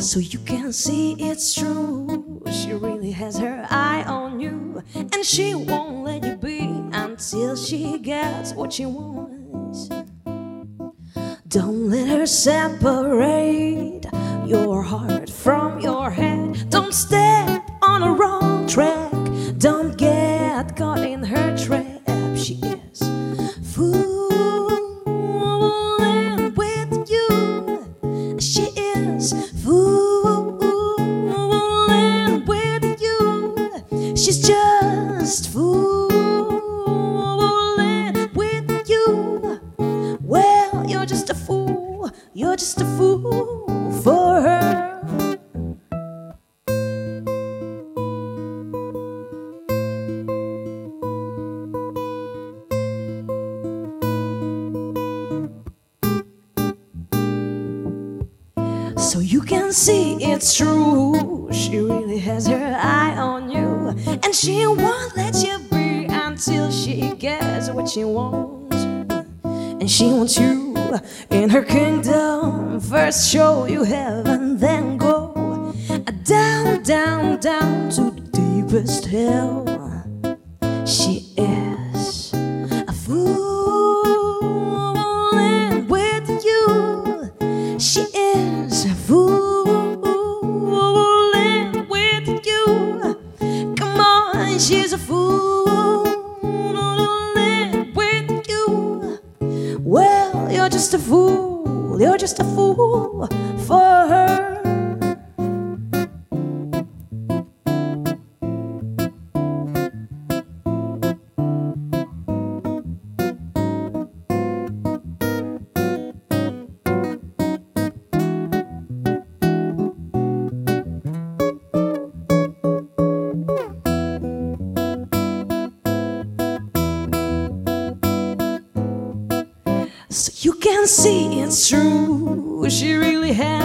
So 0.00 0.20
you 0.20 0.38
can 0.38 0.72
see 0.72 1.14
it's 1.18 1.54
true. 1.56 2.40
She 2.52 2.72
really 2.72 3.10
has 3.10 3.36
her 3.38 3.66
eye 3.68 4.04
on 4.04 4.38
you. 4.38 4.80
And 4.94 5.24
she 5.24 5.56
won't 5.56 6.04
let 6.04 6.24
you 6.24 6.36
be 6.36 6.60
until 6.92 7.56
she 7.56 7.98
gets 7.98 8.52
what 8.52 8.72
she 8.72 8.86
wants. 8.86 9.88
Don't 11.48 11.90
let 11.90 12.08
her 12.08 12.26
separate 12.26 14.06
your 14.46 14.82
heart 14.82 15.27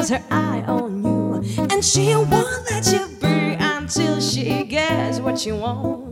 has 0.03 0.09
her 0.09 0.23
eye 0.31 0.61
on 0.67 1.01
you. 1.01 1.65
And 1.71 1.83
she 1.83 2.13
won't 2.13 2.69
let 2.69 2.85
you 2.91 3.07
be 3.21 3.55
until 3.57 4.19
she 4.19 4.63
gets 4.65 5.19
what 5.19 5.39
she 5.39 5.53
wants. 5.53 6.02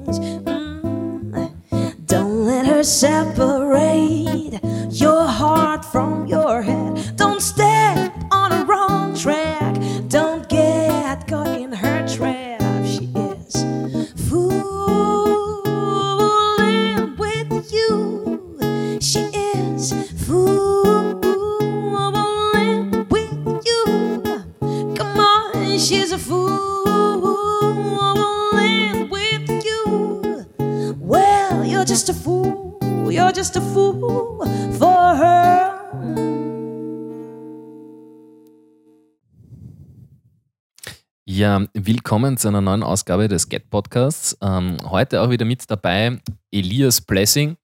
Willkommen 42.12 42.36
zu 42.36 42.50
einer 42.50 42.60
neuen 42.60 42.84
Ausgabe 42.84 43.30
des 43.30 43.48
Get 43.48 43.70
Podcasts. 43.70 44.38
Ähm, 44.42 44.76
heute 44.84 45.22
auch 45.22 45.30
wieder 45.30 45.46
mit 45.46 45.72
dabei 45.72 46.20
Elias 46.52 47.00
Blessing. 47.00 47.56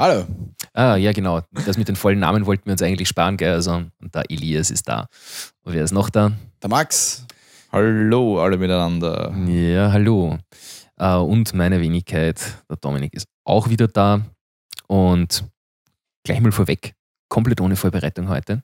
Hallo. 0.00 0.24
Ah, 0.72 0.96
ja, 0.96 1.12
genau. 1.12 1.42
Das 1.66 1.76
mit 1.76 1.88
den 1.88 1.96
vollen 1.96 2.20
Namen 2.20 2.46
wollten 2.46 2.64
wir 2.64 2.72
uns 2.72 2.80
eigentlich 2.80 3.06
sparen, 3.06 3.36
gell? 3.36 3.52
Also, 3.52 3.82
und 4.00 4.14
der 4.14 4.30
Elias 4.30 4.70
ist 4.70 4.88
da. 4.88 5.08
Und 5.62 5.74
wer 5.74 5.84
ist 5.84 5.92
noch 5.92 6.08
da? 6.08 6.32
Der 6.62 6.70
Max. 6.70 7.26
Hallo 7.70 8.40
alle 8.40 8.56
miteinander. 8.56 9.36
Ja, 9.46 9.92
hallo. 9.92 10.38
Äh, 10.96 11.16
und 11.16 11.52
meine 11.52 11.82
Wenigkeit, 11.82 12.40
der 12.70 12.78
Dominik, 12.78 13.12
ist 13.12 13.28
auch 13.44 13.68
wieder 13.68 13.88
da. 13.88 14.22
Und 14.86 15.44
gleich 16.24 16.40
mal 16.40 16.50
vorweg, 16.50 16.94
komplett 17.28 17.60
ohne 17.60 17.76
Vorbereitung 17.76 18.30
heute. 18.30 18.62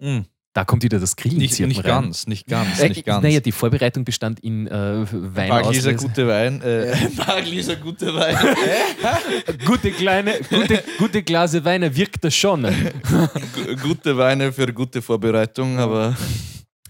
Hm, 0.00 0.24
Da 0.52 0.64
kommt 0.64 0.82
wieder 0.82 0.98
das 0.98 1.14
Grillen 1.14 1.36
Nicht, 1.38 1.60
nicht 1.60 1.78
rein. 1.78 2.04
ganz, 2.04 2.26
nicht 2.26 2.48
ganz, 2.48 2.80
Äh, 2.80 2.88
nicht 2.88 3.04
ganz. 3.06 3.22
Naja, 3.22 3.38
die 3.38 3.52
Vorbereitung 3.52 4.04
bestand 4.04 4.40
in 4.40 4.66
äh, 4.66 5.06
Wein 5.12 5.48
Mag 5.48 5.68
Lisa 5.70 5.90
auslesen. 5.90 5.96
gute 5.96 6.26
Wein. 6.26 6.60
Äh, 6.62 6.96
Mag 7.16 7.46
Lisa 7.46 7.74
gute 7.76 8.12
Wein. 8.14 8.36
gute 9.64 9.92
kleine, 9.92 10.40
gute, 10.50 10.82
gute 10.98 11.22
Glase 11.22 11.64
Weine 11.64 11.94
wirkt 11.94 12.24
das 12.24 12.34
schon. 12.34 12.62
Gu- 12.64 13.76
gute 13.80 14.16
Weine 14.16 14.52
für 14.52 14.72
gute 14.72 15.00
Vorbereitung, 15.02 15.78
aber 15.78 16.16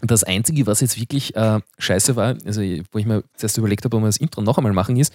Das 0.00 0.24
Einzige, 0.24 0.66
was 0.66 0.80
jetzt 0.80 0.98
wirklich 0.98 1.36
äh, 1.36 1.60
scheiße 1.78 2.16
war, 2.16 2.38
also 2.46 2.62
wo 2.92 2.98
ich 2.98 3.04
mir 3.04 3.24
zuerst 3.34 3.58
überlegt 3.58 3.84
habe, 3.84 3.94
ob 3.98 4.02
wir 4.02 4.08
das 4.08 4.16
Intro 4.16 4.40
noch 4.40 4.56
einmal 4.56 4.72
machen, 4.72 4.96
ist 4.96 5.12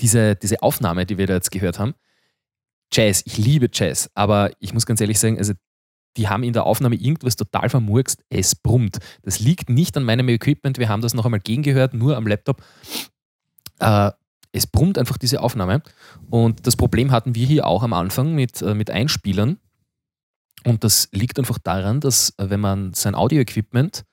diese, 0.00 0.36
diese 0.36 0.62
Aufnahme, 0.62 1.04
die 1.04 1.18
wir 1.18 1.26
da 1.26 1.34
jetzt 1.34 1.50
gehört 1.50 1.80
haben. 1.80 1.94
Jazz, 2.92 3.22
ich 3.26 3.38
liebe 3.38 3.68
Jazz, 3.72 4.08
aber 4.14 4.50
ich 4.60 4.72
muss 4.72 4.86
ganz 4.86 5.00
ehrlich 5.00 5.18
sagen, 5.18 5.36
also 5.38 5.52
die 6.16 6.28
haben 6.28 6.42
in 6.42 6.52
der 6.52 6.66
Aufnahme 6.66 6.96
irgendwas 6.96 7.36
total 7.36 7.68
vermurkst, 7.68 8.22
es 8.28 8.54
brummt. 8.54 8.98
Das 9.22 9.40
liegt 9.40 9.68
nicht 9.68 9.96
an 9.96 10.04
meinem 10.04 10.28
Equipment, 10.28 10.78
wir 10.78 10.88
haben 10.88 11.02
das 11.02 11.14
noch 11.14 11.24
einmal 11.24 11.40
gegengehört, 11.40 11.94
nur 11.94 12.16
am 12.16 12.26
Laptop. 12.26 12.62
Äh, 13.80 14.10
es 14.52 14.66
brummt 14.66 14.98
einfach 14.98 15.18
diese 15.18 15.40
Aufnahme. 15.40 15.82
Und 16.30 16.66
das 16.66 16.76
Problem 16.76 17.10
hatten 17.10 17.34
wir 17.34 17.46
hier 17.46 17.66
auch 17.66 17.82
am 17.82 17.92
Anfang 17.92 18.34
mit, 18.34 18.62
äh, 18.62 18.74
mit 18.74 18.90
Einspielern. 18.90 19.58
Und 20.64 20.84
das 20.84 21.08
liegt 21.12 21.38
einfach 21.38 21.58
daran, 21.58 22.00
dass 22.00 22.30
äh, 22.38 22.50
wenn 22.50 22.60
man 22.60 22.94
sein 22.94 23.14
Audio-Equipment 23.14 24.04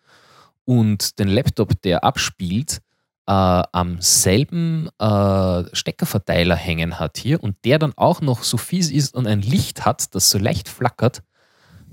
und 0.65 1.19
den 1.19 1.27
Laptop, 1.27 1.81
der 1.83 2.03
abspielt, 2.03 2.81
äh, 3.27 3.31
am 3.71 4.01
selben 4.01 4.89
äh, 4.99 5.63
Steckerverteiler 5.73 6.55
hängen 6.55 6.99
hat 6.99 7.17
hier 7.17 7.41
und 7.41 7.55
der 7.63 7.77
dann 7.77 7.93
auch 7.95 8.21
noch 8.21 8.43
so 8.43 8.57
fies 8.57 8.91
ist 8.91 9.13
und 9.15 9.27
ein 9.27 9.41
Licht 9.41 9.85
hat, 9.85 10.13
das 10.15 10.31
so 10.31 10.39
leicht 10.39 10.67
flackert, 10.67 11.21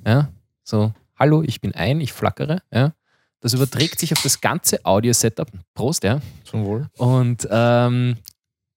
ja, 0.08 0.32
so, 0.64 0.92
hallo, 1.16 1.42
ich 1.42 1.60
bin 1.60 1.74
ein, 1.74 2.00
ich 2.00 2.12
flackere, 2.12 2.62
ja, 2.72 2.94
das 3.40 3.52
überträgt 3.52 3.98
sich 4.00 4.12
auf 4.12 4.22
das 4.22 4.40
ganze 4.40 4.84
Audio-Setup. 4.84 5.48
Prost, 5.74 6.02
ja. 6.02 6.20
zum 6.44 6.64
Wohl. 6.64 6.88
Und, 6.96 7.46
ähm, 7.50 8.16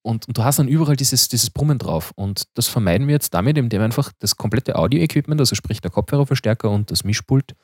und, 0.03 0.27
und 0.27 0.37
du 0.37 0.43
hast 0.43 0.59
dann 0.59 0.67
überall 0.67 0.95
dieses, 0.95 1.29
dieses 1.29 1.49
Brummen 1.49 1.79
drauf. 1.79 2.11
Und 2.15 2.43
das 2.53 2.67
vermeiden 2.67 3.07
wir 3.07 3.13
jetzt 3.13 3.33
damit, 3.33 3.57
indem 3.57 3.81
einfach 3.81 4.11
das 4.19 4.35
komplette 4.35 4.75
Audio-Equipment, 4.75 5.39
also 5.39 5.55
sprich 5.55 5.81
der 5.81 5.89
Kopfhörerverstärker 5.89 6.69
und 6.69 6.91
das 6.91 7.03
Mischpult, 7.03 7.55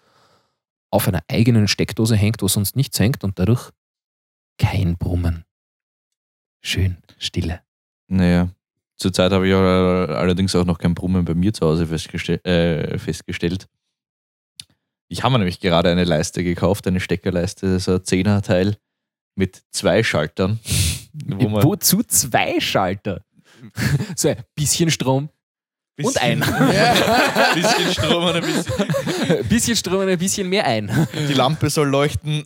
auf 0.90 1.08
einer 1.08 1.22
eigenen 1.28 1.68
Steckdose 1.68 2.16
hängt, 2.16 2.42
wo 2.42 2.48
sonst 2.48 2.76
nichts 2.76 3.00
hängt 3.00 3.24
und 3.24 3.38
dadurch 3.38 3.72
kein 4.58 4.98
Brummen. 4.98 5.44
Schön, 6.62 6.98
Stille. 7.18 7.62
Naja, 8.08 8.50
zurzeit 8.98 9.32
habe 9.32 9.48
ich 9.48 9.54
auch, 9.54 9.60
allerdings 9.60 10.56
auch 10.56 10.66
noch 10.66 10.78
kein 10.78 10.94
Brummen 10.94 11.26
bei 11.26 11.34
mir 11.34 11.54
zu 11.54 11.66
Hause 11.66 11.88
festgestell, 11.88 12.40
äh, 12.44 12.98
festgestellt. 12.98 13.68
Ich 15.10 15.24
habe 15.24 15.34
mir 15.34 15.40
nämlich 15.40 15.60
gerade 15.60 15.90
eine 15.90 16.04
Leiste 16.04 16.44
gekauft, 16.44 16.86
eine 16.88 17.00
Steckerleiste, 17.00 17.80
so 17.80 17.94
ein 17.94 18.00
10er 18.00 18.42
Teil 18.42 18.78
mit 19.36 19.62
zwei 19.72 20.04
Schaltern. 20.04 20.60
Wo 21.14 21.64
Wozu 21.64 22.04
zwei 22.04 22.60
Schalter? 22.60 23.22
so 24.16 24.30
ein 24.30 24.38
bisschen 24.56 24.92
Strom, 24.92 25.30
und 26.00 26.22
ein. 26.22 26.44
ein 26.44 27.56
bisschen 27.56 27.92
Strom 27.92 28.24
und 28.24 28.36
ein 28.36 28.42
bisschen. 28.42 28.74
ein 29.30 29.46
bisschen 29.46 29.76
Strom 29.76 30.02
und 30.02 30.10
ein 30.10 30.18
bisschen 30.18 30.48
mehr 30.48 30.66
ein. 30.66 31.08
Die 31.28 31.34
Lampe 31.34 31.70
soll 31.70 31.88
leuchten. 31.88 32.46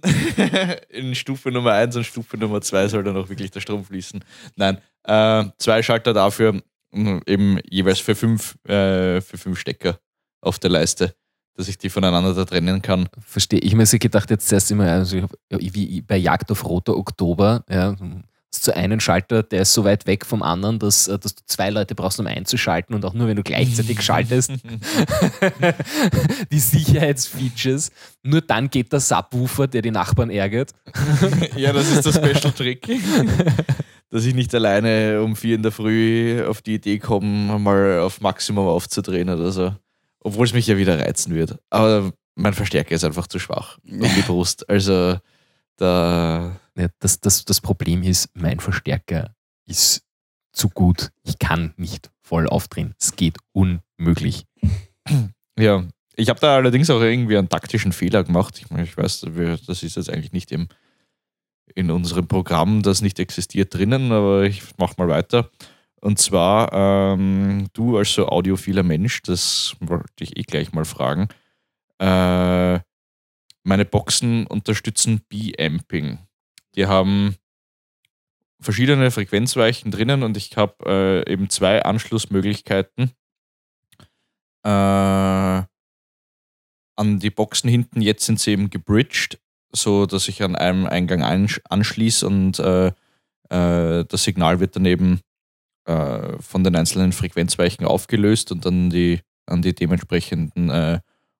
In 0.89 1.13
Stufe 1.15 1.51
Nummer 1.51 1.73
1 1.73 1.97
und 1.97 2.05
Stufe 2.05 2.37
Nummer 2.37 2.61
2 2.61 2.87
soll 2.87 3.03
dann 3.03 3.17
auch 3.17 3.27
wirklich 3.27 3.51
der 3.51 3.59
Strom 3.59 3.83
fließen. 3.83 4.23
Nein, 4.55 4.77
äh, 5.03 5.45
zwei 5.57 5.83
Schalter 5.83 6.13
dafür, 6.13 6.61
mh, 6.91 7.21
eben 7.25 7.59
jeweils 7.69 7.99
für 7.99 8.15
fünf, 8.15 8.55
äh, 8.65 9.21
für 9.21 9.37
fünf 9.37 9.59
Stecker 9.59 9.99
auf 10.41 10.59
der 10.59 10.69
Leiste, 10.69 11.15
dass 11.55 11.67
ich 11.67 11.77
die 11.77 11.89
voneinander 11.89 12.33
da 12.33 12.45
trennen 12.45 12.81
kann. 12.81 13.07
Verstehe. 13.19 13.59
Ich 13.59 13.71
habe 13.71 13.77
mir 13.77 13.85
so 13.85 13.97
gedacht, 13.97 14.29
jetzt 14.29 14.47
zuerst 14.47 14.71
immer, 14.71 14.91
also 14.91 15.27
wie 15.49 16.01
bei 16.01 16.17
Jagd 16.17 16.51
auf 16.51 16.65
Roter 16.65 16.97
Oktober, 16.97 17.63
ja, 17.69 17.95
zu 18.51 18.75
einen 18.75 18.99
Schalter, 18.99 19.43
der 19.43 19.61
ist 19.61 19.73
so 19.73 19.85
weit 19.85 20.05
weg 20.07 20.25
vom 20.25 20.43
anderen, 20.43 20.77
dass, 20.77 21.07
äh, 21.07 21.17
dass 21.17 21.35
du 21.35 21.43
zwei 21.45 21.69
Leute 21.69 21.95
brauchst, 21.95 22.19
um 22.19 22.27
einzuschalten 22.27 22.93
und 22.93 23.05
auch 23.05 23.13
nur, 23.13 23.27
wenn 23.27 23.37
du 23.37 23.43
gleichzeitig 23.43 24.01
schaltest. 24.05 24.51
die 26.51 26.59
Sicherheitsfeatures. 26.59 27.91
Nur 28.23 28.41
dann 28.41 28.69
geht 28.69 28.91
der 28.91 28.99
Subwoofer, 28.99 29.67
der 29.67 29.81
die 29.81 29.91
Nachbarn 29.91 30.29
ärgert. 30.29 30.71
ja, 31.55 31.71
das 31.71 31.91
ist 31.91 32.05
der 32.05 32.11
Special 32.11 32.53
Trick. 32.53 32.87
Dass 34.11 34.25
ich 34.25 34.35
nicht 34.35 34.53
alleine 34.53 35.21
um 35.23 35.35
vier 35.35 35.55
in 35.55 35.63
der 35.63 35.71
Früh 35.71 36.43
auf 36.45 36.61
die 36.61 36.75
Idee 36.75 36.99
komme, 36.99 37.57
mal 37.57 38.01
auf 38.01 38.21
Maximum 38.21 38.67
aufzudrehen 38.67 39.29
oder 39.29 39.51
so. 39.51 39.73
Obwohl 40.19 40.45
es 40.45 40.53
mich 40.53 40.67
ja 40.67 40.77
wieder 40.77 40.99
reizen 40.99 41.33
wird. 41.33 41.57
Aber 41.69 42.11
mein 42.35 42.53
Verstärker 42.53 42.93
ist 42.93 43.03
einfach 43.03 43.27
zu 43.27 43.39
schwach 43.39 43.79
um 43.83 44.01
die 44.01 44.21
Brust. 44.27 44.69
Also 44.69 45.17
da 45.77 46.59
ja, 46.77 46.87
das, 46.99 47.19
das, 47.19 47.45
das 47.45 47.61
Problem 47.61 48.03
ist, 48.03 48.29
mein 48.35 48.59
Verstärker 48.59 49.35
ist 49.65 50.03
zu 50.53 50.69
gut. 50.69 51.11
Ich 51.23 51.39
kann 51.39 51.73
nicht 51.77 52.11
voll 52.21 52.47
aufdrehen. 52.47 52.93
Es 52.99 53.15
geht 53.15 53.37
unmöglich. 53.53 54.45
Ja, 55.59 55.85
ich 56.15 56.29
habe 56.29 56.39
da 56.39 56.55
allerdings 56.55 56.89
auch 56.89 57.01
irgendwie 57.01 57.37
einen 57.37 57.49
taktischen 57.49 57.91
Fehler 57.91 58.23
gemacht. 58.23 58.57
Ich, 58.57 58.71
meine, 58.71 58.83
ich 58.83 58.95
weiß, 58.95 59.25
das 59.67 59.83
ist 59.83 59.97
jetzt 59.97 60.09
eigentlich 60.09 60.31
nicht 60.31 60.51
im, 60.53 60.69
in 61.75 61.91
unserem 61.91 62.27
Programm, 62.27 62.81
das 62.81 63.01
nicht 63.01 63.19
existiert 63.19 63.73
drinnen, 63.73 64.11
aber 64.11 64.43
ich 64.43 64.61
mache 64.77 64.95
mal 64.97 65.07
weiter. 65.07 65.49
Und 66.01 66.17
zwar, 66.17 66.73
ähm, 66.73 67.67
du 67.73 67.97
als 67.97 68.13
so 68.13 68.27
audiophiler 68.27 68.83
Mensch, 68.83 69.21
das 69.21 69.75
wollte 69.79 70.23
ich 70.23 70.37
eh 70.37 70.43
gleich 70.43 70.73
mal 70.73 70.85
fragen. 70.85 71.27
Äh, 71.99 72.79
meine 73.63 73.85
Boxen 73.85 74.47
unterstützen 74.47 75.21
B-Amping. 75.29 76.17
Die 76.75 76.87
haben 76.87 77.35
verschiedene 78.59 79.11
Frequenzweichen 79.11 79.91
drinnen 79.91 80.23
und 80.23 80.37
ich 80.37 80.57
habe 80.57 80.75
äh, 80.85 81.31
eben 81.31 81.49
zwei 81.49 81.83
Anschlussmöglichkeiten 81.83 83.11
äh, 84.63 84.69
an 84.69 85.67
die 86.97 87.29
Boxen 87.29 87.69
hinten. 87.69 88.01
Jetzt 88.01 88.25
sind 88.25 88.39
sie 88.39 88.51
eben 88.51 88.69
gebridged, 88.69 89.39
so 89.73 90.05
dass 90.05 90.27
ich 90.27 90.43
an 90.43 90.55
einem 90.55 90.85
Eingang 90.85 91.21
anschließe 91.69 92.27
und 92.27 92.59
äh, 92.59 92.87
äh, 93.49 94.05
das 94.05 94.23
Signal 94.23 94.59
wird 94.59 94.75
dann 94.75 94.85
eben 94.85 95.19
äh, 95.85 96.37
von 96.39 96.63
den 96.63 96.75
einzelnen 96.75 97.11
Frequenzweichen 97.11 97.85
aufgelöst 97.85 98.51
und 98.51 98.65
dann 98.65 98.89
die, 98.89 99.19
an 99.45 99.61
die 99.61 99.75
dementsprechenden 99.75 100.69
äh, 100.69 100.99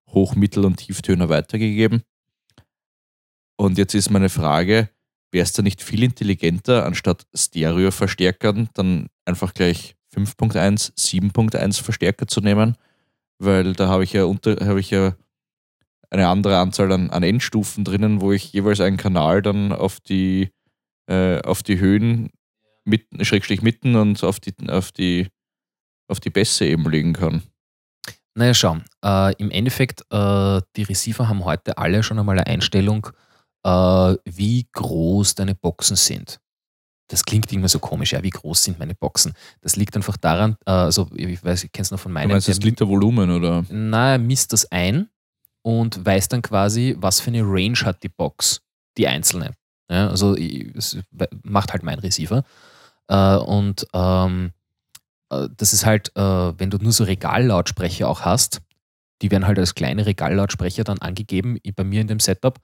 Hoch-, 0.10 0.36
Mittel- 0.36 0.66
und 0.66 0.78
Tieftöner 0.78 1.30
weitergegeben. 1.30 2.04
Und 3.57 3.78
jetzt 3.78 3.94
ist 3.94 4.10
meine 4.10 4.30
Frage, 4.30 4.89
wäre 5.31 5.44
es 5.44 5.54
da 5.54 5.62
nicht 5.62 5.81
viel 5.81 6.04
intelligenter, 6.04 6.86
anstatt 6.86 7.25
Stereo-Verstärkern 7.34 8.69
dann 8.74 9.07
einfach 9.25 9.54
gleich 9.54 9.95
5.1, 10.13 10.95
7.1 10.98 11.81
Verstärker 11.81 12.27
zu 12.27 12.42
nehmen? 12.42 12.75
Weil 13.39 13.74
da 13.74 13.88
habe 13.88 14.04
ich 14.04 14.13
ja 14.13 14.25
unter, 14.25 14.56
habe 14.66 14.80
ich 14.80 14.92
ja 14.92 15.16
eine 16.12 16.28
andere 16.28 16.58
Anzahl 16.58 16.92
an, 16.92 17.10
an 17.10 17.24
Endstufen 17.24 17.84
drinnen, 17.84 18.22
wo 18.22 18.31
ich 18.31 18.52
jeweils 18.54 18.81
einen 18.81 18.98
Kanal 18.98 19.42
dann 19.42 19.72
auf 19.72 20.00
die, 20.00 20.52
äh, 21.08 21.42
auf 21.42 21.63
die 21.63 21.80
Höhen 21.80 22.30
mitten, 22.84 23.24
Schrägstrich 23.24 23.62
mitten 23.62 23.96
und 23.96 24.24
auf 24.24 24.40
die, 24.40 24.54
auf 24.68 24.92
die, 24.92 25.30
auf 26.08 26.19
die 26.19 26.30
Bässe 26.30 26.66
eben 26.66 26.90
legen 26.90 27.13
kann. 27.13 27.44
Naja, 28.36 28.54
schau, 28.54 28.78
äh, 29.04 29.34
im 29.38 29.52
Endeffekt, 29.52 30.02
äh, 30.10 30.62
die 30.75 30.84
Receiver 30.84 31.28
haben 31.28 31.46
heute 31.46 31.78
alle 31.78 32.04
schon 32.04 32.19
einmal 32.19 32.38
eine 32.38 32.48
Einstellung, 32.48 33.08
äh, 33.63 33.69
wie 34.25 34.68
groß 34.72 35.36
deine 35.36 35.56
Boxen 35.56 35.96
sind. 35.96 36.40
Das 37.10 37.25
klingt 37.25 37.52
immer 37.52 37.68
so 37.68 37.80
komisch, 37.80 38.13
ja, 38.13 38.24
wie 38.24 38.30
groß 38.30 38.63
sind 38.63 38.80
meine 38.80 38.96
Boxen? 38.96 39.34
Das 39.60 39.75
liegt 39.75 39.98
einfach 39.98 40.16
daran, 40.16 40.56
äh, 40.66 40.72
also 40.72 41.10
ich 41.13 41.44
weiß, 41.44 41.66
ich 41.66 41.72
kenne 41.72 41.84
es 41.84 41.92
noch 41.92 42.00
von 42.00 42.12
meinem. 42.12 42.30
Du 42.30 42.36
meinst 42.36 42.48
das 42.48 42.62
Litervolumen 42.62 43.31
oder? 43.31 43.66
Na, 43.69 44.13
er 44.13 44.18
misst 44.18 44.54
das 44.54 44.72
ein 44.72 45.10
und 45.62 46.06
weiß 46.06 46.30
dann 46.30 46.42
quasi, 46.42 46.96
was 47.00 47.19
für 47.19 47.30
eine 47.30 47.44
Range 47.44 47.78
hat 47.84 48.04
die 48.04 48.10
Box, 48.10 48.62
die 48.98 49.08
einzelne. 49.08 49.52
Ja, 49.90 50.10
also 50.10 50.36
es 50.36 50.98
macht 51.44 51.74
halt 51.74 51.84
mein 51.84 52.00
Receiver. 52.00 52.44
Äh, 53.08 53.36
und 53.38 53.86
ähm, 53.94 54.52
äh, 55.30 55.48
das 55.58 55.74
ist 55.74 55.86
halt, 55.86 56.16
äh, 56.16 56.22
wenn 56.60 56.69
du 56.69 56.78
nur 56.78 56.94
so 56.94 57.04
Regallautsprecher 57.04 58.08
auch 58.08 58.22
hast, 58.22 58.62
die 59.22 59.30
werden 59.30 59.46
halt 59.46 59.60
als 59.60 59.75
kleine 59.75 60.06
Regallautsprecher 60.06 60.84
dann 60.84 61.00
angegeben 61.00 61.60
bei 61.75 61.84
mir 61.84 62.02
in 62.02 62.08
dem 62.08 62.19
Setup 62.19 62.60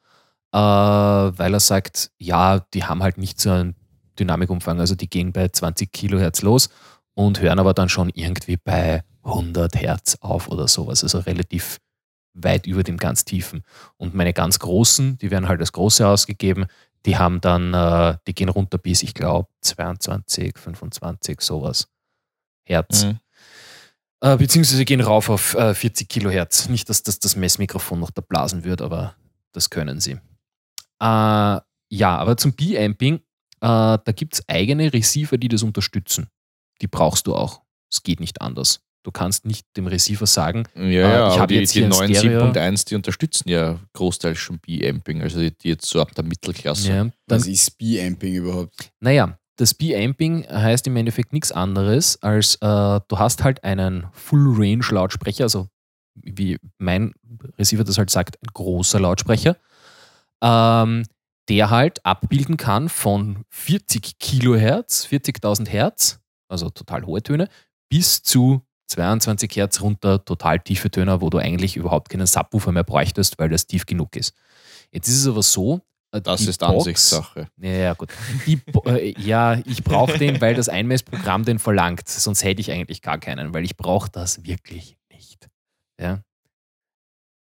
äh, 0.53 0.57
weil 0.57 1.53
er 1.53 1.59
sagt, 1.59 2.11
ja, 2.17 2.59
die 2.73 2.83
haben 2.85 3.03
halt 3.03 3.17
nicht 3.17 3.39
so 3.39 3.51
einen 3.51 3.75
Dynamikumfang, 4.19 4.79
also 4.79 4.95
die 4.95 5.09
gehen 5.09 5.33
bei 5.33 5.47
20 5.49 5.91
Kilohertz 5.91 6.41
los 6.41 6.69
und 7.13 7.41
hören 7.41 7.59
aber 7.59 7.73
dann 7.73 7.89
schon 7.89 8.09
irgendwie 8.13 8.57
bei 8.57 9.03
100 9.23 9.75
Hertz 9.75 10.17
auf 10.21 10.47
oder 10.47 10.67
sowas, 10.67 11.03
also 11.03 11.19
relativ 11.19 11.79
weit 12.43 12.65
über 12.65 12.83
dem 12.83 12.97
ganz 12.97 13.25
tiefen. 13.25 13.63
Und 13.97 14.13
meine 14.13 14.33
ganz 14.33 14.59
großen, 14.59 15.17
die 15.17 15.31
werden 15.31 15.47
halt 15.47 15.59
als 15.59 15.71
große 15.71 16.07
ausgegeben, 16.07 16.67
die 17.05 17.17
haben 17.17 17.41
dann, 17.41 17.73
äh, 17.73 18.17
die 18.27 18.33
gehen 18.33 18.49
runter 18.49 18.77
bis, 18.77 19.03
ich 19.03 19.13
glaube, 19.13 19.49
22, 19.61 20.57
25, 20.57 21.41
sowas 21.41 21.87
Hertz. 22.65 23.05
Mhm. 23.05 23.19
Äh, 24.21 24.37
beziehungsweise 24.37 24.83
gehen 24.83 25.01
rauf 25.01 25.29
auf 25.29 25.53
äh, 25.53 25.73
40 25.73 26.09
Kilohertz. 26.09 26.69
Nicht, 26.69 26.89
dass 26.89 27.03
das, 27.03 27.19
das 27.19 27.35
Messmikrofon 27.35 27.99
noch 27.99 28.11
da 28.11 28.21
blasen 28.21 28.63
wird, 28.63 28.81
aber 28.81 29.15
das 29.53 29.69
können 29.69 29.99
sie. 29.99 30.19
Äh, 30.99 31.59
ja, 31.89 32.17
aber 32.17 32.35
zum 32.37 32.53
B-Amping, 32.53 33.15
äh, 33.15 33.19
da 33.61 34.11
gibt 34.15 34.35
es 34.35 34.49
eigene 34.49 34.91
Receiver, 34.91 35.37
die 35.37 35.47
das 35.47 35.63
unterstützen. 35.63 36.29
Die 36.81 36.87
brauchst 36.87 37.27
du 37.27 37.35
auch. 37.35 37.61
Es 37.91 38.03
geht 38.03 38.19
nicht 38.19 38.41
anders. 38.41 38.81
Du 39.07 39.11
kannst 39.13 39.45
nicht 39.45 39.65
dem 39.77 39.87
Receiver 39.87 40.25
sagen, 40.25 40.65
ja, 40.75 40.83
ja, 40.83 41.29
äh, 41.29 41.33
ich 41.33 41.39
habe 41.39 41.53
jetzt 41.53 41.73
die, 41.73 41.79
die 41.79 41.87
neuen 41.87 42.11
7.1, 42.11 42.89
die 42.89 42.95
unterstützen 42.95 43.47
ja 43.47 43.79
großteils 43.93 44.37
schon 44.37 44.59
B-Amping, 44.59 45.21
also 45.21 45.39
die, 45.39 45.57
die, 45.57 45.69
jetzt 45.69 45.85
so 45.85 46.01
ab 46.01 46.13
der 46.13 46.25
Mittelklasse. 46.25 46.89
Ja, 46.89 47.09
Was 47.25 47.47
ist 47.47 47.77
B-Amping 47.77 48.33
überhaupt? 48.33 48.91
Naja, 48.99 49.39
das 49.55 49.73
B-Amping 49.73 50.45
heißt 50.49 50.87
im 50.87 50.97
Endeffekt 50.97 51.31
nichts 51.31 51.53
anderes, 51.53 52.21
als 52.21 52.55
äh, 52.55 52.59
du 52.59 53.17
hast 53.17 53.45
halt 53.45 53.63
einen 53.63 54.07
Full-Range-Lautsprecher, 54.11 55.45
also 55.45 55.69
wie 56.15 56.57
mein 56.77 57.13
Receiver 57.57 57.85
das 57.85 57.97
halt 57.97 58.09
sagt, 58.09 58.35
ein 58.43 58.49
großer 58.51 58.99
Lautsprecher, 58.99 59.55
ähm, 60.43 61.05
der 61.47 61.69
halt 61.69 62.05
abbilden 62.05 62.57
kann 62.57 62.89
von 62.89 63.45
40 63.51 64.19
Kilohertz, 64.19 65.07
40.000 65.09 65.69
Hertz, 65.69 66.19
also 66.49 66.69
total 66.69 67.05
hohe 67.05 67.23
Töne, 67.23 67.47
bis 67.89 68.21
zu 68.21 68.66
22 68.87 69.55
Hertz 69.55 69.81
runter, 69.81 70.23
total 70.23 70.59
tiefe 70.59 70.89
Töne, 70.89 71.21
wo 71.21 71.29
du 71.29 71.37
eigentlich 71.37 71.75
überhaupt 71.75 72.09
keinen 72.09 72.27
Subwoofer 72.27 72.71
mehr 72.71 72.83
bräuchtest, 72.83 73.37
weil 73.39 73.49
das 73.49 73.67
tief 73.67 73.85
genug 73.85 74.15
ist. 74.15 74.33
Jetzt 74.91 75.07
ist 75.07 75.21
es 75.21 75.27
aber 75.27 75.43
so, 75.43 75.81
äh, 76.11 76.21
das 76.21 76.41
ist 76.41 76.59
Box, 76.59 76.73
Ansichtssache. 76.73 77.49
Ja, 77.57 77.69
ja 77.69 77.93
gut. 77.93 78.09
Die, 78.45 78.59
äh, 78.85 79.13
ja, 79.19 79.59
ich 79.65 79.83
brauche 79.83 80.17
den, 80.17 80.39
weil 80.41 80.55
das 80.55 80.69
Einmessprogramm 80.69 81.43
den 81.43 81.59
verlangt. 81.59 82.07
Sonst 82.07 82.43
hätte 82.43 82.61
ich 82.61 82.71
eigentlich 82.71 83.01
gar 83.01 83.17
keinen, 83.17 83.53
weil 83.53 83.65
ich 83.65 83.75
brauche 83.75 84.09
das 84.09 84.45
wirklich 84.45 84.97
nicht. 85.11 85.49
Ja. 85.99 86.21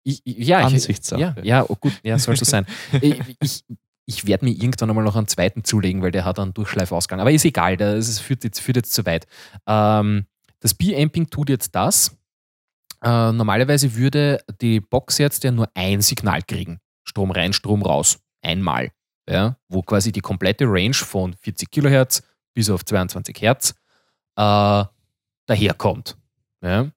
Ich, 0.06 0.22
ja, 0.26 0.60
Ansichtssache. 0.60 1.20
ja, 1.20 1.36
ja, 1.44 1.66
oh 1.68 1.76
gut, 1.80 1.94
ja, 2.04 2.20
soll 2.20 2.36
so 2.36 2.46
sein. 2.46 2.66
ich, 3.02 3.22
ich, 3.40 3.64
ich 4.06 4.28
werde 4.28 4.46
mir 4.46 4.52
irgendwann 4.52 4.90
einmal 4.90 5.06
noch 5.06 5.16
einen 5.16 5.30
zweiten 5.30 5.64
zulegen, 5.64 6.02
weil 6.02 6.12
der 6.12 6.26
hat 6.26 6.40
einen 6.40 6.54
Durchschleifausgang. 6.54 7.22
Aber 7.22 7.32
ist 7.32 7.46
egal, 7.46 7.78
das 7.78 8.20
führt 8.20 8.44
jetzt, 8.44 8.60
führt 8.60 8.78
jetzt 8.78 8.94
zu 8.94 9.06
weit. 9.06 9.28
Ähm, 9.66 10.26
das 10.64 10.74
B-Amping 10.74 11.30
tut 11.30 11.50
jetzt 11.50 11.76
das. 11.76 12.18
Äh, 13.04 13.34
normalerweise 13.34 13.96
würde 13.96 14.42
die 14.62 14.80
Box 14.80 15.18
jetzt 15.18 15.44
ja 15.44 15.52
nur 15.52 15.70
ein 15.74 16.02
Signal 16.02 16.42
kriegen. 16.42 16.80
Strom 17.04 17.32
rein, 17.32 17.52
Strom 17.52 17.82
raus. 17.82 18.20
Einmal. 18.42 18.92
Ja, 19.30 19.58
wo 19.70 19.82
quasi 19.82 20.12
die 20.12 20.22
komplette 20.22 20.66
Range 20.66 20.94
von 20.94 21.34
40 21.34 21.70
Kilohertz 21.70 22.24
bis 22.54 22.70
auf 22.70 22.84
22 22.84 23.42
Hertz 23.42 23.72
äh, 24.36 24.84
daherkommt. 25.46 26.18
Ja. 26.62 26.92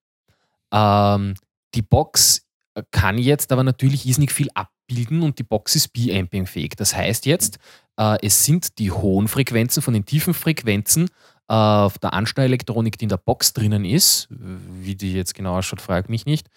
Ähm, 0.73 1.35
die 1.75 1.83
Box 1.83 2.47
kann 2.91 3.19
jetzt 3.19 3.53
aber 3.53 3.65
natürlich 3.65 4.07
ist 4.07 4.19
nicht 4.19 4.33
viel 4.33 4.49
abbilden 4.55 5.23
und 5.23 5.39
die 5.39 5.45
Box 5.45 5.75
ist 5.75 5.89
B-Amping-fähig. 5.89 6.75
Das 6.77 6.95
heißt 6.95 7.27
jetzt, 7.27 7.59
äh, 7.97 8.17
es 8.25 8.45
sind 8.45 8.79
die 8.79 8.93
hohen 8.93 9.29
Frequenzen 9.29 9.83
von 9.83 9.95
den 9.95 10.05
tiefen 10.05 10.35
Frequenzen 10.35 11.09
auf 11.49 11.99
der 11.99 12.13
Ansteuerelektronik, 12.13 12.99
die 12.99 13.05
in 13.05 13.09
der 13.09 13.19
Box 13.19 13.53
drinnen 13.53 13.85
ist, 13.85 14.27
wie 14.31 14.97
die 14.97 15.13
jetzt 15.15 15.35
genau 15.35 15.57
ausschaut, 15.59 15.81
fragt 15.81 16.09
mich 16.09 16.27
nicht. 16.27 16.49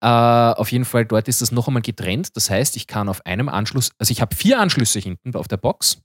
Äh, 0.00 0.06
auf 0.08 0.72
jeden 0.72 0.84
Fall, 0.86 1.04
dort 1.04 1.28
ist 1.28 1.42
das 1.42 1.52
noch 1.52 1.66
einmal 1.68 1.82
getrennt. 1.82 2.34
Das 2.36 2.48
heißt, 2.48 2.76
ich 2.76 2.86
kann 2.86 3.08
auf 3.08 3.24
einem 3.26 3.48
Anschluss, 3.48 3.90
also 3.98 4.10
ich 4.10 4.20
habe 4.22 4.34
vier 4.34 4.58
Anschlüsse 4.60 5.00
hinten 5.00 5.34
auf 5.36 5.48
der 5.48 5.58
Box, 5.58 5.98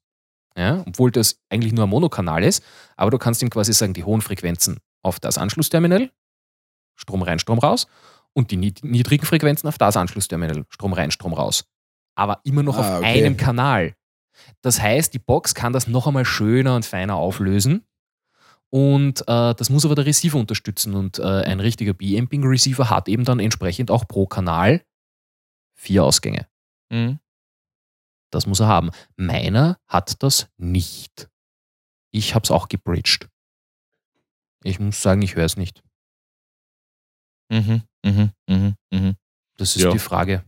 ja, 0.58 0.84
obwohl 0.86 1.10
das 1.12 1.40
eigentlich 1.50 1.74
nur 1.74 1.86
ein 1.86 1.90
Monokanal 1.90 2.44
ist, 2.44 2.64
aber 2.98 3.12
du 3.12 3.18
kannst 3.18 3.42
ihm 3.42 3.50
quasi 3.50 3.72
sagen, 3.74 3.94
die 3.94 4.04
hohen 4.04 4.22
Frequenzen 4.22 4.78
auf 5.04 5.20
das 5.20 5.38
Anschlussterminal, 5.38 6.12
Strom 6.96 7.22
rein, 7.22 7.40
Strom 7.40 7.60
raus, 7.60 7.88
und 8.34 8.52
die 8.52 8.58
nied- 8.58 8.84
niedrigen 8.84 9.26
Frequenzen 9.26 9.68
auf 9.68 9.78
das 9.78 9.96
Anschlussterminal, 9.96 10.66
Strom 10.70 10.94
rein, 10.94 11.12
Strom 11.12 11.34
raus. 11.34 11.66
Aber 12.16 12.40
immer 12.44 12.62
noch 12.64 12.78
Ah, 12.78 12.98
auf 12.98 13.00
okay. 13.00 13.24
einem 13.26 13.38
Kanal. 13.38 13.96
Das 14.62 14.82
heißt, 14.82 15.14
die 15.14 15.20
Box 15.20 15.56
kann 15.56 15.74
das 15.74 15.88
noch 15.88 16.08
einmal 16.08 16.26
schöner 16.26 16.76
und 16.76 16.86
feiner 16.86 17.16
auflösen. 17.16 17.86
Und 18.74 19.22
äh, 19.28 19.54
das 19.54 19.70
muss 19.70 19.86
aber 19.86 19.94
der 19.94 20.08
Receiver 20.08 20.40
unterstützen. 20.40 20.96
Und 20.96 21.20
äh, 21.20 21.22
ein 21.44 21.60
richtiger 21.60 21.94
B-Amping-Receiver 21.94 22.90
hat 22.90 23.08
eben 23.08 23.24
dann 23.24 23.40
entsprechend 23.40 23.92
auch 23.92 24.08
pro 24.08 24.26
Kanal 24.26 24.84
vier 25.76 26.04
Ausgänge. 26.04 26.48
Mhm. 26.90 27.20
Das 28.32 28.48
muss 28.48 28.62
er 28.62 28.68
haben. 28.68 28.90
Meiner 29.16 29.78
hat 29.86 30.24
das 30.24 30.48
nicht. 30.58 31.30
Ich 32.10 32.34
habe 32.34 32.46
es 32.46 32.50
auch 32.50 32.68
gebridged. 32.68 33.30
Ich 34.64 34.80
muss 34.80 35.00
sagen, 35.04 35.22
ich 35.22 35.36
höre 35.36 35.46
es 35.46 35.56
nicht. 35.56 35.84
Mhm. 37.50 37.84
Mhm. 38.04 38.32
Mhm. 38.50 38.76
Mhm. 38.92 39.16
Das 39.58 39.76
ist 39.76 39.84
Ja. 39.84 39.92
die 39.92 40.00
Frage. 40.00 40.44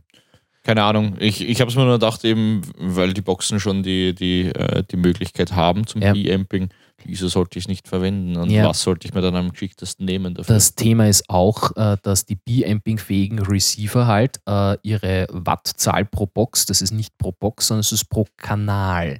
Keine 0.63 0.81
Ahnung. 0.81 1.15
Ich, 1.19 1.41
ich 1.41 1.61
habe 1.61 1.69
es 1.69 1.77
mir 1.77 1.83
nur 1.83 1.99
gedacht, 1.99 2.25
eben, 2.25 2.63
weil 2.79 3.13
die 3.13 3.21
Boxen 3.21 3.59
schon 3.59 3.83
die, 3.83 4.15
die, 4.15 4.47
äh, 4.47 4.83
die 4.89 4.97
Möglichkeit 4.97 5.51
haben 5.51 5.85
zum 5.85 6.01
Ja. 6.01 6.13
B-Amping, 6.13 6.69
wieso 7.03 7.27
sollte 7.27 7.59
ich 7.59 7.65
es 7.65 7.67
nicht 7.67 7.87
verwenden? 7.87 8.37
Und 8.37 8.49
Ja. 8.49 8.67
was 8.69 8.81
sollte 8.81 9.07
ich 9.07 9.13
mir 9.13 9.21
dann 9.21 9.35
am 9.35 9.49
geschicktesten 9.51 10.05
nehmen 10.05 10.33
dafür? 10.33 10.55
Das 10.55 10.75
Thema 10.75 11.07
ist 11.07 11.29
auch, 11.29 11.75
äh, 11.75 11.97
dass 12.01 12.25
die 12.25 12.35
B-Amping-fähigen 12.35 13.39
Receiver 13.39 14.07
halt 14.07 14.39
äh, 14.47 14.77
ihre 14.81 15.27
Wattzahl 15.31 16.05
pro 16.05 16.25
Box, 16.25 16.65
das 16.65 16.81
ist 16.81 16.91
nicht 16.91 17.17
pro 17.17 17.31
Box, 17.31 17.67
sondern 17.67 17.81
es 17.81 17.91
ist 17.91 18.05
pro 18.09 18.25
Kanal. 18.37 19.19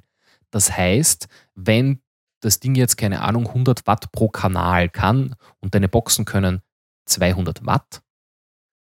Das 0.50 0.76
heißt, 0.76 1.26
wenn 1.54 2.00
das 2.40 2.60
Ding 2.60 2.74
jetzt, 2.74 2.96
keine 2.96 3.22
Ahnung, 3.22 3.46
100 3.48 3.86
Watt 3.86 4.10
pro 4.12 4.28
Kanal 4.28 4.88
kann 4.88 5.34
und 5.60 5.74
deine 5.74 5.88
Boxen 5.88 6.24
können 6.24 6.60
200 7.06 7.64
Watt, 7.66 8.02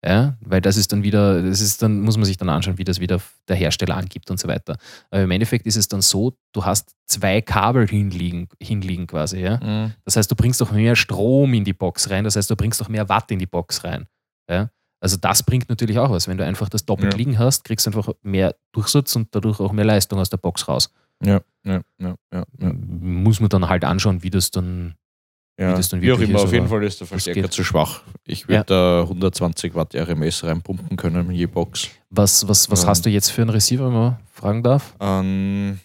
ja, 0.06 0.38
weil 0.42 0.62
das 0.62 0.78
ist 0.78 0.92
dann 0.94 1.04
wieder, 1.04 1.42
das 1.44 1.60
ist 1.60 1.82
dann, 1.82 2.02
muss 2.02 2.16
man 2.16 2.26
sich 2.26 2.38
dann 2.38 2.50
anschauen, 2.50 2.78
wie 2.78 2.84
das 2.86 3.00
wieder 3.00 3.20
der 3.48 3.56
Hersteller 3.56 3.98
angibt 3.98 4.32
und 4.32 4.40
so 4.40 4.48
weiter. 4.48 4.78
Aber 5.12 5.24
im 5.24 5.32
Endeffekt 5.32 5.66
ist 5.66 5.76
es 5.76 5.88
dann 5.88 6.02
so, 6.02 6.38
du 6.54 6.64
hast 6.64 6.96
zwei 7.06 7.42
Kabel 7.42 7.88
hinliegen, 7.88 8.48
hinliegen 8.62 9.08
quasi, 9.08 9.40
ja. 9.40 9.60
Mhm. 9.62 9.94
Das 10.06 10.16
heißt, 10.16 10.32
du 10.32 10.36
bringst 10.36 10.62
doch 10.62 10.72
mehr 10.72 10.96
Strom 10.96 11.54
in 11.54 11.66
die 11.66 11.74
Box 11.74 12.10
rein, 12.10 12.24
das 12.24 12.36
heißt, 12.36 12.50
du 12.50 12.56
bringst 12.56 12.80
doch 12.80 12.90
mehr 12.90 13.10
Watt 13.10 13.30
in 13.32 13.40
die 13.40 13.46
Box 13.48 13.84
rein. 13.84 14.08
Ja? 14.50 14.70
Also 15.02 15.18
das 15.18 15.44
bringt 15.44 15.70
natürlich 15.70 15.98
auch 15.98 16.12
was. 16.12 16.28
Wenn 16.28 16.38
du 16.38 16.46
einfach 16.46 16.70
das 16.70 16.86
doppelt 16.86 17.14
Ja. 17.14 17.18
liegen 17.18 17.40
hast, 17.40 17.64
kriegst 17.64 17.86
du 17.86 17.92
einfach 17.92 18.14
mehr 18.22 18.56
Durchsatz 18.74 19.16
und 19.16 19.34
dadurch 19.34 19.60
auch 19.60 19.72
mehr 19.72 19.86
Leistung 19.86 20.20
aus 20.20 20.30
der 20.30 20.38
Box 20.38 20.68
raus. 20.68 20.92
Ja, 21.24 21.42
ja, 21.66 21.82
ja, 22.00 22.16
ja. 22.34 22.44
ja. 22.60 22.74
Muss 22.74 23.40
man 23.40 23.50
dann 23.50 23.68
halt 23.70 23.84
anschauen, 23.84 24.24
wie 24.24 24.30
das 24.30 24.52
dann. 24.52 24.96
Ja, 25.60 25.76
das 25.76 25.90
dann 25.90 26.02
wie 26.02 26.10
auch 26.12 26.16
wirklich 26.16 26.30
immer, 26.30 26.40
ist, 26.40 26.46
auf 26.46 26.54
jeden 26.54 26.68
Fall 26.70 26.84
ist 26.84 27.00
der 27.02 27.08
Verstärker 27.08 27.50
zu 27.52 27.64
schwach. 27.66 28.02
Ich 28.26 28.48
würde 28.48 28.64
da 28.66 29.02
120 29.02 29.76
Watt 29.76 29.94
RMS 29.94 30.44
reinpumpen 30.46 30.96
können 30.96 31.30
in 31.30 31.36
je 31.36 31.48
Box. 31.48 31.90
Was, 32.10 32.48
was, 32.48 32.72
was 32.72 32.84
Ja. 32.84 32.88
hast 32.88 33.06
du 33.06 33.10
jetzt 33.10 33.30
für 33.30 33.42
einen 33.42 33.50
Receiver, 33.52 33.86
wenn 33.88 33.94
man 33.94 34.18
fragen 34.32 34.64
darf? 34.64 34.96
An, 35.00 35.80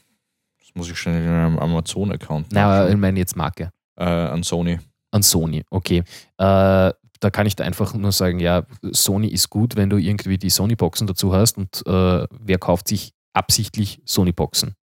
das 0.60 0.68
muss 0.74 0.88
ich 0.90 0.96
schnell 0.98 1.22
in 1.22 1.28
einem 1.28 1.58
Amazon-Account 1.58 2.46
Na, 2.52 2.88
ich 2.88 2.96
meine 2.96 3.18
jetzt 3.18 3.36
Marke. 3.36 3.70
äh, 3.96 4.04
an 4.04 4.42
Sony. 4.44 4.78
An 5.10 5.22
Sony, 5.22 5.64
okay. 5.70 5.98
Äh, 6.38 6.92
da 7.20 7.30
kann 7.32 7.46
ich 7.46 7.56
da 7.56 7.64
einfach 7.64 7.94
nur 7.94 8.12
sagen, 8.12 8.38
ja, 8.38 8.64
Sony 8.92 9.28
ist 9.28 9.50
gut, 9.50 9.76
wenn 9.76 9.90
du 9.90 9.96
irgendwie 9.96 10.38
die 10.38 10.50
Sony-Boxen 10.50 11.06
dazu 11.06 11.32
hast 11.34 11.56
und 11.58 11.82
äh, 11.86 12.26
wer 12.30 12.58
kauft 12.58 12.86
sich 12.88 13.12
absichtlich 13.32 14.00
Sony-Boxen? 14.04 14.74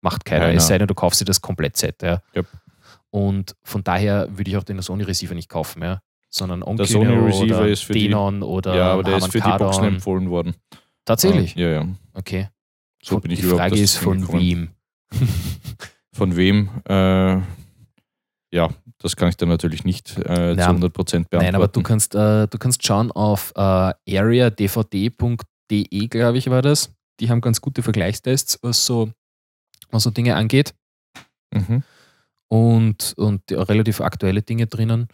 Macht 0.00 0.24
keiner, 0.24 0.46
Keiner. 0.46 0.58
es 0.58 0.66
sei 0.66 0.78
denn, 0.78 0.86
du 0.88 0.94
kaufst 0.94 1.20
dir 1.20 1.24
das 1.24 1.40
Komplett-Set. 1.40 2.02
Ja. 2.02 2.20
Yep. 2.34 2.46
Und 3.10 3.54
von 3.62 3.82
daher 3.84 4.28
würde 4.36 4.50
ich 4.50 4.56
auch 4.56 4.64
den 4.64 4.80
Sony-Receiver 4.82 5.34
nicht 5.34 5.48
kaufen, 5.48 5.82
ja. 5.82 6.00
sondern 6.30 6.60
Der 6.60 6.68
Onkyo 6.68 6.84
Sony 6.86 7.06
Receiver 7.14 7.58
oder 7.60 7.68
ist 7.68 7.84
für 7.84 7.92
die- 7.94 8.08
Denon 8.08 8.42
oder 8.42 8.74
ja, 8.76 8.92
aber 8.92 9.02
der 9.02 9.16
ist 9.16 9.22
Harman 9.22 9.30
für 9.32 9.38
die 9.40 9.48
Boxen 9.48 9.80
Kardon. 9.80 9.94
empfohlen 9.94 10.30
worden. 10.30 10.54
Tatsächlich? 11.06 11.54
Ja, 11.54 11.68
ja. 11.70 11.88
Okay. 12.14 12.48
So 13.02 13.14
Von- 13.14 13.22
bin 13.22 13.30
ich 13.30 13.40
die 13.40 13.46
Frage 13.46 13.78
ist, 13.78 13.96
von 13.96 14.30
wem? 14.32 14.68
Von 16.12 16.34
wem? 16.36 16.68
Äh, 16.88 17.36
ja, 18.52 18.68
das 18.98 19.14
kann 19.16 19.28
ich 19.28 19.36
dann 19.36 19.48
natürlich 19.48 19.84
nicht 19.84 20.18
äh, 20.18 20.54
Ja. 20.54 20.64
zu 20.66 20.70
100% 20.72 20.90
beantworten. 20.90 21.28
Nein, 21.32 21.54
aber 21.54 21.68
du 21.68 21.80
kannst, 21.82 22.14
äh, 22.14 22.46
du 22.48 22.58
kannst 22.58 22.84
schauen 22.84 23.12
auf 23.12 23.52
äh, 23.56 23.60
areadvd.de, 24.18 26.08
glaube 26.08 26.38
ich, 26.38 26.50
war 26.50 26.60
das. 26.62 26.90
Die 27.20 27.30
haben 27.30 27.40
ganz 27.40 27.60
gute 27.60 27.82
Vergleichstests, 27.82 28.58
was 28.62 28.84
so, 28.84 29.10
was 29.90 30.02
so 30.02 30.10
Dinge 30.10 30.34
angeht 30.36 30.74
Mhm. 31.54 31.82
Und, 32.48 33.14
und 33.16 33.42
relativ 33.50 34.00
aktuelle 34.00 34.42
Dinge 34.42 34.66
drinnen. 34.66 35.08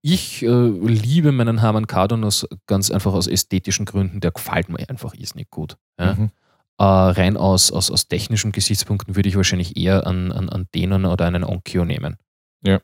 Ich 0.00 0.42
äh, 0.42 0.46
liebe 0.48 1.32
meinen 1.32 1.60
Harman 1.60 1.86
Kardon 1.86 2.24
aus, 2.24 2.46
ganz 2.66 2.90
einfach 2.90 3.12
aus 3.12 3.26
ästhetischen 3.26 3.84
Gründen. 3.84 4.20
Der 4.20 4.30
gefällt 4.30 4.68
mir 4.68 4.88
einfach 4.88 5.14
irrsinnig 5.14 5.50
gut. 5.50 5.76
Ja? 5.98 6.14
Mhm. 6.14 6.30
Äh, 6.78 6.84
rein 6.84 7.36
aus, 7.36 7.72
aus, 7.72 7.90
aus 7.90 8.06
technischen 8.06 8.52
Gesichtspunkten 8.52 9.16
würde 9.16 9.28
ich 9.28 9.36
wahrscheinlich 9.36 9.76
eher 9.76 10.06
an, 10.06 10.30
an, 10.30 10.48
an 10.48 10.68
Denon 10.74 11.06
oder 11.06 11.26
einen 11.26 11.44
Onkyo 11.44 11.84
nehmen. 11.84 12.16
Ja. 12.62 12.80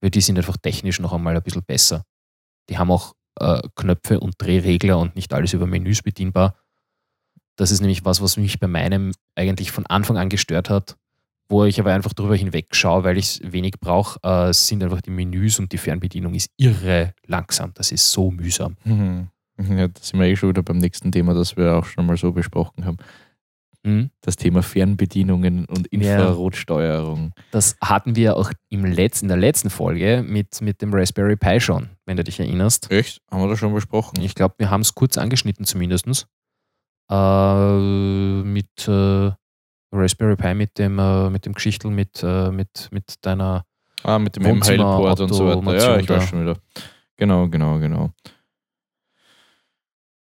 Weil 0.00 0.10
die 0.10 0.20
sind 0.20 0.36
einfach 0.36 0.58
technisch 0.58 1.00
noch 1.00 1.14
einmal 1.14 1.34
ein 1.34 1.42
bisschen 1.42 1.64
besser. 1.64 2.04
Die 2.68 2.76
haben 2.76 2.90
auch 2.90 3.14
äh, 3.40 3.62
Knöpfe 3.74 4.20
und 4.20 4.34
Drehregler 4.38 4.98
und 4.98 5.16
nicht 5.16 5.32
alles 5.32 5.54
über 5.54 5.66
Menüs 5.66 6.02
bedienbar. 6.02 6.56
Das 7.56 7.70
ist 7.70 7.80
nämlich 7.80 8.04
was, 8.04 8.20
was 8.20 8.36
mich 8.36 8.60
bei 8.60 8.66
meinem 8.66 9.12
eigentlich 9.34 9.70
von 9.70 9.86
Anfang 9.86 10.18
an 10.18 10.28
gestört 10.28 10.68
hat, 10.68 10.96
wo 11.48 11.64
ich 11.64 11.78
aber 11.78 11.92
einfach 11.92 12.12
drüber 12.12 12.36
hinweg 12.36 12.68
schaue, 12.74 13.04
weil 13.04 13.18
ich 13.18 13.40
es 13.40 13.52
wenig 13.52 13.74
brauche, 13.80 14.18
äh, 14.22 14.52
sind 14.52 14.82
einfach 14.82 15.00
die 15.02 15.10
Menüs 15.10 15.58
und 15.58 15.72
die 15.72 15.78
Fernbedienung 15.78 16.34
ist 16.34 16.50
irre 16.56 17.14
langsam. 17.26 17.72
Das 17.74 17.92
ist 17.92 18.10
so 18.10 18.30
mühsam. 18.30 18.76
Mhm. 18.84 19.28
Ja, 19.58 19.88
da 19.88 20.00
sind 20.00 20.18
wir 20.18 20.26
eh 20.26 20.36
schon 20.36 20.48
wieder 20.48 20.62
beim 20.62 20.78
nächsten 20.78 21.12
Thema, 21.12 21.32
das 21.34 21.56
wir 21.56 21.76
auch 21.76 21.84
schon 21.84 22.06
mal 22.06 22.16
so 22.16 22.32
besprochen 22.32 22.84
haben. 22.84 22.96
Mhm. 23.84 24.10
Das 24.22 24.36
Thema 24.36 24.62
Fernbedienungen 24.62 25.66
und 25.66 25.88
Ja. 25.92 26.16
Infrarotsteuerung. 26.16 27.32
Das 27.50 27.76
hatten 27.82 28.16
wir 28.16 28.36
auch 28.36 28.50
im 28.70 28.84
letzten, 28.86 29.26
in 29.26 29.28
der 29.28 29.36
letzten 29.36 29.70
Folge 29.70 30.24
mit, 30.26 30.60
mit 30.62 30.80
dem 30.80 30.92
Raspberry 30.94 31.36
Pi 31.36 31.60
schon, 31.60 31.90
wenn 32.06 32.16
du 32.16 32.24
dich 32.24 32.40
erinnerst. 32.40 32.90
Echt? 32.90 33.20
Haben 33.30 33.42
wir 33.42 33.48
das 33.48 33.58
schon 33.58 33.74
besprochen? 33.74 34.20
Ich 34.22 34.34
glaube, 34.34 34.54
wir 34.58 34.70
haben 34.70 34.80
es 34.80 34.94
kurz 34.94 35.18
angeschnitten 35.18 35.66
zumindest. 35.66 36.26
Äh, 37.10 37.78
mit 38.42 38.88
äh, 38.88 39.30
Raspberry 39.94 40.36
Pi, 40.36 40.54
mit 40.54 40.78
dem, 40.78 40.98
äh, 40.98 41.30
mit 41.30 41.46
dem 41.46 41.52
Geschichtel, 41.52 41.90
mit, 41.90 42.22
äh, 42.22 42.50
mit, 42.50 42.88
mit 42.90 43.14
deiner. 43.22 43.64
Ah, 44.02 44.18
mit 44.18 44.36
dem 44.36 44.42
MHL-Port 44.42 45.20
und 45.20 45.32
so 45.32 45.64
weiter. 45.64 45.78
Ja, 45.78 45.98
ich 45.98 46.08
weiß 46.08 46.28
schon 46.28 46.42
wieder. 46.42 46.56
Genau, 47.16 47.48
genau, 47.48 47.78
genau. 47.78 48.10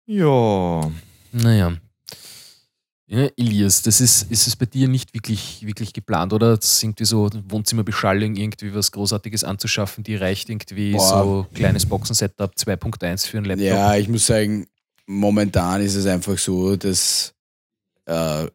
Ja. 0.07 0.91
Naja. 1.33 1.73
Ja, 3.07 3.29
Elias, 3.37 3.83
das 3.83 4.01
ist, 4.01 4.31
ist 4.31 4.47
es 4.47 4.55
bei 4.55 4.67
dir 4.67 4.87
nicht 4.87 5.15
wirklich, 5.15 5.67
wirklich 5.67 5.93
geplant, 5.93 6.33
oder? 6.33 6.57
Das 6.57 6.75
ist 6.75 6.83
irgendwie 6.85 7.05
so 7.05 7.29
Wohnzimmerbeschallung, 7.49 8.37
irgendwie 8.37 8.73
was 8.73 8.93
Großartiges 8.93 9.43
anzuschaffen, 9.43 10.05
die 10.05 10.15
reicht 10.15 10.49
irgendwie 10.49 10.93
Boah. 10.93 11.09
so 11.25 11.47
kleines 11.53 11.87
Boxen-Setup 11.87 12.53
2.1 12.55 13.27
für 13.27 13.39
einen 13.39 13.47
Laptop. 13.47 13.67
Ja, 13.67 13.97
ich 13.97 14.09
muss 14.09 14.27
sagen, 14.27 14.69
momentan 15.07 15.81
ist 15.81 15.97
es 15.97 16.07
einfach 16.07 16.39
so, 16.39 16.77
dass 16.77 17.35
äh, 18.07 18.47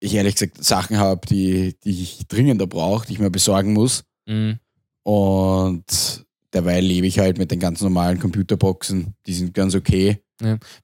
ich 0.00 0.14
ehrlich 0.14 0.34
gesagt 0.36 0.62
Sachen 0.64 0.98
habe, 0.98 1.26
die, 1.26 1.76
die 1.84 2.02
ich 2.02 2.26
dringender 2.28 2.66
brauche, 2.66 3.06
die 3.06 3.14
ich 3.14 3.18
mir 3.18 3.30
besorgen 3.30 3.72
muss. 3.72 4.04
Mhm. 4.26 4.58
Und 5.02 6.24
dabei 6.50 6.80
lebe 6.80 7.06
ich 7.06 7.18
halt 7.18 7.38
mit 7.38 7.50
den 7.50 7.60
ganz 7.60 7.80
normalen 7.80 8.18
Computerboxen. 8.18 9.14
Die 9.26 9.34
sind 9.34 9.54
ganz 9.54 9.74
okay. 9.74 10.20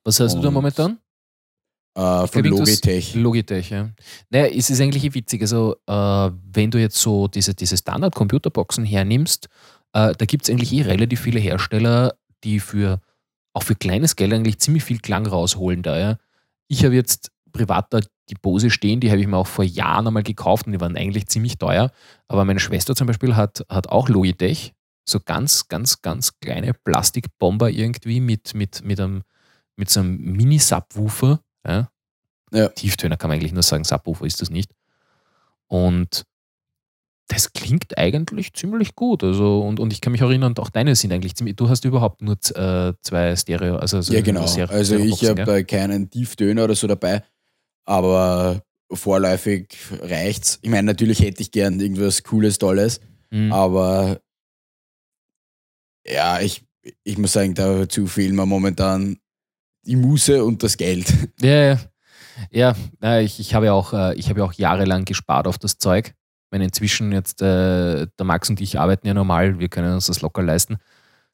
Was 0.05 0.21
hast 0.21 0.35
du 0.37 0.41
da 0.41 0.49
Und- 0.49 0.55
momentan? 0.55 0.99
Äh, 1.95 2.27
von 2.27 2.45
Logitech. 2.45 3.15
Logitech, 3.15 3.69
ja. 3.69 3.91
Naja, 4.31 4.47
es 4.47 4.71
ist 4.71 4.81
eigentlich 4.81 5.13
witzig. 5.13 5.43
Also, 5.43 5.77
äh, 5.87 6.31
wenn 6.51 6.71
du 6.71 6.79
jetzt 6.81 6.97
so 6.97 7.29
diese, 7.29 7.53
diese 7.55 7.77
Standard-Computerboxen 7.77 8.87
hernimmst, 8.87 9.49
äh, 9.93 10.15
da 10.17 10.25
gibt 10.25 10.45
es 10.45 10.51
eigentlich 10.51 10.73
eh 10.73 10.83
relativ 10.83 11.21
viele 11.21 11.39
Hersteller, 11.39 12.15
die 12.45 12.61
für 12.61 13.03
auch 13.53 13.63
für 13.63 13.75
kleines 13.75 14.17
Geld 14.17 14.33
eigentlich 14.33 14.59
ziemlich 14.59 14.85
viel 14.85 15.01
Klang 15.01 15.27
rausholen 15.27 15.83
da. 15.83 15.99
Ja. 15.99 16.19
Ich 16.69 16.83
habe 16.87 16.95
jetzt 16.95 17.31
privat 17.53 17.93
da 17.93 18.01
die 18.29 18.35
Bose 18.35 18.71
stehen, 18.71 19.01
die 19.01 19.11
habe 19.11 19.21
ich 19.21 19.27
mir 19.27 19.37
auch 19.37 19.47
vor 19.47 19.65
Jahren 19.65 20.07
einmal 20.07 20.23
gekauft 20.23 20.67
und 20.67 20.73
die 20.73 20.81
waren 20.81 20.97
eigentlich 20.97 21.27
ziemlich 21.27 21.59
teuer. 21.59 21.91
Aber 22.29 22.45
meine 22.45 22.61
Schwester 22.61 22.95
zum 22.95 23.07
Beispiel 23.07 23.37
hat, 23.37 23.65
hat 23.69 23.89
auch 23.89 24.09
Logitech, 24.09 24.73
so 25.09 25.19
ganz, 25.21 25.69
ganz, 25.69 26.01
ganz 26.03 26.39
kleine 26.41 26.73
Plastikbomber 26.75 27.71
irgendwie 27.71 28.21
mit, 28.21 28.55
mit, 28.55 28.85
mit 28.85 29.01
einem 29.01 29.23
mit 29.77 29.89
so 29.91 30.01
einem 30.01 30.17
Mini-Subwoofer. 30.19 31.41
Ja? 31.67 31.89
Ja. 32.53 32.69
Tieftöner 32.69 33.17
kann 33.17 33.29
man 33.31 33.39
eigentlich 33.39 33.53
nur 33.53 33.63
sagen, 33.63 33.85
Subwoofer 33.85 34.27
ist 34.27 34.41
das 34.43 34.51
nicht. 34.51 34.71
Und 35.67 36.25
das 37.29 37.53
klingt 37.55 37.97
eigentlich 37.97 38.53
ziemlich 38.53 38.95
gut. 38.95 39.25
Also, 39.25 39.63
und, 39.63 39.81
und 39.81 39.93
ich 39.93 40.03
kann 40.03 40.13
mich 40.13 40.21
erinnern, 40.21 40.55
auch 40.59 40.69
deine 40.69 40.95
sind 40.95 41.13
eigentlich 41.13 41.35
ziemlich. 41.35 41.57
Du 41.57 41.71
hast 41.71 41.85
überhaupt 41.87 42.21
nur 42.21 42.37
äh, 42.55 42.93
zwei 43.01 43.35
Stereo, 43.37 43.77
also 43.77 44.03
so 44.03 44.13
ja, 44.13 44.21
genau. 44.21 44.47
Stereo- 44.47 44.71
Also 44.75 44.97
ich 44.97 45.25
habe 45.27 45.65
keinen 45.65 46.11
Tieftöner 46.11 46.65
oder 46.65 46.75
so 46.75 46.87
dabei, 46.87 47.23
aber 47.85 48.63
vorläufig 48.93 49.69
reicht's. 50.03 50.59
Ich 50.63 50.71
meine, 50.71 50.87
natürlich 50.87 51.21
hätte 51.21 51.41
ich 51.43 51.51
gern 51.51 51.81
irgendwas 51.81 52.23
Cooles, 52.23 52.59
Tolles, 52.59 53.01
Mhm. 53.31 53.51
aber 53.53 54.21
ja, 56.07 56.41
ich, 56.41 56.65
ich 57.05 57.17
muss 57.19 57.33
sagen, 57.33 57.55
dazu 57.55 58.07
fehlen 58.07 58.35
mir 58.37 58.45
momentan 58.47 59.17
die 59.87 59.97
Muße 59.97 60.45
und 60.45 60.63
das 60.63 60.77
Geld. 60.77 61.13
Ja, 61.41 61.79
ja. 62.51 62.75
ja 63.01 63.21
ich, 63.21 63.41
ich 63.41 63.55
habe 63.55 63.67
ja 63.67 63.73
auch, 63.73 63.93
äh, 63.93 64.15
ich 64.17 64.29
habe 64.29 64.41
ja 64.41 64.45
auch 64.47 64.53
jahrelang 64.53 65.05
gespart 65.05 65.47
auf 65.47 65.59
das 65.59 65.79
Zeug. 65.79 66.09
Ich 66.09 66.51
meine, 66.51 66.65
inzwischen 66.65 67.13
jetzt, 67.13 67.41
äh, 67.41 68.07
der 68.19 68.25
Max 68.27 68.51
und 68.51 68.61
ich 68.61 68.79
arbeiten 68.79 69.07
ja 69.07 69.15
normal, 69.15 69.59
wir 69.59 69.69
können 69.69 69.95
uns 69.95 70.07
das 70.07 70.21
locker 70.21 70.43
leisten. 70.43 70.77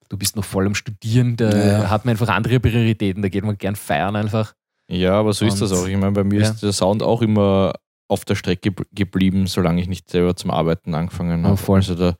Du 0.08 0.16
bist 0.16 0.36
noch 0.36 0.44
voll 0.44 0.66
am 0.66 0.74
Studieren, 0.74 1.36
da 1.36 1.50
Ja. 1.82 1.90
hat 1.90 2.04
man 2.04 2.12
einfach 2.12 2.28
andere 2.28 2.60
Prioritäten, 2.60 3.22
da 3.22 3.28
geht 3.28 3.44
man 3.44 3.58
gern 3.58 3.76
feiern 3.76 4.16
einfach. 4.16 4.54
Ja, 4.90 5.14
aber 5.14 5.32
so 5.32 5.44
ist 5.44 5.60
das 5.60 5.72
Und- 5.72 5.78
auch. 5.78 5.86
Ich 5.88 5.96
meine, 5.96 6.12
bei 6.12 6.24
mir 6.24 6.40
ja. 6.40 6.48
ist 6.50 6.62
der 6.62 6.72
Sound 6.72 7.02
auch 7.02 7.22
immer 7.22 7.72
auf 8.08 8.24
der 8.24 8.34
Strecke 8.36 8.70
bl- 8.70 8.86
geblieben, 8.92 9.46
solange 9.46 9.80
ich 9.82 9.88
nicht 9.88 10.08
selber 10.08 10.34
zum 10.34 10.50
Arbeiten 10.50 10.94
angefangen 10.94 11.44
habe. 11.46 11.56
voll. 11.58 11.78
Also 11.80 11.94
da, 11.94 12.14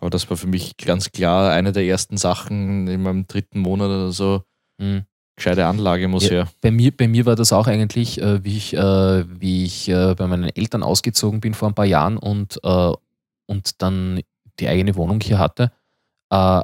aber 0.00 0.10
das 0.10 0.28
war 0.28 0.36
für 0.36 0.48
mich 0.48 0.76
ganz 0.76 1.12
klar 1.12 1.52
eine 1.52 1.70
der 1.72 1.84
ersten 1.84 2.16
Sachen 2.16 2.88
in 2.88 3.02
meinem 3.02 3.26
dritten 3.28 3.60
Monat 3.60 3.86
oder 3.86 4.10
so. 4.12 4.42
Mhm. 4.78 5.02
Gescheite 5.36 5.64
Anlage 5.66 6.08
muss 6.08 6.24
Ja. 6.24 6.30
her. 6.30 6.48
Bei 6.60 6.70
mir, 6.72 6.94
bei 6.94 7.06
mir 7.08 7.24
war 7.26 7.36
das 7.36 7.52
auch 7.52 7.66
eigentlich, 7.68 8.20
äh, 8.20 8.42
wie 8.44 8.56
ich, 8.56 8.74
äh, 8.76 9.24
wie 9.40 9.64
ich 9.64 9.88
äh, 9.88 10.14
bei 10.16 10.26
meinen 10.26 10.50
Eltern 10.54 10.82
ausgezogen 10.82 11.40
bin 11.40 11.54
vor 11.54 11.68
ein 11.68 11.74
paar 11.74 11.86
Jahren 11.86 12.18
und, 12.18 12.58
äh, 12.64 12.92
und 13.46 13.80
dann 13.82 14.20
die 14.58 14.68
eigene 14.68 14.96
Wohnung 14.96 15.20
hier 15.20 15.38
hatte. 15.38 15.70
Äh, 16.30 16.60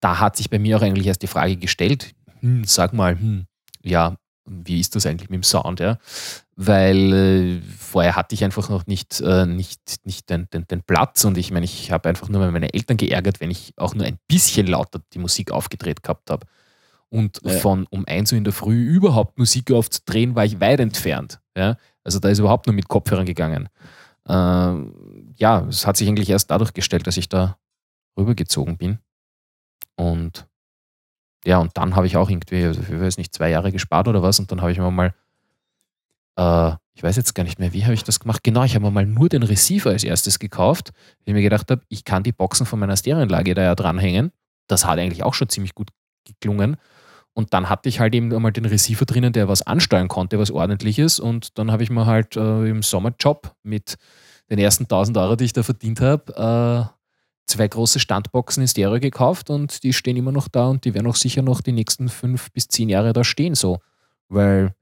da 0.00 0.20
hat 0.20 0.36
sich 0.36 0.48
bei 0.48 0.58
mir 0.58 0.76
auch 0.78 0.82
eigentlich 0.82 1.06
erst 1.08 1.22
die 1.22 1.26
Frage 1.26 1.56
gestellt, 1.56 2.14
hm, 2.40 2.64
sag 2.64 2.92
mal, 2.94 3.18
hm, 3.18 3.46
ja, 3.82 4.14
wie 4.46 4.80
ist 4.80 4.96
das 4.96 5.06
eigentlich 5.06 5.30
mit 5.30 5.38
dem 5.38 5.42
Sound, 5.42 5.80
ja? 5.80 5.98
Weil 6.56 7.12
äh, 7.12 7.60
vorher 7.78 8.16
hatte 8.16 8.34
ich 8.34 8.44
einfach 8.44 8.68
noch 8.68 8.86
nicht, 8.86 9.20
äh, 9.20 9.46
nicht, 9.46 9.80
nicht 10.04 10.28
den, 10.30 10.48
den, 10.52 10.66
den 10.66 10.82
Platz 10.82 11.24
und 11.24 11.38
ich 11.38 11.50
meine, 11.50 11.64
ich 11.64 11.90
habe 11.92 12.08
einfach 12.08 12.28
nur 12.28 12.50
meine 12.50 12.72
Eltern 12.74 12.96
geärgert, 12.96 13.40
wenn 13.40 13.50
ich 13.50 13.72
auch 13.76 13.94
nur 13.94 14.06
ein 14.06 14.18
bisschen 14.28 14.66
lauter 14.66 15.00
die 15.12 15.18
Musik 15.18 15.50
aufgedreht 15.52 16.02
gehabt 16.02 16.30
habe. 16.30 16.46
Und 17.08 17.40
Ja. 17.44 17.58
von 17.58 17.86
um 17.90 18.04
1 18.06 18.32
Uhr 18.32 18.38
in 18.38 18.44
der 18.44 18.52
Früh 18.52 18.80
überhaupt 18.82 19.38
Musik 19.38 19.72
aufzudrehen, 19.72 20.34
war 20.36 20.44
ich 20.44 20.60
weit 20.60 20.80
entfernt. 20.80 21.40
Ja? 21.56 21.76
Also 22.04 22.18
da 22.20 22.28
ist 22.28 22.38
überhaupt 22.38 22.66
nur 22.66 22.74
mit 22.74 22.88
Kopfhörern 22.88 23.26
gegangen. 23.26 23.68
Ähm, 24.28 25.32
ja, 25.36 25.66
es 25.68 25.86
hat 25.86 25.96
sich 25.96 26.08
eigentlich 26.08 26.30
erst 26.30 26.50
dadurch 26.50 26.72
gestellt, 26.72 27.06
dass 27.06 27.16
ich 27.16 27.28
da 27.28 27.56
rübergezogen 28.16 28.76
bin. 28.76 28.98
Und 29.96 30.46
ja, 31.44 31.58
und 31.58 31.76
dann 31.76 31.96
habe 31.96 32.06
ich 32.06 32.16
auch 32.16 32.28
irgendwie, 32.28 32.64
also 32.64 32.80
ich 32.80 33.00
weiß 33.00 33.16
nicht, 33.16 33.34
zwei 33.34 33.50
Jahre 33.50 33.72
gespart 33.72 34.08
oder 34.08 34.22
was. 34.22 34.38
Und 34.38 34.52
dann 34.52 34.60
habe 34.60 34.72
ich 34.72 34.78
mir 34.78 34.90
mal, 34.90 35.14
äh, 36.36 36.76
ich 36.94 37.02
weiß 37.02 37.16
jetzt 37.16 37.34
gar 37.34 37.44
nicht 37.44 37.58
mehr, 37.58 37.72
wie 37.72 37.84
habe 37.84 37.94
ich 37.94 38.04
das 38.04 38.20
gemacht? 38.20 38.44
Genau, 38.44 38.62
ich 38.64 38.74
habe 38.74 38.84
mir 38.84 38.90
mal 38.90 39.06
nur 39.06 39.28
den 39.28 39.42
Receiver 39.42 39.90
als 39.90 40.04
erstes 40.04 40.38
gekauft, 40.38 40.90
weil 40.92 41.32
ich 41.32 41.34
mir 41.34 41.42
gedacht 41.42 41.70
habe, 41.70 41.82
ich 41.88 42.04
kann 42.04 42.22
die 42.22 42.32
Boxen 42.32 42.66
von 42.66 42.78
meiner 42.78 42.96
Stereoanlage 42.96 43.54
da 43.54 43.62
ja 43.62 43.74
dranhängen. 43.74 44.32
Das 44.66 44.84
hat 44.84 44.98
eigentlich 44.98 45.22
auch 45.22 45.34
schon 45.34 45.48
ziemlich 45.48 45.74
gut 45.74 45.88
geklungen. 46.26 46.76
Und 47.32 47.54
dann 47.54 47.68
hatte 47.68 47.88
ich 47.88 48.00
halt 48.00 48.14
eben 48.14 48.34
einmal 48.34 48.52
den 48.52 48.66
Receiver 48.66 49.04
drinnen, 49.06 49.32
der 49.32 49.48
was 49.48 49.62
ansteuern 49.62 50.08
konnte, 50.08 50.38
was 50.38 50.50
ordentliches. 50.50 51.20
Und 51.20 51.58
dann 51.58 51.72
habe 51.72 51.82
ich 51.82 51.90
mir 51.90 52.04
halt 52.04 52.36
äh, 52.36 52.68
im 52.68 52.82
Sommerjob 52.82 53.54
mit 53.62 53.96
den 54.50 54.58
ersten 54.58 54.84
1000 54.84 55.16
Euro, 55.16 55.36
die 55.36 55.44
ich 55.44 55.52
da 55.52 55.62
verdient 55.62 56.00
habe, 56.00 56.90
äh, 56.90 56.99
zwei 57.50 57.68
große 57.68 58.00
Standboxen 58.00 58.62
in 58.62 58.68
Stereo 58.68 58.98
gekauft 59.00 59.50
und 59.50 59.82
die 59.82 59.92
stehen 59.92 60.16
immer 60.16 60.32
noch 60.32 60.48
da 60.48 60.68
und 60.68 60.84
die 60.84 60.94
werden 60.94 61.06
auch 61.06 61.16
sicher 61.16 61.42
noch 61.42 61.60
die 61.60 61.72
nächsten 61.72 62.08
fünf 62.08 62.50
bis 62.52 62.68
zehn 62.68 62.88
Jahre 62.88 63.12
da 63.12 63.24
stehen, 63.24 63.54
so. 63.54 63.78
Weil, 64.28 64.74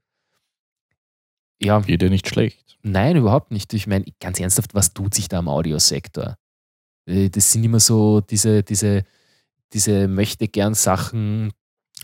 ja, 1.61 1.81
Jede 1.85 2.09
nicht 2.09 2.27
schlecht. 2.27 2.77
Nein, 2.81 3.17
überhaupt 3.17 3.51
nicht. 3.51 3.73
Ich 3.73 3.87
meine, 3.87 4.05
ganz 4.21 4.39
ernsthaft, 4.39 4.73
was 4.73 4.93
tut 4.93 5.13
sich 5.13 5.27
da 5.27 5.39
am 5.39 5.49
Audiosektor? 5.49 6.37
Äh, 7.05 7.29
Das 7.29 7.51
sind 7.51 7.63
immer 7.63 7.79
so 7.81 8.21
diese, 8.21 8.63
diese, 8.63 9.03
diese 9.73 10.07
möchte 10.07 10.47
gern 10.47 10.73
Sachen, 10.75 11.51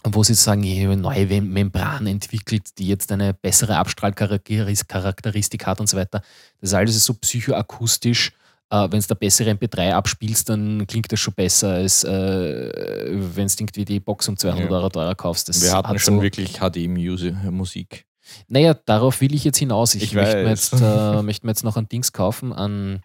wo 0.03 0.23
sie 0.23 0.33
sagen, 0.33 0.63
ich 0.63 0.79
habe 0.81 0.93
eine 0.93 1.01
neue 1.01 1.25
Mem- 1.27 1.51
Membran 1.53 2.05
entwickelt, 2.07 2.77
die 2.77 2.87
jetzt 2.87 3.11
eine 3.11 3.33
bessere 3.33 3.77
Abstrahlcharakteristik 3.77 5.65
hat 5.65 5.79
und 5.79 5.87
so 5.87 5.97
weiter. 5.97 6.21
Das 6.59 6.73
alles 6.73 6.95
ist 6.95 7.05
so 7.05 7.13
psychoakustisch. 7.13 8.33
Äh, 8.69 8.87
wenn 8.91 8.99
du 8.99 9.05
da 9.07 9.13
bessere 9.15 9.51
MP3 9.51 9.93
abspielst, 9.93 10.49
dann 10.49 10.85
klingt 10.87 11.11
das 11.11 11.19
schon 11.19 11.33
besser, 11.35 11.69
als 11.73 12.03
äh, 12.03 12.09
wenn 12.11 13.47
du 13.47 13.53
irgendwie 13.59 13.85
die 13.85 13.99
Box 13.99 14.27
um 14.27 14.37
200 14.37 14.65
Ja. 14.65 14.71
Euro 14.75 14.89
teurer 14.89 15.15
kaufst. 15.15 15.49
Das 15.49 15.61
Wir 15.61 15.73
hatten 15.73 15.89
hat 15.89 16.01
schon 16.01 16.15
so, 16.17 16.21
wirklich 16.23 16.59
HD-Musik. 16.59 18.05
naja, 18.47 18.73
darauf 18.73 19.21
will 19.21 19.33
ich 19.35 19.43
jetzt 19.43 19.57
hinaus. 19.59 19.93
Ich, 19.95 20.03
Ich 20.03 20.13
möchte, 20.13 20.37
mir 20.43 20.49
jetzt, 20.49 20.73
äh, 20.73 21.21
möchte 21.21 21.45
mir 21.45 21.51
jetzt 21.51 21.63
noch 21.63 21.77
ein 21.77 21.87
Dings 21.87 22.11
kaufen, 22.11 22.53
an, 22.53 23.01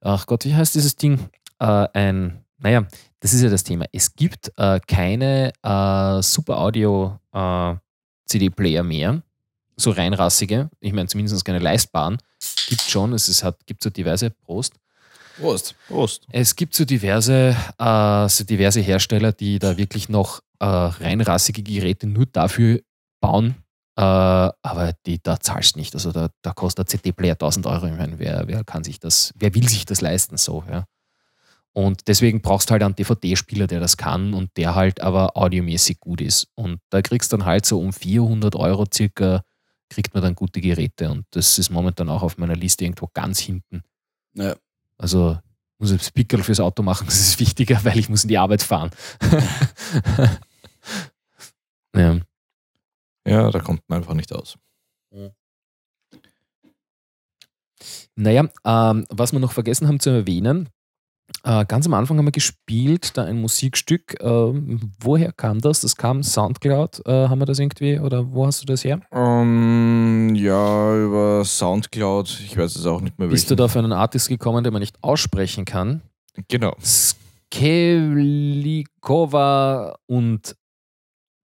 ach 0.00 0.26
Gott, 0.26 0.44
wie 0.46 0.54
heißt 0.54 0.74
dieses 0.74 0.96
Ding? 0.96 1.28
Äh, 1.58 1.86
ein, 1.92 2.44
naja, 2.58 2.86
das 3.20 3.34
ist 3.34 3.42
ja 3.42 3.50
das 3.50 3.64
Thema. 3.64 3.84
Es 3.92 4.14
gibt 4.14 4.50
äh, 4.56 4.80
keine 4.86 5.52
äh, 5.62 6.22
Super 6.22 6.58
Audio 6.58 7.18
CD-Player 8.26 8.82
mehr, 8.82 9.22
so 9.76 9.90
reinrassige, 9.90 10.70
ich 10.80 10.92
meine 10.92 11.08
zumindest 11.08 11.44
keine 11.44 11.58
leistbaren. 11.58 12.18
Gibt 12.68 12.82
schon, 12.82 13.12
es 13.12 13.28
ist, 13.28 13.44
hat, 13.44 13.66
gibt 13.66 13.82
so 13.82 13.90
diverse, 13.90 14.30
Prost. 14.30 14.74
Prost. 15.38 15.74
Prost. 15.88 16.26
Es 16.30 16.56
gibt 16.56 16.74
so 16.74 16.84
diverse, 16.84 17.56
äh, 17.78 18.28
so 18.28 18.44
diverse 18.44 18.80
Hersteller, 18.80 19.32
die 19.32 19.58
da 19.58 19.76
wirklich 19.76 20.08
noch 20.08 20.40
äh, 20.58 20.66
reinrassige 20.66 21.62
Geräte 21.62 22.06
nur 22.06 22.26
dafür 22.26 22.80
bauen. 23.20 23.56
Äh, 23.96 24.02
aber 24.02 24.94
die, 25.06 25.22
da 25.22 25.40
zahlst 25.40 25.74
du 25.74 25.80
nicht. 25.80 25.94
Also 25.94 26.12
da, 26.12 26.28
da 26.42 26.52
kostet 26.52 26.78
der 26.78 26.98
CD-Player 26.98 27.34
1000 27.34 27.66
Euro. 27.66 27.86
Ich 27.86 27.96
meine, 27.96 28.18
wer, 28.18 28.44
wer 28.46 28.64
kann 28.64 28.84
sich 28.84 29.00
das, 29.00 29.32
wer 29.36 29.54
will 29.54 29.68
sich 29.68 29.84
das 29.84 30.00
leisten 30.00 30.36
so, 30.36 30.64
ja. 30.70 30.84
Und 31.72 32.08
deswegen 32.08 32.42
brauchst 32.42 32.68
du 32.68 32.72
halt 32.72 32.82
einen 32.82 32.96
DVD-Spieler, 32.96 33.66
der 33.68 33.78
das 33.78 33.96
kann 33.96 34.34
und 34.34 34.50
der 34.56 34.74
halt 34.74 35.00
aber 35.00 35.36
audiomäßig 35.36 36.00
gut 36.00 36.20
ist. 36.20 36.48
Und 36.56 36.80
da 36.90 37.00
kriegst 37.00 37.32
du 37.32 37.36
dann 37.36 37.46
halt 37.46 37.64
so 37.64 37.78
um 37.78 37.92
400 37.92 38.56
Euro 38.56 38.86
circa, 38.92 39.42
kriegt 39.90 40.14
man 40.14 40.22
dann 40.22 40.34
gute 40.34 40.60
Geräte. 40.60 41.10
Und 41.10 41.26
das 41.30 41.58
ist 41.58 41.70
momentan 41.70 42.08
auch 42.08 42.22
auf 42.22 42.38
meiner 42.38 42.56
Liste 42.56 42.84
irgendwo 42.84 43.08
ganz 43.12 43.38
hinten. 43.40 43.82
Ja. 44.34 44.56
Also 44.96 45.38
muss 45.78 45.90
ich 45.90 45.98
das 45.98 46.10
Pickel 46.10 46.42
fürs 46.42 46.60
Auto 46.60 46.82
machen, 46.82 47.06
das 47.06 47.20
ist 47.20 47.40
wichtiger, 47.40 47.84
weil 47.84 47.98
ich 47.98 48.08
muss 48.08 48.24
in 48.24 48.28
die 48.28 48.38
Arbeit 48.38 48.62
fahren. 48.62 48.90
ja. 51.94 52.18
Ja, 53.26 53.50
da 53.50 53.60
kommt 53.60 53.82
man 53.88 53.98
einfach 53.98 54.14
nicht 54.14 54.32
aus. 54.32 54.56
Naja, 58.14 58.48
ähm, 58.64 59.06
was 59.08 59.32
wir 59.32 59.40
noch 59.40 59.52
vergessen 59.52 59.88
haben 59.88 60.00
zu 60.00 60.10
erwähnen, 60.10 60.68
äh, 61.44 61.64
ganz 61.64 61.86
am 61.86 61.94
Anfang 61.94 62.18
haben 62.18 62.26
wir 62.26 62.32
gespielt, 62.32 63.16
da 63.16 63.24
ein 63.24 63.40
Musikstück. 63.40 64.16
ähm, 64.20 64.92
woher 65.00 65.32
kam 65.32 65.60
das? 65.60 65.80
Das 65.80 65.96
kam 65.96 66.22
Soundcloud, 66.22 67.06
äh, 67.06 67.28
haben 67.28 67.38
wir 67.40 67.46
das 67.46 67.58
irgendwie, 67.58 67.98
oder 67.98 68.30
wo 68.32 68.46
hast 68.46 68.62
du 68.62 68.66
das 68.66 68.84
her? 68.84 69.00
Ähm, 69.12 70.34
ja, 70.34 70.96
über 70.96 71.44
Soundcloud. 71.44 72.40
Ich 72.44 72.56
weiß 72.56 72.76
es 72.76 72.86
auch 72.86 73.00
nicht 73.00 73.18
mehr. 73.18 73.28
Bist 73.28 73.46
du 73.46 73.50
welchen. 73.50 73.58
da 73.58 73.64
auf 73.64 73.76
einen 73.76 73.92
Artist 73.92 74.28
gekommen, 74.28 74.64
den 74.64 74.72
man 74.72 74.80
nicht 74.80 75.02
aussprechen 75.02 75.64
kann? 75.64 76.02
Genau. 76.48 76.74
Skelikova 77.52 79.96
und 80.06 80.56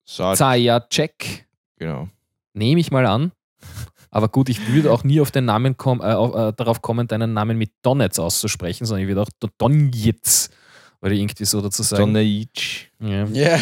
Zajacek. 0.07 1.47
genau. 1.77 2.09
Nehme 2.55 2.81
ich 2.81 2.91
mal 2.91 3.07
an. 3.07 3.33
Aber 4.15 4.29
gut, 4.29 4.51
ich 4.51 4.69
würde 4.69 4.93
auch 4.93 5.05
nie 5.05 5.21
auf 5.23 5.31
den 5.31 5.47
Namen 5.47 5.79
komm, 5.79 6.01
äh, 6.01 6.13
auf, 6.13 6.35
äh, 6.35 6.53
darauf 6.55 6.83
kommen, 6.83 7.09
deinen 7.09 7.33
Namen 7.33 7.57
mit 7.57 7.73
Donetz 7.83 8.19
auszusprechen, 8.19 8.85
sondern 8.85 9.03
ich 9.03 9.09
würde 9.09 9.23
auch 9.23 9.49
Donjetz 9.57 10.51
oder 11.01 11.13
irgendwie 11.13 11.47
so 11.47 11.63
dazu 11.63 11.83
sagen. 11.83 12.13
Donneitsch. 12.13 12.89
Ja. 13.01 13.25
Ja. 13.25 13.59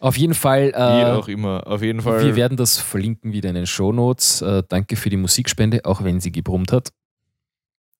Auf 0.00 0.16
jeden 0.16 0.34
Fall, 0.34 0.68
Wie 0.68 0.76
äh, 0.76 1.04
auch 1.04 1.28
immer. 1.28 1.66
Auf 1.66 1.82
jeden 1.82 2.00
Fall. 2.00 2.24
wir 2.24 2.34
werden 2.34 2.56
das 2.56 2.78
verlinken 2.78 3.32
wieder 3.32 3.50
in 3.50 3.56
den 3.56 3.66
Shownotes. 3.66 4.40
Äh, 4.40 4.62
danke 4.68 4.96
für 4.96 5.10
die 5.10 5.16
Musikspende, 5.16 5.84
auch 5.84 6.02
wenn 6.02 6.20
sie 6.20 6.32
gebrummt 6.32 6.72
hat. 6.72 6.90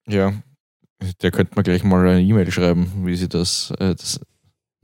Ja, 0.07 0.33
der 1.21 1.31
könnte 1.31 1.55
mir 1.55 1.63
gleich 1.63 1.85
mal 1.85 2.07
eine 2.07 2.23
E-Mail 2.23 2.51
schreiben, 2.51 2.91
wie 3.05 3.17
sie 3.17 3.29
das. 3.29 3.73
Äh, 3.79 3.95
das 3.95 4.21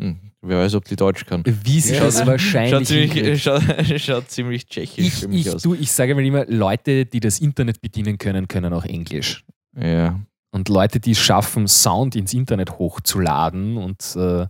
hm, 0.01 0.19
wer 0.43 0.59
weiß, 0.59 0.75
ob 0.75 0.85
die 0.85 0.97
Deutsch 0.97 1.25
kann. 1.27 1.43
Wie 1.47 1.81
sie 1.81 1.95
Ja. 1.95 2.01
das 2.05 2.19
Schaut 2.19 2.27
wahrscheinlich 2.27 2.89
ziemlich, 2.89 3.43
schaut, 3.43 3.63
schaut 3.99 4.31
ziemlich 4.31 4.67
tschechisch 4.67 5.07
ich, 5.07 5.15
für 5.15 5.29
mich 5.29 5.47
ich, 5.47 5.55
aus. 5.55 5.63
du, 5.63 5.75
ich 5.75 5.91
sage 5.93 6.15
mal 6.15 6.25
immer, 6.25 6.45
Leute, 6.47 7.07
die 7.07 7.21
das 7.21 7.41
Internet 7.41 7.81
bedienen 7.81 8.19
können, 8.19 8.49
können 8.49 8.73
auch 8.73 8.85
Englisch. 8.85 9.45
Ja. 9.79 10.21
Und 10.53 10.69
Leute, 10.69 11.01
die 11.01 11.13
es 11.13 11.19
schaffen, 11.19 11.67
Sound 11.69 12.15
ins 12.17 12.33
Internet 12.35 12.79
hochzuladen 12.79 13.77
und 13.77 14.01
äh, 14.17 14.47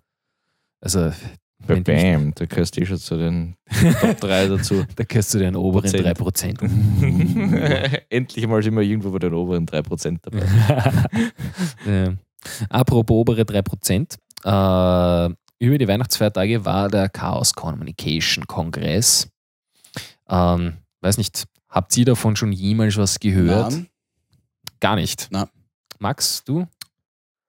also 0.80 1.10
nicht- 1.66 1.84
Bam, 1.84 2.32
da 2.34 2.44
gehörst 2.44 2.76
du 2.76 2.82
eh 2.82 2.86
schon 2.86 2.98
zu 2.98 3.16
den 3.16 3.56
Top 4.00 4.20
3 4.20 4.48
dazu. 4.48 4.84
Da 4.96 5.04
gehörst 5.04 5.32
du 5.32 5.38
den 5.38 5.56
oberen 5.56 5.90
Prozent. 6.14 6.60
3%. 6.60 8.00
Endlich 8.10 8.46
mal 8.46 8.62
sind 8.62 8.74
wir 8.74 8.82
irgendwo 8.82 9.10
bei 9.10 9.18
den 9.18 9.32
oberen 9.32 9.64
3% 9.66 10.18
dabei. 10.20 10.44
Ja. 11.86 12.14
Apropos 12.68 13.16
obere 13.16 13.42
3%. 13.42 14.16
Äh, 14.44 15.34
über 15.58 15.78
die 15.78 15.88
Weihnachtsfeiertage 15.88 16.64
war 16.64 16.88
der 16.88 17.08
Chaos 17.08 17.54
Communication 17.54 18.46
Kongress. 18.46 19.28
Ähm, 20.28 20.78
weiß 21.00 21.18
nicht, 21.18 21.44
habt 21.68 21.96
ihr 21.96 22.04
davon 22.04 22.36
schon 22.36 22.52
jemals 22.52 22.96
was 22.96 23.18
gehört? 23.20 23.72
Nein. 23.72 23.88
Gar 24.80 24.96
nicht. 24.96 25.28
Na. 25.30 25.48
Max, 25.98 26.44
du? 26.44 26.66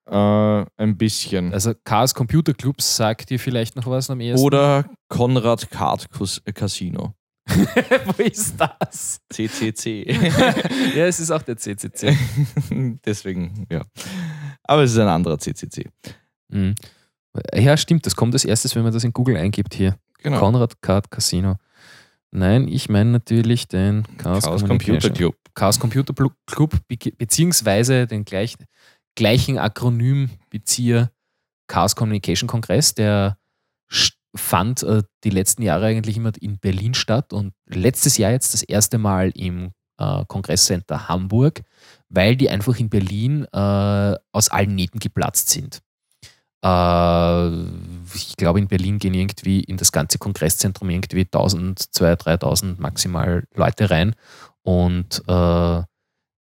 Äh, 0.08 0.66
ein 0.78 0.98
bisschen. 0.98 1.52
Also 1.52 1.74
Chaos 1.84 2.14
Computer 2.14 2.54
Club 2.54 2.82
sagt 2.82 3.30
dir 3.30 3.40
vielleicht 3.40 3.76
noch 3.76 3.88
was 3.88 4.10
am 4.10 4.20
ersten? 4.22 4.46
Oder 4.46 4.86
Konrad 5.10 5.70
Kart 5.72 6.08
Cus- 6.12 6.42
Casino. 6.54 7.16
Wo 7.48 8.24
ist 8.24 8.56
das? 8.58 9.20
CCC. 9.32 10.04
ja, 10.96 11.06
es 11.06 11.20
ist 11.20 11.32
auch 11.32 11.42
der 11.42 11.58
CCC. 11.58 12.16
Deswegen, 13.06 13.68
ja. 13.72 13.82
Aber 14.64 14.84
es 14.84 14.92
ist 14.94 15.00
ein 15.00 15.08
anderer 15.08 15.38
CCC. 15.38 15.90
Mhm. 16.50 16.76
Ja, 17.54 17.76
stimmt, 17.76 18.06
das 18.06 18.16
kommt 18.16 18.34
als 18.34 18.46
erstes, 18.46 18.76
wenn 18.76 18.84
man 18.84 18.94
das 18.94 19.04
in 19.04 19.12
Google 19.14 19.36
eingibt 19.38 19.74
hier. 19.74 19.98
Genau. 20.24 20.40
Konrad 20.40 20.82
Card 20.82 21.12
Casino. 21.12 21.56
Nein, 22.32 22.68
ich 22.68 22.90
meine 22.90 23.12
natürlich 23.12 23.68
den 23.68 24.04
Chaos, 24.18 24.44
Chaos 24.44 24.64
Computer. 24.66 25.10
Club. 25.10 25.36
Chaos 25.54 25.80
Computer 25.80 26.14
Club, 26.46 26.78
be- 26.88 27.12
beziehungsweise 27.18 28.08
den 28.08 28.26
gleich, 28.26 28.56
gleichen 29.16 29.58
Akronymbezieher 29.58 31.12
Chaos 31.68 31.96
Communication 31.96 32.48
Kongress, 32.48 32.94
der 32.94 33.38
fand 34.36 34.84
äh, 34.84 35.04
die 35.24 35.30
letzten 35.30 35.62
Jahre 35.62 35.86
eigentlich 35.86 36.18
immer 36.18 36.32
in 36.40 36.58
Berlin 36.60 36.94
statt 36.94 37.32
und 37.32 37.54
letztes 37.68 38.18
Jahr 38.18 38.32
jetzt 38.32 38.54
das 38.54 38.64
erste 38.64 38.98
Mal 38.98 39.32
im 39.36 39.72
äh, 39.98 40.26
Kongresscenter 40.28 41.08
Hamburg, 41.08 41.62
weil 42.10 42.36
die 42.36 42.50
einfach 42.50 42.78
in 42.78 42.90
Berlin 42.90 43.46
äh, 43.54 44.16
aus 44.34 44.50
allen 44.50 44.76
Nähten 44.76 45.00
geplatzt 45.00 45.50
sind. 45.50 45.80
Äh, 46.66 47.50
ich 48.16 48.36
glaube, 48.38 48.60
in 48.60 48.68
Berlin 48.68 48.98
gehen 48.98 49.14
irgendwie 49.14 49.60
in 49.62 49.78
das 49.78 49.92
ganze 49.92 50.18
Kongresszentrum 50.18 50.90
irgendwie 50.90 51.22
1000, 51.22 51.94
2000, 51.94 52.26
3000 52.26 52.80
maximal 52.80 53.44
Leute 53.54 53.92
rein. 53.92 54.16
Und 54.64 55.22
äh, 55.28 55.84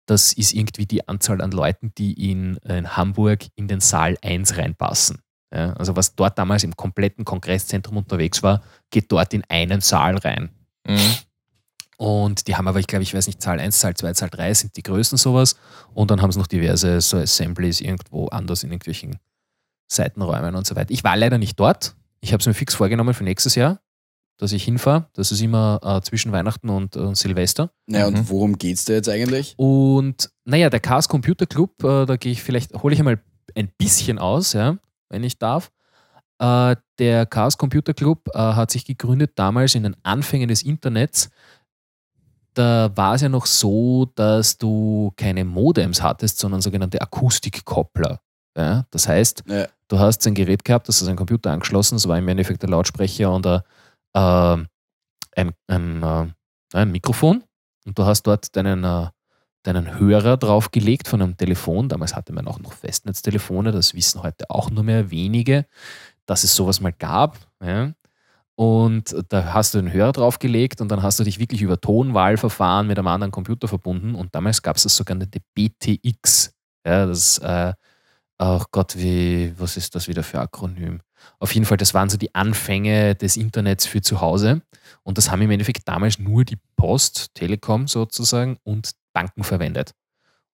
das 0.07 0.33
ist 0.33 0.55
irgendwie 0.55 0.87
die 0.87 1.07
Anzahl 1.07 1.43
an 1.43 1.51
Leuten, 1.51 1.93
die 1.99 2.31
in, 2.31 2.57
in 2.59 2.97
Hamburg 2.97 3.45
in 3.55 3.69
den 3.69 3.81
Saal 3.81 4.17
1 4.23 4.57
reinpassen. 4.57 5.21
Ja, 5.55 5.73
also 5.75 5.95
was 5.95 6.17
dort 6.17 6.39
damals 6.39 6.65
im 6.65 6.75
kompletten 6.75 7.25
Kongresszentrum 7.25 7.99
unterwegs 7.99 8.43
war, 8.43 8.63
geht 8.91 9.13
dort 9.13 9.35
in 9.35 9.45
einen 9.49 9.83
Saal 9.83 10.17
rein. 10.17 10.51
Mhm. 10.87 11.15
Und 11.97 12.49
die 12.49 12.57
haben 12.57 12.67
aber, 12.67 12.81
ich 12.81 12.87
glaube, 12.87 13.05
ich 13.05 13.15
weiß 13.15 13.27
nicht, 13.27 13.41
Zahl 13.41 13.61
1, 13.61 13.79
Zahl 13.79 13.95
2, 13.95 14.15
Zahl 14.15 14.31
3 14.31 14.53
sind 14.55 14.77
die 14.77 14.83
größten 14.83 15.17
sowas. 15.17 15.57
Und 15.93 16.11
dann 16.11 16.23
haben 16.23 16.33
sie 16.33 16.39
noch 16.39 16.49
diverse 16.49 17.01
so 17.01 17.19
Assemblies 17.19 17.81
irgendwo 17.81 18.27
anders 18.29 18.65
in 18.65 18.71
irgendwelchen 18.71 19.21
Seitenräumen 19.89 20.55
und 20.55 20.67
so 20.67 20.77
weiter. 20.77 20.91
Ich 20.91 21.05
war 21.05 21.17
leider 21.17 21.39
nicht 21.39 21.59
dort. 21.61 21.95
Ich 22.21 22.33
habe 22.33 22.41
es 22.41 22.47
mir 22.47 22.55
fix 22.55 22.75
vorgenommen 22.75 23.15
für 23.15 23.25
nächstes 23.25 23.55
Jahr, 23.55 23.81
dass 24.39 24.53
ich 24.53 24.65
hinfahre. 24.65 25.09
Das 25.13 25.31
ist 25.31 25.41
immer 25.41 25.79
äh, 25.83 26.01
zwischen 26.03 26.33
Weihnachten 26.33 26.69
und 26.71 26.97
äh, 26.97 27.15
Silvester. 27.15 27.71
Naja, 27.87 28.11
Mhm. 28.11 28.17
und 28.17 28.31
worum 28.31 28.59
geht's 28.59 28.85
da 28.87 28.95
jetzt 28.95 29.09
eigentlich? 29.09 29.55
Und 29.59 30.31
naja, 30.45 30.71
der 30.71 30.81
Chaos 30.81 31.09
Computer 31.09 31.47
Club, 31.47 31.83
äh, 31.85 32.07
da 32.07 32.17
gehe 32.17 32.33
ich 32.33 32.43
vielleicht, 32.43 32.75
hole 32.83 32.95
ich 32.95 33.01
einmal 33.01 33.21
ein 33.55 33.69
bisschen 33.79 34.19
aus, 34.19 34.53
ja, 34.55 34.79
wenn 35.11 35.23
ich 35.23 35.39
darf. 35.39 35.71
Äh, 36.39 36.77
der 36.99 37.27
Chaos 37.27 37.57
Computer 37.59 37.95
Club 37.95 38.29
äh, 38.35 38.39
hat 38.39 38.71
sich 38.71 38.85
gegründet 38.85 39.33
damals 39.37 39.75
in 39.75 39.83
den 39.85 39.97
Anfängen 40.03 40.49
des 40.49 40.63
Internets. 40.63 41.31
Da 42.55 42.91
war 42.97 43.15
es 43.17 43.21
ja 43.21 43.29
noch 43.29 43.47
so, 43.47 44.07
dass 44.15 44.59
du 44.59 45.13
keine 45.17 45.45
Modems 45.45 46.03
hattest, 46.03 46.39
sondern 46.39 46.61
sogenannte 46.61 47.01
Akustikkoppler. 47.03 48.21
Ja? 48.57 48.85
Das 48.91 49.09
heißt, 49.09 49.45
Ja. 49.47 49.67
du 49.89 49.99
hast 49.99 50.27
ein 50.27 50.35
Gerät 50.35 50.65
gehabt, 50.65 50.89
das 50.89 51.03
ist 51.03 51.09
ein 51.09 51.17
Computer 51.17 51.51
angeschlossen, 51.53 51.97
das 51.97 52.09
war 52.09 52.19
im 52.19 52.29
Endeffekt 52.29 52.63
ein 52.65 52.71
Lautsprecher 52.71 53.33
und 53.33 53.47
ein, 53.47 53.61
äh, 54.15 54.65
ein, 55.37 55.53
ein, 55.67 56.03
äh, 56.03 56.27
ein 56.73 56.91
Mikrofon. 56.93 57.43
Und 57.87 57.99
du 57.99 58.05
hast 58.05 58.23
dort 58.23 58.55
deinen, 58.57 58.85
äh, 58.85 59.09
deinen 59.63 59.99
Hörer 59.99 60.37
draufgelegt 60.37 61.09
von 61.09 61.23
einem 61.23 61.37
Telefon. 61.37 61.89
Damals 61.89 62.15
hatte 62.15 62.33
man 62.33 62.47
auch 62.47 62.59
noch 62.61 62.73
Festnetztelefone, 62.73 63.73
das 63.73 63.95
wissen 63.95 64.23
heute 64.23 64.51
auch 64.51 64.71
nur 64.71 64.85
mehr 64.85 65.11
wenige, 65.11 65.67
dass 66.27 66.45
es 66.45 66.55
sowas 66.55 66.81
mal 66.81 66.93
gab. 66.93 67.39
Ja. 67.63 67.93
Und 68.57 69.15
da 69.31 69.53
hast 69.53 69.75
du 69.75 69.79
den 69.79 69.93
Hörer 69.93 70.13
draufgelegt 70.13 70.81
und 70.81 70.89
dann 70.89 71.03
hast 71.03 71.19
du 71.19 71.25
dich 71.25 71.41
wirklich 71.41 71.61
über 71.61 71.81
Tonwahlverfahren 71.81 72.87
mit 72.87 72.99
einem 72.99 73.09
anderen 73.09 73.33
Computer 73.33 73.67
verbunden. 73.67 74.15
Und 74.15 74.35
damals 74.35 74.63
gab 74.63 74.77
es 74.77 74.85
das 74.85 74.97
sogenannte 74.97 75.41
BTX. 75.55 76.53
Ja, 76.87 77.07
das, 77.07 77.39
äh, 77.39 77.73
ach 78.39 78.67
Gott, 78.71 78.97
wie, 78.97 79.53
was 79.59 79.77
ist 79.77 79.95
das 79.95 80.09
wieder 80.09 80.23
für 80.23 80.41
Akronym? 80.41 81.01
Auf 81.39 81.55
jeden 81.55 81.67
Fall, 81.67 81.77
das 81.77 81.95
waren 81.95 82.11
so 82.11 82.17
die 82.17 82.35
Anfänge 82.35 83.15
des 83.15 83.37
Internets 83.37 83.87
für 83.87 84.03
zu 84.03 84.21
Hause. 84.21 84.63
Und 85.03 85.19
das 85.19 85.31
haben 85.31 85.43
im 85.43 85.51
Endeffekt 85.51 85.89
damals 85.89 86.19
nur 86.19 86.45
die 86.45 86.59
Post, 86.77 87.35
Telekom 87.35 87.89
sozusagen 87.89 88.59
und 88.65 88.93
Banken 89.13 89.45
verwendet. 89.45 89.95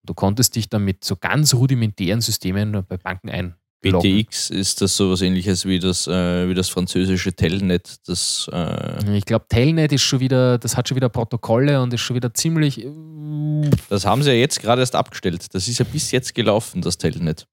Du 0.03 0.15
konntest 0.15 0.57
dich 0.57 0.69
dann 0.69 0.85
mit 0.85 1.05
so 1.05 1.17
ganz 1.17 1.55
rudimentären 1.55 2.21
Systemen 2.21 2.85
bei 2.87 2.97
Banken 2.97 3.29
einloggen. 3.29 3.60
BTX 3.81 4.51
ist 4.51 4.81
das 4.83 4.97
sowas 4.97 5.23
ähnliches 5.23 5.65
wie 5.65 5.79
das, 5.79 6.07
äh, 6.07 6.49
wie 6.49 6.55
das 6.55 6.69
französische 6.69 7.33
Telnet. 7.33 7.97
Das, 8.07 8.49
äh, 8.53 9.17
Ich 9.17 9.25
glaube, 9.25 9.47
Telnet 9.49 9.93
ist 9.93 10.03
schon 10.03 10.21
wieder, 10.21 10.59
das 10.59 10.77
hat 10.77 10.89
schon 10.89 10.97
wieder 10.97 11.09
Protokolle 11.09 11.81
und 11.81 11.93
ist 11.95 12.03
schon 12.03 12.17
wieder 12.17 12.33
ziemlich. 12.35 12.85
äh, 12.85 13.71
das 13.89 14.05
haben 14.05 14.23
sie 14.23 14.31
ja 14.31 14.37
jetzt 14.37 14.61
gerade 14.61 14.83
erst 14.83 14.95
abgestellt. 14.95 15.47
Das 15.55 15.67
ist 15.67 15.79
ja 15.79 15.85
bis 15.85 16.11
jetzt 16.11 16.35
gelaufen, 16.35 16.83
das 16.83 16.99
Telnet. 16.99 17.47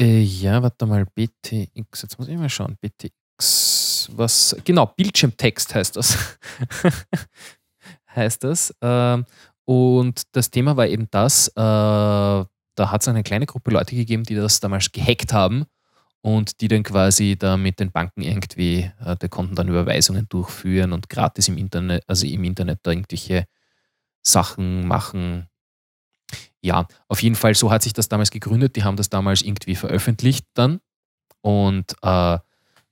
Äh, 0.00 0.20
ja, 0.20 0.62
warte 0.62 0.86
mal, 0.86 1.06
BTX, 1.06 2.02
jetzt 2.02 2.18
muss 2.18 2.28
ich 2.28 2.36
mal 2.36 2.48
schauen. 2.50 2.76
BTX, 2.80 4.10
was, 4.12 4.56
genau, 4.64 4.86
Bildschirmtext 4.86 5.74
heißt 5.74 5.96
das. 5.96 6.16
heißt 8.14 8.44
das. 8.44 8.74
Ähm, 8.80 9.24
und 9.64 10.22
das 10.32 10.50
Thema 10.50 10.76
war 10.76 10.86
eben 10.86 11.08
das, 11.10 11.48
äh, 11.56 12.44
da 12.76 12.90
hat 12.90 13.02
es 13.02 13.08
eine 13.08 13.22
kleine 13.22 13.46
Gruppe 13.46 13.72
Leute 13.72 13.96
gegeben, 13.96 14.22
die 14.22 14.34
das 14.34 14.60
damals 14.60 14.92
gehackt 14.92 15.32
haben 15.32 15.64
und 16.20 16.60
die 16.60 16.68
dann 16.68 16.82
quasi 16.82 17.36
da 17.38 17.56
mit 17.56 17.80
den 17.80 17.90
Banken 17.90 18.22
irgendwie, 18.22 18.90
äh, 19.04 19.16
die 19.20 19.28
konnten 19.28 19.54
dann 19.54 19.68
Überweisungen 19.68 20.28
durchführen 20.28 20.92
und 20.92 21.08
gratis 21.08 21.48
im 21.48 21.56
Internet, 21.56 22.04
also 22.06 22.26
im 22.26 22.44
Internet 22.44 22.80
da 22.82 22.92
irgendwelche 22.92 23.46
Sachen 24.22 24.86
machen. 24.86 25.48
Ja, 26.60 26.86
auf 27.08 27.22
jeden 27.22 27.36
Fall, 27.36 27.54
so 27.54 27.70
hat 27.70 27.82
sich 27.82 27.92
das 27.92 28.08
damals 28.08 28.30
gegründet. 28.30 28.76
Die 28.76 28.84
haben 28.84 28.96
das 28.96 29.08
damals 29.08 29.42
irgendwie 29.42 29.76
veröffentlicht 29.76 30.46
dann 30.54 30.80
und 31.42 31.94
äh, 32.02 32.38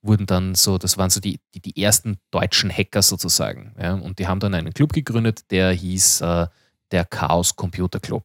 wurden 0.00 0.26
dann 0.26 0.54
so, 0.54 0.78
das 0.78 0.96
waren 0.96 1.10
so 1.10 1.18
die, 1.20 1.40
die, 1.54 1.60
die 1.60 1.82
ersten 1.82 2.18
deutschen 2.30 2.70
Hacker 2.70 3.02
sozusagen. 3.02 3.74
Ja? 3.80 3.94
Und 3.94 4.18
die 4.18 4.28
haben 4.28 4.38
dann 4.38 4.54
einen 4.54 4.72
Club 4.72 4.92
gegründet, 4.92 5.50
der 5.50 5.72
hieß 5.72 6.20
äh, 6.20 6.46
der 6.92 7.04
Chaos 7.04 7.56
Computer 7.56 7.98
Club. 7.98 8.24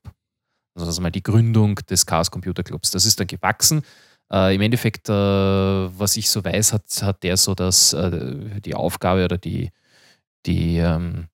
Also 0.79 0.87
das 0.87 0.95
ist 0.95 1.01
mal 1.01 1.11
die 1.11 1.23
Gründung 1.23 1.75
des 1.89 2.05
Chaos 2.05 2.31
Computer 2.31 2.63
Clubs. 2.63 2.91
Das 2.91 3.05
ist 3.05 3.19
dann 3.19 3.27
gewachsen. 3.27 3.81
Äh, 4.31 4.55
Im 4.55 4.61
Endeffekt, 4.61 5.09
äh, 5.09 5.13
was 5.13 6.15
ich 6.15 6.29
so 6.29 6.43
weiß, 6.43 6.71
hat, 6.71 6.83
hat 7.01 7.23
der 7.23 7.35
so 7.35 7.53
das, 7.53 7.91
äh, 7.93 8.61
die 8.61 8.75
Aufgabe 8.75 9.25
oder 9.25 9.37
die, 9.37 9.71
die 10.45 10.77
ähm, 10.77 11.27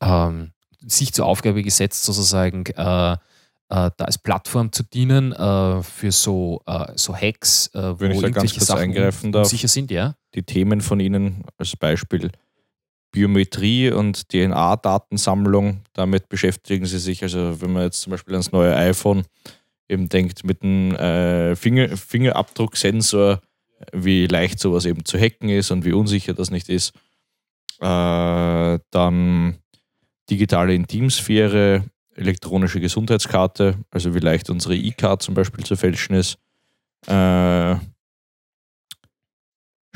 ähm, 0.00 0.52
sich 0.80 1.12
zur 1.12 1.26
Aufgabe 1.26 1.62
gesetzt, 1.62 2.04
sozusagen 2.04 2.64
äh, 2.66 3.12
äh, 3.12 3.16
da 3.68 3.90
als 3.98 4.16
Plattform 4.16 4.72
zu 4.72 4.82
dienen 4.82 5.32
äh, 5.32 5.82
für 5.82 6.12
so, 6.12 6.62
so 6.94 7.14
Hacks, 7.14 7.68
wo 7.74 8.00
Wenn 8.00 8.12
ich 8.12 8.20
da 8.20 8.30
ganz 8.30 8.54
kurz 8.54 8.66
Sachen 8.66 8.80
eingreifen 8.80 9.32
darf. 9.32 9.48
sicher 9.48 9.68
sind, 9.68 9.90
ja. 9.90 10.14
Die 10.34 10.42
Themen 10.42 10.80
von 10.80 11.00
Ihnen 11.00 11.44
als 11.58 11.76
Beispiel 11.76 12.30
Biometrie 13.16 13.90
und 13.92 14.28
DNA-Datensammlung, 14.28 15.80
damit 15.94 16.28
beschäftigen 16.28 16.84
Sie 16.84 16.98
sich. 16.98 17.22
Also 17.22 17.62
wenn 17.62 17.72
man 17.72 17.84
jetzt 17.84 18.02
zum 18.02 18.10
Beispiel 18.10 18.34
ans 18.34 18.52
neue 18.52 18.76
iPhone 18.76 19.24
eben 19.88 20.10
denkt, 20.10 20.44
mit 20.44 20.62
einem 20.62 20.94
äh, 20.96 21.56
Finger, 21.56 21.96
Fingerabdrucksensor, 21.96 23.40
wie 23.94 24.26
leicht 24.26 24.58
sowas 24.58 24.84
eben 24.84 25.06
zu 25.06 25.18
hacken 25.18 25.48
ist 25.48 25.70
und 25.70 25.86
wie 25.86 25.94
unsicher 25.94 26.34
das 26.34 26.50
nicht 26.50 26.68
ist. 26.68 26.92
Äh, 27.80 28.78
dann 28.90 29.56
digitale 30.28 30.74
Intimsphäre, 30.74 31.84
elektronische 32.16 32.80
Gesundheitskarte, 32.80 33.78
also 33.90 34.14
wie 34.14 34.18
leicht 34.18 34.50
unsere 34.50 34.76
E-Card 34.76 35.22
zum 35.22 35.34
Beispiel 35.34 35.64
zu 35.64 35.76
fälschen 35.76 36.16
ist. 36.16 36.36
Äh, 37.06 37.76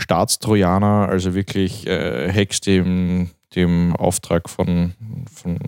Staatstrojaner, 0.01 1.09
also 1.09 1.35
wirklich 1.35 1.87
äh, 1.87 2.33
Hacks, 2.33 2.61
die 2.61 2.77
im, 2.77 3.97
Auftrag 3.97 4.49
von, 4.49 4.95
von, 5.33 5.59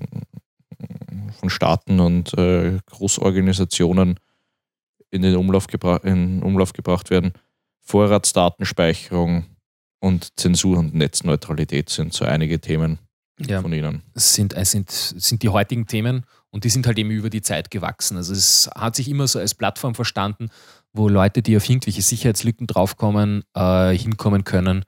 von 1.39 1.51
Staaten 1.51 2.01
und 2.01 2.33
äh, 2.39 2.79
Großorganisationen 2.87 4.19
in 5.11 5.23
den 5.23 5.37
Umlauf, 5.37 5.67
gebra 5.67 5.97
in 5.99 6.43
Umlauf 6.43 6.73
gebracht 6.73 7.11
werden. 7.11 7.33
Vorratsdatenspeicherung 7.81 9.45
und 10.01 10.39
Zensur 10.39 10.79
und 10.79 10.95
Netzneutralität 10.95 11.91
sind 11.91 12.13
so 12.13 12.25
einige 12.25 12.61
Themen 12.61 12.99
Ja. 13.39 13.61
von 13.61 13.73
Ihnen. 13.73 14.03
sind, 14.15 14.57
äh, 14.57 14.65
sind, 14.65 14.91
sind 14.91 15.43
die 15.43 15.49
heutigen 15.49 15.87
Themen 15.87 16.25
und 16.51 16.65
die 16.65 16.71
sind 16.71 16.87
halt 16.87 16.99
eben 16.99 17.11
über 17.11 17.31
die 17.31 17.43
Zeit 17.43 17.71
gewachsen. 17.71 18.17
Also 18.17 18.33
es 18.33 18.71
hat 18.75 18.97
sich 18.97 19.09
immer 19.09 19.27
so 19.27 19.39
als 19.39 19.55
Plattform 19.55 19.95
verstanden, 19.95 20.49
wo 20.93 21.09
Leute, 21.09 21.43
die 21.43 21.57
auf 21.57 21.69
irgendwelche 21.69 22.03
Sicherheitslücken 22.03 22.67
draufkommen, 22.67 23.45
äh, 23.55 23.97
hinkommen 23.97 24.45
können 24.45 24.85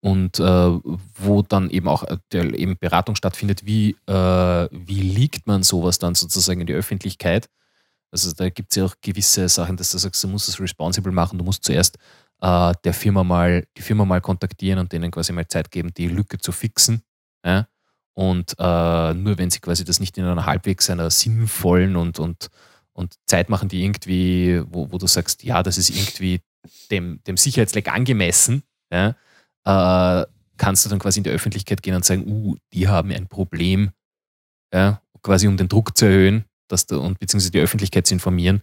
und 0.00 0.40
äh, 0.40 0.42
wo 0.42 1.42
dann 1.42 1.70
eben 1.70 1.88
auch 1.88 2.04
äh, 2.04 2.18
der, 2.32 2.58
eben 2.58 2.76
Beratung 2.78 3.14
stattfindet, 3.14 3.64
wie, 3.64 3.96
äh, 4.06 4.68
wie 4.70 5.00
liegt 5.00 5.46
man 5.46 5.62
sowas 5.62 5.98
dann 5.98 6.14
sozusagen 6.14 6.60
in 6.60 6.66
die 6.66 6.74
Öffentlichkeit. 6.74 7.48
Also 8.10 8.32
da 8.32 8.50
gibt 8.50 8.72
es 8.72 8.76
ja 8.76 8.84
auch 8.84 8.94
gewisse 9.00 9.48
Sachen, 9.48 9.76
dass 9.76 9.92
du 9.92 9.98
sagst, 9.98 10.22
du 10.22 10.28
musst 10.28 10.48
es 10.48 10.60
responsible 10.60 11.12
machen, 11.12 11.38
du 11.38 11.44
musst 11.44 11.64
zuerst 11.64 11.98
äh, 12.40 12.72
der 12.84 12.94
Firma 12.94 13.22
mal, 13.24 13.66
die 13.76 13.82
Firma 13.82 14.04
mal 14.04 14.20
kontaktieren 14.20 14.78
und 14.80 14.92
denen 14.92 15.10
quasi 15.10 15.32
mal 15.32 15.46
Zeit 15.46 15.70
geben, 15.70 15.94
die 15.94 16.08
Lücke 16.08 16.38
zu 16.38 16.52
fixen. 16.52 17.02
Ja? 17.44 17.68
Und 18.14 18.54
äh, 18.58 19.14
nur 19.14 19.38
wenn 19.38 19.50
sie 19.50 19.60
quasi 19.60 19.84
das 19.84 20.00
nicht 20.00 20.18
in 20.18 20.24
einer 20.24 20.46
halbwegs 20.46 20.90
einer 20.90 21.10
sinnvollen 21.10 21.96
und, 21.96 22.18
und, 22.18 22.48
und 22.92 23.14
Zeit 23.26 23.48
machen, 23.48 23.68
die 23.68 23.84
irgendwie, 23.84 24.62
wo, 24.66 24.90
wo 24.92 24.98
du 24.98 25.06
sagst, 25.06 25.42
ja, 25.44 25.62
das 25.62 25.78
ist 25.78 25.90
irgendwie 25.90 26.40
dem, 26.90 27.20
dem 27.26 27.36
Sicherheitsleck 27.36 27.88
angemessen, 27.88 28.62
ja, 28.92 29.16
äh, 29.64 30.26
kannst 30.56 30.84
du 30.84 30.90
dann 30.90 30.98
quasi 30.98 31.20
in 31.20 31.24
die 31.24 31.30
Öffentlichkeit 31.30 31.82
gehen 31.82 31.94
und 31.94 32.04
sagen, 32.04 32.26
uh, 32.26 32.56
die 32.72 32.88
haben 32.88 33.10
ein 33.10 33.26
Problem, 33.28 33.90
ja, 34.72 35.00
quasi 35.22 35.48
um 35.48 35.56
den 35.56 35.68
Druck 35.68 35.96
zu 35.96 36.04
erhöhen 36.06 36.44
dass 36.72 36.86
du, 36.86 36.98
und 37.00 37.18
beziehungsweise 37.18 37.52
die 37.52 37.60
Öffentlichkeit 37.60 38.06
zu 38.06 38.14
informieren. 38.14 38.62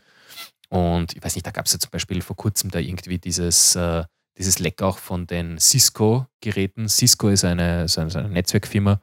Und 0.70 1.16
ich 1.16 1.24
weiß 1.24 1.36
nicht, 1.36 1.46
da 1.46 1.52
gab 1.52 1.68
es 1.68 1.74
ja 1.74 1.80
zum 1.80 1.92
Beispiel 1.92 2.22
vor 2.22 2.36
kurzem 2.36 2.72
da 2.72 2.80
irgendwie 2.80 3.20
dieses, 3.20 3.76
äh, 3.76 4.04
dieses 4.38 4.60
Leck 4.60 4.82
auch 4.82 4.98
von 4.98 5.28
den 5.28 5.60
Cisco-Geräten. 5.60 6.90
Cisco 6.90 7.30
ist 7.30 7.46
eine, 7.46 7.88
so 7.88 8.02
eine, 8.02 8.10
so 8.10 8.20
eine 8.20 8.30
Netzwerkfirma, 8.30 9.00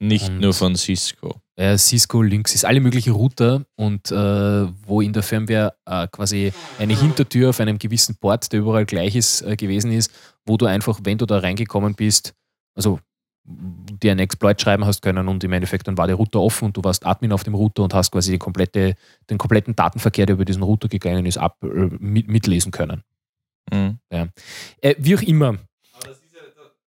Nicht 0.00 0.28
Und- 0.28 0.38
nur 0.40 0.54
von 0.54 0.76
Cisco. 0.76 1.42
Äh, 1.58 1.76
Cisco, 1.76 2.22
Linksys, 2.22 2.64
alle 2.64 2.80
möglichen 2.80 3.12
Router 3.12 3.64
und 3.76 4.10
äh, 4.12 4.14
wo 4.86 5.00
in 5.00 5.12
der 5.12 5.24
Firmware 5.24 5.74
äh, 5.86 6.06
quasi 6.06 6.52
eine 6.78 6.96
Hintertür 6.96 7.50
auf 7.50 7.60
einem 7.60 7.78
gewissen 7.78 8.16
Port, 8.16 8.52
der 8.52 8.60
überall 8.60 8.86
gleich 8.86 9.16
ist, 9.16 9.42
äh, 9.42 9.56
gewesen 9.56 9.90
ist, 9.90 10.12
wo 10.46 10.56
du 10.56 10.66
einfach, 10.66 11.00
wenn 11.02 11.18
du 11.18 11.26
da 11.26 11.38
reingekommen 11.38 11.94
bist, 11.94 12.34
also 12.76 13.00
dir 13.44 14.12
einen 14.12 14.20
Exploit 14.20 14.60
schreiben 14.60 14.84
hast 14.84 15.02
können 15.02 15.26
und 15.26 15.42
im 15.42 15.52
Endeffekt 15.52 15.88
dann 15.88 15.98
war 15.98 16.06
der 16.06 16.16
Router 16.16 16.40
offen 16.40 16.66
und 16.66 16.76
du 16.76 16.84
warst 16.84 17.04
Admin 17.04 17.32
auf 17.32 17.44
dem 17.44 17.54
Router 17.54 17.82
und 17.82 17.94
hast 17.94 18.12
quasi 18.12 18.38
komplette, 18.38 18.94
den 19.28 19.38
kompletten 19.38 19.74
Datenverkehr, 19.74 20.26
der 20.26 20.34
über 20.34 20.44
diesen 20.44 20.62
Router 20.62 20.88
gegangen 20.88 21.26
ist, 21.26 21.38
ab, 21.38 21.56
äh, 21.62 21.66
mit, 21.98 22.28
mitlesen 22.28 22.70
können. 22.70 23.02
Mhm. 23.72 23.98
Äh, 24.10 24.94
wie 24.98 25.16
auch 25.16 25.22
immer. 25.22 25.58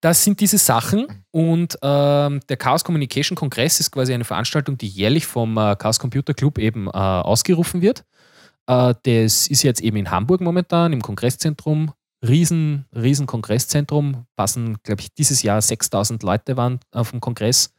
Das 0.05 0.23
sind 0.23 0.39
diese 0.39 0.59
Sachen 0.59 1.07
und 1.31 1.79
ähm, 1.81 2.39
der 2.47 2.57
Chaos 2.57 2.83
Communication 2.83 3.35
Kongress 3.35 3.79
ist 3.79 3.89
quasi 3.89 4.13
eine 4.13 4.23
Veranstaltung, 4.23 4.77
die 4.77 4.87
jährlich 4.87 5.25
vom 5.25 5.57
äh, 5.57 5.75
Chaos 5.75 5.97
Computer 5.97 6.35
Club 6.35 6.59
eben 6.59 6.85
äh, 6.85 6.91
ausgerufen 6.91 7.81
wird. 7.81 8.05
Äh, 8.67 8.93
das 9.01 9.47
ist 9.47 9.63
jetzt 9.63 9.81
eben 9.81 9.97
in 9.97 10.11
Hamburg 10.11 10.41
momentan 10.41 10.93
im 10.93 11.01
Kongresszentrum. 11.01 11.91
Riesen, 12.21 12.85
riesen 12.93 13.25
Kongresszentrum. 13.25 14.27
Passen, 14.35 14.77
glaube 14.83 15.01
ich, 15.01 15.11
dieses 15.11 15.41
Jahr 15.41 15.59
6000 15.59 16.21
Leute 16.21 16.55
waren 16.55 16.79
auf 16.91 17.09
dem 17.09 17.19
Kongress. 17.19 17.73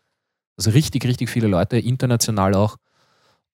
Also 0.57 0.73
richtig, 0.73 1.05
richtig 1.05 1.31
viele 1.31 1.47
Leute, 1.47 1.79
international 1.79 2.57
auch. 2.57 2.77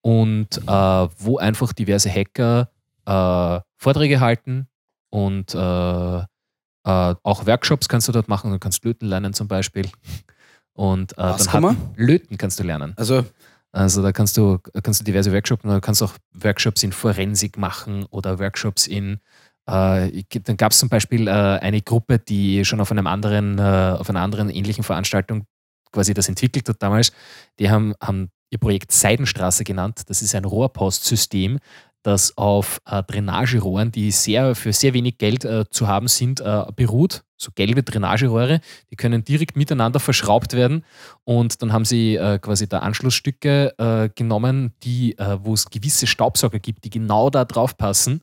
Und 0.01 0.57
äh, 0.67 0.71
wo 1.19 1.37
einfach 1.37 1.75
diverse 1.75 2.11
Hacker 2.11 2.71
äh, 3.05 3.61
Vorträge 3.77 4.21
halten 4.21 4.67
und 5.11 5.55
äh, 6.85 7.15
auch 7.23 7.47
Workshops 7.47 7.89
kannst 7.89 8.09
du 8.09 8.13
dort 8.13 8.29
machen. 8.29 8.51
Du 8.51 8.59
kannst 8.59 8.85
löten 8.85 9.07
lernen 9.09 9.35
zum 9.35 9.49
Beispiel. 9.49 9.89
Und 10.75 11.13
äh, 11.13 11.23
Was 11.23 11.45
dann 11.45 11.53
kann 11.53 11.63
man? 11.63 11.77
löten 11.97 12.39
kannst 12.39 12.59
du 12.59 12.65
lernen. 12.65 12.95
Also, 12.97 13.25
Also 13.73 14.03
da 14.03 14.13
kannst 14.13 14.37
du, 14.37 14.59
kannst 14.83 15.01
du 15.01 15.05
diverse 15.05 15.33
Workshops, 15.33 15.63
du 15.63 15.81
kannst 15.81 16.03
auch 16.03 16.15
Workshops 16.33 16.83
in 16.83 16.93
Forensik 16.93 17.57
machen 17.59 18.05
oder 18.11 18.39
Workshops 18.39 18.87
in 18.87 19.21
äh, 19.67 20.25
dann 20.43 20.57
gab 20.57 20.73
es 20.73 20.79
zum 20.79 20.89
Beispiel 20.89 21.29
äh, 21.29 21.31
eine 21.31 21.83
Gruppe, 21.83 22.19
die 22.19 22.65
schon 22.65 22.81
auf 22.81 22.91
einem 22.91 23.07
anderen, 23.07 23.59
äh, 23.59 23.97
auf 23.97 24.11
einer 24.11 24.21
anderen 24.21 24.51
ähnlichen 24.51 24.83
Veranstaltung 24.83 25.45
quasi 25.93 26.15
das 26.15 26.29
entwickelt 26.29 26.69
hat 26.69 26.83
damals. 26.83 27.13
Die 27.61 27.71
haben, 27.71 27.95
haben 28.03 28.31
ihr 28.51 28.59
Projekt 28.59 28.91
Seidenstraße 28.93 29.63
genannt. 29.63 30.03
Das 30.09 30.21
ist 30.21 30.35
ein 30.35 30.45
Rohrpostsystem, 30.45 31.59
das 32.03 32.37
auf 32.37 32.81
äh, 32.87 33.03
Drainagerohren, 33.03 33.93
die 33.93 34.11
sehr 34.11 34.55
für 34.55 34.73
sehr 34.73 34.95
wenig 34.95 35.19
Geld 35.19 35.45
äh, 35.45 35.65
zu 35.71 35.89
haben 35.89 36.09
sind, 36.09 36.41
äh, 36.41 36.65
beruht. 36.75 37.23
So 37.37 37.51
gelbe 37.55 37.83
Drainagerohre, 37.83 38.61
die 38.91 38.97
können 38.97 39.25
direkt 39.25 39.57
miteinander 39.57 40.01
verschraubt 40.01 40.53
werden. 40.53 40.85
Und 41.25 41.63
dann 41.63 41.73
haben 41.73 41.85
sie 41.85 42.17
äh, 42.17 42.39
quasi 42.39 42.69
da 42.69 42.81
Anschlussstücke 42.81 43.75
äh, 43.79 44.09
genommen, 44.15 44.73
die, 44.83 45.19
äh, 45.19 45.39
wo 45.43 45.55
es 45.55 45.71
gewisse 45.71 46.07
Staubsauger 46.07 46.61
gibt, 46.61 46.85
die 46.85 46.91
genau 46.91 47.31
da 47.31 47.45
drauf 47.45 47.77
passen. 47.77 48.23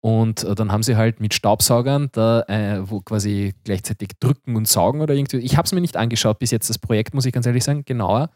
Und 0.00 0.46
dann 0.58 0.70
haben 0.70 0.84
sie 0.84 0.96
halt 0.96 1.20
mit 1.20 1.34
Staubsaugern 1.34 2.10
da, 2.12 2.42
äh, 2.42 2.88
wo 2.88 3.00
quasi 3.00 3.54
gleichzeitig 3.64 4.10
drücken 4.20 4.54
und 4.54 4.68
saugen 4.68 5.00
oder 5.00 5.14
irgendwie. 5.14 5.38
Ich 5.38 5.56
habe 5.56 5.66
es 5.66 5.72
mir 5.72 5.80
nicht 5.80 5.96
angeschaut 5.96 6.38
bis 6.38 6.52
jetzt, 6.52 6.70
das 6.70 6.78
Projekt, 6.78 7.14
muss 7.14 7.26
ich 7.26 7.32
ganz 7.32 7.46
ehrlich 7.46 7.64
sagen, 7.64 7.84
genauer. 7.84 8.30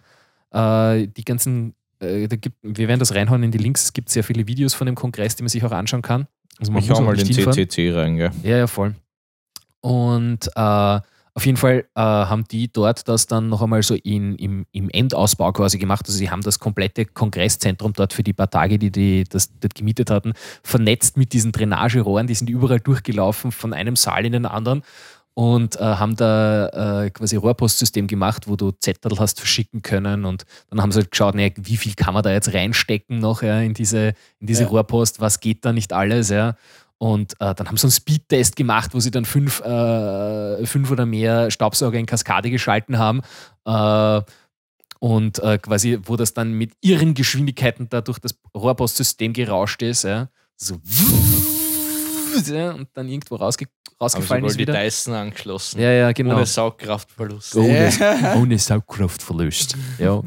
Äh, 0.53 1.07
die 1.09 1.25
ganzen, 1.25 1.75
äh, 2.03 2.29
da 2.29 2.37
gibt, 2.37 2.57
wir 2.63 2.89
werden 2.89 2.99
das 2.99 3.15
reinhauen 3.15 3.43
in 3.43 3.51
die 3.51 3.59
Links. 3.59 3.85
Es 3.85 3.93
gibt 3.93 4.11
sehr 4.11 4.25
viele 4.25 4.47
Videos 4.47 4.75
von 4.75 4.87
dem 4.87 4.95
Kongress, 4.95 5.37
die 5.37 5.43
man 5.43 5.49
sich 5.49 5.65
auch 5.65 5.73
anschauen 5.73 6.03
kann. 6.03 6.27
Also 6.59 6.73
man 6.73 6.83
Ich 6.83 6.89
muss 6.89 6.99
auch 6.99 7.05
mal 7.05 7.17
den 7.17 7.27
hinfahren. 7.27 7.53
CCC 7.53 7.93
rein, 7.93 8.17
gell? 8.17 8.31
Ja, 8.43 8.59
ja, 8.59 8.67
voll. 8.67 8.95
Und 9.81 10.49
äh, 10.55 11.01
auf 11.35 11.47
jeden 11.47 11.57
Fall 11.57 11.87
äh, 11.95 12.01
haben 12.01 12.45
die 12.51 12.71
dort 12.71 13.09
das 13.09 13.27
dann 13.27 13.49
noch 13.49 13.63
einmal 13.63 13.83
so 13.83 13.95
in, 13.95 14.37
im, 14.37 14.67
im 14.73 14.91
Endausbau 14.91 15.53
quasi 15.53 15.79
gemacht. 15.79 16.05
Also 16.07 16.19
sie 16.19 16.31
haben 16.31 16.43
das 16.43 16.59
komplette 16.59 17.07
Kongresszentrum 17.07 17.95
dort 17.95 18.13
für 18.13 18.23
die 18.23 18.35
paar 18.35 18.51
Tage, 18.51 18.79
die 18.79 18.91
die 18.91 19.25
das 19.25 19.51
dort 19.59 19.75
gemietet 19.75 20.11
hatten, 20.11 20.35
vernetzt 20.63 21.17
mit 21.17 21.33
diesen 21.33 21.53
Drainagerohren. 21.53 22.27
Die 22.27 22.35
sind 22.35 22.51
überall 22.51 22.81
durchgelaufen 22.81 23.51
von 23.51 23.73
einem 23.73 23.97
Saal 23.97 24.27
in 24.27 24.33
den 24.33 24.47
anderen 24.47 24.83
und 25.35 25.77
äh, 25.77 25.81
haben 25.81 26.17
da 26.17 27.05
äh, 27.05 27.11
quasi 27.11 27.37
Rohrpostsystem 27.37 28.07
gemacht, 28.07 28.49
wo 28.49 28.57
du 28.57 28.73
Zettel 28.73 29.19
hast 29.19 29.39
verschicken 29.39 29.83
können 29.83 30.25
und 30.25 30.45
dann 30.71 30.83
haben 30.83 30.93
sie 30.93 31.01
halt 31.01 31.11
geschaut, 31.11 31.35
ne, 31.35 31.53
wie 31.57 31.77
viel 31.77 31.95
kann 31.95 32.15
man 32.15 32.23
da 32.23 32.33
jetzt 32.33 32.53
reinstecken 32.53 33.19
noch 33.19 33.43
ja, 33.43 33.61
in 33.61 33.75
diese, 33.75 34.15
in 34.41 34.47
diese 34.47 34.65
Ja. 34.65 34.69
Rohrpost, 34.69 35.21
was 35.21 35.41
geht 35.41 35.65
da 35.65 35.73
nicht 35.73 35.93
alles, 35.93 36.29
ja. 36.29 36.57
Und 36.99 37.33
äh, 37.41 37.53
dann 37.55 37.67
haben 37.67 37.77
sie 37.77 37.87
einen 37.87 37.93
Speedtest 37.93 38.55
gemacht, 38.55 38.95
wo 38.95 39.01
sie 39.01 39.11
dann 39.11 39.25
fünf, 39.25 39.61
äh, 39.61 40.65
fünf 40.67 40.89
oder 40.89 41.05
mehr 41.05 41.51
Staubsauger 41.51 41.99
in 41.99 42.07
Kaskade 42.07 42.49
geschalten 42.49 42.97
haben. 42.97 43.23
Äh, 43.65 44.21
und 45.01 45.41
äh, 45.41 45.59
quasi, 45.59 45.99
wo 46.05 46.15
das 46.15 46.33
dann 46.33 46.53
mit 46.53 46.75
ihren 46.81 47.15
Geschwindigkeiten 47.15 47.89
da 47.89 48.03
durch 48.03 48.21
das 48.21 48.37
Rohrpostsystem 48.57 49.33
gerauscht 49.33 49.83
ist. 49.83 50.05
Ja. 50.05 50.29
So 50.57 50.75
ja, 50.75 51.32
und 52.75 52.89
dann 52.95 53.09
irgendwo 53.09 53.37
rausge 53.37 53.67
rausgefallen 54.01 54.45
ist 54.45 54.57
die 54.57 54.61
wieder. 54.61 54.75
Dyson 54.75 55.15
angeschlossen. 55.15 55.81
Ja, 55.81 55.93
ja, 55.93 56.13
genau. 56.13 56.37
Ohne 56.37 56.47
Saugkraftverlust. 56.47 57.57
Ohne, 57.57 57.91
ohne 58.37 58.59
Saugkraftverlust. 58.59 59.77
Ja. 59.99 60.23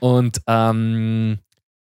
Und, 0.00 0.40
ähm, 0.46 1.38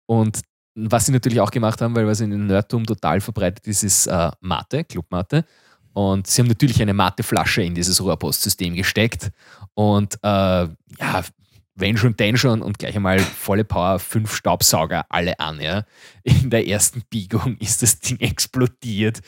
und 0.06 0.40
was 0.74 1.06
sie 1.06 1.12
natürlich 1.12 1.40
auch 1.40 1.50
gemacht 1.50 1.80
haben, 1.80 1.94
weil 1.94 2.06
was 2.06 2.20
in 2.20 2.30
den 2.30 2.46
Nerdtum 2.46 2.84
total 2.84 3.20
verbreitet 3.20 3.66
ist, 3.66 3.82
ist 3.82 4.06
äh, 4.06 4.30
Mate, 4.40 4.84
Clubmate. 4.84 5.44
Und 5.92 6.26
sie 6.26 6.42
haben 6.42 6.48
natürlich 6.48 6.80
eine 6.80 6.94
Mateflasche 6.94 7.62
in 7.62 7.74
dieses 7.74 8.00
Rohrpostsystem 8.02 8.74
gesteckt. 8.74 9.30
Und 9.74 10.14
äh, 10.22 10.28
ja, 10.28 11.24
wenn 11.80 11.96
schon, 11.96 12.16
denn 12.16 12.36
schon 12.36 12.62
und 12.62 12.78
gleich 12.78 12.96
einmal 12.96 13.18
volle 13.18 13.64
Power, 13.64 13.98
fünf 13.98 14.34
Staubsauger, 14.34 15.06
alle 15.08 15.38
an. 15.40 15.60
Ja. 15.60 15.84
In 16.22 16.50
der 16.50 16.66
ersten 16.68 17.02
Biegung 17.08 17.56
ist 17.58 17.82
das 17.82 17.98
Ding 18.00 18.18
explodiert 18.20 19.20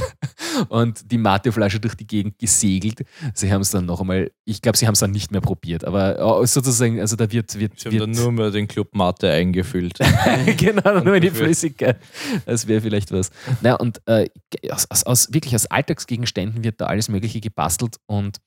und 0.68 1.10
die 1.10 1.18
Mateflasche 1.18 1.80
durch 1.80 1.94
die 1.94 2.06
Gegend 2.06 2.38
gesegelt. 2.38 3.00
Sie 3.34 3.52
haben 3.52 3.62
es 3.62 3.70
dann 3.70 3.86
noch 3.86 4.00
einmal, 4.00 4.30
ich 4.44 4.62
glaube, 4.62 4.76
sie 4.76 4.86
haben 4.86 4.94
es 4.94 5.00
dann 5.00 5.10
nicht 5.10 5.32
mehr 5.32 5.40
probiert, 5.40 5.84
aber 5.84 6.46
sozusagen, 6.46 7.00
also 7.00 7.16
da 7.16 7.30
wird. 7.32 7.58
wird, 7.58 7.78
Sie 7.78 7.88
haben 7.88 7.92
wird 7.92 8.02
dann 8.02 8.10
nur 8.10 8.32
mehr 8.32 8.50
den 8.50 8.68
Club 8.68 8.94
Mate 8.94 9.30
eingefüllt. 9.30 9.98
genau, 10.56 11.00
nur 11.00 11.20
die 11.20 11.30
Flüssigkeit. 11.30 11.98
Das 12.44 12.66
wäre 12.66 12.80
vielleicht 12.80 13.12
was. 13.12 13.30
Naja, 13.62 13.76
und 13.76 14.00
äh, 14.06 14.28
aus, 14.70 14.86
aus, 15.04 15.32
wirklich 15.32 15.54
aus 15.54 15.66
Alltagsgegenständen 15.66 16.64
wird 16.64 16.80
da 16.80 16.86
alles 16.86 17.08
Mögliche 17.08 17.40
gebastelt 17.40 17.96
und 18.06 18.38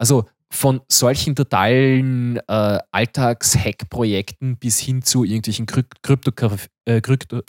also 0.00 0.24
von 0.52 0.80
solchen 0.88 1.36
totalen 1.36 2.38
äh, 2.48 2.78
Alltags-Hack-Projekten 2.90 4.56
bis 4.56 4.80
hin 4.80 5.02
zu 5.02 5.22
irgendwelchen 5.24 5.66
Kryp 5.66 6.02
Kryptograf 6.02 6.68
äh, 6.86 7.00
Krypto 7.00 7.42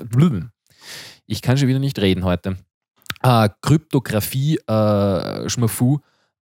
ich 1.26 1.42
kann 1.42 1.58
schon 1.58 1.68
wieder 1.68 1.80
nicht 1.80 2.00
reden 2.00 2.24
heute. 2.24 2.58
Äh, 3.24 3.50
Kryptographie, 3.62 4.58
äh, 4.68 5.50
Schmafu, 5.50 6.00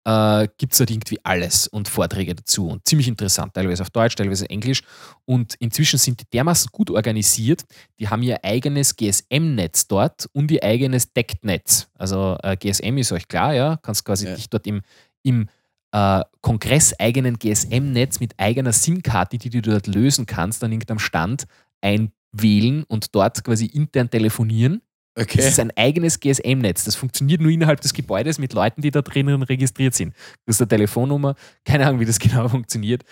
äh, 0.05 0.47
gibt 0.57 0.73
es 0.73 0.77
dort 0.77 0.91
irgendwie 0.91 1.19
alles 1.23 1.67
und 1.67 1.87
Vorträge 1.87 2.35
dazu 2.35 2.67
und 2.67 2.85
ziemlich 2.87 3.07
interessant, 3.07 3.53
teilweise 3.53 3.81
auf 3.81 3.89
Deutsch, 3.89 4.15
teilweise 4.15 4.49
Englisch. 4.49 4.81
Und 5.25 5.55
inzwischen 5.55 5.97
sind 5.97 6.21
die 6.21 6.29
dermaßen 6.31 6.69
gut 6.71 6.91
organisiert, 6.91 7.63
die 7.99 8.07
haben 8.09 8.21
ihr 8.21 8.43
eigenes 8.43 8.95
GSM-Netz 8.95 9.87
dort 9.87 10.27
und 10.33 10.51
ihr 10.51 10.63
eigenes 10.63 11.11
Deckt-Netz. 11.13 11.87
Also 11.97 12.37
äh, 12.43 12.55
GSM 12.55 12.97
ist 12.97 13.11
euch 13.11 13.27
klar, 13.27 13.53
ja, 13.53 13.77
kannst 13.81 14.05
quasi 14.05 14.27
Ja. 14.27 14.35
dich 14.35 14.49
dort 14.49 14.67
im, 14.67 14.81
im 15.23 15.47
äh, 15.95 16.21
kongresseigenen 16.41 17.39
GSM-Netz 17.39 18.19
mit 18.19 18.33
eigener 18.37 18.73
SIM-Karte, 18.73 19.37
die 19.37 19.49
du 19.49 19.61
dort 19.61 19.87
lösen 19.87 20.25
kannst, 20.25 20.61
an 20.63 20.73
irgendeinem 20.73 20.99
Stand 20.99 21.45
einwählen 21.81 22.83
und 22.89 23.15
dort 23.15 23.41
quasi 23.43 23.65
intern 23.67 24.09
telefonieren. 24.09 24.81
Das 25.15 25.23
Okay. 25.27 25.47
ist 25.47 25.59
ein 25.61 25.71
eigenes 25.77 26.19
GSM-Netz. 26.19 26.83
Das 26.83 26.95
funktioniert 26.95 27.39
nur 27.39 27.49
innerhalb 27.49 27.79
des 27.79 27.93
Gebäudes 27.93 28.37
mit 28.37 28.51
Leuten, 28.51 28.81
die 28.81 28.91
da 28.91 29.01
drinnen 29.01 29.41
registriert 29.43 29.93
sind. 29.93 30.13
Du 30.45 30.49
hast 30.49 30.59
eine 30.59 30.67
Telefonnummer, 30.67 31.35
keine 31.63 31.87
Ahnung, 31.87 32.01
wie 32.01 32.05
das 32.05 32.19
genau 32.19 32.49
funktioniert. 32.49 33.03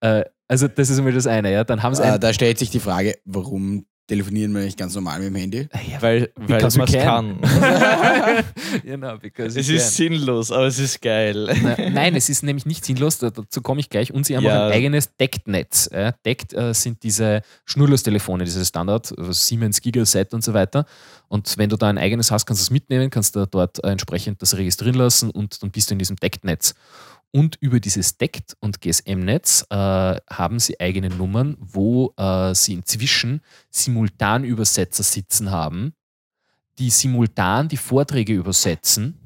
Äh, 0.00 0.24
also, 0.48 0.66
das 0.66 0.90
ist 0.90 0.98
einmal 0.98 1.12
das 1.12 1.28
eine. 1.28 1.52
Ja. 1.52 1.62
Dann 1.62 1.84
haben 1.84 1.94
sie 1.94 2.02
ein. 2.04 2.20
da 2.20 2.32
stellt 2.32 2.58
sich 2.58 2.70
die 2.70 2.80
Frage, 2.80 3.14
warum 3.24 3.86
telefonieren 4.12 4.52
wir 4.54 4.62
nicht 4.62 4.76
ganz 4.78 4.94
normal 4.94 5.18
mit 5.20 5.28
dem 5.28 5.36
Handy? 5.36 5.68
Ja, 5.90 6.02
Weil, 6.02 6.30
weil 6.36 6.58
Because 6.58 6.76
man 6.76 6.86
es 6.86 6.92
can. 6.92 7.40
kann. 7.40 8.44
genau, 8.84 9.16
because 9.16 9.58
es 9.58 9.68
ist 9.70 9.96
sinnlos, 9.96 10.52
aber 10.52 10.66
es 10.66 10.78
ist 10.78 11.00
geil. 11.00 11.48
Na, 11.62 11.76
nein, 11.90 12.14
es 12.14 12.28
ist 12.28 12.42
nämlich 12.42 12.66
nicht 12.66 12.84
sinnlos, 12.84 13.18
da- 13.18 13.30
dazu 13.30 13.62
komme 13.62 13.80
ich 13.80 13.88
gleich. 13.88 14.12
Und 14.12 14.26
sie 14.26 14.36
haben 14.36 14.44
Ja. 14.44 14.66
auch 14.66 14.66
ein 14.66 14.72
eigenes 14.72 15.16
Deckt-Netz. 15.16 15.88
Deckt 16.26 16.52
äh, 16.52 16.74
sind 16.74 17.02
diese 17.02 17.40
Schnurlostelefone, 17.64 18.44
diese 18.44 18.64
Standard, 18.64 19.12
äh, 19.18 19.32
Siemens 19.32 19.80
Gigaset 19.80 20.34
und 20.34 20.44
so 20.44 20.52
weiter. 20.52 20.84
Und 21.28 21.56
wenn 21.56 21.70
du 21.70 21.76
da 21.76 21.88
ein 21.88 21.96
eigenes 21.98 22.30
hast, 22.30 22.44
kannst 22.44 22.60
du 22.60 22.64
es 22.64 22.70
mitnehmen, 22.70 23.08
kannst 23.08 23.34
du 23.34 23.46
dort 23.46 23.82
äh, 23.82 23.88
entsprechend 23.88 24.42
das 24.42 24.56
registrieren 24.56 24.96
lassen 24.96 25.30
und 25.30 25.62
dann 25.62 25.70
bist 25.70 25.88
du 25.88 25.94
in 25.94 25.98
diesem 25.98 26.16
Deckt-Netz. 26.16 26.74
Und 27.32 27.56
über 27.60 27.80
dieses 27.80 28.18
Deckt- 28.18 28.56
und 28.60 28.82
GSM-Netz 28.82 29.66
äh, 29.70 29.74
haben 29.74 30.58
sie 30.58 30.78
eigene 30.78 31.08
Nummern, 31.08 31.56
wo 31.58 32.12
äh, 32.18 32.54
sie 32.54 32.74
inzwischen 32.74 33.40
Simultanübersetzer 33.70 35.02
sitzen 35.02 35.50
haben, 35.50 35.94
die 36.78 36.90
simultan 36.90 37.68
die 37.68 37.78
Vorträge 37.78 38.34
übersetzen 38.34 39.21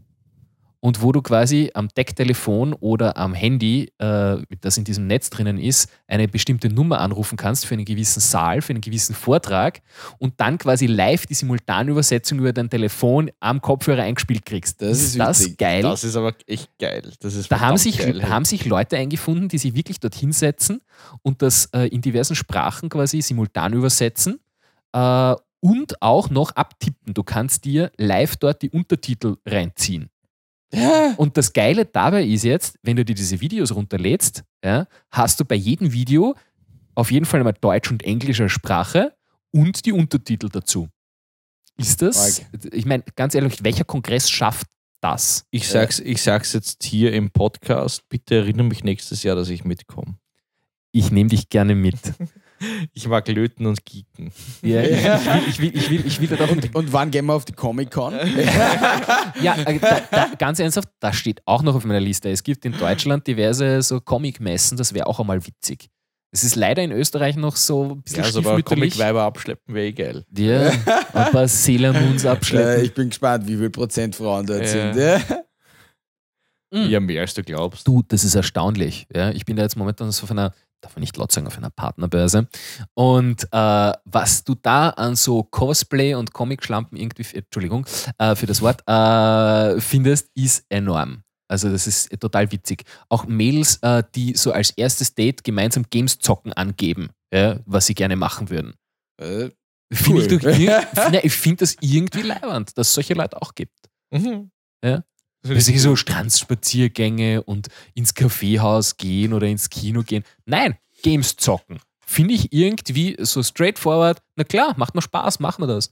und 0.86 1.02
wo 1.02 1.10
du 1.10 1.20
quasi 1.20 1.72
am 1.74 1.88
Decktelefon 1.88 2.72
oder 2.72 3.16
am 3.16 3.34
Handy, 3.34 3.90
äh, 3.98 4.36
das 4.60 4.78
in 4.78 4.84
diesem 4.84 5.08
Netz 5.08 5.30
drinnen 5.30 5.58
ist, 5.58 5.90
eine 6.06 6.28
bestimmte 6.28 6.68
Nummer 6.68 7.00
anrufen 7.00 7.36
kannst 7.36 7.66
für 7.66 7.74
einen 7.74 7.84
gewissen 7.84 8.20
Saal, 8.20 8.62
für 8.62 8.70
einen 8.70 8.82
gewissen 8.82 9.12
Vortrag 9.12 9.82
und 10.18 10.34
dann 10.36 10.58
quasi 10.58 10.86
live 10.86 11.26
die 11.26 11.34
Simultanübersetzung 11.34 12.38
über 12.38 12.52
dein 12.52 12.70
Telefon 12.70 13.32
am 13.40 13.60
Kopfhörer 13.60 14.04
eingespielt 14.04 14.46
kriegst. 14.46 14.80
Das 14.80 15.00
ist 15.00 15.18
das 15.18 15.56
geil? 15.56 15.82
Das 15.82 16.04
ist 16.04 16.14
aber 16.14 16.34
echt 16.46 16.70
geil. 16.78 17.02
Das 17.18 17.34
ist 17.34 17.50
Da 17.50 17.58
haben 17.58 17.78
sich, 17.78 17.98
geil. 17.98 18.28
haben 18.28 18.44
sich 18.44 18.64
Leute 18.64 18.96
eingefunden, 18.96 19.48
die 19.48 19.58
sich 19.58 19.74
wirklich 19.74 19.98
dorthin 19.98 20.30
setzen 20.30 20.82
und 21.22 21.42
das 21.42 21.66
äh, 21.74 21.88
in 21.88 22.00
diversen 22.00 22.36
Sprachen 22.36 22.90
quasi 22.90 23.22
simultan 23.22 23.72
übersetzen 23.72 24.38
äh, 24.92 25.34
und 25.58 26.00
auch 26.00 26.30
noch 26.30 26.52
abtippen. 26.52 27.12
Du 27.12 27.24
kannst 27.24 27.64
dir 27.64 27.90
live 27.96 28.36
dort 28.36 28.62
die 28.62 28.70
Untertitel 28.70 29.38
reinziehen. 29.44 30.10
Ja. 30.72 31.14
Und 31.16 31.36
das 31.36 31.52
Geile 31.52 31.84
dabei 31.86 32.24
ist 32.24 32.44
jetzt, 32.44 32.78
wenn 32.82 32.96
du 32.96 33.04
dir 33.04 33.14
diese 33.14 33.40
Videos 33.40 33.74
runterlädst, 33.74 34.42
ja, 34.64 34.86
hast 35.10 35.40
du 35.40 35.44
bei 35.44 35.54
jedem 35.54 35.92
Video 35.92 36.34
auf 36.94 37.10
jeden 37.10 37.26
Fall 37.26 37.44
mal 37.44 37.52
Deutsch 37.52 37.90
und 37.90 38.02
englischer 38.02 38.48
Sprache 38.48 39.14
und 39.52 39.84
die 39.86 39.92
Untertitel 39.92 40.48
dazu. 40.48 40.88
Ist 41.76 42.02
das? 42.02 42.42
Ich 42.72 42.86
meine, 42.86 43.04
ganz 43.16 43.34
ehrlich, 43.34 43.62
welcher 43.62 43.84
Kongress 43.84 44.30
schafft 44.30 44.66
das? 45.00 45.44
Ich 45.50 45.68
sag's, 45.68 45.98
ich 46.00 46.22
sag's 46.22 46.52
jetzt 46.54 46.82
hier 46.84 47.12
im 47.12 47.30
Podcast. 47.30 48.08
Bitte 48.08 48.36
erinnere 48.36 48.66
mich 48.66 48.82
nächstes 48.82 49.22
Jahr, 49.22 49.36
dass 49.36 49.50
ich 49.50 49.64
mitkomme. 49.64 50.18
Ich 50.92 51.10
nehme 51.10 51.28
dich 51.28 51.48
gerne 51.50 51.74
mit. 51.74 51.98
Ich 52.92 53.06
mag 53.06 53.28
löten 53.28 53.66
und 53.66 53.84
kicken. 53.84 54.32
Ja, 54.62 54.80
ich, 54.82 54.90
ich, 54.96 54.98
will, 55.02 55.42
ich, 55.48 55.60
will, 55.60 55.76
ich, 55.76 55.90
will, 55.90 56.06
ich 56.06 56.20
will 56.20 56.28
da 56.28 56.44
auch 56.44 56.50
Und, 56.50 56.74
und 56.74 56.92
wann 56.92 57.10
gehen 57.10 57.26
wir 57.26 57.34
auf 57.34 57.44
die 57.44 57.52
Comic-Con? 57.52 58.14
Ja, 59.42 59.54
äh, 59.56 59.78
da, 59.78 60.00
da, 60.10 60.30
ganz 60.38 60.58
ernsthaft, 60.58 60.88
das 61.00 61.16
steht 61.16 61.42
auch 61.46 61.62
noch 61.62 61.74
auf 61.74 61.84
meiner 61.84 62.00
Liste. 62.00 62.30
Es 62.30 62.42
gibt 62.42 62.64
in 62.64 62.72
Deutschland 62.72 63.26
diverse 63.26 63.82
so 63.82 64.00
Comic-Messen, 64.00 64.76
das 64.78 64.94
wäre 64.94 65.06
auch 65.06 65.20
einmal 65.20 65.46
witzig. 65.46 65.88
Es 66.32 66.42
ist 66.44 66.56
leider 66.56 66.82
in 66.82 66.92
Österreich 66.92 67.36
noch 67.36 67.56
so 67.56 67.84
ein 67.92 68.02
bisschen 68.02 68.18
Ja, 68.20 68.24
also 68.24 68.40
aber. 68.40 68.62
Comic-Weiber 68.62 69.22
abschleppen 69.22 69.74
wäre 69.74 69.86
eh 69.86 69.92
geil. 69.92 70.24
Ja, 70.36 70.68
ein 71.12 71.32
paar 71.32 71.48
Sailor 71.48 71.92
Moons 71.92 72.24
äh, 72.24 72.28
abschleppen. 72.28 72.84
ich 72.84 72.94
bin 72.94 73.08
gespannt, 73.10 73.46
wie 73.46 73.56
viel 73.56 73.70
Prozent 73.70 74.16
Frauen 74.16 74.46
dort 74.46 74.62
Ja. 74.62 74.66
sind. 74.66 74.96
Ja. 74.96 75.20
Mhm. 76.72 76.90
Ja, 76.90 77.00
mehr 77.00 77.20
als 77.20 77.32
du 77.34 77.42
glaubst. 77.44 77.86
Du, 77.86 78.02
das 78.08 78.24
ist 78.24 78.34
erstaunlich. 78.34 79.06
Ja, 79.14 79.30
ich 79.30 79.44
bin 79.44 79.56
da 79.56 79.62
jetzt 79.62 79.76
momentan 79.76 80.10
so 80.10 80.24
auf 80.24 80.30
einer, 80.32 80.52
darf 80.86 80.94
man 80.94 81.00
nicht 81.00 81.16
laut 81.16 81.32
sagen, 81.32 81.46
auf 81.48 81.58
einer 81.58 81.70
Partnerbörse. 81.70 82.48
Und 82.94 83.44
äh, 83.50 83.92
was 84.04 84.44
du 84.44 84.54
da 84.54 84.90
an 84.90 85.16
so 85.16 85.42
Cosplay 85.42 86.14
und 86.14 86.32
Comic-Schlampen 86.32 86.96
irgendwie, 86.96 87.26
Entschuldigung 87.36 87.86
äh, 88.18 88.36
für 88.36 88.46
das 88.46 88.62
Wort, 88.62 88.86
äh, 88.86 89.80
findest, 89.80 90.30
ist 90.34 90.64
enorm. 90.68 91.22
Also 91.48 91.70
das 91.70 91.86
ist 91.86 92.18
total 92.20 92.50
witzig. 92.52 92.84
Auch 93.08 93.26
Mädels, 93.26 93.78
äh, 93.82 94.02
die 94.14 94.34
so 94.36 94.52
als 94.52 94.70
erstes 94.70 95.14
Date 95.14 95.42
gemeinsam 95.44 95.84
Games 95.90 96.18
zocken 96.18 96.52
angeben, 96.52 97.10
ja, 97.32 97.58
was 97.66 97.86
sie 97.86 97.94
gerne 97.94 98.16
machen 98.16 98.50
würden. 98.50 98.74
Äh, 99.20 99.50
Finde 99.92 100.22
ich, 100.22 100.32
Cool. 100.32 100.38
doch 100.38 101.12
ich 101.22 101.32
finde 101.32 101.56
das 101.58 101.76
irgendwie 101.80 102.22
leibernd, 102.22 102.76
dass 102.76 102.88
es 102.88 102.94
solche 102.94 103.14
Leute 103.14 103.40
auch 103.40 103.54
gibt. 103.54 103.78
Mhm. 104.10 104.50
Ja. 104.84 105.04
Dass 105.48 105.68
ich 105.68 105.80
so 105.80 105.96
Strandspaziergänge 105.96 107.42
und 107.42 107.68
ins 107.94 108.14
Kaffeehaus 108.14 108.96
gehen 108.96 109.32
oder 109.32 109.46
ins 109.46 109.70
Kino 109.70 110.02
gehen. 110.02 110.24
Nein, 110.44 110.76
Games 111.02 111.36
zocken. 111.36 111.78
Finde 112.04 112.34
ich 112.34 112.52
irgendwie 112.52 113.16
so 113.18 113.42
straightforward. 113.42 114.22
Na 114.36 114.44
klar, 114.44 114.74
macht 114.76 114.94
mir 114.94 115.02
Spaß, 115.02 115.40
machen 115.40 115.62
wir 115.62 115.66
das. 115.66 115.90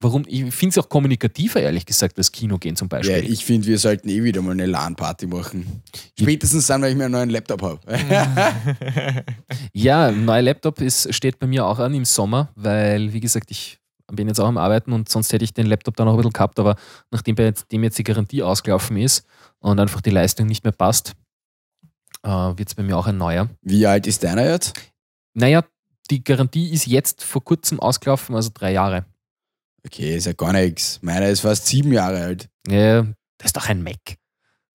Warum? 0.00 0.22
Ich 0.28 0.54
finde 0.54 0.78
es 0.78 0.78
auch 0.78 0.88
kommunikativer, 0.88 1.60
ehrlich 1.60 1.84
gesagt, 1.84 2.18
das 2.18 2.30
Kino 2.30 2.56
gehen 2.56 2.76
zum 2.76 2.86
ja, 2.86 2.98
Beispiel. 2.98 3.32
ich 3.32 3.44
finde, 3.44 3.66
wir 3.66 3.78
sollten 3.78 4.08
eh 4.08 4.22
wieder 4.22 4.40
mal 4.42 4.52
eine 4.52 4.66
LAN-Party 4.66 5.26
machen. 5.26 5.82
Spätestens 6.16 6.68
dann, 6.68 6.82
wenn 6.82 6.92
ich 6.92 6.96
mir 6.96 7.06
einen 7.06 7.14
neuen 7.14 7.30
Laptop 7.30 7.62
habe. 7.62 7.80
Ja, 9.72 10.06
ein 10.06 10.24
neuer 10.24 10.42
Laptop 10.42 10.80
ist, 10.80 11.12
steht 11.14 11.38
bei 11.38 11.46
mir 11.46 11.64
auch 11.64 11.78
an 11.78 11.94
im 11.94 12.04
Sommer, 12.04 12.50
weil, 12.56 13.12
wie 13.12 13.20
gesagt, 13.20 13.50
ich 13.50 13.77
bin 14.16 14.28
jetzt 14.28 14.40
auch 14.40 14.48
am 14.48 14.58
Arbeiten 14.58 14.92
und 14.92 15.08
sonst 15.08 15.32
hätte 15.32 15.44
ich 15.44 15.52
den 15.52 15.66
Laptop 15.66 15.96
dann 15.96 16.08
auch 16.08 16.12
ein 16.12 16.16
bisschen 16.18 16.32
gehabt, 16.32 16.58
aber 16.58 16.76
nachdem 17.10 17.34
bei 17.34 17.44
jetzt, 17.44 17.70
dem 17.70 17.84
jetzt 17.84 17.98
die 17.98 18.04
Garantie 18.04 18.42
ausgelaufen 18.42 18.96
ist 18.96 19.26
und 19.60 19.78
einfach 19.78 20.00
die 20.00 20.10
Leistung 20.10 20.46
nicht 20.46 20.64
mehr 20.64 20.72
passt, 20.72 21.14
äh, 22.22 22.28
wird 22.28 22.68
es 22.68 22.74
bei 22.74 22.82
mir 22.82 22.96
auch 22.96 23.06
ein 23.06 23.18
neuer. 23.18 23.48
Wie 23.62 23.86
alt 23.86 24.06
ist 24.06 24.24
deiner 24.24 24.48
jetzt? 24.48 24.74
Naja, 25.34 25.64
die 26.10 26.24
Garantie 26.24 26.70
ist 26.72 26.86
jetzt 26.86 27.22
vor 27.22 27.44
kurzem 27.44 27.80
ausgelaufen, 27.80 28.34
also 28.34 28.50
drei 28.52 28.72
Jahre. 28.72 29.04
Okay, 29.86 30.16
ist 30.16 30.26
ja 30.26 30.32
gar 30.32 30.52
nichts. 30.52 30.98
Meiner 31.02 31.28
ist 31.28 31.40
fast 31.40 31.66
sieben 31.66 31.92
Jahre 31.92 32.20
alt. 32.20 32.48
Ja, 32.66 33.02
das 33.38 33.46
ist 33.46 33.56
doch 33.56 33.68
ein 33.68 33.82
Mac. 33.82 34.16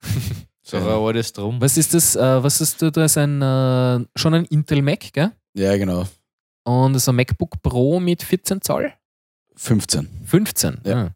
So 0.65 0.77
ein 0.77 0.83
altes 0.83 1.33
Drum. 1.33 1.59
Was 1.59 1.75
ist 1.75 1.93
das? 1.93 2.15
Äh, 2.15 2.41
was 2.41 2.61
ist 2.61 2.81
da? 2.81 2.89
Da 2.89 3.03
ist 3.03 3.17
ein, 3.17 3.41
äh, 3.41 4.05
schon 4.15 4.33
ein 4.33 4.45
Intel 4.45 4.81
Mac, 4.81 5.11
gell? 5.11 5.33
Ja, 5.55 5.75
genau. 5.75 6.07
Und 6.63 6.93
das 6.93 7.03
ist 7.03 7.09
ein 7.09 7.17
MacBook 7.17 7.61
Pro 7.61 7.99
mit 7.99 8.23
14 8.23 8.61
Zoll? 8.61 8.93
15. 9.55 10.07
15. 10.25 10.81
Ja. 10.85 10.91
Ja. 10.91 11.11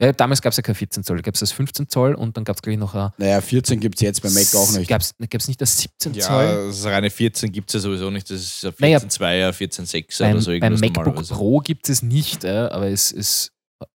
ja 0.00 0.12
damals 0.12 0.40
gab 0.42 0.50
es 0.52 0.56
ja 0.56 0.62
kein 0.62 0.74
14 0.74 1.04
Zoll, 1.04 1.20
gab 1.22 1.34
es 1.34 1.40
das 1.40 1.52
15 1.52 1.88
Zoll 1.88 2.14
und 2.14 2.36
dann 2.36 2.44
gab 2.44 2.56
es, 2.56 2.62
glaube 2.62 2.74
ich, 2.74 2.78
noch 2.78 2.94
ein. 2.94 3.10
Naja, 3.18 3.40
14 3.40 3.80
gibt 3.80 3.96
es 3.96 4.00
jetzt 4.02 4.22
bei 4.22 4.30
Mac 4.30 4.54
auch 4.54 4.72
nicht. 4.72 4.88
Gab 4.88 5.00
es 5.02 5.48
nicht 5.48 5.60
das 5.60 5.78
17 5.78 6.14
Ja, 6.14 6.26
Zoll? 6.26 6.66
das 6.68 6.84
reine 6.84 7.10
14 7.10 7.52
gibt 7.52 7.70
es 7.70 7.74
ja 7.74 7.80
sowieso 7.80 8.10
nicht. 8.10 8.30
Das 8.30 8.40
ist 8.40 8.64
ein 8.64 8.74
Naja, 8.78 8.98
14.2er, 8.98 9.50
14.6er 9.52 10.18
Beim, 10.20 10.32
oder 10.32 10.40
so 10.40 10.50
beim 10.50 10.54
irgendwas 10.54 10.80
MacBook 10.80 11.04
normalerweise. 11.06 11.34
Pro 11.34 11.58
gibt 11.60 11.88
es 11.88 12.02
nicht, 12.02 12.44
äh, 12.44 12.48
aber 12.70 12.88
es 12.88 13.12
ist. 13.12 13.52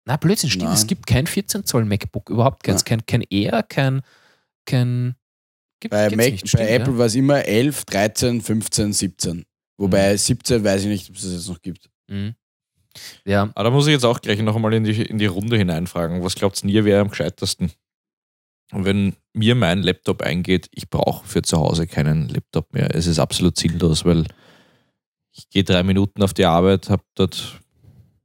Na, 0.06 0.18
Blödsinn, 0.18 0.50
stimmt. 0.50 0.66
Nein. 0.66 0.74
Es 0.74 0.88
gibt 0.88 1.08
kein 1.08 1.28
14 1.28 1.66
Zoll 1.66 1.86
MacBook, 1.86 2.30
überhaupt 2.30 2.63
keins. 2.63 2.84
Kein, 2.84 3.06
kein 3.06 3.22
Air, 3.30 3.63
kein. 3.63 4.02
kein 4.66 5.16
gibt, 5.80 5.92
Bei, 5.92 6.10
Mac, 6.10 6.32
nicht, 6.32 6.42
bei 6.44 6.48
stimmt, 6.48 6.63
Apple 6.70 6.94
ja. 6.94 7.00
war 7.00 7.06
es 7.08 7.16
immer 7.16 7.43
11, 7.45 7.86
13, 7.86 8.41
15, 8.41 8.93
17. 8.93 9.45
Wobei 9.78 10.14
Mhm. 10.14 10.18
17 10.18 10.64
weiß 10.64 10.82
ich 10.84 10.88
nicht, 10.88 11.10
ob 11.10 11.16
es 11.16 11.24
das 11.24 11.32
jetzt 11.34 11.47
noch 11.49 11.62
gibt. 11.62 11.89
Mhm. 12.08 12.36
Ja, 13.26 13.50
Aber 13.56 13.64
da 13.66 13.70
muss 13.72 13.88
ich 13.88 13.94
jetzt 13.94 14.06
auch 14.06 14.22
gleich 14.22 14.39
noch 14.41 14.56
einmal 14.56 14.74
in 14.74 14.84
die, 14.84 15.02
in 15.02 15.18
die 15.18 15.26
Runde 15.26 15.58
hineinfragen. 15.58 16.24
Was 16.24 16.36
glaubt 16.36 16.64
ihr, 16.64 16.86
wäre 16.86 17.02
am 17.02 17.10
gescheitesten? 17.10 17.72
Und 18.72 18.86
wenn 18.86 19.16
mir 19.34 19.56
mein 19.56 19.84
Laptop 19.84 20.22
eingeht, 20.22 20.68
ich 20.72 20.89
brauche 20.89 21.28
für 21.28 21.41
zu 21.41 21.58
Hause 21.58 21.86
keinen 21.88 22.30
Laptop 22.30 22.74
mehr. 22.74 22.94
Es 22.96 23.06
ist 23.08 23.20
absolut 23.20 23.58
sinnlos, 23.58 24.06
weil 24.06 24.26
ich 25.36 25.50
gehe 25.50 25.64
drei 25.64 25.84
Minuten 25.84 26.24
auf 26.24 26.34
die 26.34 26.46
Arbeit, 26.46 26.89
habe 26.89 27.04
dort 27.16 27.60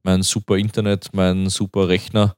mein 0.03 0.21
super 0.23 0.57
Internet, 0.57 1.13
meinen 1.13 1.49
super 1.49 1.87
Rechner 1.87 2.35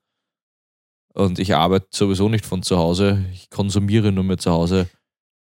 und 1.14 1.40
ich 1.40 1.56
arbeite 1.56 1.88
sowieso 1.92 2.30
nicht 2.30 2.46
von 2.46 2.64
zu 2.64 2.78
Hause. 2.78 3.26
Ich 3.34 3.50
konsumiere 3.50 4.12
nur 4.12 4.24
mehr 4.24 4.38
zu 4.38 4.52
Hause. 4.52 4.90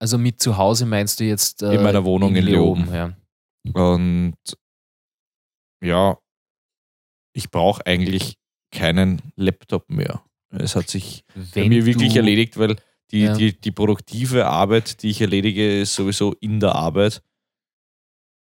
also 0.01 0.19
mit 0.19 0.41
zu 0.41 0.57
Hause 0.57 0.87
meinst 0.87 1.21
du 1.21 1.25
jetzt. 1.25 1.63
äh, 1.63 1.75
In 1.75 1.83
meiner 1.83 2.05
Wohnung 2.05 2.35
in 2.35 2.45
Leoben. 2.45 2.93
Ja. 2.93 3.17
Und 3.73 4.35
ja, 5.83 6.19
ich 7.41 7.51
brauche 7.51 7.85
eigentlich 7.87 8.37
keinen 8.71 9.21
Laptop 9.37 9.91
mehr. 9.91 10.23
Es 10.51 10.77
hat 10.77 10.89
sich 10.91 11.25
bei 11.35 11.63
Wenn 11.63 11.69
mir 11.71 11.87
wirklich 11.87 12.15
erledigt, 12.17 12.59
weil 12.59 12.77
Die, 13.13 13.23
Ja. 13.25 13.35
die, 13.37 13.59
die 13.61 13.73
produktive 13.73 14.47
Arbeit, 14.47 15.03
die 15.03 15.11
ich 15.11 15.21
erledige, 15.21 15.81
ist 15.81 15.97
sowieso 15.97 16.35
in 16.41 16.61
der 16.61 16.77
Arbeit. 16.77 17.23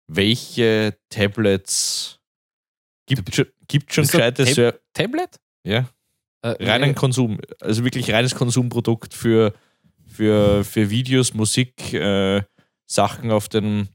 Welche 0.06 0.96
Tablets 1.10 2.18
gibt 3.06 3.34
schon, 3.34 3.46
gibt 3.68 3.92
schon 3.92 4.04
gescheite 4.06 4.44
Tab- 4.44 4.80
Tablet? 4.92 5.38
ja, 5.66 5.88
Äh, 6.42 6.62
reinen 6.64 6.90
äh, 6.90 6.94
Konsum, 6.94 7.38
also 7.60 7.84
wirklich 7.84 8.10
reines 8.12 8.34
Konsumprodukt 8.34 9.14
für, 9.14 9.54
für, 10.06 10.64
für 10.64 10.88
Videos, 10.90 11.34
Musik, 11.34 11.92
äh, 11.94 12.42
Sachen 12.86 13.30
auf, 13.30 13.48
den, 13.48 13.88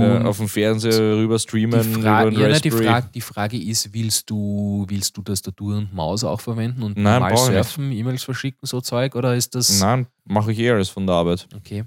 äh, 0.00 0.22
auf 0.24 0.38
dem 0.38 0.48
Fernseher 0.48 1.16
rüber 1.16 1.38
streamen, 1.38 1.82
die, 1.82 1.90
über 1.90 2.02
Fra 2.02 2.24
den 2.24 2.40
ja, 2.40 2.48
nein, 2.48 2.60
die. 2.62 2.70
Frage, 2.70 3.08
die 3.14 3.20
Frage 3.20 3.58
ist, 3.58 3.92
willst 3.92 4.30
du, 4.30 4.84
willst 4.88 5.16
du 5.16 5.22
Tastatur 5.22 5.76
und 5.76 5.94
Maus 5.94 6.24
auch 6.24 6.40
verwenden 6.40 6.82
und 6.82 6.96
Nein, 6.96 7.22
nicht. 7.30 7.38
surfen, 7.38 7.92
E-Mails 7.92 8.22
verschicken, 8.22 8.66
so 8.66 8.80
Zeug? 8.80 9.14
Oder 9.14 9.34
ist 9.34 9.54
das. 9.54 9.80
Nein, 9.80 10.06
mache 10.24 10.52
ich 10.52 10.58
eher 10.58 10.74
als 10.74 10.88
von 10.88 11.06
der 11.06 11.16
Arbeit. 11.16 11.46
Okay. 11.54 11.84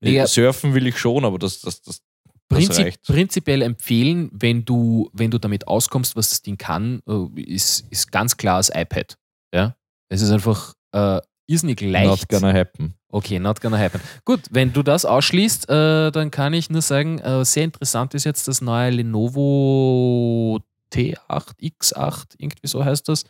Nee, 0.00 0.24
Surfen 0.24 0.74
will 0.74 0.86
ich 0.86 0.98
schon, 0.98 1.24
aber 1.24 1.38
das, 1.38 1.60
das, 1.60 1.82
das, 1.82 2.00
das 2.48 2.58
Prinzip, 2.58 2.84
reicht. 2.86 3.02
prinzipiell 3.04 3.62
empfehlen, 3.62 4.30
wenn 4.32 4.64
du, 4.64 5.10
wenn 5.12 5.30
du 5.30 5.38
damit 5.38 5.68
auskommst, 5.68 6.16
was 6.16 6.30
das 6.30 6.42
Ding 6.42 6.56
kann, 6.56 7.02
äh, 7.06 7.40
ist, 7.40 7.86
ist 7.90 8.10
ganz 8.10 8.36
klar 8.36 8.58
das 8.58 8.70
iPad. 8.70 9.18
Ja? 9.54 9.76
Es 10.08 10.22
ist 10.22 10.30
einfach 10.30 10.74
äh, 10.92 11.20
irrsinnig 11.46 11.80
leicht. 11.80 12.06
Not 12.08 12.28
gonna 12.28 12.52
happen. 12.52 12.94
Okay, 13.12 13.38
not 13.38 13.60
gonna 13.60 13.78
happen. 13.78 14.00
Gut, 14.24 14.40
wenn 14.50 14.72
du 14.72 14.82
das 14.82 15.04
ausschließt, 15.04 15.68
äh, 15.68 16.10
dann 16.12 16.30
kann 16.30 16.52
ich 16.54 16.70
nur 16.70 16.82
sagen, 16.82 17.18
äh, 17.18 17.44
sehr 17.44 17.64
interessant 17.64 18.14
ist 18.14 18.24
jetzt 18.24 18.46
das 18.46 18.60
neue 18.60 18.90
Lenovo 18.90 20.60
T8X8, 20.92 22.34
irgendwie 22.38 22.66
so 22.66 22.84
heißt 22.84 23.08
das. 23.08 23.24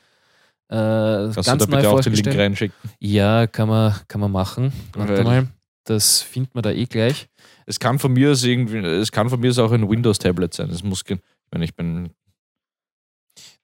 Äh, 0.68 1.32
Kannst 1.34 1.46
ganz 1.46 1.64
du 1.64 1.70
da 1.70 1.76
bitte 1.76 1.90
auch 1.90 2.00
den 2.00 2.12
Link 2.12 2.36
reinschicken? 2.36 2.90
Ja, 3.00 3.46
kann 3.46 3.68
man, 3.68 3.94
kann 4.06 4.20
man 4.20 4.30
machen. 4.30 4.72
Warte 4.94 5.24
mal, 5.24 5.48
das 5.84 6.22
findet 6.22 6.54
man 6.54 6.62
da 6.62 6.70
eh 6.70 6.84
gleich. 6.84 7.28
Es 7.66 7.80
kann 7.80 7.98
von 7.98 8.12
mir 8.12 8.32
aus 8.32 8.44
irgendwie, 8.44 8.78
es 8.78 9.10
kann 9.10 9.30
von 9.30 9.40
mir 9.40 9.50
aus 9.50 9.58
auch 9.58 9.72
ein 9.72 9.88
Windows-Tablet 9.88 10.54
sein. 10.54 10.70
Es 10.70 10.82
muss, 10.84 11.02
ich 11.08 11.18
meine, 11.50 11.64
ich 11.64 11.74
bin 11.74 12.10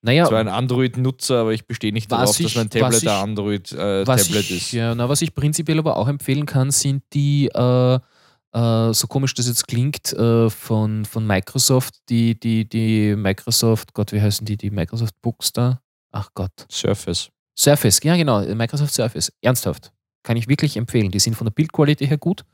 Naja, 0.07 0.25
zwar 0.27 0.39
ein 0.39 0.49
Android-Nutzer, 0.49 1.41
aber 1.41 1.53
ich 1.53 1.67
bestehe 1.67 1.93
nicht 1.93 2.11
darauf, 2.13 2.39
ich- 2.39 2.47
dass 2.47 2.55
mein 2.55 2.71
Tablet 2.71 3.03
ich- 3.03 3.09
ein 3.11 3.17
Android-Tablet 3.31 4.29
ich, 4.51 4.51
ist. 4.51 4.73
Ja, 4.73 4.95
na, 4.95 5.09
was 5.09 5.21
ich 5.21 5.35
prinzipiell 5.35 5.79
aber 5.81 5.97
auch 5.97 6.07
empfehlen 6.09 6.47
kann, 6.47 6.71
sind 6.71 7.03
die, 7.13 7.49
äh, 7.49 7.95
äh, 7.97 8.93
so 8.93 9.07
komisch 9.09 9.35
das 9.35 9.49
jetzt 9.49 9.67
klingt, 9.67 10.13
äh, 10.13 10.49
von, 10.49 11.05
von 11.05 11.27
Microsoft, 11.27 11.95
die, 12.09 12.39
die, 12.39 12.69
die 12.69 13.17
Microsoft, 13.17 13.93
Gott, 13.95 14.13
wie 14.13 14.21
heißen 14.23 14.47
die, 14.47 14.57
die 14.57 14.71
Microsoft 14.71 15.21
Books 15.23 15.53
da? 15.53 15.81
Ach 16.13 16.31
Gott. 16.35 16.53
Surface. 16.71 17.29
Surface, 17.59 18.01
ja 18.05 18.17
genau, 18.17 18.41
Microsoft 18.55 18.95
Surface. 18.95 19.33
Ernsthaft. 19.43 19.93
Kann 20.23 20.37
ich 20.37 20.47
wirklich 20.49 20.77
empfehlen. 20.77 21.11
Die 21.11 21.19
sind 21.19 21.35
von 21.35 21.47
der 21.47 21.53
Bildqualität 21.53 22.09
her 22.09 22.19
gut 22.19 22.45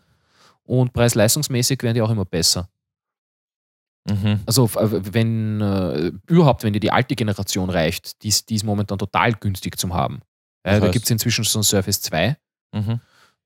und 0.65 0.93
preis-leistungsmäßig 0.93 1.83
werden 1.83 1.95
die 1.97 2.03
auch 2.03 2.11
immer 2.11 2.25
besser. 2.25 2.69
Mhm. 4.09 4.41
Also 4.47 4.65
äh, 4.65 5.15
wenn 5.15 5.61
äh, 5.61 6.13
überhaupt, 6.27 6.65
wenn 6.65 6.73
dir 6.73 6.81
die 6.81 6.91
alte 6.91 7.15
Generation 7.15 7.71
reicht, 7.71 8.23
die 8.23 8.29
ist, 8.29 8.51
die 8.51 8.57
ist 8.57 8.65
momentan 8.65 8.99
total 8.99 9.33
günstig 9.33 9.79
zum 9.79 9.95
haben. 9.95 10.21
Äh, 10.65 10.81
da 10.81 10.89
gibt 10.89 11.05
es 11.05 11.11
inzwischen 11.11 11.45
schon 11.45 11.63
Surface 11.63 12.01
2. 12.03 12.37
Mhm. 12.73 12.91
Äh, 12.91 12.99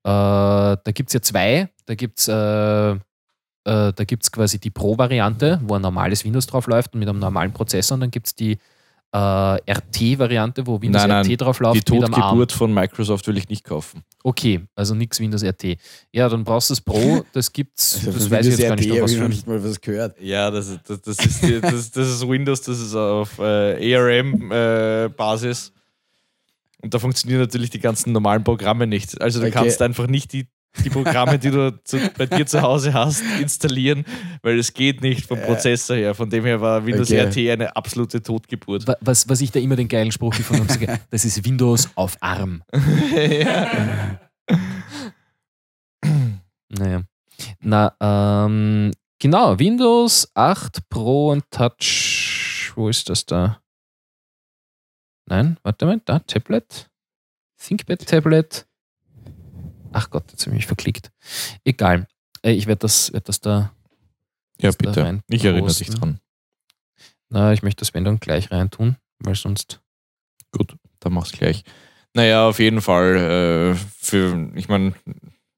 da 0.04 0.76
gibt 0.86 1.10
es 1.10 1.14
ja 1.14 1.20
zwei. 1.20 1.68
Da 1.84 1.94
gibt 1.94 2.18
es 2.18 2.28
äh, 2.28 2.96
äh, 3.66 3.92
da 3.92 4.04
gibt's 4.04 4.30
quasi 4.30 4.60
die 4.60 4.70
Pro-Variante, 4.70 5.60
wo 5.64 5.74
ein 5.74 5.82
normales 5.82 6.24
Windows 6.24 6.46
drauf 6.46 6.68
läuft 6.68 6.94
und 6.94 7.00
mit 7.00 7.08
einem 7.08 7.18
normalen 7.18 7.52
Prozessor. 7.52 7.96
Und 7.96 8.00
dann 8.00 8.10
gibt 8.12 8.28
es 8.28 8.34
die 8.36 8.58
äh, 9.12 9.18
RT-Variante, 9.18 10.66
wo 10.66 10.80
Windows 10.82 11.02
Nein, 11.02 11.08
nein, 11.22 11.26
RT 11.32 11.40
drauf 11.40 11.60
läuft 11.60 11.76
Die. 11.76 11.80
Totgeburt 11.98 12.52
von 12.52 12.74
Microsoft 12.74 13.26
will 13.28 13.36
ich 13.38 13.48
nicht 13.48 13.64
kaufen. 13.64 14.02
Okay, 14.22 14.60
also 14.74 14.94
nichts 14.94 15.20
Windows 15.20 15.42
RT. 15.44 15.76
Ja, 16.12 16.28
dann 16.28 16.44
brauchst 16.44 16.68
du 16.70 16.72
das 16.74 16.80
Pro, 16.80 17.24
das 17.32 17.52
gibt's, 17.52 17.96
Also 18.06 18.12
das 18.12 18.30
weiß 18.30 18.46
ich 18.46 18.58
jetzt 18.58 18.68
gar 18.68 18.76
nicht, 18.76 18.90
RT 18.90 19.02
was 19.02 19.12
ich 19.12 19.20
noch 19.20 19.28
nicht 19.28 19.46
mal 19.46 19.62
was 19.64 19.80
gehört. 19.80 20.20
Ja, 20.20 20.50
das, 20.50 20.68
ist- 20.68 20.80
das, 20.88 21.00
das, 21.02 21.18
ist, 21.24 21.42
die, 21.42 21.60
das, 21.62 21.90
das 21.90 22.08
ist 22.08 22.28
Windows, 22.28 22.60
das 22.62 22.78
ist 22.80 22.94
auf 22.94 23.38
äh, 23.38 23.94
ARM-Basis. 23.96 25.72
und 26.82 26.92
da 26.92 26.98
funktionieren 26.98 27.40
natürlich 27.40 27.70
die 27.70 27.80
ganzen 27.80 28.12
normalen 28.12 28.44
Programme 28.44 28.86
nicht. 28.86 29.20
Also 29.20 29.40
du 29.40 29.46
Okay. 29.46 29.54
kannst 29.54 29.80
einfach 29.82 30.06
nicht 30.08 30.32
die, 30.32 30.46
die 30.84 30.90
Programme, 30.90 31.38
die 31.38 31.50
du 31.50 31.78
zu, 31.84 31.98
bei 32.16 32.26
dir 32.26 32.46
zu 32.46 32.62
Hause 32.62 32.92
hast, 32.94 33.22
installieren, 33.40 34.04
weil 34.42 34.58
es 34.58 34.72
geht 34.74 35.00
nicht 35.02 35.26
vom 35.26 35.40
Prozessor 35.40 35.96
her. 35.96 36.14
Von 36.14 36.30
dem 36.30 36.44
her 36.44 36.60
war 36.60 36.84
Windows 36.86 37.10
Okay. 37.10 37.22
RT 37.22 37.50
eine 37.52 37.74
absolute 37.76 38.22
Totgeburt. 38.22 38.86
Wa- 38.86 38.96
Was, 39.00 39.28
was 39.28 39.40
ich 39.40 39.50
da 39.50 39.60
immer 39.60 39.76
den 39.76 39.88
geilen 39.88 40.12
Spruch 40.12 40.36
gefunden 40.36 40.62
habe, 40.64 40.72
sage, 40.72 41.00
das 41.10 41.24
ist 41.24 41.44
Windows 41.44 41.88
auf 41.94 42.16
ARM. 42.20 42.62
ja. 43.16 44.18
Naja. 46.68 47.02
Na, 47.60 47.94
ähm, 48.00 48.92
genau, 49.18 49.58
Windows 49.58 50.30
8 50.34 50.88
Pro 50.88 51.30
und 51.32 51.44
Touch. 51.50 52.72
Wo 52.74 52.88
ist 52.88 53.08
das 53.08 53.24
da? 53.26 53.60
Nein, 55.28 55.58
warte 55.62 55.86
mal, 55.86 56.00
da, 56.04 56.18
Tablet. 56.20 56.88
ThinkPad 57.58 58.06
Tablet. 58.06 58.65
Ach 59.96 60.10
Gott, 60.10 60.30
jetzt 60.30 60.42
habe 60.42 60.50
ich 60.50 60.58
mich 60.58 60.66
verklickt. 60.66 61.10
Egal. 61.64 62.06
Ich 62.42 62.66
werde 62.66 62.80
das, 62.80 63.14
werd 63.14 63.30
das 63.30 63.40
da. 63.40 63.72
ja, 64.60 64.68
das 64.68 64.76
da 64.76 64.88
bitte. 64.90 65.02
rein 65.02 65.22
Ich 65.26 65.42
erinnere 65.42 65.72
dich 65.72 65.88
dran. 65.88 66.20
Na, 67.30 67.54
ich 67.54 67.62
möchte 67.62 67.80
das 67.80 67.94
wenn 67.94 68.04
dann 68.04 68.20
gleich 68.20 68.50
reintun, 68.50 68.96
weil 69.20 69.34
sonst. 69.34 69.80
Gut, 70.52 70.76
dann 71.00 71.14
mach's 71.14 71.32
gleich. 71.32 71.64
Naja, 72.12 72.46
auf 72.46 72.58
jeden 72.58 72.82
Fall. 72.82 73.16
Äh, 73.16 73.74
für, 73.74 74.50
ich 74.54 74.68
meine, 74.68 74.94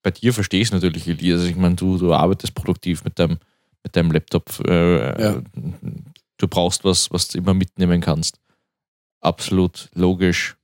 bei 0.05 0.13
dir 0.13 0.33
verstehe 0.33 0.61
ich 0.61 0.69
es 0.69 0.73
natürlich, 0.73 1.09
Elias. 1.09 1.43
Ich 1.43 1.57
meine, 1.57 1.75
du, 1.75 1.99
du 1.99 2.15
arbeitest 2.15 2.55
produktiv 2.55 3.03
mit 3.03 3.19
deinem, 3.19 3.41
mit 3.83 3.97
deinem 3.97 4.13
Laptop. 4.13 4.61
Äh, 4.69 5.21
Ja. 5.21 5.43
Du 6.37 6.47
brauchst 6.47 6.85
was, 6.85 7.11
was 7.11 7.27
du 7.27 7.39
immer 7.39 7.55
mitnehmen 7.55 8.01
kannst. 8.01 8.41
Absolut 9.21 9.91
logisch. 9.95 10.57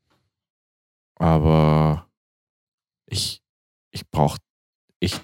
Aber 1.16 2.09
ich, 3.07 3.43
ich 3.95 4.11
brauche 4.11 4.38
ich 5.01 5.18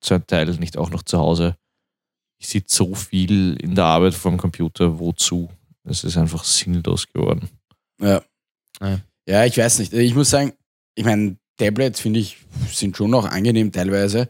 zu 0.00 0.14
einem 0.14 0.26
Teil 0.26 0.46
nicht 0.56 0.76
auch 0.76 0.90
noch 0.90 1.02
zu 1.02 1.18
Hause. 1.18 1.56
Ich 2.38 2.48
sitze 2.48 2.76
so 2.76 2.94
viel 2.94 3.56
in 3.56 3.74
der 3.74 3.84
Arbeit 3.84 4.14
vor 4.14 4.30
dem 4.30 4.38
Computer. 4.38 4.98
Wozu? 4.98 5.50
Es 5.84 6.04
ist 6.04 6.16
einfach 6.16 6.44
sinnlos 6.44 7.06
geworden. 7.08 7.48
Ja. 8.00 8.22
Ja. 8.80 9.00
ja, 9.26 9.44
ich 9.44 9.56
weiß 9.56 9.78
nicht. 9.78 9.92
Ich 9.92 10.14
muss 10.14 10.30
sagen, 10.30 10.52
ich 10.94 11.04
meine, 11.04 11.36
Tablets 11.56 12.00
finde 12.00 12.20
ich 12.20 12.38
sind 12.70 12.96
schon 12.96 13.10
noch 13.10 13.24
angenehm 13.24 13.72
teilweise, 13.72 14.28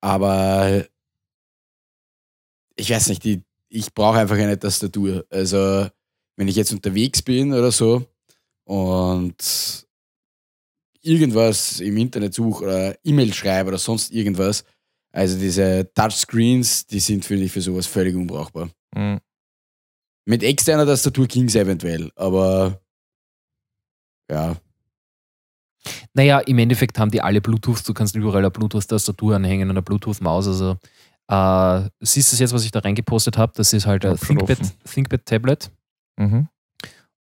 aber 0.00 0.84
ich 2.76 2.90
weiß 2.90 3.08
nicht, 3.08 3.22
die, 3.22 3.42
ich 3.68 3.94
brauche 3.94 4.18
einfach 4.18 4.36
eine 4.36 4.58
Tastatur. 4.58 5.24
Also, 5.30 5.88
wenn 6.36 6.48
ich 6.48 6.56
jetzt 6.56 6.72
unterwegs 6.72 7.22
bin 7.22 7.52
oder 7.52 7.70
so 7.70 8.04
und 8.64 9.86
irgendwas 11.04 11.80
im 11.80 11.96
Internet 11.96 12.34
suche 12.34 12.64
oder 12.64 12.96
E-Mail 13.04 13.32
schreibe 13.32 13.68
oder 13.68 13.78
sonst 13.78 14.12
irgendwas, 14.12 14.64
also 15.12 15.38
diese 15.38 15.90
Touchscreens, 15.94 16.86
die 16.86 17.00
sind 17.00 17.24
für, 17.24 17.48
für 17.48 17.60
sowas 17.60 17.86
völlig 17.86 18.16
unbrauchbar. 18.16 18.70
Mhm. 18.94 19.20
Mit 20.26 20.42
externer 20.42 20.86
Tastatur 20.86 21.26
ging 21.26 21.46
es 21.46 21.54
eventuell, 21.54 22.10
aber 22.16 22.80
ja, 24.30 24.56
Naja, 26.14 26.40
im 26.40 26.58
Endeffekt 26.58 26.98
haben 26.98 27.10
die 27.10 27.20
alle 27.20 27.40
Bluetooth. 27.40 27.86
Du 27.86 27.92
kannst 27.92 28.14
überall 28.16 28.38
eine 28.38 28.50
Bluetooth-Tastatur 28.50 29.36
anhängen 29.36 29.68
und 29.68 29.76
eine 29.76 29.82
Bluetooth-Maus. 29.82 30.46
Also, 30.48 30.78
äh, 31.28 31.90
siehst 32.00 32.32
du 32.32 32.36
jetzt, 32.36 32.54
was 32.54 32.64
ich 32.64 32.70
da 32.70 32.80
reingepostet 32.80 33.36
habe? 33.36 33.52
Das 33.56 33.72
ist 33.72 33.86
halt 33.86 34.04
ein 34.06 34.16
ThinkPad, 34.16 34.60
offen. 34.60 34.72
ThinkPad 34.84 35.26
Tablet. 35.26 35.70
Mhm. 36.18 36.48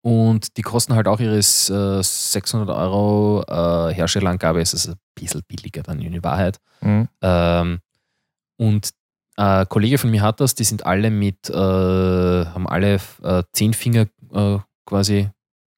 Und 0.03 0.57
die 0.57 0.63
kosten 0.63 0.95
halt 0.95 1.07
auch 1.07 1.21
ihres 1.21 1.71
äh, 1.71 2.03
600 2.03 2.69
Euro 2.69 3.45
äh, 3.47 3.95
Herstellerangabe. 3.95 4.61
Es 4.61 4.75
ist 4.75 4.89
ein 4.89 4.97
bisschen 5.15 5.43
billiger 5.47 5.83
dann 5.83 6.01
in 6.01 6.25
Wahrheit. 6.25 6.59
Mhm. 6.81 7.09
Ähm, 7.23 7.79
und 8.57 8.91
ein 9.37 9.69
Kollege 9.69 9.99
von 9.99 10.11
mir 10.11 10.23
hat 10.23 10.41
das, 10.41 10.55
die 10.55 10.65
sind 10.65 10.85
alle 10.85 11.11
mit, 11.11 11.49
äh, 11.49 11.55
haben 11.55 12.69
alle 12.69 13.01
äh, 13.23 13.43
zehn 13.53 13.75
Finger 13.75 14.07
äh, 14.33 14.59
quasi 14.87 15.31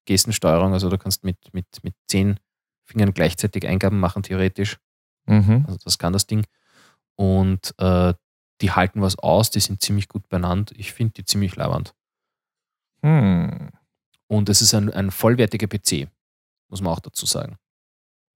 Gestensteuerung. 0.07 0.73
Also 0.73 0.89
du 0.89 0.97
kannst 0.97 1.23
mit, 1.23 1.37
mit, 1.53 1.67
mit 1.83 1.95
zehn 2.09 2.41
Fingern 2.85 3.13
gleichzeitig 3.13 3.67
Eingaben 3.67 4.01
machen, 4.01 4.23
theoretisch. 4.23 4.79
Mhm. 5.27 5.65
Also 5.67 5.79
das 5.85 5.99
kann 5.99 6.15
das 6.15 6.27
Ding. 6.27 6.47
Und 7.17 7.75
äh, 7.79 8.15
die 8.61 8.71
halten 8.71 9.03
was 9.03 9.19
aus, 9.19 9.51
die 9.51 9.61
sind 9.61 9.83
ziemlich 9.83 10.09
gut 10.09 10.29
benannt. 10.29 10.73
Ich 10.77 10.93
finde 10.93 11.15
die 11.15 11.25
ziemlich 11.25 11.57
lauernd. 11.57 11.95
Hm. 13.03 13.71
Und 14.29 14.49
es 14.49 14.63
ist 14.63 14.75
ein, 14.75 14.91
ein 14.93 15.11
vollwertiger 15.11 15.67
PC, 15.67 16.09
muss 16.71 16.81
man 16.81 16.93
auch 16.93 17.01
dazu 17.01 17.27
sagen. 17.27 17.57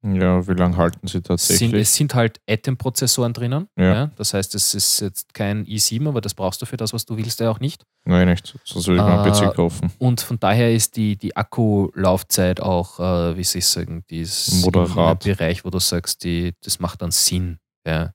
Ja, 0.05 0.47
wie 0.47 0.53
lange 0.53 0.77
halten 0.77 1.09
sie 1.09 1.15
Sind, 1.15 1.27
tatsächlich? 1.27 1.73
es 1.75 1.93
sind 1.97 2.15
halt 2.15 2.41
Atom-Prozessoren 2.49 3.33
drinnen. 3.33 3.67
Ja. 3.77 4.07
Das 4.15 4.33
heißt, 4.33 4.55
es 4.55 4.73
ist 4.73 5.01
jetzt 5.01 5.35
kein 5.35 5.65
i7, 5.67 6.07
aber 6.07 6.21
das 6.21 6.35
brauchst 6.35 6.63
du 6.63 6.67
für 6.67 6.77
das, 6.77 6.93
was 6.93 7.05
du 7.05 7.17
willst, 7.17 7.41
ja 7.41 7.51
auch 7.51 7.59
nicht. 7.59 7.83
Nein, 8.05 8.29
nicht. 8.29 8.57
Sonst 8.63 8.87
würde 8.87 9.01
ich 9.01 9.07
mir 9.07 9.21
einen 9.21 9.33
Äh, 9.35 9.51
PC 9.51 9.57
kaufen. 9.57 9.91
Und 9.99 10.21
von 10.21 10.39
daher 10.39 10.73
ist 10.73 10.95
die, 10.97 11.17
die 11.17 11.35
Akkulaufzeit 11.37 12.61
auch, 12.61 13.01
äh, 13.01 13.37
wie 13.37 13.43
soll 13.43 13.59
ich 13.59 13.67
sagen, 13.67 14.05
die 14.09 14.21
ist 14.21 14.63
Moderat. 14.65 15.27
im 15.27 15.33
Bereich, 15.35 15.65
wo 15.65 15.71
du 15.71 15.81
sagst, 15.81 16.23
die, 16.23 16.55
das 16.63 16.79
macht 16.79 17.03
dann 17.03 17.11
Sinn. 17.11 17.59
Ja. 17.85 18.13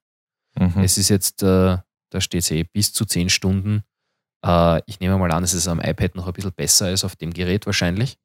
Mhm. 0.57 0.83
Es 0.83 0.97
ist 0.97 1.09
jetzt, 1.09 1.43
äh, 1.43 1.77
da 2.11 2.21
steht 2.21 2.43
es 2.43 2.51
eh, 2.51 2.63
bis 2.63 2.93
zu 2.93 3.03
10 3.05 3.27
Stunden. 3.29 3.83
Äh, 4.43 4.81
ich 4.85 4.99
nehme 4.99 5.17
mal 5.17 5.31
an, 5.31 5.43
es 5.43 5.53
ist 5.53 5.67
am 5.67 5.79
iPad 5.79 6.15
noch 6.15 6.27
ein 6.27 6.33
bisschen 6.33 6.53
besser 6.53 6.87
als 6.87 7.03
auf 7.03 7.15
dem 7.15 7.33
Gerät 7.33 7.65
wahrscheinlich. 7.65 8.17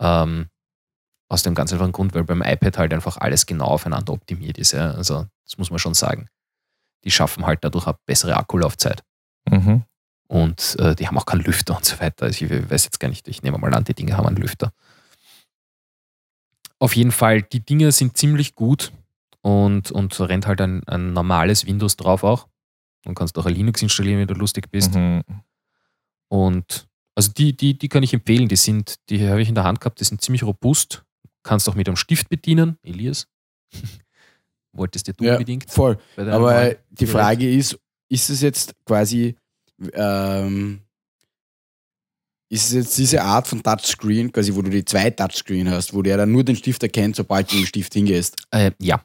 Ähm, 0.00 0.48
aus 1.28 1.42
dem 1.42 1.54
ganz 1.54 1.72
einfachen 1.72 1.92
Grund, 1.92 2.14
weil 2.14 2.24
beim 2.24 2.42
iPad 2.42 2.78
halt 2.78 2.92
einfach 2.92 3.16
alles 3.16 3.46
genau 3.46 3.66
aufeinander 3.66 4.12
optimiert 4.12 4.58
ist. 4.58 4.72
Ja. 4.72 4.92
Also, 4.92 5.26
das 5.44 5.58
muss 5.58 5.70
man 5.70 5.78
schon 5.78 5.94
sagen. 5.94 6.28
Die 7.04 7.10
schaffen 7.10 7.46
halt 7.46 7.64
dadurch 7.64 7.86
eine 7.86 7.98
bessere 8.06 8.36
Akkulaufzeit. 8.36 9.02
Mhm. 9.48 9.84
Und 10.26 10.76
äh, 10.78 10.94
die 10.94 11.06
haben 11.06 11.18
auch 11.18 11.26
keinen 11.26 11.42
Lüfter 11.42 11.76
und 11.76 11.84
so 11.84 12.00
weiter. 12.00 12.26
Also 12.26 12.44
ich 12.44 12.70
weiß 12.70 12.84
jetzt 12.84 12.98
gar 12.98 13.08
nicht, 13.08 13.28
ich 13.28 13.42
nehme 13.42 13.58
mal 13.58 13.74
an, 13.74 13.84
die 13.84 13.94
Dinge 13.94 14.16
haben 14.16 14.26
einen 14.26 14.36
Lüfter. 14.36 14.72
Auf 16.78 16.96
jeden 16.96 17.12
Fall, 17.12 17.42
die 17.42 17.60
Dinge 17.60 17.92
sind 17.92 18.16
ziemlich 18.16 18.54
gut 18.54 18.92
und, 19.42 19.90
und 19.90 20.18
rennt 20.20 20.46
halt 20.46 20.60
ein, 20.60 20.82
ein 20.88 21.12
normales 21.12 21.66
Windows 21.66 21.96
drauf 21.96 22.24
auch. 22.24 22.48
Du 23.04 23.12
kannst 23.14 23.36
auch 23.38 23.46
ein 23.46 23.54
Linux 23.54 23.82
installieren, 23.82 24.20
wenn 24.20 24.26
du 24.28 24.34
lustig 24.34 24.70
bist. 24.70 24.94
Mhm. 24.94 25.22
Und 26.28 26.88
also 27.14 27.30
die, 27.32 27.56
die, 27.56 27.76
die 27.78 27.88
kann 27.88 28.02
ich 28.02 28.14
empfehlen. 28.14 28.48
Die 28.48 28.56
sind, 28.56 28.96
die 29.08 29.28
habe 29.28 29.42
ich 29.42 29.48
in 29.48 29.54
der 29.54 29.64
Hand 29.64 29.80
gehabt, 29.80 30.00
die 30.00 30.04
sind 30.04 30.20
ziemlich 30.20 30.42
robust. 30.42 31.04
Kannst 31.42 31.68
auch 31.68 31.74
mit 31.74 31.86
einem 31.86 31.96
Stift 31.96 32.28
bedienen, 32.28 32.78
Elias. 32.82 33.28
Wolltest 34.72 35.06
du 35.06 35.12
du 35.12 35.24
Ja, 35.24 35.32
unbedingt? 35.34 35.70
voll. 35.70 35.98
Aber 36.16 36.54
neuen 36.54 36.76
die? 36.90 37.06
Frage 37.06 37.50
ist, 37.50 37.78
ist 38.08 38.30
es 38.30 38.40
jetzt 38.40 38.74
quasi, 38.84 39.36
ähm, 39.92 40.80
ist 42.50 42.66
es 42.68 42.72
jetzt 42.72 42.98
diese 42.98 43.22
Art 43.22 43.46
von 43.46 43.62
Touchscreen, 43.62 44.32
quasi, 44.32 44.54
wo 44.54 44.62
du 44.62 44.70
die 44.70 44.84
zwei 44.84 45.10
Touchscreen 45.10 45.70
hast, 45.70 45.94
wo 45.94 46.02
der 46.02 46.16
dann 46.16 46.32
nur 46.32 46.42
den 46.42 46.56
Stift 46.56 46.82
erkennt, 46.82 47.16
sobald 47.16 47.52
du 47.52 47.56
den 47.56 47.66
Stift 47.66 47.94
hingehst? 47.94 48.36
Äh, 48.50 48.72
ja, 48.80 49.04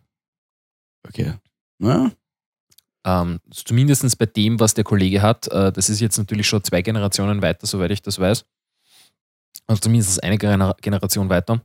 Okay. 1.07 1.33
Ja? 1.79 2.11
Ähm, 3.09 3.39
zumindest 3.51 4.17
bei 4.17 4.25
dem, 4.25 4.59
was 4.59 4.73
der 4.73 4.83
Kollege 4.83 5.21
hat. 5.21 5.47
Äh, 5.47 5.71
das 5.71 5.89
ist 5.89 5.99
jetzt 5.99 6.17
natürlich 6.17 6.47
schon 6.47 6.63
zwei 6.63 6.81
Generationen 6.81 7.41
weiter, 7.41 7.65
soweit 7.65 7.91
ich 7.91 8.01
das 8.01 8.19
weiß. 8.19 8.45
Also 9.67 9.81
zumindest 9.81 10.23
eine 10.23 10.37
Gener- 10.37 10.75
Generation 10.81 11.29
weiter. 11.29 11.61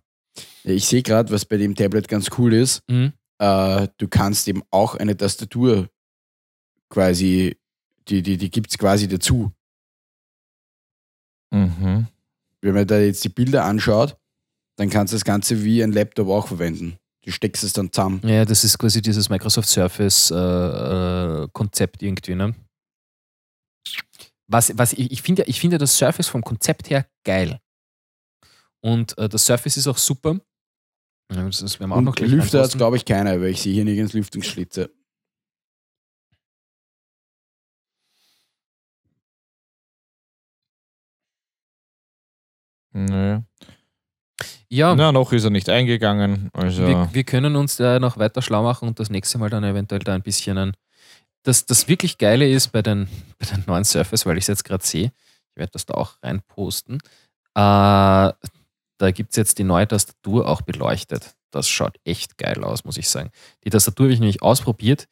Ich 0.62 0.86
sehe 0.86 1.02
gerade, 1.02 1.30
was 1.30 1.44
bei 1.44 1.56
dem 1.56 1.74
Tablet 1.74 2.08
ganz 2.08 2.28
cool 2.38 2.54
ist. 2.54 2.82
Mhm. 2.88 3.12
Äh, 3.38 3.88
du 3.98 4.08
kannst 4.08 4.48
eben 4.48 4.62
auch 4.70 4.94
eine 4.94 5.16
Tastatur 5.16 5.88
quasi, 6.88 7.56
die, 8.08 8.22
die, 8.22 8.36
die 8.36 8.50
gibt 8.50 8.70
es 8.70 8.78
quasi 8.78 9.08
dazu. 9.08 9.52
Mhm. 11.50 12.06
Wenn 12.60 12.74
man 12.74 12.86
da 12.86 12.98
jetzt 12.98 13.22
die 13.24 13.28
Bilder 13.28 13.64
anschaut, 13.64 14.16
dann 14.76 14.88
kannst 14.88 15.12
du 15.12 15.16
das 15.16 15.24
Ganze 15.24 15.62
wie 15.62 15.82
ein 15.82 15.92
Laptop 15.92 16.28
auch 16.28 16.48
verwenden. 16.48 16.96
Du 17.24 17.30
steckst 17.30 17.62
es 17.64 17.72
dann 17.72 17.90
zusammen. 17.90 18.20
Ja, 18.22 18.44
das 18.44 18.64
ist 18.64 18.76
quasi 18.78 19.00
dieses 19.00 19.30
Microsoft 19.30 19.66
Surface-Konzept 19.68 22.02
irgendwie. 22.02 22.34
Ne? 22.34 22.54
Was, 24.46 24.76
was 24.76 24.92
ich, 24.92 25.10
ich 25.10 25.22
finde 25.22 25.44
ich 25.44 25.58
finde 25.58 25.78
das 25.78 25.96
Surface 25.96 26.28
vom 26.28 26.42
Konzept 26.42 26.90
her 26.90 27.06
geil. 27.24 27.58
Und 28.82 29.16
äh, 29.16 29.30
das 29.30 29.46
Surface 29.46 29.78
ist 29.78 29.86
auch 29.86 29.96
super. 29.96 30.38
Ja, 31.32 31.46
Das 31.46 31.60
das 31.60 31.80
werden 31.80 31.88
wir 31.90 31.96
auch 31.96 32.02
noch 32.02 32.14
gleich 32.14 32.30
Lüfter 32.30 32.58
hat 32.60 32.66
es, 32.66 32.76
glaube 32.76 32.98
ich, 32.98 33.06
keiner, 33.06 33.40
weil 33.40 33.48
ich 33.48 33.62
sehe 33.62 33.72
hier 33.72 33.86
nirgends 33.86 34.12
Lüftungsschlitze. 34.12 34.90
Nee. 42.92 43.42
Ja, 44.74 44.92
Na, 44.96 45.12
noch 45.12 45.32
ist 45.32 45.44
er 45.44 45.50
nicht 45.50 45.68
eingegangen. 45.68 46.50
Also, 46.52 46.84
Wir, 46.84 47.08
wir 47.12 47.22
können 47.22 47.54
uns 47.54 47.76
da 47.76 48.00
noch 48.00 48.18
weiter 48.18 48.42
schlau 48.42 48.64
machen 48.64 48.88
und 48.88 48.98
das 48.98 49.08
nächste 49.08 49.38
Mal 49.38 49.48
dann 49.48 49.62
eventuell 49.62 50.00
da 50.00 50.14
ein 50.14 50.22
bisschen 50.22 50.58
ein. 50.58 50.72
Das, 51.44 51.64
das 51.64 51.86
wirklich 51.86 52.18
Geile 52.18 52.48
ist 52.48 52.72
bei 52.72 52.82
den, 52.82 53.06
bei 53.38 53.46
den 53.46 53.62
neuen 53.68 53.84
Surface, 53.84 54.26
weil 54.26 54.36
ich 54.36 54.44
es 54.44 54.48
jetzt 54.48 54.64
gerade 54.64 54.84
sehe, 54.84 55.12
ich 55.50 55.56
werde 55.56 55.70
das 55.72 55.86
da 55.86 55.94
auch 55.94 56.16
reinposten. 56.24 56.96
Äh, 56.96 56.98
da 57.54 59.10
gibt 59.12 59.30
es 59.30 59.36
jetzt 59.36 59.58
die 59.58 59.64
neue 59.64 59.86
Tastatur 59.86 60.48
auch 60.48 60.62
beleuchtet. 60.62 61.36
Das 61.52 61.68
schaut 61.68 61.96
echt 62.04 62.36
geil 62.36 62.64
aus, 62.64 62.84
muss 62.84 62.96
ich 62.96 63.08
sagen. 63.08 63.30
Die 63.62 63.70
Tastatur 63.70 64.06
habe 64.06 64.14
ich 64.14 64.18
nämlich 64.18 64.42
ausprobiert. 64.42 65.06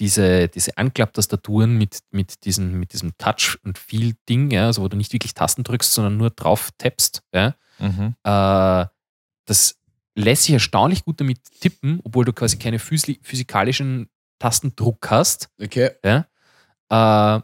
Diese, 0.00 0.48
diese 0.48 0.76
Anklapptastaturen 0.76 1.78
mit, 1.78 2.00
mit, 2.10 2.44
diesen, 2.44 2.80
mit 2.80 2.92
diesem 2.92 3.16
Touch- 3.18 3.56
und 3.62 3.78
Feel-Ding, 3.78 4.50
ja, 4.50 4.66
also 4.66 4.82
wo 4.82 4.88
du 4.88 4.96
nicht 4.96 5.12
wirklich 5.12 5.34
Tasten 5.34 5.62
drückst, 5.62 5.92
sondern 5.92 6.16
nur 6.16 6.30
drauf 6.30 6.70
tappst, 6.76 7.22
ja, 7.32 7.54
mhm. 7.78 8.16
äh, 8.24 8.86
das 9.46 9.78
lässt 10.14 10.44
sich 10.44 10.52
erstaunlich 10.54 11.04
gut 11.04 11.20
damit 11.20 11.38
tippen, 11.60 12.00
obwohl 12.04 12.24
du 12.24 12.32
quasi 12.32 12.58
keine 12.58 12.78
physi 12.78 13.18
physikalischen 13.22 14.08
Tastendruck 14.38 15.10
hast. 15.10 15.48
Okay. 15.60 15.90
Ja? 16.04 16.26
Äh, 16.90 17.40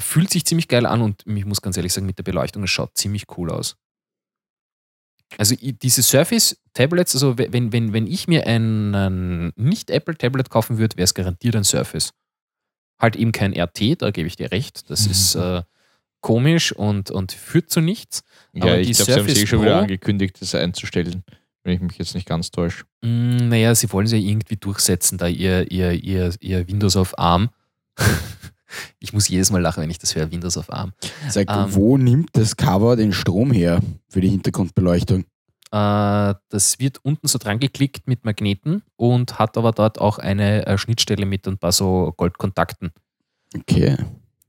fühlt 0.00 0.30
sich 0.30 0.46
ziemlich 0.46 0.68
geil 0.68 0.86
an 0.86 1.02
und 1.02 1.26
ich 1.26 1.44
muss 1.44 1.60
ganz 1.62 1.76
ehrlich 1.76 1.92
sagen, 1.92 2.06
mit 2.06 2.18
der 2.18 2.22
Beleuchtung, 2.22 2.62
es 2.64 2.70
schaut 2.70 2.96
ziemlich 2.96 3.26
cool 3.36 3.50
aus. 3.50 3.76
Also 5.38 5.54
diese 5.60 6.02
Surface-Tablets, 6.02 7.14
also 7.14 7.38
we- 7.38 7.52
wenn, 7.52 7.72
wenn, 7.72 7.92
wenn 7.92 8.06
ich 8.06 8.26
mir 8.26 8.46
ein, 8.46 8.94
ein 8.94 9.52
Nicht-Apple-Tablet 9.56 10.50
kaufen 10.50 10.78
würde, 10.78 10.96
wäre 10.96 11.04
es 11.04 11.14
garantiert 11.14 11.54
ein 11.54 11.64
Surface. 11.64 12.12
Halt 13.00 13.14
eben 13.16 13.30
kein 13.32 13.52
RT, 13.54 13.96
da 14.02 14.10
gebe 14.10 14.26
ich 14.26 14.36
dir 14.36 14.50
recht. 14.50 14.90
Das 14.90 15.04
Mhm. 15.06 15.10
ist 15.12 15.34
äh, 15.36 15.62
komisch 16.20 16.72
und, 16.72 17.10
und 17.10 17.32
führt 17.32 17.70
zu 17.70 17.80
nichts. 17.80 18.22
Ja, 18.52 18.64
Aber 18.64 18.78
ich 18.78 18.92
glaube, 18.92 19.12
sie 19.12 19.18
haben 19.18 19.28
sich 19.28 19.42
eh 19.42 19.46
schon 19.46 19.62
wieder 19.62 19.80
angekündigt, 19.80 20.36
das 20.40 20.54
einzustellen, 20.54 21.24
wenn 21.64 21.74
ich 21.74 21.80
mich 21.80 21.98
jetzt 21.98 22.14
nicht 22.14 22.26
ganz 22.28 22.50
täusche. 22.50 22.84
Mm, 23.02 23.48
Naja, 23.48 23.74
sie 23.74 23.92
wollen 23.92 24.06
es 24.06 24.12
ja 24.12 24.18
irgendwie 24.18 24.56
durchsetzen, 24.56 25.18
da 25.18 25.26
ihr, 25.28 25.70
ihr, 25.70 25.92
ihr, 25.92 26.34
ihr 26.40 26.66
Windows 26.68 26.96
auf 26.96 27.18
ARM. 27.18 27.50
ich 28.98 29.12
muss 29.12 29.28
jedes 29.28 29.50
Mal 29.50 29.60
lachen, 29.60 29.82
wenn 29.82 29.90
ich 29.90 29.98
das 29.98 30.14
höre, 30.14 30.30
Windows 30.30 30.56
auf 30.56 30.72
ARM. 30.72 30.92
Sag, 31.28 31.50
Ähm. 31.50 31.66
wo 31.74 31.96
nimmt 31.96 32.30
das 32.34 32.56
Cover 32.56 32.96
den 32.96 33.12
Strom 33.12 33.52
her 33.52 33.80
für 34.08 34.20
die 34.20 34.28
Hintergrundbeleuchtung? 34.28 35.24
Äh, 35.72 36.34
das 36.48 36.78
wird 36.78 36.98
unten 37.04 37.28
so 37.28 37.38
dran 37.38 37.60
geklickt 37.60 38.08
mit 38.08 38.24
Magneten 38.24 38.82
und 38.96 39.38
hat 39.38 39.56
aber 39.56 39.72
dort 39.72 40.00
auch 40.00 40.18
eine 40.18 40.66
äh, 40.66 40.76
Schnittstelle 40.78 41.26
mit 41.26 41.46
ein 41.46 41.58
paar 41.58 41.72
so 41.72 42.12
Goldkontakten. 42.16 42.90
Okay. 43.56 43.96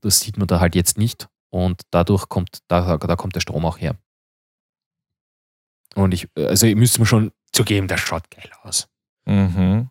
Das 0.00 0.20
sieht 0.20 0.36
man 0.36 0.48
da 0.48 0.58
halt 0.58 0.74
jetzt 0.74 0.98
nicht 0.98 1.28
und 1.52 1.82
dadurch 1.90 2.28
kommt, 2.28 2.60
da, 2.68 2.96
da 2.96 3.16
kommt 3.16 3.34
der 3.36 3.40
Strom 3.40 3.66
auch 3.66 3.78
her. 3.78 3.96
Und 5.94 6.14
ich, 6.14 6.26
also 6.34 6.66
ihr 6.66 6.76
müsst 6.76 6.98
mir 6.98 7.04
schon 7.04 7.30
zugeben, 7.52 7.88
das 7.88 8.00
schaut 8.00 8.30
geil 8.30 8.50
aus. 8.62 8.88
Mhm. 9.26 9.90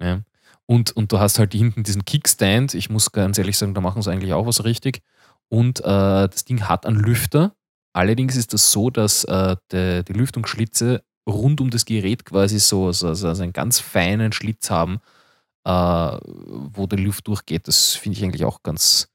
Ja. 0.00 0.22
Und, 0.64 0.92
und 0.92 1.12
du 1.12 1.18
hast 1.18 1.38
halt 1.38 1.52
hinten 1.52 1.82
diesen 1.82 2.06
Kickstand. 2.06 2.72
Ich 2.72 2.88
muss 2.88 3.12
ganz 3.12 3.36
ehrlich 3.36 3.58
sagen, 3.58 3.74
da 3.74 3.82
machen 3.82 4.00
sie 4.00 4.10
eigentlich 4.10 4.32
auch 4.32 4.46
was 4.46 4.64
richtig. 4.64 5.02
Und 5.50 5.80
äh, 5.80 6.28
das 6.28 6.46
Ding 6.46 6.66
hat 6.66 6.86
einen 6.86 6.98
Lüfter. 6.98 7.54
Allerdings 7.92 8.34
ist 8.36 8.54
das 8.54 8.72
so, 8.72 8.88
dass 8.88 9.24
äh, 9.24 9.56
die, 9.70 10.02
die 10.02 10.14
Lüftungsschlitze 10.14 11.04
rund 11.28 11.60
um 11.60 11.68
das 11.68 11.84
Gerät 11.84 12.24
quasi 12.24 12.58
so, 12.58 12.90
so, 12.92 13.12
so 13.12 13.28
einen 13.28 13.52
ganz 13.52 13.80
feinen 13.80 14.32
Schlitz 14.32 14.70
haben, 14.70 15.00
äh, 15.64 15.70
wo 15.70 16.86
die 16.86 16.96
Luft 16.96 17.28
durchgeht. 17.28 17.68
Das 17.68 17.92
finde 17.94 18.16
ich 18.16 18.24
eigentlich 18.24 18.46
auch 18.46 18.62
ganz, 18.62 19.11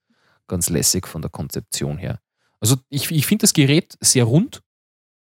ganz 0.47 0.69
lässig 0.69 1.07
von 1.07 1.21
der 1.21 1.31
Konzeption 1.31 1.97
her. 1.97 2.19
Also 2.59 2.75
ich, 2.89 3.11
ich 3.11 3.25
finde 3.27 3.43
das 3.43 3.53
Gerät 3.53 3.97
sehr 4.01 4.23
rund 4.25 4.61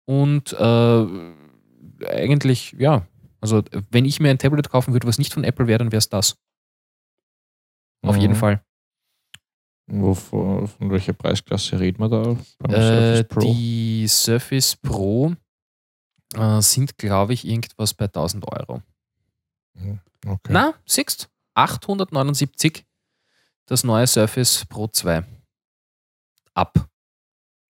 und 0.06 0.52
äh, 0.52 1.06
eigentlich, 2.06 2.72
ja, 2.78 3.06
also, 3.42 3.62
wenn 3.90 4.04
ich 4.04 4.20
mir 4.20 4.28
ein 4.30 4.38
Tablet 4.38 4.68
kaufen 4.70 4.92
würde, 4.92 5.06
was 5.08 5.16
nicht 5.18 5.32
von 5.32 5.44
Apple 5.44 5.66
wäre, 5.66 5.78
dann 5.78 5.92
wäre 5.92 5.98
es 5.98 6.08
das. 6.10 6.36
Auf 8.02 8.16
jeden 8.16 8.34
Mhm. 8.34 8.38
Fall. 8.38 8.64
Wovon, 9.86 10.68
von 10.68 10.90
welcher 10.90 11.12
Preisklasse 11.14 11.80
reden 11.80 12.00
wir 12.00 12.08
da? 12.08 12.36
Beim 12.58 12.70
Äh, 12.74 13.16
Surface 13.16 13.28
Pro? 13.28 13.40
die 13.40 14.06
Surface 14.08 14.76
Pro 14.76 15.34
äh, 16.34 16.60
sind, 16.60 16.96
glaube 16.98 17.32
ich, 17.32 17.46
irgendwas 17.46 17.94
bei 17.94 18.04
1000 18.06 18.46
Euro. 18.52 18.82
Okay. 20.26 20.52
Na, 20.52 20.74
siehst 20.86 21.28
879 21.54 22.84
das 23.70 23.84
neue 23.84 24.06
Surface 24.06 24.64
Pro 24.68 24.88
2. 24.88 25.24
Ab. 26.54 26.88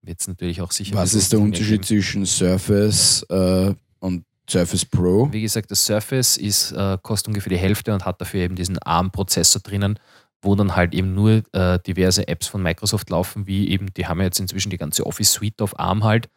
Wird 0.02 0.20
es 0.20 0.26
natürlich 0.26 0.60
auch 0.60 0.72
sicher. 0.72 0.96
Was 0.96 1.12
ein 1.12 1.18
ist 1.18 1.32
der 1.32 1.40
Unterschied 1.40 1.80
mehr 1.80 1.82
zwischen 1.82 2.26
Surface 2.26 3.24
äh, 3.28 3.74
und 4.00 4.24
Surface 4.50 4.84
Pro? 4.84 5.24
geben. 5.24 5.32
Wie 5.34 5.42
gesagt, 5.42 5.70
das 5.70 5.84
Surface 5.84 6.36
ist, 6.38 6.72
äh, 6.72 6.98
kostet 7.02 7.28
ungefähr 7.28 7.50
die 7.50 7.58
Hälfte 7.58 7.92
und 7.92 8.04
hat 8.04 8.20
dafür 8.20 8.40
eben 8.40 8.56
diesen 8.56 8.78
ARM-Prozessor 8.78 9.60
drinnen, 9.60 9.98
wo 10.40 10.56
dann 10.56 10.74
halt 10.74 10.94
eben 10.94 11.14
nur 11.14 11.42
äh, 11.52 11.78
diverse 11.86 12.26
Apps 12.26 12.48
von 12.48 12.62
Microsoft 12.62 13.10
laufen, 13.10 13.46
wie 13.46 13.68
eben, 13.68 13.92
die 13.94 14.06
haben 14.06 14.18
ja 14.18 14.24
jetzt 14.24 14.40
inzwischen 14.40 14.70
die 14.70 14.78
ganze 14.78 15.06
Office 15.06 15.32
Suite 15.32 15.60
auf 15.62 15.78
ARM 15.78 16.02
halt 16.02 16.28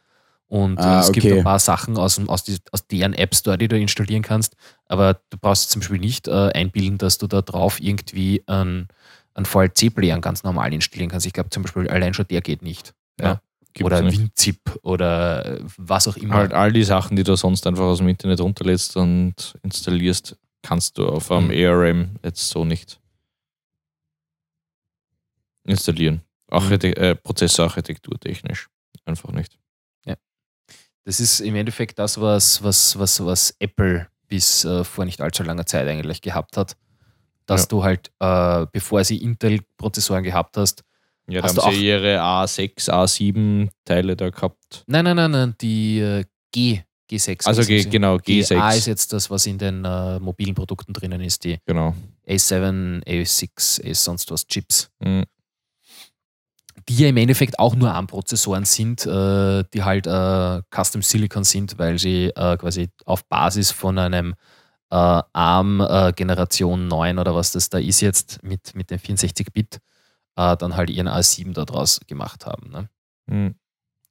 Und 0.48 0.78
Ah, 0.80 1.00
es 1.00 1.12
gibt 1.12 1.26
okay. 1.26 1.40
ein 1.40 1.44
paar 1.44 1.60
Sachen 1.60 1.98
aus, 1.98 2.20
aus, 2.28 2.44
die, 2.44 2.58
aus 2.72 2.86
deren 2.88 3.14
App 3.14 3.34
Store, 3.34 3.58
die 3.58 3.68
du 3.68 3.80
installieren 3.80 4.22
kannst. 4.22 4.56
Aber 4.86 5.20
du 5.32 5.38
brauchst 5.40 5.72
zum 5.72 5.80
Beispiel 5.80 6.00
nicht 6.00 6.28
äh, 6.28 6.52
einbilden, 6.54 7.00
dass 7.00 7.18
du 7.18 7.26
da 7.26 7.42
drauf 7.42 7.82
irgendwie 7.82 8.44
einen, 8.46 8.90
einen 9.36 9.46
VLC-Player 9.46 10.20
ganz 10.20 10.44
normal 10.44 10.74
installieren 10.74 11.10
kannst. 11.12 11.26
Ich 11.26 11.34
glaube 11.34 11.50
zum 11.52 11.64
Beispiel 11.64 11.88
allein 11.90 12.14
schon 12.14 12.28
der 12.28 12.42
geht 12.42 12.62
nicht. 12.62 12.94
Ja. 13.20 13.42
Ja, 13.78 13.86
oder 13.86 14.02
nicht. 14.02 14.18
WinZip 14.20 14.80
oder 14.84 15.60
was 15.78 16.08
auch 16.08 16.16
immer. 16.16 16.36
Halt 16.36 16.54
all 16.54 16.72
die 16.72 16.84
Sachen, 16.84 17.18
die 17.18 17.24
du 17.24 17.36
sonst 17.36 17.68
einfach 17.68 17.84
aus 17.84 17.98
dem 17.98 18.08
Internet 18.08 18.40
runterlädst 18.40 18.96
und 18.96 19.56
installierst, 19.64 20.38
kannst 20.62 20.98
du 20.98 21.08
auf 21.08 21.30
einem 21.30 21.48
Mhm. 21.48 21.66
ARM 21.66 22.10
jetzt 22.24 22.50
so 22.50 22.64
nicht 22.64 23.00
installieren. 25.66 26.22
Archite 26.50 26.96
äh, 26.96 27.16
Prozessorarchitektur 27.16 28.20
technisch. 28.20 28.70
Einfach 29.06 29.32
nicht. 29.32 29.58
Das 31.08 31.20
ist 31.20 31.40
im 31.40 31.56
Endeffekt 31.56 32.00
das, 32.00 32.20
was, 32.20 32.64
was, 32.64 32.98
was, 32.98 33.24
was 33.24 33.56
Apple 33.60 34.08
bis 34.28 34.66
äh, 34.66 34.84
vor 34.84 35.06
nicht 35.06 35.22
allzu 35.22 35.44
langer 35.44 35.68
Zeit 35.68 35.88
eigentlich 35.88 36.20
gehabt 36.20 36.58
hat. 36.58 36.76
Dass 37.46 37.62
Ja. 37.62 37.68
du 37.68 37.84
halt, 37.84 38.12
äh, 38.20 38.66
bevor 38.72 39.04
sie 39.04 39.18
Intel-Prozessoren 39.18 40.24
gehabt 40.24 40.58
hast, 40.58 40.84
Ja, 41.28 41.42
da 41.42 41.48
Hast 41.48 41.58
haben 41.58 41.72
du 41.72 41.78
sie 41.78 41.88
ihre 41.88 42.20
A6, 42.22 42.90
A7 42.90 43.70
Teile 43.84 44.16
da 44.16 44.30
gehabt. 44.30 44.84
nein, 44.88 45.04
nein, 45.06 45.16
nein, 45.16 45.32
nein, 45.32 45.56
die 45.60 46.00
äh, 46.00 46.24
G, 46.52 46.82
G6. 47.10 47.46
Also 47.48 47.64
G, 47.64 47.84
genau, 47.86 48.18
Die 48.20 48.44
G6. 48.44 48.60
A 48.60 48.72
ist 48.74 48.86
jetzt 48.88 49.12
das, 49.14 49.30
was 49.30 49.46
in 49.46 49.58
den 49.58 49.84
äh, 49.86 50.20
mobilen 50.20 50.54
Produkten 50.56 50.94
drinnen 50.94 51.22
ist, 51.22 51.44
die 51.44 51.58
genau. 51.66 51.96
A7, 52.28 53.04
A6, 53.06 53.90
A 53.90 53.94
sonst 53.94 54.30
was 54.32 54.46
Chips. 54.48 54.90
Mhm. 55.00 55.24
die 56.90 56.98
ja 56.98 57.08
im 57.10 57.18
Endeffekt 57.18 57.58
auch 57.58 57.74
nur 57.76 57.92
ARM-Prozessoren 57.92 58.66
sind, 58.66 59.06
äh, 59.08 59.64
die 59.74 59.84
halt 59.84 60.06
äh, 60.08 60.62
Custom 60.76 61.02
Silicon 61.02 61.44
sind, 61.44 61.80
weil 61.80 61.98
sie 61.98 62.32
quasi 62.36 62.90
auf 63.06 63.26
Basis 63.26 63.72
von 63.72 63.98
einem 63.98 64.36
äh, 64.90 65.22
ARM 65.34 65.82
äh, 65.82 66.14
Generation 66.14 66.88
9 66.88 67.20
oder 67.20 67.36
was 67.36 67.52
das 67.52 67.70
da 67.70 67.78
ist 67.78 68.02
jetzt 68.02 68.44
mit, 68.44 68.76
mit 68.76 68.92
den 68.92 69.00
64-Bit, 69.00 69.80
äh, 70.36 70.58
dann 70.58 70.76
halt 70.76 70.90
ihren 70.90 71.08
A7 71.08 71.54
daraus 71.54 72.00
gemacht 72.08 72.46
haben. 72.46 72.70
Ne? 72.70 72.90
Mhm. 73.28 73.56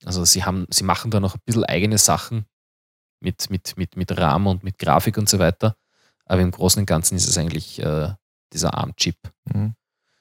Also 0.05 0.25
sie 0.25 0.45
haben, 0.45 0.67
sie 0.71 0.85
machen 0.85 1.11
da 1.11 1.21
noch 1.21 1.35
ein 1.35 1.41
bisschen 1.45 1.65
eigene 1.65 1.99
Sachen 1.99 2.47
mit, 3.21 3.51
mit, 3.51 3.77
mit, 3.77 3.97
mit 3.97 4.19
RAM 4.19 4.47
und 4.47 4.65
mit 4.65 4.79
Grafik 4.79 5.17
und 5.17 5.29
so 5.29 5.39
weiter. 5.39 5.77
Aber 6.27 6.41
im 6.41 6.51
Großen 6.51 6.81
und 6.81 6.87
Ganzen 6.87 7.17
ist 7.17 7.29
es 7.29 7.39
eigentlich 7.39 7.81
äh, 7.81 8.13
dieser 8.53 8.75
ARM-Chip. 8.75 9.17
Mhm. 9.53 9.75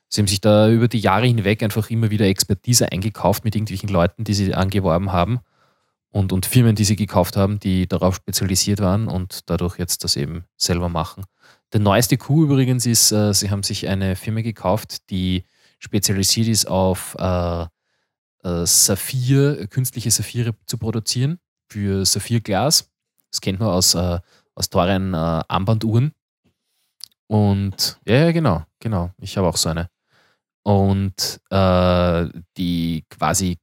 Sie 0.10 0.22
haben 0.22 0.28
sich 0.28 0.42
da 0.42 0.70
über 0.70 0.88
die 0.88 1.00
Jahre 1.00 1.26
hinweg 1.26 1.64
einfach 1.64 1.90
immer 1.90 2.12
wieder 2.12 2.28
Expertise 2.28 2.92
eingekauft 2.92 3.44
mit 3.44 3.56
irgendwelchen 3.56 3.90
Leuten, 3.90 4.24
die 4.24 4.36
sie 4.36 4.54
angeworben 4.54 5.12
haben 5.12 5.40
und, 6.14 6.32
und 6.32 6.46
Firmen, 6.46 6.76
die 6.76 6.84
sie 6.84 6.96
gekauft 6.96 7.36
haben, 7.36 7.60
die 7.60 7.88
darauf 7.88 8.16
spezialisiert 8.16 8.80
waren 8.80 9.08
und 9.08 9.50
dadurch 9.50 9.80
jetzt 9.80 10.04
das 10.04 10.16
eben 10.16 10.46
selber 10.56 10.88
machen. 10.88 11.26
Der 11.74 11.80
neueste 11.80 12.18
Coup 12.18 12.44
übrigens 12.44 12.86
ist, 12.86 13.12
äh, 13.12 13.34
sie 13.34 13.50
haben 13.50 13.64
sich 13.64 13.88
eine 13.88 14.16
Firma 14.16 14.42
gekauft, 14.42 15.10
die 15.10 15.44
spezialisiert 15.80 16.48
ist 16.48 16.68
auf 16.68 17.16
äh, 17.18 17.64
äh, 17.64 18.66
Saphir, 18.66 19.66
künstliche 19.68 20.12
Saphire 20.12 20.54
zu 20.68 20.78
produzieren 20.78 21.40
für 21.68 22.06
Saphirglas. 22.06 22.92
Das 23.32 23.42
kennt 23.42 23.60
man 23.60 23.70
aus, 23.70 23.96
äh, 23.96 24.20
aus 24.54 24.70
teuren 24.70 25.16
äh, 25.16 25.18
Armbanduhren. 25.18 26.12
Und 27.26 28.00
ja, 28.06 28.26
ja, 28.26 28.32
genau, 28.32 28.64
genau. 28.80 29.10
Ich 29.20 29.36
habe 29.36 29.48
auch 29.48 29.58
so 29.58 29.70
eine. 29.70 29.90
Und 30.62 31.42
äh, 31.50 32.30
die 32.56 33.04
quasi 33.10 33.58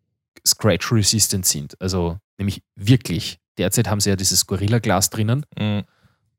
scratch-resistant 0.47 1.47
sind. 1.47 1.81
Also 1.81 2.19
nämlich 2.39 2.63
wirklich. 2.77 3.39
Derzeit 3.59 3.89
haben 3.89 4.01
sie 4.01 4.11
ja 4.11 4.17
dieses 4.17 4.47
Gorilla-Glas 4.47 5.11
drinnen. 5.11 5.45
Mhm. 5.59 5.85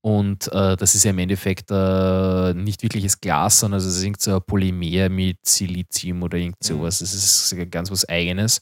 Und 0.01 0.51
äh, 0.51 0.75
das 0.75 0.95
ist 0.95 1.03
ja 1.03 1.11
im 1.11 1.19
Endeffekt 1.19 1.69
äh, 1.69 2.53
nicht 2.55 2.81
wirkliches 2.81 3.21
Glas, 3.21 3.59
sondern 3.59 3.79
es 3.79 3.85
ist 3.85 4.01
irgend 4.01 4.19
so 4.19 4.35
ein 4.35 4.41
Polymer 4.41 5.09
mit 5.09 5.37
Silizium 5.45 6.23
oder 6.23 6.39
irgend 6.39 6.63
sowas. 6.63 6.99
Das 6.99 7.13
ist 7.13 7.55
ganz 7.69 7.91
was 7.91 8.09
Eigenes, 8.09 8.61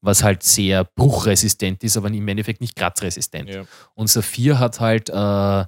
was 0.00 0.24
halt 0.24 0.42
sehr 0.42 0.84
bruchresistent 0.84 1.84
ist, 1.84 1.96
aber 1.96 2.08
im 2.08 2.26
Endeffekt 2.26 2.60
nicht 2.60 2.74
kratzresistent. 2.74 3.48
Ja. 3.48 3.62
Und 3.94 4.08
Saphir 4.08 4.58
hat 4.58 4.80
halt, 4.80 5.08
äh, 5.08 5.60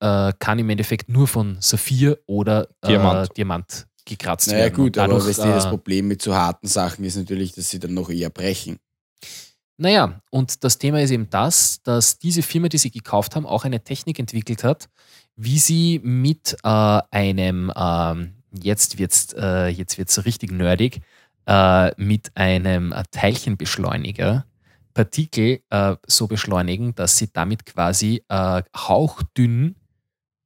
äh, 0.00 0.32
kann 0.40 0.58
im 0.58 0.70
Endeffekt 0.70 1.08
nur 1.08 1.28
von 1.28 1.58
Saphir 1.60 2.18
oder 2.26 2.68
äh, 2.82 2.88
Diamant. 2.88 3.36
Diamant 3.36 3.86
gekratzt 4.08 4.48
Naja, 4.48 4.64
werden. 4.64 4.74
gut, 4.74 4.96
Und 4.96 5.02
aber 5.02 5.14
dadurch, 5.14 5.28
weißt 5.28 5.44
du, 5.44 5.48
das 5.48 5.66
äh, 5.66 5.70
Problem 5.70 6.08
mit 6.08 6.22
so 6.22 6.34
harten 6.34 6.66
Sachen 6.66 7.04
ist 7.04 7.16
natürlich, 7.16 7.52
dass 7.52 7.70
sie 7.70 7.78
dann 7.78 7.94
noch 7.94 8.10
eher 8.10 8.30
brechen. 8.30 8.78
Naja, 9.76 10.20
und 10.30 10.64
das 10.64 10.78
Thema 10.78 11.00
ist 11.00 11.12
eben 11.12 11.30
das, 11.30 11.80
dass 11.84 12.18
diese 12.18 12.42
Firma, 12.42 12.68
die 12.68 12.78
sie 12.78 12.90
gekauft 12.90 13.36
haben, 13.36 13.46
auch 13.46 13.64
eine 13.64 13.84
Technik 13.84 14.18
entwickelt 14.18 14.64
hat, 14.64 14.88
wie 15.36 15.58
sie 15.58 16.00
mit 16.02 16.56
äh, 16.64 17.00
einem, 17.10 17.72
ähm, 17.76 18.34
jetzt 18.60 18.98
wird 18.98 19.12
es 19.12 19.32
äh, 19.34 19.68
jetzt 19.68 19.96
wird's 19.96 20.24
richtig 20.24 20.50
nerdig, 20.50 21.00
äh, 21.46 21.92
mit 21.96 22.36
einem 22.36 22.90
äh, 22.90 23.04
Teilchenbeschleuniger 23.12 24.46
Partikel 24.94 25.60
äh, 25.70 25.94
so 26.08 26.26
beschleunigen, 26.26 26.96
dass 26.96 27.16
sie 27.16 27.28
damit 27.32 27.64
quasi 27.64 28.24
äh, 28.28 28.62
hauchdünn 28.76 29.76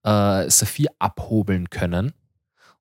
äh, 0.04 0.50
Saphir 0.50 0.90
abhobeln 0.98 1.70
können 1.70 2.12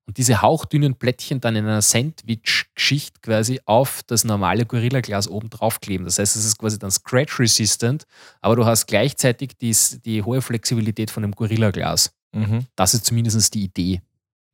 und 0.07 0.17
diese 0.17 0.41
hauchdünnen 0.41 0.95
Plättchen 0.95 1.39
dann 1.41 1.55
in 1.55 1.65
einer 1.65 1.81
Sandwich-Geschichte 1.81 3.19
quasi 3.21 3.61
auf 3.65 4.01
das 4.07 4.23
normale 4.23 4.65
Gorilla-Glas 4.65 5.27
oben 5.27 5.49
drauf 5.49 5.79
kleben. 5.79 6.05
Das 6.05 6.19
heißt, 6.19 6.35
es 6.35 6.45
ist 6.45 6.57
quasi 6.57 6.79
dann 6.79 6.91
scratch-resistant, 6.91 8.05
aber 8.41 8.55
du 8.55 8.65
hast 8.65 8.87
gleichzeitig 8.87 9.57
die, 9.57 9.75
die 10.03 10.23
hohe 10.23 10.41
Flexibilität 10.41 11.11
von 11.11 11.23
dem 11.23 11.31
Gorilla-Glas. 11.31 12.13
Mhm. 12.33 12.65
Das 12.75 12.93
ist 12.93 13.05
zumindest 13.05 13.53
die 13.53 13.63
Idee. 13.63 14.01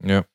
Ja. 0.03 0.25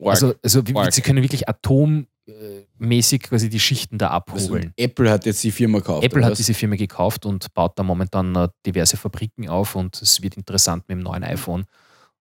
Also, 0.00 0.34
also 0.42 0.66
wie, 0.66 0.74
Arg. 0.76 0.92
sie 0.92 1.02
können 1.02 1.22
wirklich 1.22 1.48
atommäßig 1.48 3.22
quasi 3.22 3.48
die 3.48 3.60
Schichten 3.60 3.98
da 3.98 4.08
Also, 4.08 4.16
abhobeln. 4.16 4.72
Apple 4.76 5.10
hat 5.10 5.24
jetzt 5.24 5.42
die 5.44 5.52
Firma 5.52 5.78
gekauft. 5.78 6.04
Apple 6.04 6.24
hat 6.24 6.32
was? 6.32 6.38
diese 6.38 6.54
Firma 6.54 6.76
gekauft 6.76 7.26
und 7.26 7.52
baut 7.54 7.78
da 7.78 7.82
momentan 7.82 8.34
äh, 8.34 8.48
diverse 8.66 8.96
Fabriken 8.96 9.48
auf 9.48 9.74
und 9.76 10.00
es 10.02 10.22
wird 10.22 10.36
interessant 10.36 10.88
mit 10.88 10.98
dem 10.98 11.02
neuen 11.02 11.24
iPhone. 11.24 11.64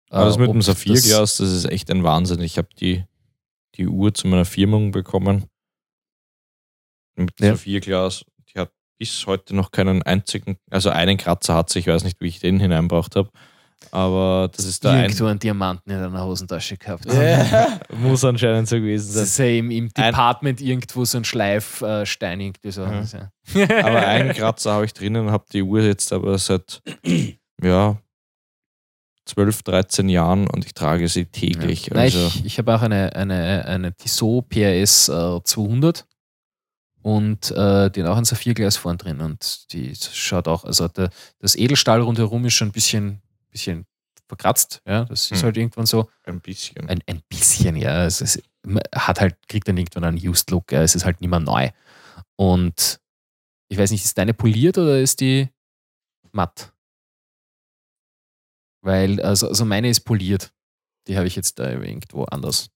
Aber 0.10 0.26
das 0.26 0.38
äh, 0.38 0.40
mit 0.40 0.50
dem 0.52 0.62
Saphirglas, 0.62 1.38
das 1.38 1.52
ist 1.52 1.66
echt 1.66 1.90
ein 1.92 2.04
Wahnsinn. 2.04 2.42
Ich 2.42 2.58
habe 2.58 2.68
die, 2.80 3.04
die 3.76 3.88
Uhr 3.88 4.14
zu 4.14 4.28
meiner 4.28 4.46
Firmung 4.46 4.92
bekommen. 4.92 5.46
Mit 7.16 7.40
Ja. 7.40 7.52
Saphirglas. 7.56 8.26
Die 8.54 8.60
hat 8.60 8.72
bis 8.98 9.26
heute 9.28 9.56
noch 9.56 9.72
keinen 9.72 10.02
einzigen, 10.04 10.58
also 10.70 10.90
einen 10.90 11.18
Kratzer 11.18 11.56
hat 11.56 11.70
sie. 11.70 11.80
Ich 11.80 11.88
weiß 11.88 12.04
nicht, 12.04 12.20
wie 12.22 12.28
ich 12.28 12.40
den 12.40 12.60
hineinbracht 12.60 13.16
habe. 13.16 13.30
Aber 13.92 14.50
das 14.54 14.66
ist 14.66 14.84
da 14.84 14.92
ein, 14.92 15.04
irgendwo 15.06 15.26
einen 15.26 15.40
Diamanten 15.40 15.90
in 15.90 15.98
einer 16.00 16.26
Hosentasche 16.26 16.76
gehabt. 16.76 17.06
Ja. 17.06 17.80
muss 17.98 18.26
anscheinend 18.26 18.68
so 18.68 18.76
gewesen 18.76 19.14
Das 19.14 19.16
sein. 19.16 19.24
ist 19.24 19.38
ja 19.38 19.46
im, 19.60 19.72
im 19.72 19.84
Ein- 19.96 20.12
Department 20.12 20.60
irgendwo 20.60 21.06
so 21.06 21.18
ein 21.18 21.24
Schleifstein 21.24 22.42
irgendwie 22.42 22.72
so. 22.72 22.86
Mhm. 22.86 22.92
Das 22.92 23.14
ist 23.14 23.20
ja- 23.56 23.86
Aber 23.86 24.00
einen 24.08 24.34
Kratzer 24.34 24.74
habe 24.74 24.86
ich 24.86 24.94
drinnen 24.94 25.28
und 25.28 25.32
habe 25.32 25.46
die 25.54 25.62
Uhr 25.64 25.82
jetzt 25.82 26.12
aber 26.12 26.38
seit 26.38 26.82
ja, 27.64 27.98
12, 29.30 29.64
13 29.64 30.10
Jahren 30.10 30.48
und 30.50 30.66
ich 30.66 30.74
trage 30.74 31.08
sie 31.08 31.26
täglich. 31.26 31.88
Ja. 31.88 31.94
Nein, 31.96 32.04
Also, 32.06 32.28
ich 32.28 32.46
ich 32.46 32.58
habe 32.58 32.76
auch 32.76 32.82
eine, 32.82 33.16
eine, 33.16 33.66
eine 33.66 33.94
Tissot 33.94 34.50
PRS 34.50 35.10
äh, 35.10 35.40
200 35.44 36.06
und 37.02 37.52
äh, 37.52 37.90
die 37.92 38.04
hat 38.04 38.10
auch 38.10 38.18
ein 38.18 38.26
Saphirglas 38.26 38.76
vorn 38.78 38.98
drin 38.98 39.22
und 39.22 39.72
die 39.72 39.94
schaut 39.96 40.48
auch, 40.48 40.64
also 40.66 40.88
der, 40.88 41.10
das 41.40 41.56
Edelstahl 41.56 42.02
rundherum 42.02 42.44
ist 42.46 42.54
schon 42.56 42.70
ein 42.70 42.72
bisschen, 42.74 43.22
bisschen 43.52 43.86
verkratzt. 44.28 44.82
Ja, 44.86 45.06
das 45.06 45.32
ist 45.32 45.40
Hm. 45.40 45.44
halt 45.44 45.58
irgendwann 45.58 45.86
so. 45.86 46.10
ein 46.24 46.40
bisschen. 46.42 46.88
Ein, 46.90 47.00
ein 47.08 47.22
bisschen, 47.30 47.76
ja. 47.76 48.06
Es 48.06 48.22
ist, 48.22 48.42
hat 48.94 49.22
halt, 49.22 49.36
kriegt 49.48 49.68
dann 49.68 49.78
irgendwann 49.78 50.04
einen 50.04 50.18
Used 50.18 50.52
Look, 50.52 50.72
ja. 50.72 50.82
es 50.84 50.96
ist 50.96 51.06
halt 51.06 51.22
nicht 51.22 51.30
mehr 51.30 51.40
neu. 51.40 51.70
Und 52.36 53.00
ich 53.70 53.78
weiß 53.78 53.92
nicht, 53.92 54.04
ist 54.04 54.18
deine 54.18 54.34
poliert 54.34 54.78
oder 54.78 55.00
ist 55.00 55.20
die 55.22 55.50
matt? 56.32 56.74
Weil, 58.82 59.22
also, 59.22 59.48
also 59.50 59.66
meine 59.66 59.90
ist 59.90 60.02
poliert. 60.02 60.52
Die 61.08 61.18
habe 61.18 61.28
ich 61.28 61.36
jetzt 61.36 61.60
da 61.60 61.70
irgendwo 61.72 62.24
anders. 62.26 62.70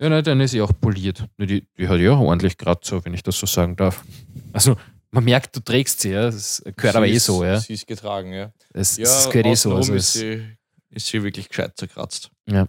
Ja, 0.00 0.08
nein, 0.08 0.22
dann 0.22 0.40
ist 0.40 0.52
sie 0.52 0.62
auch 0.62 0.72
poliert. 0.80 1.24
Die, 1.38 1.66
die 1.76 1.88
hat 1.88 1.98
ja 1.98 2.12
auch 2.12 2.20
ordentlich 2.20 2.56
gerade 2.56 2.80
so, 2.84 3.04
wenn 3.04 3.14
ich 3.14 3.22
das 3.22 3.36
so 3.38 3.46
sagen 3.46 3.74
darf. 3.76 4.04
Also, 4.52 4.76
man 5.10 5.24
merkt, 5.24 5.56
du 5.56 5.60
trägst 5.60 6.00
sie, 6.00 6.10
ja. 6.10 6.26
Das 6.26 6.62
gehört 6.76 6.94
aber 6.96 7.06
Sie 7.06 7.12
eh 7.12 7.16
ist- 7.16 7.24
so, 7.24 7.44
ja. 7.44 7.58
Sie 7.58 7.72
ist 7.72 7.86
getragen, 7.86 8.32
ja. 8.32 8.52
Das, 8.72 8.96
Ja, 8.96 9.04
das 9.04 9.28
gehört 9.30 9.46
eh 9.46 9.54
so. 9.54 9.74
Also, 9.74 9.94
ist, 9.94 10.14
es, 10.14 10.20
sie, 10.20 10.56
ist 10.90 11.06
sie 11.08 11.22
wirklich 11.22 11.48
gescheit 11.48 11.76
zerkratzt. 11.76 12.30
Ja. 12.48 12.68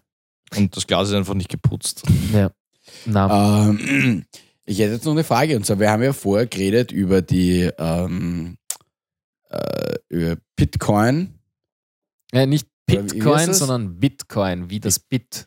Und 0.56 0.76
das 0.76 0.88
Glas 0.88 1.10
ist 1.10 1.14
einfach 1.14 1.36
nicht 1.36 1.50
geputzt. 1.50 2.04
ja. 2.34 2.50
Na, 3.06 3.70
Ähm, 3.70 4.26
ich 4.66 4.80
hätte 4.80 4.94
jetzt 4.94 5.06
noch 5.06 5.12
eine 5.12 5.24
Frage. 5.24 5.56
Und 5.56 5.66
zwar, 5.68 5.80
wir 5.80 5.92
haben 5.92 6.02
ja 6.02 6.14
vorher 6.14 6.48
geredet 6.48 6.92
über 6.92 7.22
die 7.22 7.70
ähm, 7.78 8.58
äh, 9.50 9.96
über 10.10 10.38
Bitcoin. 10.56 11.36
Ja, 12.34 12.46
nicht 12.46 12.68
Bitcoin, 12.86 13.54
sondern 13.54 14.00
Bitcoin, 14.00 14.70
wie 14.70 14.80
das 14.80 15.00
Bit. 15.00 15.46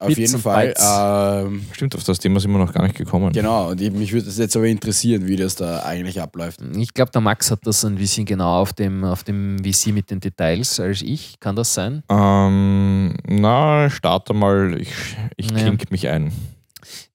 Auf 0.00 0.08
Bits 0.08 0.18
jeden 0.18 0.38
Fall. 0.38 0.74
Ähm, 0.78 1.66
Stimmt, 1.72 1.96
auf 1.96 2.04
das 2.04 2.18
Thema 2.20 2.38
sind 2.38 2.52
wir 2.52 2.58
noch 2.58 2.72
gar 2.72 2.84
nicht 2.84 2.94
gekommen. 2.96 3.32
genau, 3.32 3.70
und 3.70 3.80
ich- 3.80 3.90
mich 3.90 4.12
würde 4.12 4.26
das 4.26 4.38
jetzt 4.38 4.54
aber 4.56 4.66
interessieren, 4.66 5.26
wie 5.26 5.34
das 5.34 5.56
da 5.56 5.80
eigentlich 5.82 6.20
abläuft. 6.20 6.60
Ich 6.76 6.94
glaube, 6.94 7.10
der 7.10 7.20
Max 7.20 7.50
hat 7.50 7.60
das 7.66 7.84
ein 7.84 7.96
bisschen 7.96 8.24
genau 8.24 8.60
auf 8.60 8.72
dem, 8.72 9.02
auf 9.02 9.24
dem 9.24 9.56
VC 9.58 9.88
mit 9.92 10.10
den 10.12 10.20
Details 10.20 10.78
als 10.78 11.02
ich. 11.02 11.40
Kann 11.40 11.56
das 11.56 11.74
sein? 11.74 12.04
Ähm, 12.08 13.14
na, 13.26 13.90
starte 13.90 14.34
mal. 14.34 14.80
Ich, 14.80 14.92
ich 15.36 15.50
Ja. 15.50 15.56
klinke 15.58 15.86
mich 15.90 16.06
ein. 16.06 16.32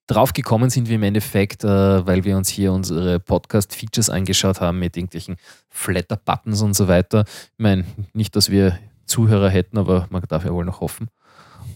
Drauf 0.06 0.34
gekommen 0.34 0.68
sind 0.68 0.88
wir 0.88 0.96
im 0.96 1.02
Endeffekt, 1.02 1.64
äh, 1.64 2.06
weil 2.06 2.24
wir 2.24 2.36
uns 2.36 2.48
hier 2.48 2.72
unsere 2.72 3.20
Podcast-Features 3.20 4.10
angeschaut 4.10 4.60
haben 4.60 4.78
mit 4.78 4.96
irgendwelchen 4.96 5.36
Flatter-Buttons 5.70 6.60
und 6.60 6.74
so 6.74 6.88
weiter. 6.88 7.24
Ich 7.26 7.58
meine, 7.58 7.84
nicht, 8.12 8.36
dass 8.36 8.50
wir 8.50 8.78
Zuhörer 9.06 9.48
hätten, 9.48 9.78
aber 9.78 10.06
man 10.10 10.22
darf 10.28 10.44
ja 10.44 10.52
wohl 10.52 10.64
noch 10.64 10.80
hoffen. 10.80 11.08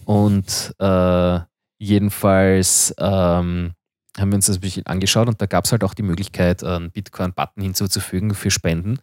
Und 0.05 0.75
äh, 0.79 1.39
jedenfalls 1.79 2.93
ähm, 2.99 3.73
haben 4.17 4.31
wir 4.31 4.35
uns 4.35 4.45
das 4.45 4.57
ein 4.57 4.61
bisschen 4.61 4.85
angeschaut 4.85 5.27
und 5.27 5.41
da 5.41 5.45
gab 5.45 5.65
es 5.65 5.71
halt 5.71 5.83
auch 5.83 5.93
die 5.93 6.03
Möglichkeit, 6.03 6.63
einen 6.63 6.91
Bitcoin-Button 6.91 7.63
hinzuzufügen 7.63 8.33
für 8.35 8.51
Spenden. 8.51 8.99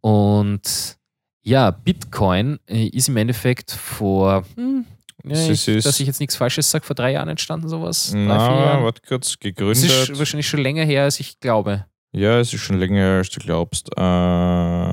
Und 0.00 0.98
ja, 1.42 1.70
Bitcoin 1.70 2.58
äh, 2.66 2.86
ist 2.86 3.08
im 3.08 3.16
Endeffekt 3.16 3.70
vor, 3.72 4.44
hm, 4.56 4.86
ja, 5.30 5.50
ich, 5.52 5.68
ist- 5.68 5.86
dass 5.86 6.00
ich 6.00 6.06
jetzt 6.06 6.20
nichts 6.20 6.36
Falsches 6.36 6.70
sage, 6.70 6.84
vor 6.84 6.94
drei 6.94 7.12
Jahren 7.12 7.28
entstanden, 7.28 7.68
sowas? 7.68 8.12
Na, 8.14 8.82
warte 8.82 9.02
kurz, 9.06 9.28
Es 9.30 9.38
gegründet. 9.38 9.84
ist 9.84 10.18
wahrscheinlich 10.18 10.48
schon 10.48 10.60
länger 10.60 10.84
her, 10.84 11.04
als 11.04 11.20
ich 11.20 11.38
glaube. 11.40 11.84
Ja, 12.12 12.38
es 12.40 12.52
ist 12.54 12.60
schon 12.60 12.78
länger, 12.78 12.96
her, 13.00 13.16
als 13.18 13.30
du 13.30 13.40
glaubst. 13.40 13.88
Äh, 13.96 14.92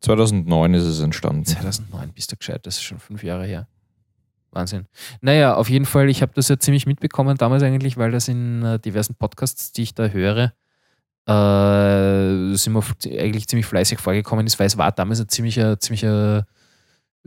2009 0.00 0.74
ist 0.74 0.84
es 0.84 1.00
entstanden. 1.00 1.44
2009 1.44 2.12
bist 2.12 2.30
du 2.32 2.36
gescheit, 2.36 2.66
das 2.66 2.76
ist 2.76 2.82
schon 2.84 2.98
fünf 3.00 3.22
Jahre 3.22 3.44
her. 3.46 3.66
Wahnsinn. 4.52 4.86
Naja, 5.20 5.54
auf 5.54 5.68
jeden 5.68 5.84
Fall, 5.86 6.08
ich 6.08 6.22
habe 6.22 6.32
das 6.34 6.48
ja 6.48 6.58
ziemlich 6.58 6.86
mitbekommen 6.86 7.36
damals 7.36 7.62
eigentlich, 7.62 7.96
weil 7.96 8.10
das 8.10 8.28
in 8.28 8.62
äh, 8.62 8.78
diversen 8.78 9.14
Podcasts, 9.16 9.72
die 9.72 9.82
ich 9.82 9.94
da 9.94 10.06
höre, 10.08 10.52
äh, 11.26 12.54
sind 12.56 12.72
wir 12.72 12.82
eigentlich 13.20 13.48
ziemlich 13.48 13.66
fleißig 13.66 13.98
vorgekommen 13.98 14.46
ist, 14.46 14.58
weil 14.58 14.66
es 14.68 14.78
war 14.78 14.92
damals 14.92 15.18
eine 15.18 15.26
ziemliche, 15.26 15.78
ziemliche, 15.78 16.46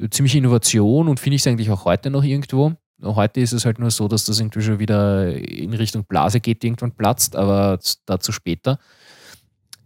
ziemliche 0.09 0.37
Innovation 0.37 1.07
und 1.07 1.19
finde 1.19 1.35
ich 1.35 1.41
es 1.41 1.47
eigentlich 1.47 1.69
auch 1.71 1.85
heute 1.85 2.09
noch 2.09 2.23
irgendwo. 2.23 2.73
Heute 3.01 3.39
ist 3.39 3.53
es 3.53 3.65
halt 3.65 3.79
nur 3.79 3.91
so, 3.91 4.07
dass 4.07 4.25
das 4.25 4.39
irgendwie 4.39 4.61
schon 4.61 4.79
wieder 4.79 5.33
in 5.33 5.73
Richtung 5.73 6.03
Blase 6.03 6.39
geht, 6.41 6.63
irgendwann 6.63 6.91
platzt, 6.91 7.35
aber 7.35 7.79
dazu 8.05 8.31
später. 8.31 8.77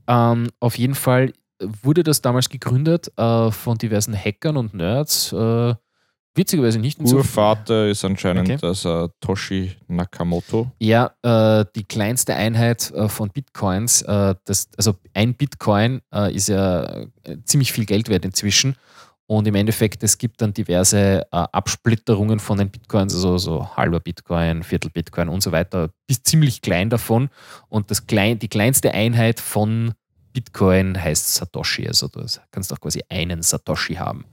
Ähm, 0.08 0.50
auf 0.60 0.78
jeden 0.78 0.96
Fall 0.96 1.34
wurde 1.82 2.04
das 2.04 2.22
damals 2.22 2.50
gegründet 2.50 3.12
äh, 3.18 3.52
von 3.52 3.78
diversen 3.78 4.16
Hackern 4.16 4.58
und 4.58 4.74
Nerds. 4.74 5.32
Äh, 5.32 5.76
witzigerweise 6.36 6.80
nicht 6.80 7.00
in 7.00 7.06
so 7.06 7.18
Urvater 7.18 7.88
ist 7.88 8.04
anscheinend 8.04 8.50
Okay. 8.50 8.58
der 8.58 8.74
Satoshi 8.74 9.72
Nakamoto. 9.88 10.72
Ja, 10.80 11.12
äh, 11.22 11.66
die 11.76 11.84
kleinste 11.84 12.36
Einheit 12.36 12.92
äh, 12.92 13.08
von 13.08 13.30
Bitcoins, 13.30 14.02
äh, 14.02 14.36
das, 14.46 14.70
also 14.76 14.96
ein 15.14 15.36
Bitcoin 15.36 16.02
äh, 16.14 16.34
ist 16.34 16.50
ja 16.50 16.84
äh, 17.24 17.38
ziemlich 17.46 17.72
viel 17.72 17.86
Geld 17.86 18.10
wert 18.10 18.26
inzwischen. 18.26 18.76
Und 19.38 19.48
im 19.48 19.56
Endeffekt, 19.56 20.04
es 20.04 20.18
gibt 20.18 20.42
dann 20.42 20.54
diverse 20.54 21.22
äh, 21.22 21.26
Absplitterungen 21.32 22.40
von 22.40 22.58
den 22.58 22.70
Bitcoins, 22.70 23.14
also 23.16 23.38
so 23.38 23.76
halber 23.76 24.00
Bitcoin, 24.00 24.64
Viertel 24.64 24.92
Bitcoin 24.92 25.30
und 25.30 25.42
so 25.42 25.52
weiter, 25.52 25.90
bis 26.08 26.22
ziemlich 26.24 26.62
klein 26.62 26.90
davon. 26.90 27.30
Und 27.70 27.90
das 27.92 28.06
klein, 28.08 28.40
die 28.40 28.48
kleinste 28.48 28.94
Einheit 28.94 29.40
von 29.40 29.94
Bitcoin 30.34 31.02
heißt 31.02 31.36
Satoshi. 31.36 31.88
Also 31.88 32.08
du 32.08 32.26
kannst 32.52 32.72
auch 32.74 32.80
quasi 32.80 33.02
einen 33.10 33.42
Satoshi 33.44 33.96
haben. 33.96 34.26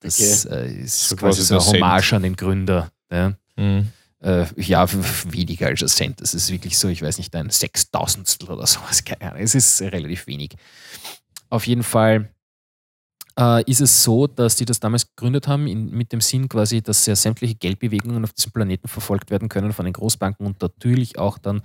Das 0.00 0.44
äh, 0.46 0.66
ist 0.68 1.08
So 1.08 1.16
quasi 1.16 1.42
so 1.42 1.54
der 1.54 1.62
eine 1.62 1.70
Cent. 1.70 1.82
Hommage 1.82 2.12
an 2.14 2.22
den 2.22 2.36
Gründer. 2.36 2.90
Ja 3.10 3.34
Mhm. 3.56 3.92
äh, 4.20 4.46
ja, 4.56 4.84
weniger 4.92 5.68
als 5.68 5.82
ein 5.82 5.88
Cent. 5.88 6.20
Das 6.20 6.34
ist 6.34 6.50
wirklich 6.50 6.76
so, 6.76 6.88
ich 6.88 7.02
weiß 7.02 7.18
nicht, 7.18 7.34
ein 7.36 7.50
Sechstausendstel 7.50 8.50
oder 8.50 8.66
sowas. 8.66 9.04
Keine 9.04 9.30
Ahnung. 9.30 9.42
Es 9.42 9.54
ist 9.54 9.80
relativ 9.80 10.26
wenig. 10.26 10.56
Auf 11.50 11.66
jeden 11.68 11.84
Fall 11.84 12.33
äh, 13.38 13.62
ist 13.70 13.80
es 13.80 14.02
so, 14.04 14.26
dass 14.26 14.56
die 14.56 14.64
das 14.64 14.80
damals 14.80 15.08
gegründet 15.08 15.48
haben, 15.48 15.66
in, 15.66 15.90
mit 15.90 16.12
dem 16.12 16.20
Sinn 16.20 16.48
quasi, 16.48 16.82
dass 16.82 17.06
ja 17.06 17.16
sämtliche 17.16 17.54
Geldbewegungen 17.54 18.24
auf 18.24 18.32
diesem 18.32 18.52
Planeten 18.52 18.88
verfolgt 18.88 19.30
werden 19.30 19.48
können 19.48 19.72
von 19.72 19.84
den 19.84 19.92
Großbanken 19.92 20.46
und 20.46 20.60
natürlich 20.62 21.18
auch 21.18 21.38
dann 21.38 21.62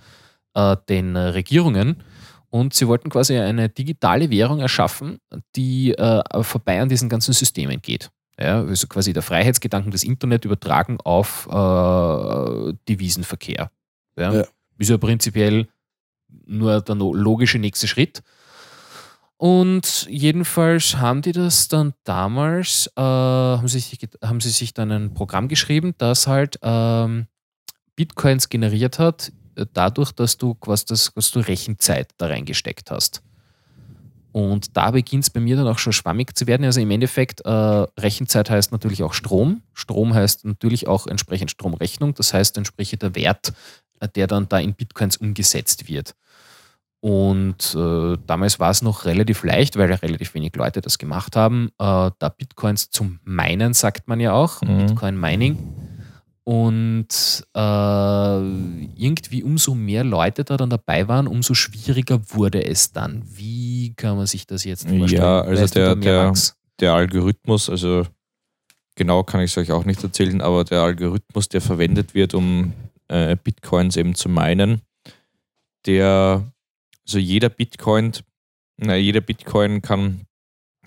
äh, 0.53 0.75
den 0.87 1.15
äh, 1.15 1.19
Regierungen. 1.19 2.03
Und 2.49 2.73
sie 2.73 2.87
wollten 2.87 3.09
quasi 3.09 3.37
eine 3.37 3.69
digitale 3.69 4.31
Währung 4.31 4.59
erschaffen, 4.59 5.19
die 5.55 5.91
äh, 5.93 6.43
vorbei 6.43 6.81
an 6.81 6.89
diesen 6.89 7.07
ganzen 7.07 7.33
Systemen 7.33 7.81
geht. 7.81 8.09
Ja, 8.39 8.61
also 8.61 8.87
quasi 8.87 9.13
der 9.13 9.21
Freiheitsgedanken 9.21 9.91
des 9.91 10.03
Internet 10.03 10.45
übertragen 10.45 10.97
auf 11.01 11.47
äh, 11.47 12.73
Devisenverkehr. 12.87 13.69
Ja. 14.17 14.33
Ja. 14.33 14.45
Ist 14.77 14.89
ja 14.89 14.97
prinzipiell 14.97 15.67
nur 16.45 16.81
der 16.81 16.95
logische 16.95 17.59
nächste 17.59 17.87
Schritt. 17.87 18.23
Und 19.39 20.05
jedenfalls 20.09 20.97
haben 20.97 21.21
die 21.21 21.31
das 21.31 21.69
dann 21.69 21.93
damals, 22.03 22.91
äh, 22.97 23.01
haben, 23.01 23.69
sie 23.69 23.79
sich, 23.79 23.97
haben 24.21 24.41
sie 24.41 24.49
sich 24.49 24.73
dann 24.73 24.91
ein 24.91 25.13
Programm 25.13 25.47
geschrieben, 25.47 25.95
das 25.97 26.27
halt 26.27 26.59
ähm, 26.61 27.27
Bitcoins 27.95 28.49
generiert 28.49 28.99
hat, 28.99 29.31
äh, 29.55 29.65
dadurch, 29.71 30.11
dass 30.11 30.37
du 30.37 30.55
quasi 30.55 30.87
das, 30.89 31.13
dass 31.15 31.31
du 31.31 31.39
Rechenzeit 31.39 32.09
da 32.17 32.27
reingesteckt 32.27 32.91
hast. 32.91 33.23
Und 34.33 34.75
da 34.75 34.91
beginnt 34.91 35.23
es 35.23 35.29
bei 35.29 35.39
mir 35.39 35.55
dann 35.55 35.69
auch 35.69 35.79
schon 35.79 35.93
schwammig 35.93 36.35
zu 36.37 36.45
werden. 36.45 36.65
Also 36.65 36.81
im 36.81 36.91
Endeffekt, 36.91 37.39
äh, 37.45 37.49
Rechenzeit 37.49 38.49
heißt 38.49 38.73
natürlich 38.73 39.03
auch 39.03 39.13
Strom. 39.13 39.61
Strom 39.73 40.13
heißt 40.13 40.43
natürlich 40.43 40.89
auch 40.89 41.07
entsprechend 41.07 41.51
Stromrechnung. 41.51 42.13
Das 42.13 42.33
heißt 42.33 42.57
entsprechend 42.57 43.03
der 43.03 43.15
Wert, 43.15 43.53
äh, 44.01 44.09
der 44.09 44.27
dann 44.27 44.49
da 44.49 44.59
in 44.59 44.73
Bitcoins 44.73 45.15
umgesetzt 45.15 45.87
wird. 45.87 46.13
Und 47.01 47.75
äh, 47.75 48.17
damals 48.27 48.59
war 48.59 48.71
es 48.71 48.81
noch 48.81 49.05
relativ 49.05 49.43
leicht, 49.43 49.77
weil 49.77 49.89
ja 49.89 49.95
relativ 49.97 50.33
wenig 50.33 50.55
Leute 50.55 50.81
das 50.81 50.97
gemacht 50.97 51.35
haben, 51.37 51.69
äh, 51.79 52.11
da 52.19 52.29
Bitcoins 52.37 52.89
zum 52.89 53.19
Minen, 53.23 53.73
sagt 53.73 54.07
man 54.07 54.19
ja 54.19 54.33
auch, 54.33 54.61
Mhm. 54.61 54.87
Bitcoin 54.87 55.17
Mining. 55.19 55.57
Und 56.43 57.07
äh, 57.55 57.59
irgendwie 57.59 59.43
umso 59.43 59.75
mehr 59.75 60.03
Leute 60.03 60.43
da 60.43 60.57
dann 60.57 60.71
dabei 60.71 61.07
waren, 61.07 61.27
umso 61.27 61.53
schwieriger 61.53 62.19
wurde 62.31 62.65
es 62.65 62.91
dann. 62.91 63.23
Wie 63.25 63.93
kann 63.95 64.17
man 64.17 64.25
sich 64.25 64.47
das 64.47 64.63
jetzt 64.63 64.89
vorstellen? 64.89 65.21
Ja, 65.21 65.41
also 65.41 65.61
Weißt 65.63 65.75
der- 65.75 65.95
der-? 65.95 66.33
Der 66.79 66.93
Algorithmus, 66.93 67.69
also 67.69 68.07
genau 68.95 69.23
kann 69.23 69.41
ich 69.41 69.51
es 69.51 69.57
euch 69.57 69.71
auch 69.71 69.83
nicht 69.85 70.01
erzählen, 70.01 70.39
aber 70.41 70.63
der 70.63 70.81
Algorithmus, 70.81 71.49
der 71.49 71.59
verwendet 71.61 72.13
wird, 72.15 72.33
um 72.33 72.71
äh, 73.09 73.35
Bitcoins 73.35 73.97
eben 73.97 74.15
zu 74.15 74.29
meinen, 74.29 74.81
der, 75.85 76.41
also 77.09 77.17
jeder 77.17 77.49
Bitcoin, 77.49 78.11
na, 78.77 78.95
jeder 78.95 79.21
Bitcoin 79.21 79.81
kann, 79.81 80.27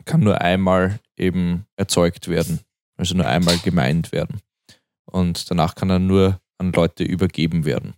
kann 0.05 0.21
nur 0.21 0.41
einmal 0.41 1.01
eben 1.17 1.67
erzeugt 1.75 2.29
werden, 2.29 2.61
also 2.97 3.17
nur 3.17 3.27
einmal 3.27 3.59
gemeint 3.59 4.13
werden. 4.13 4.41
Und 5.05 5.51
danach 5.51 5.75
kann 5.75 5.91
er 5.91 5.99
nur 5.99 6.41
an 6.59 6.71
Leute 6.71 7.03
übergeben 7.03 7.65
werden. 7.65 7.95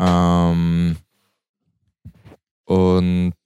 Ähm, 0.00 0.96
und 2.64 3.36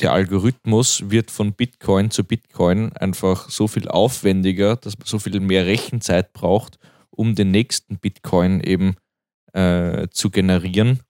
der 0.00 0.12
Algorithmus 0.12 1.10
wird 1.10 1.30
von 1.30 1.52
Bitcoin 1.52 2.10
zu 2.10 2.24
Bitcoin 2.24 2.92
einfach 2.96 3.50
so 3.50 3.68
viel 3.68 3.86
aufwendiger, 3.86 4.74
dass 4.74 4.98
man 4.98 5.06
so 5.06 5.20
viel 5.20 5.38
mehr 5.38 5.64
Rechenzeit 5.64 6.32
braucht, 6.32 6.80
um 7.10 7.36
den 7.36 7.52
nächsten 7.52 8.00
Bitcoin 8.00 8.60
eben 8.60 8.96
äh, 9.52 10.08
zu 10.10 10.30
generieren, 10.30 11.04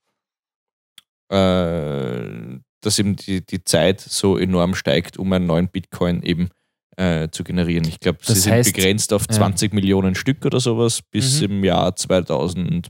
äh, 1.31 2.59
dass 2.81 2.99
eben 2.99 3.15
die, 3.15 3.45
die 3.45 3.63
Zeit 3.63 4.01
so 4.01 4.37
enorm 4.37 4.75
steigt, 4.75 5.17
um 5.17 5.31
einen 5.33 5.45
neuen 5.45 5.67
Bitcoin 5.69 6.23
eben 6.23 6.49
äh, 6.97 7.29
zu 7.29 7.43
generieren. 7.43 7.87
Ich 7.87 7.99
glaube, 7.99 8.19
sie 8.21 8.33
sind 8.33 8.53
heißt- 8.53 8.73
begrenzt 8.73 9.13
auf 9.13 9.25
ja. 9.29 9.35
20 9.35 9.73
Millionen 9.73 10.15
Stück 10.15 10.45
oder 10.45 10.59
sowas 10.59 11.01
bis 11.01 11.39
Mhm. 11.41 11.45
im 11.47 11.63
Jahr 11.63 11.95
2000, 11.95 12.89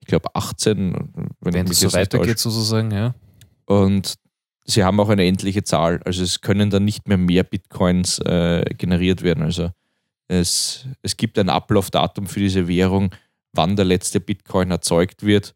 ich 0.00 0.06
glaube 0.06 0.28
18, 0.34 0.92
wenn, 1.40 1.54
Wenn 1.54 1.66
ich 1.66 1.72
es 1.72 1.80
so 1.80 1.92
weitergeht, 1.92 2.38
sozusagen, 2.38 2.90
ja. 2.90 3.14
Und 3.64 4.14
sie 4.64 4.84
haben 4.84 5.00
auch 5.00 5.08
eine 5.08 5.24
endliche 5.24 5.62
Zahl. 5.64 6.00
Also 6.04 6.22
es 6.24 6.40
können 6.40 6.68
dann 6.70 6.84
nicht 6.84 7.08
mehr 7.08 7.16
mehr 7.18 7.44
Bitcoins 7.44 8.18
äh, 8.18 8.64
generiert 8.76 9.22
werden. 9.22 9.42
Also 9.44 9.70
es, 10.28 10.86
es 11.02 11.16
gibt 11.16 11.38
ein 11.38 11.48
Ablaufdatum 11.48 12.26
für 12.26 12.40
diese 12.40 12.68
Währung, 12.68 13.10
wann 13.52 13.76
der 13.76 13.84
letzte 13.84 14.20
Bitcoin 14.20 14.70
erzeugt 14.70 15.24
wird. 15.24 15.54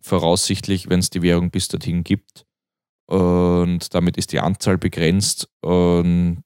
Voraussichtlich, 0.00 0.88
wenn 0.88 1.00
es 1.00 1.10
die 1.10 1.22
Währung 1.22 1.50
bis 1.50 1.68
dorthin 1.68 2.04
gibt. 2.04 2.44
Und 3.06 3.94
damit 3.94 4.16
ist 4.16 4.32
die 4.32 4.40
Anzahl 4.40 4.78
begrenzt. 4.78 5.48
Und 5.60 6.42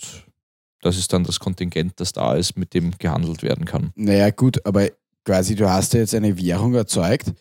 das 0.80 0.96
ist 0.98 1.12
dann 1.12 1.24
das 1.24 1.40
Kontingent, 1.40 1.94
das 2.00 2.12
da 2.12 2.34
ist, 2.34 2.56
mit 2.56 2.74
dem 2.74 2.92
gehandelt 2.98 3.42
werden 3.42 3.64
kann. 3.64 3.92
Naja, 3.94 4.30
gut, 4.30 4.64
aber 4.66 4.88
quasi 5.24 5.54
du 5.54 5.68
hast 5.70 5.92
ja 5.94 6.00
jetzt 6.00 6.14
eine 6.14 6.36
Währung 6.38 6.74
erzeugt, 6.74 7.32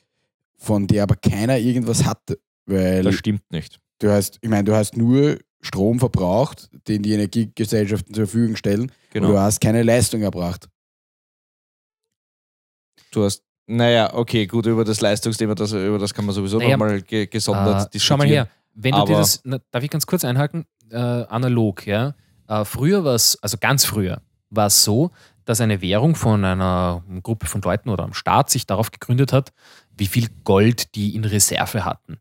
von 0.57 0.87
der 0.87 1.03
aber 1.03 1.15
keiner 1.15 1.57
irgendwas 1.57 2.05
hatte. 2.05 2.39
Weil 2.65 3.03
Das 3.03 3.15
stimmt 3.15 3.49
nicht. 3.51 3.79
du 3.99 4.09
hast, 4.11 4.37
ich 4.41 4.49
meine, 4.49 4.63
du 4.65 4.75
hast 4.75 4.95
nur 4.97 5.37
Strom 5.61 5.99
verbraucht, 5.99 6.69
den 6.87 7.03
die 7.03 7.13
Energiegesellschaften 7.13 8.13
zur 8.15 8.25
Verfügung 8.27 8.55
stellen, 8.55 8.91
Genau. 9.11 9.27
und 9.27 9.33
du 9.33 9.39
hast 9.39 9.61
keine 9.61 9.83
Leistung 9.83 10.21
erbracht. 10.21 10.67
Du 13.11 13.23
hast, 13.23 13.43
naja, 13.75 14.13
okay, 14.13 14.45
gut, 14.47 14.65
über 14.65 14.83
das 14.83 15.01
Leistungsthema, 15.01 15.55
das, 15.55 15.71
über 15.71 15.97
das 15.97 16.13
kann 16.13 16.25
man 16.25 16.35
sowieso 16.35 16.57
Naja, 16.57 16.71
nochmal 16.71 17.01
ge 17.01 17.27
gesondert 17.27 17.93
Äh, 17.95 17.99
schau 17.99 18.17
mal 18.17 18.27
her, 18.27 18.47
wenn 18.73 18.93
du 18.93 19.05
dir 19.05 19.17
das, 19.17 19.41
na, 19.43 19.59
darf 19.71 19.83
ich 19.83 19.89
ganz 19.89 20.05
kurz 20.05 20.25
einhaken, 20.25 20.65
äh, 20.89 20.97
analog, 20.97 21.85
ja. 21.87 22.13
Äh, 22.47 22.65
früher 22.65 23.03
war 23.03 23.15
es, 23.15 23.41
also 23.41 23.57
ganz 23.59 23.85
früher, 23.85 24.21
war 24.49 24.67
es 24.67 24.83
so, 24.83 25.11
dass 25.45 25.61
eine 25.61 25.81
Währung 25.81 26.15
von 26.15 26.43
einer 26.45 27.03
Gruppe 27.23 27.47
von 27.47 27.61
Leuten 27.61 27.89
oder 27.89 28.03
am 28.03 28.13
Staat 28.13 28.49
sich 28.49 28.67
darauf 28.67 28.91
gegründet 28.91 29.33
hat, 29.33 29.51
wie 29.97 30.07
viel 30.07 30.27
Gold 30.43 30.95
die 30.95 31.15
in 31.15 31.25
Reserve 31.25 31.85
hatten. 31.85 32.17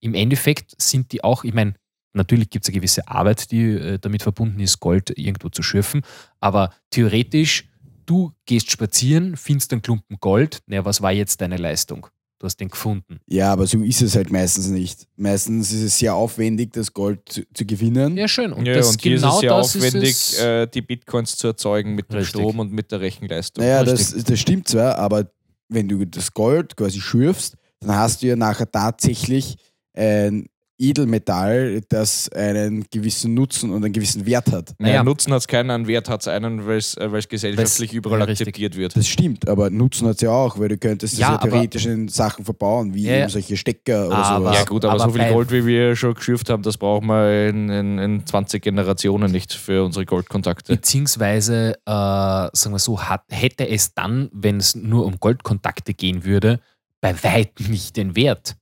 Im 0.00 0.14
Endeffekt 0.14 0.74
sind 0.80 1.12
die 1.12 1.22
auch, 1.22 1.44
ich 1.44 1.54
meine, 1.54 1.74
natürlich 2.12 2.50
gibt 2.50 2.64
es 2.64 2.70
eine 2.70 2.78
gewisse 2.78 3.06
Arbeit, 3.08 3.50
die 3.50 3.64
äh, 3.64 3.98
damit 3.98 4.22
verbunden 4.22 4.60
ist, 4.60 4.80
Gold 4.80 5.16
irgendwo 5.16 5.48
zu 5.48 5.62
schürfen, 5.62 6.02
aber 6.40 6.70
theoretisch, 6.90 7.68
du 8.06 8.32
gehst 8.46 8.70
spazieren, 8.70 9.36
findest 9.36 9.72
einen 9.72 9.82
Klumpen 9.82 10.16
Gold, 10.20 10.60
naja, 10.66 10.84
was 10.84 11.02
war 11.02 11.12
jetzt 11.12 11.40
deine 11.40 11.56
Leistung? 11.56 12.06
Du 12.38 12.44
hast 12.44 12.58
den 12.60 12.68
gefunden. 12.68 13.18
Ja, 13.26 13.50
aber 13.50 13.66
so 13.66 13.82
ist 13.82 14.02
es 14.02 14.14
halt 14.14 14.30
meistens 14.30 14.68
nicht. 14.68 15.08
Meistens 15.16 15.72
ist 15.72 15.80
es 15.80 15.98
sehr 15.98 16.14
aufwendig, 16.14 16.70
das 16.72 16.92
Gold 16.92 17.20
zu, 17.26 17.42
zu 17.54 17.64
gewinnen. 17.64 18.18
Ja, 18.18 18.28
schön. 18.28 18.52
Und 18.52 18.66
ja, 18.66 18.74
das 18.74 18.90
und 18.90 19.00
hier 19.00 19.16
genau 19.16 19.28
ist 19.28 19.34
es 19.34 19.40
sehr 19.40 19.50
das 19.50 19.76
aufwendig, 19.76 20.10
ist 20.10 20.32
es. 20.34 20.38
äh, 20.40 20.66
die 20.66 20.82
Bitcoins 20.82 21.36
zu 21.36 21.46
erzeugen 21.46 21.94
mit 21.94 22.10
dem 22.10 22.18
Richtig. 22.18 22.38
Strom 22.38 22.58
und 22.58 22.72
mit 22.72 22.92
der 22.92 23.00
Rechenleistung. 23.00 23.64
Naja, 23.64 23.82
das, 23.84 24.12
das 24.12 24.38
stimmt 24.38 24.68
zwar, 24.68 24.98
aber 24.98 25.30
wenn 25.68 25.88
du 25.88 26.04
das 26.04 26.32
Gold 26.32 26.76
quasi 26.76 27.00
schürfst, 27.00 27.56
dann 27.80 27.96
hast 27.96 28.22
du 28.22 28.26
ja 28.26 28.36
nachher 28.36 28.70
tatsächlich 28.70 29.56
ein 29.94 30.46
Edelmetall, 30.78 31.80
das 31.88 32.28
einen 32.30 32.84
gewissen 32.90 33.34
Nutzen 33.34 33.70
und 33.70 33.84
einen 33.84 33.92
gewissen 33.92 34.26
Wert 34.26 34.50
hat. 34.52 34.74
Naja. 34.78 35.02
Nutzen 35.02 35.32
hat 35.32 35.40
es 35.40 35.46
keinen, 35.48 35.70
an 35.70 35.86
Wert 35.86 36.08
hat 36.08 36.20
es 36.22 36.28
einen, 36.28 36.66
weil 36.66 36.78
es 36.78 36.94
äh, 36.96 37.08
gesellschaftlich 37.28 37.90
Weil's- 37.90 37.96
überall 37.96 38.18
ja, 38.20 38.24
richtig. 38.26 38.48
akzeptiert 38.48 38.76
wird. 38.76 38.96
Das 38.96 39.06
stimmt, 39.08 39.48
aber 39.48 39.70
Nutzen 39.70 40.06
hat 40.08 40.16
es 40.16 40.20
ja 40.22 40.30
auch, 40.30 40.58
weil 40.58 40.68
du 40.68 40.78
könntest 40.78 41.14
das 41.14 41.20
Ja, 41.20 41.32
ja, 41.32 41.38
theoretisch 41.38 41.86
in 41.86 42.08
Sachen 42.08 42.44
verbauen, 42.44 42.94
wie 42.94 43.04
Ja, 43.04 43.28
solche 43.28 43.56
Stecker 43.56 44.06
oder 44.08 44.16
Aber- 44.16 44.38
sowas. 44.40 44.56
ja 44.58 44.64
gut, 44.64 44.84
aber, 44.84 44.94
aber 45.02 45.12
so 45.12 45.18
viel 45.18 45.28
Gold, 45.32 45.50
wie 45.50 45.64
wir 45.66 45.96
schon 45.96 46.14
geschürft 46.14 46.50
haben, 46.50 46.62
das 46.62 46.76
brauchen 46.76 47.06
wir 47.06 47.48
in, 47.48 47.68
in, 47.68 47.98
in 47.98 48.26
20 48.26 48.62
Generationen 48.62 49.30
nicht 49.32 49.52
für 49.52 49.84
unsere 49.84 50.04
Goldkontakte. 50.04 50.74
Beziehungsweise, 50.74 51.74
äh, 51.86 51.90
sagen 51.90 52.72
wir 52.72 52.78
so, 52.78 53.00
hat, 53.02 53.22
hätte 53.30 53.68
es 53.68 53.94
dann, 53.94 54.28
wenn 54.32 54.56
es 54.58 54.74
nur 54.74 55.06
um 55.06 55.18
Goldkontakte 55.20 55.94
gehen 55.94 56.24
würde, 56.24 56.60
bei 57.00 57.14
weitem 57.22 57.70
nicht 57.70 57.96
den 57.96 58.16
Wert. 58.16 58.56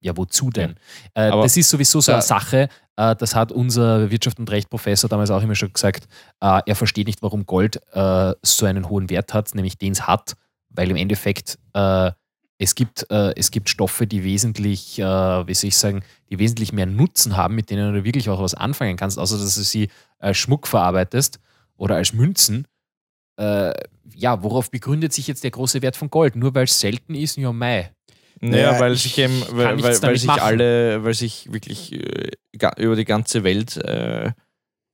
Ja, 0.00 0.16
wozu 0.16 0.50
denn? 0.50 0.76
Äh, 1.14 1.22
Aber 1.30 1.42
das 1.42 1.56
ist 1.56 1.70
sowieso 1.70 2.00
so 2.00 2.12
da- 2.12 2.18
eine 2.18 2.22
Sache, 2.22 2.68
äh, 2.96 3.16
das 3.16 3.34
hat 3.34 3.50
unser 3.50 4.10
Wirtschaft- 4.10 4.38
und 4.38 4.50
Recht-Professor 4.50 5.10
damals 5.10 5.30
auch 5.30 5.42
immer 5.42 5.54
schon 5.56 5.72
gesagt, 5.72 6.04
äh, 6.40 6.60
er 6.64 6.76
versteht 6.76 7.06
nicht, 7.08 7.20
warum 7.22 7.46
Gold 7.46 7.80
äh, 7.92 8.32
so 8.42 8.66
einen 8.66 8.88
hohen 8.88 9.10
Wert 9.10 9.34
hat, 9.34 9.54
nämlich 9.54 9.76
den 9.76 9.92
es 9.92 10.06
hat, 10.06 10.34
weil 10.70 10.90
im 10.90 10.96
Endeffekt 10.96 11.58
äh, 11.74 12.12
es, 12.58 12.74
gibt, 12.76 13.06
äh, 13.10 13.34
es 13.36 13.50
gibt 13.50 13.68
Stoffe, 13.68 14.06
die 14.06 14.22
wesentlich, 14.22 14.98
äh, 15.00 15.02
wie 15.04 15.54
soll 15.54 15.68
ich 15.68 15.76
sagen, 15.76 16.02
die 16.30 16.38
wesentlich 16.38 16.72
mehr 16.72 16.86
Nutzen 16.86 17.36
haben, 17.36 17.54
mit 17.56 17.70
denen 17.70 17.92
du 17.94 18.04
wirklich 18.04 18.28
auch 18.30 18.40
was 18.40 18.54
anfangen 18.54 18.96
kannst, 18.96 19.18
außer 19.18 19.36
dass 19.38 19.54
du 19.56 19.62
sie 19.62 19.88
als 20.18 20.36
Schmuck 20.38 20.66
verarbeitest 20.68 21.40
oder 21.76 21.96
als 21.96 22.12
Münzen. 22.12 22.66
Äh, 23.36 23.72
ja, 24.14 24.42
worauf 24.42 24.70
begründet 24.70 25.12
sich 25.12 25.26
jetzt 25.28 25.44
der 25.44 25.50
große 25.52 25.82
Wert 25.82 25.96
von 25.96 26.10
Gold? 26.10 26.34
Nur 26.36 26.54
weil 26.54 26.64
es 26.64 26.78
selten 26.80 27.14
ist? 27.14 27.36
Ja, 27.36 27.52
mei. 27.52 27.92
Naja, 28.40 28.72
Naja, 28.72 28.80
weil 28.80 28.92
ich 28.94 29.02
sich 29.02 29.18
eben, 29.18 29.42
weil, 29.50 29.82
weil, 29.82 30.02
weil 30.02 30.16
sich 30.16 30.26
machen. 30.26 30.40
alle, 30.40 31.02
weil 31.04 31.14
sich 31.14 31.52
wirklich 31.52 31.92
äh, 31.92 32.30
über 32.78 32.96
die 32.96 33.04
ganze 33.04 33.42
Welt 33.44 33.76
äh, 33.78 34.30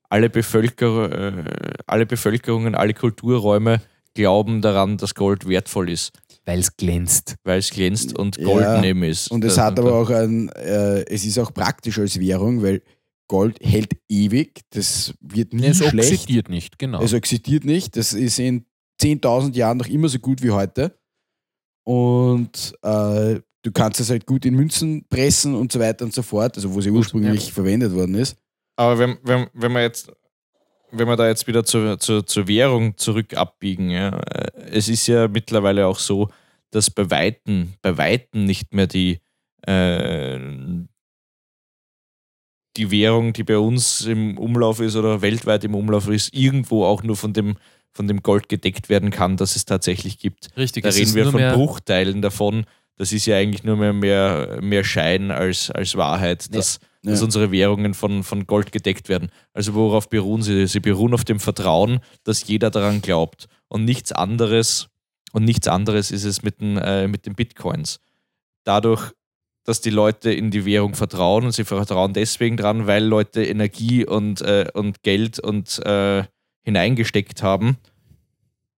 alle, 0.09 0.31
Bevölker, 0.31 1.11
äh, 1.39 1.45
alle 1.87 2.07
Bevölkerungen, 2.07 2.75
alle 2.75 2.95
Kulturräume 2.95 3.81
glauben 4.15 4.63
daran, 4.63 4.97
dass 4.97 5.15
Gold 5.15 5.49
wertvoll 5.49 5.91
ist, 5.91 6.13
Weil 6.45 6.61
es 6.61 6.77
glänzt. 6.77 7.35
weil 7.43 7.59
es 7.59 7.71
glänzt 7.71 8.17
und 8.17 8.37
Ja, 8.37 8.45
golden 8.45 8.85
eben 8.85 9.03
ist. 9.03 9.29
Und 9.31 9.45
es 9.45 9.59
hat 9.59 9.79
aber 9.79 9.95
auch 9.95 10.11
ein, 10.11 10.49
äh, 10.51 11.01
es 11.07 11.25
ist 11.25 11.39
auch 11.39 11.53
praktisch 11.53 11.99
als 11.99 12.21
Währung, 12.21 12.63
weil 12.63 12.83
Gold 13.27 13.59
hält 13.61 13.93
ewig, 14.09 14.61
das 14.71 15.15
wird 15.21 15.53
nie 15.53 15.67
Es 15.67 15.79
schlecht. 15.79 16.13
oxidiert 16.13 16.49
nicht, 16.49 16.79
genau. 16.79 17.03
Es 17.03 17.13
oxidiert 17.15 17.65
nicht, 17.65 17.97
das 17.97 18.13
ist 18.13 18.39
in 18.39 18.67
10.000 19.03 19.55
Jahren 19.57 19.79
noch 19.79 19.89
immer 19.89 20.09
so 20.09 20.19
gut 20.21 20.43
wie 20.43 20.51
heute. 20.53 20.97
Und 21.85 22.75
äh, 22.83 23.41
du 23.63 23.73
kannst 23.73 24.01
es 24.01 24.11
halt 24.11 24.27
gut 24.27 24.45
in 24.45 24.55
Münzen 24.55 25.07
pressen 25.09 25.55
und 25.55 25.73
so 25.73 25.81
weiter 25.81 26.05
und 26.05 26.15
so 26.15 26.23
fort, 26.23 26.57
also 26.57 26.75
wo 26.75 26.81
sie 26.81 26.91
ursprünglich 26.91 27.53
verwendet 27.53 27.93
worden 27.93 28.15
ist. 28.15 28.37
Aber 28.77 28.99
wenn, 28.99 29.19
wenn, 29.23 29.49
wenn 29.53 29.73
wir 29.73 29.83
jetzt, 29.83 30.11
wenn 30.91 31.09
wir 31.09 31.17
da 31.17 31.29
jetzt 31.29 31.47
wieder 31.47 31.65
zur, 31.65 31.99
zur, 31.99 32.27
zur 32.27 32.49
Währung 32.49 32.97
zurück 32.97 33.35
abbiegen, 33.35 33.91
ja, 33.91 34.19
äh, 34.19 34.51
es 34.71 34.89
ist 34.89 35.07
ja 35.07 35.29
mittlerweile 35.29 35.87
auch 35.87 35.99
so, 35.99 36.31
dass 36.71 36.91
bei 36.91 37.11
Weitem, 37.11 37.75
bei 37.83 37.97
Weitem 37.97 38.45
nicht 38.45 38.75
mehr 38.75 38.87
die, 38.87 39.21
äh, 39.63 40.39
die 42.77 42.91
Währung, 42.91 43.33
die 43.33 43.45
bei 43.45 43.59
uns 43.59 44.05
im 44.07 44.37
Umlauf 44.39 44.81
ist 44.81 44.97
oder 44.97 45.23
weltweit 45.23 45.65
im 45.65 45.75
Umlauf 45.75 46.09
ist, 46.09 46.35
irgendwo 46.35 46.85
auch 46.85 47.03
nur 47.03 47.17
von 47.17 47.33
dem, 47.33 47.57
von 47.95 48.09
dem 48.09 48.23
Gold 48.23 48.49
gedeckt 48.49 48.89
werden 48.89 49.11
kann, 49.11 49.37
das 49.37 49.57
es 49.57 49.65
tatsächlich 49.65 50.19
gibt. 50.19 50.49
Richtig, 50.57 50.83
Da 50.83 50.91
reden 50.91 51.03
ist 51.03 51.15
wir 51.15 51.23
nur 51.25 51.33
von 51.33 51.41
mehr, 51.41 51.55
Bruchteilen 51.55 52.21
davon. 52.23 52.65
Das 52.97 53.13
ist 53.13 53.27
ja 53.27 53.37
eigentlich 53.37 53.65
nur 53.65 53.77
mehr, 53.77 53.93
mehr, 53.93 54.59
mehr 54.61 54.85
Schein 54.85 55.31
als, 55.31 55.71
als 55.71 55.97
Wahrheit, 55.97 56.55
dass, 56.55 56.81
Ja. 57.03 57.11
dass 57.13 57.23
unsere 57.23 57.51
Währungen 57.51 57.95
von, 57.95 58.23
von 58.23 58.47
Gold 58.47 58.73
gedeckt 58.73 59.09
werden. 59.09 59.31
Also 59.53 59.75
worauf 59.75 60.09
beruhen 60.09 60.43
sie? 60.43 60.67
Sie 60.67 60.81
beruhen 60.81 61.15
auf 61.15 61.25
dem 61.25 61.41
Vertrauen, 61.41 62.01
dass 62.25 62.47
jeder 62.47 62.71
daran 62.71 63.01
glaubt. 63.03 63.47
Und 63.69 63.85
nichts 63.85 64.13
anderes, 64.13 64.89
und 65.33 65.45
nichts 65.45 65.67
anderes 65.67 66.11
ist 66.13 66.25
es 66.25 66.43
mit 66.43 66.61
den, 66.61 66.77
äh, 66.79 67.09
mit 67.09 67.27
den 67.27 67.35
Bitcoins. 67.35 67.99
Dadurch, 68.65 69.13
dass 69.65 69.81
die 69.81 69.91
Leute 69.91 70.33
in 70.33 70.51
die 70.51 70.65
Währung 70.65 70.95
vertrauen 70.95 71.45
und 71.47 71.53
sie 71.53 71.65
vertrauen 71.65 72.13
deswegen 72.13 72.57
dran, 72.57 72.87
weil 72.87 73.05
Leute 73.05 73.45
Energie 73.45 74.05
und, 74.07 74.41
äh, 74.43 74.67
und 74.75 75.03
Geld 75.03 75.41
und 75.41 75.79
äh, 75.85 76.25
hineingesteckt 76.65 77.43
haben. 77.43 77.77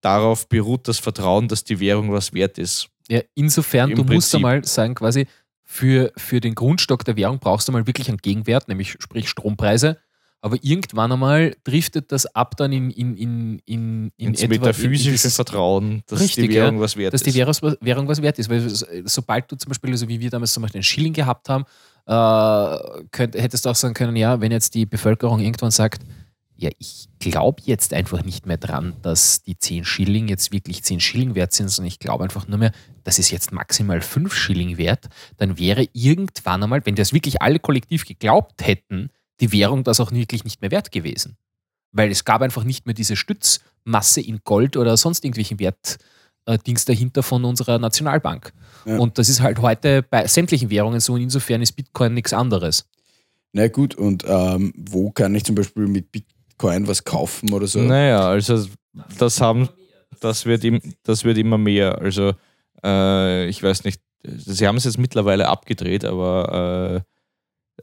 Darauf 0.00 0.48
beruht 0.48 0.86
das 0.88 0.98
Vertrauen, 0.98 1.48
dass 1.48 1.64
die 1.64 1.80
Währung 1.80 2.12
was 2.12 2.32
wert 2.32 2.58
ist. 2.58 2.88
ja, 3.08 3.20
insofern, 3.34 3.90
im 3.90 3.96
du 3.96 4.02
musst 4.02 4.30
Prinzip. 4.30 4.34
einmal 4.36 4.64
sagen, 4.64 4.94
quasi, 4.94 5.26
für, 5.64 6.12
für 6.16 6.40
den 6.40 6.54
Grundstock 6.54 7.04
der 7.04 7.16
Währung 7.16 7.38
brauchst 7.40 7.66
du 7.66 7.72
mal 7.72 7.86
wirklich 7.86 8.08
einen 8.08 8.18
Gegenwert, 8.18 8.68
nämlich 8.68 8.96
sprich 9.00 9.28
Strompreise. 9.28 9.98
Aber 10.42 10.58
irgendwann 10.62 11.10
einmal 11.10 11.56
driftet 11.64 12.12
das 12.12 12.26
ab 12.36 12.56
dann 12.56 12.70
in, 12.70 12.90
in, 12.90 13.16
in, 13.16 13.58
in, 13.64 14.12
in 14.16 14.28
ins 14.28 14.42
etwa- 14.42 14.54
in 14.54 14.60
metaphysische 14.60 15.10
dieses- 15.10 15.34
Vertrauen, 15.34 16.02
dass 16.06 16.20
Richtig, 16.20 16.50
die. 16.50 16.54
Währung 16.54 16.78
was 16.78 16.96
wert 16.96 17.14
dass 17.14 17.22
die 17.22 17.30
ist. 17.30 17.36
Währung, 17.36 17.76
Währung 17.80 18.06
was 18.06 18.22
wert 18.22 18.38
ist. 18.38 18.48
Weil 18.48 18.68
so- 18.68 18.86
sobald 19.06 19.50
du 19.50 19.56
zum 19.56 19.70
Beispiel, 19.70 19.90
also 19.90 20.06
wie 20.08 20.20
wir 20.20 20.30
damals 20.30 20.52
zum 20.52 20.62
Beispiel 20.62 20.78
einen 20.78 20.84
Schilling 20.84 21.14
gehabt 21.14 21.48
haben, 21.48 21.64
äh, 22.06 23.06
könnt, 23.10 23.34
hättest 23.34 23.64
du 23.64 23.70
auch 23.70 23.74
sagen 23.74 23.94
können, 23.94 24.14
ja, 24.14 24.40
wenn 24.40 24.52
jetzt 24.52 24.74
die 24.74 24.86
Bevölkerung 24.86 25.40
irgendwann 25.40 25.72
sagt, 25.72 26.02
ja, 26.56 26.70
ich 26.78 27.08
glaube 27.18 27.62
jetzt 27.64 27.92
einfach 27.92 28.24
nicht 28.24 28.46
mehr 28.46 28.56
dran, 28.56 28.94
dass 29.02 29.42
die 29.42 29.58
10 29.58 29.84
Schilling 29.84 30.28
jetzt 30.28 30.52
wirklich 30.52 30.82
10 30.82 31.00
Schilling 31.00 31.34
wert 31.34 31.52
sind, 31.52 31.68
sondern 31.68 31.88
ich 31.88 31.98
glaube 31.98 32.24
einfach 32.24 32.48
nur 32.48 32.58
mehr, 32.58 32.72
das 33.04 33.18
ist 33.18 33.30
jetzt 33.30 33.52
maximal 33.52 34.00
5 34.00 34.34
Schilling 34.34 34.78
wert, 34.78 35.06
dann 35.36 35.58
wäre 35.58 35.86
irgendwann 35.92 36.62
einmal, 36.62 36.84
wenn 36.86 36.94
das 36.94 37.12
wirklich 37.12 37.42
alle 37.42 37.58
kollektiv 37.58 38.06
geglaubt 38.06 38.66
hätten, 38.66 39.10
die 39.40 39.52
Währung 39.52 39.84
das 39.84 40.00
auch 40.00 40.12
wirklich 40.12 40.44
nicht 40.44 40.62
mehr 40.62 40.70
wert 40.70 40.92
gewesen. 40.92 41.36
Weil 41.92 42.10
es 42.10 42.24
gab 42.24 42.40
einfach 42.40 42.64
nicht 42.64 42.86
mehr 42.86 42.94
diese 42.94 43.16
Stützmasse 43.16 44.22
in 44.22 44.40
Gold 44.44 44.78
oder 44.78 44.96
sonst 44.96 45.24
irgendwelchen 45.24 45.58
Wert, 45.58 45.98
äh, 46.46 46.58
dahinter 46.86 47.22
von 47.22 47.44
unserer 47.44 47.78
Nationalbank. 47.78 48.52
Ja. 48.86 48.98
Und 48.98 49.18
das 49.18 49.28
ist 49.28 49.42
halt 49.42 49.60
heute 49.60 50.02
bei 50.02 50.26
sämtlichen 50.26 50.70
Währungen 50.70 51.00
so 51.00 51.14
und 51.14 51.20
insofern 51.20 51.60
ist 51.60 51.72
Bitcoin 51.72 52.14
nichts 52.14 52.32
anderes. 52.32 52.88
Na 53.52 53.68
gut, 53.68 53.94
und 53.94 54.24
ähm, 54.26 54.72
wo 54.76 55.10
kann 55.10 55.34
ich 55.34 55.44
zum 55.44 55.54
Beispiel 55.54 55.86
mit 55.86 56.12
Bitcoin 56.12 56.35
was 56.58 57.04
kaufen 57.04 57.52
oder 57.52 57.66
so? 57.66 57.80
Naja, 57.80 58.28
also 58.28 58.66
das 59.18 59.40
haben, 59.40 59.68
das 60.20 60.46
wird, 60.46 60.64
im, 60.64 60.80
das 61.02 61.24
wird 61.24 61.38
immer 61.38 61.58
mehr. 61.58 61.98
Also 61.98 62.32
äh, 62.84 63.46
ich 63.48 63.62
weiß 63.62 63.84
nicht, 63.84 64.00
sie 64.24 64.66
haben 64.66 64.76
es 64.76 64.84
jetzt 64.84 64.98
mittlerweile 64.98 65.48
abgedreht, 65.48 66.04
aber 66.04 67.02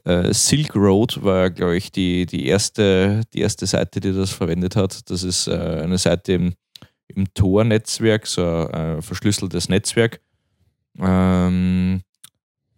äh, 0.04 0.10
äh, 0.10 0.34
Silk 0.34 0.74
Road 0.74 1.22
war, 1.22 1.50
glaube 1.50 1.76
ich, 1.76 1.92
die, 1.92 2.26
die, 2.26 2.46
erste, 2.46 3.22
die 3.32 3.40
erste 3.40 3.66
Seite, 3.66 4.00
die 4.00 4.12
das 4.12 4.30
verwendet 4.30 4.76
hat. 4.76 5.08
Das 5.10 5.22
ist 5.22 5.46
äh, 5.46 5.80
eine 5.82 5.98
Seite 5.98 6.32
im, 6.32 6.54
im 7.08 7.32
Tor-Netzwerk, 7.34 8.26
so 8.26 8.44
ein 8.44 8.98
äh, 8.98 9.02
verschlüsseltes 9.02 9.68
Netzwerk. 9.68 10.20
Ähm, 10.98 12.02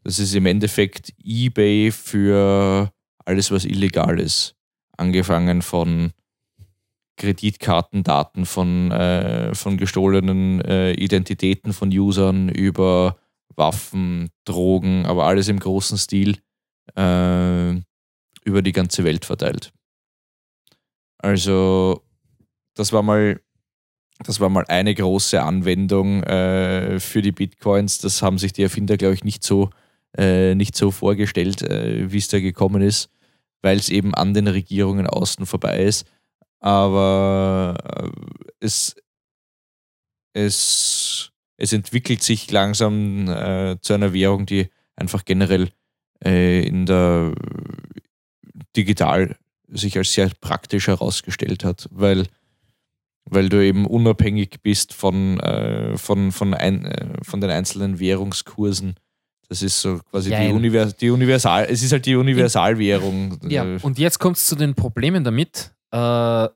das 0.04 0.18
ist 0.18 0.34
im 0.34 0.46
Endeffekt 0.46 1.12
eBay 1.24 1.90
für 1.90 2.90
alles, 3.24 3.50
was 3.50 3.64
illegal 3.64 4.20
ist. 4.20 4.55
Angefangen 4.96 5.62
von 5.62 6.12
Kreditkartendaten, 7.16 8.46
von, 8.46 8.90
äh, 8.90 9.54
von 9.54 9.76
gestohlenen 9.76 10.60
äh, 10.60 10.92
Identitäten 10.92 11.72
von 11.72 11.88
Usern 11.90 12.48
über 12.48 13.16
Waffen, 13.54 14.30
Drogen, 14.44 15.06
aber 15.06 15.24
alles 15.24 15.48
im 15.48 15.58
großen 15.58 15.96
Stil. 15.96 16.38
Äh, 16.94 17.80
über 18.46 18.62
die 18.62 18.72
ganze 18.72 19.04
Welt 19.04 19.24
verteilt. 19.24 19.72
Also, 21.18 22.02
das 22.74 22.92
war 22.92 23.02
mal, 23.02 23.40
das 24.20 24.40
war 24.40 24.48
mal 24.48 24.64
eine 24.68 24.94
große 24.94 25.42
Anwendung 25.42 26.22
äh, 26.22 27.00
für 27.00 27.22
die 27.22 27.32
Bitcoins. 27.32 27.98
Das 27.98 28.22
haben 28.22 28.38
sich 28.38 28.52
die 28.52 28.62
Erfinder, 28.62 28.96
glaube 28.96 29.14
ich, 29.14 29.24
nicht 29.24 29.42
so, 29.42 29.70
äh, 30.16 30.54
nicht 30.54 30.76
so 30.76 30.92
vorgestellt, 30.92 31.62
äh, 31.62 32.10
wie 32.12 32.18
es 32.18 32.28
da 32.28 32.38
gekommen 32.38 32.82
ist, 32.82 33.10
weil 33.66 33.78
es 33.78 33.88
eben 33.88 34.14
an 34.14 34.32
den 34.32 34.46
Regierungen 34.46 35.08
außen 35.08 35.44
vorbei 35.44 35.82
ist. 35.82 36.06
Aber 36.60 37.76
äh, 37.84 38.10
es, 38.60 38.94
es, 40.32 41.32
es 41.56 41.72
entwickelt 41.72 42.22
sich 42.22 42.48
langsam 42.52 43.28
äh, 43.28 43.76
zu 43.80 43.94
einer 43.94 44.12
Währung, 44.12 44.46
die 44.46 44.68
einfach 44.94 45.24
generell 45.24 45.70
äh, 46.24 46.64
in 46.64 46.86
der 46.86 47.34
digital 48.76 49.36
sich 49.66 49.98
als 49.98 50.12
sehr 50.12 50.30
praktisch 50.40 50.86
herausgestellt 50.86 51.64
hat, 51.64 51.88
weil, 51.90 52.28
weil 53.24 53.48
du 53.48 53.64
eben 53.66 53.84
unabhängig 53.84 54.60
bist 54.62 54.94
von, 54.94 55.40
äh, 55.40 55.98
von, 55.98 56.30
von, 56.30 56.54
ein, 56.54 56.84
äh, 56.84 57.14
von 57.24 57.40
den 57.40 57.50
einzelnen 57.50 57.98
Währungskursen. 57.98 58.94
Das 59.48 59.62
ist 59.62 59.80
so 59.80 60.00
quasi 60.10 60.30
Ja, 60.30 60.40
die. 60.40 60.52
Univers 60.52 60.96
die 60.96 61.10
Universal, 61.10 61.66
es 61.70 61.82
ist 61.82 61.92
halt 61.92 62.06
die 62.06 62.16
Universalwährung. 62.16 63.38
Ja, 63.48 63.64
Äh, 63.64 63.78
und 63.82 63.98
jetzt 63.98 64.18
kommt 64.18 64.36
es 64.36 64.46
zu 64.46 64.56
den 64.56 64.74
Problemen 64.74 65.22
damit, 65.24 65.72
äh, 65.92 66.48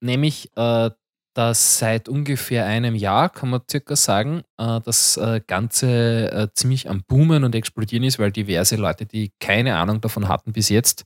nämlich, 0.00 0.50
äh, 0.56 0.90
dass 1.32 1.78
seit 1.78 2.08
ungefähr 2.08 2.64
einem 2.66 2.94
Jahr, 2.94 3.28
kann 3.28 3.50
man 3.50 3.62
circa 3.68 3.96
sagen, 3.96 4.42
äh, 4.56 4.80
das 4.84 5.16
äh, 5.16 5.40
Ganze 5.46 6.30
äh, 6.30 6.48
ziemlich 6.54 6.88
am 6.88 7.02
Boomen 7.02 7.42
und 7.42 7.54
explodieren 7.56 8.04
ist, 8.04 8.18
weil 8.20 8.30
diverse 8.30 8.76
Leute, 8.76 9.04
die 9.04 9.32
keine 9.40 9.76
Ahnung 9.76 10.00
davon 10.00 10.28
hatten 10.28 10.52
bis 10.52 10.68
jetzt, 10.68 11.04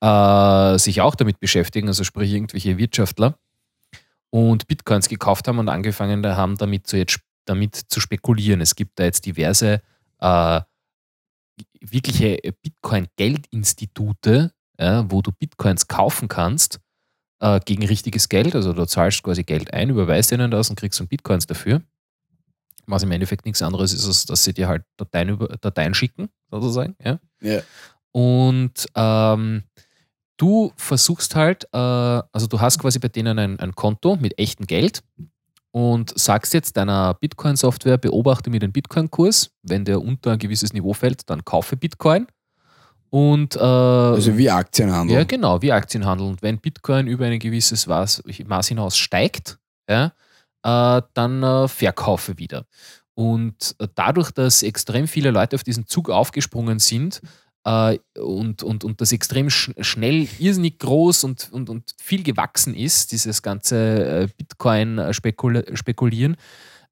sich 0.00 1.00
auch 1.00 1.16
damit 1.16 1.40
beschäftigen, 1.40 1.88
also 1.88 2.04
sprich 2.04 2.32
irgendwelche 2.32 2.78
Wirtschaftler 2.78 3.34
und 4.30 4.68
Bitcoins 4.68 5.08
gekauft 5.08 5.48
haben 5.48 5.58
und 5.58 5.68
angefangen 5.68 6.24
haben, 6.24 6.56
damit 6.56 6.86
zu, 6.86 6.96
jetzt, 6.96 7.18
damit 7.46 7.74
zu 7.74 7.98
spekulieren. 8.00 8.60
Es 8.60 8.76
gibt 8.76 9.00
da 9.00 9.02
jetzt 9.02 9.26
diverse 9.26 9.82
äh, 10.20 10.60
wirkliche 11.80 12.38
Bitcoin-Geldinstitute, 12.62 14.52
ja, 14.78 15.10
wo 15.10 15.22
du 15.22 15.32
Bitcoins 15.32 15.88
kaufen 15.88 16.28
kannst 16.28 16.80
äh, 17.40 17.60
gegen 17.64 17.86
richtiges 17.86 18.28
Geld. 18.28 18.54
Also 18.54 18.72
du 18.72 18.84
zahlst 18.86 19.22
quasi 19.22 19.42
Geld 19.44 19.72
ein, 19.72 19.90
überweist 19.90 20.32
ihnen 20.32 20.50
das 20.50 20.70
und 20.70 20.76
kriegst 20.76 21.00
dann 21.00 21.08
Bitcoins 21.08 21.46
dafür. 21.46 21.82
Was 22.86 23.02
im 23.02 23.10
Endeffekt 23.10 23.44
nichts 23.44 23.60
anderes 23.60 23.92
ist, 23.92 24.06
als 24.06 24.24
dass 24.24 24.44
sie 24.44 24.54
dir 24.54 24.68
halt 24.68 24.84
Dateien, 24.96 25.28
über, 25.28 25.48
Dateien 25.60 25.94
schicken, 25.94 26.30
sozusagen. 26.50 26.96
Ja. 27.04 27.18
Ja. 27.40 27.60
Und 28.12 28.86
ähm, 28.94 29.64
du 30.38 30.72
versuchst 30.76 31.34
halt, 31.34 31.64
äh, 31.72 31.76
also 31.76 32.46
du 32.48 32.60
hast 32.60 32.78
quasi 32.78 32.98
bei 32.98 33.08
denen 33.08 33.38
ein, 33.38 33.60
ein 33.60 33.74
Konto 33.74 34.16
mit 34.16 34.38
echtem 34.38 34.66
Geld 34.66 35.02
und 35.78 36.18
sagst 36.18 36.54
jetzt 36.54 36.76
deiner 36.76 37.14
Bitcoin-Software, 37.14 37.98
beobachte 37.98 38.50
mir 38.50 38.58
den 38.58 38.72
Bitcoin-Kurs. 38.72 39.50
Wenn 39.62 39.84
der 39.84 40.02
unter 40.02 40.32
ein 40.32 40.38
gewisses 40.40 40.72
Niveau 40.72 40.92
fällt, 40.92 41.30
dann 41.30 41.44
kaufe 41.44 41.76
Bitcoin. 41.76 42.26
Und 43.10 43.54
äh, 43.54 43.60
Also 43.60 44.36
wie 44.36 44.50
Aktienhandel. 44.50 45.16
ja, 45.16 45.22
genau, 45.22 45.62
wie 45.62 45.70
Aktienhandel. 45.70 46.26
Und 46.26 46.42
wenn 46.42 46.58
Bitcoin 46.58 47.06
über 47.06 47.26
ein 47.26 47.38
gewisses 47.38 47.86
Maß, 47.86 48.24
Maß 48.44 48.66
hinaus 48.66 48.96
steigt, 48.96 49.60
ja, 49.88 50.12
äh, 50.64 51.00
dann 51.14 51.44
äh, 51.44 51.68
verkaufe 51.68 52.38
wieder. 52.38 52.64
Und 53.14 53.76
äh, 53.78 53.86
dadurch, 53.94 54.32
dass 54.32 54.64
extrem 54.64 55.06
viele 55.06 55.30
Leute 55.30 55.54
auf 55.54 55.62
diesen 55.62 55.86
Zug 55.86 56.10
aufgesprungen 56.10 56.80
sind 56.80 57.20
äh, 57.64 57.98
und, 58.18 58.62
und, 58.62 58.84
und 58.84 59.00
das 59.00 59.12
extrem 59.12 59.50
sch 59.50 59.70
schnell, 59.80 60.28
irrsinnig 60.38 60.78
groß 60.78 61.24
und, 61.24 61.48
und, 61.52 61.68
und 61.70 61.94
viel 62.00 62.22
gewachsen 62.22 62.74
ist, 62.74 63.12
dieses 63.12 63.42
ganze 63.42 64.22
äh, 64.22 64.28
Bitcoin-Spekulieren, 64.36 66.36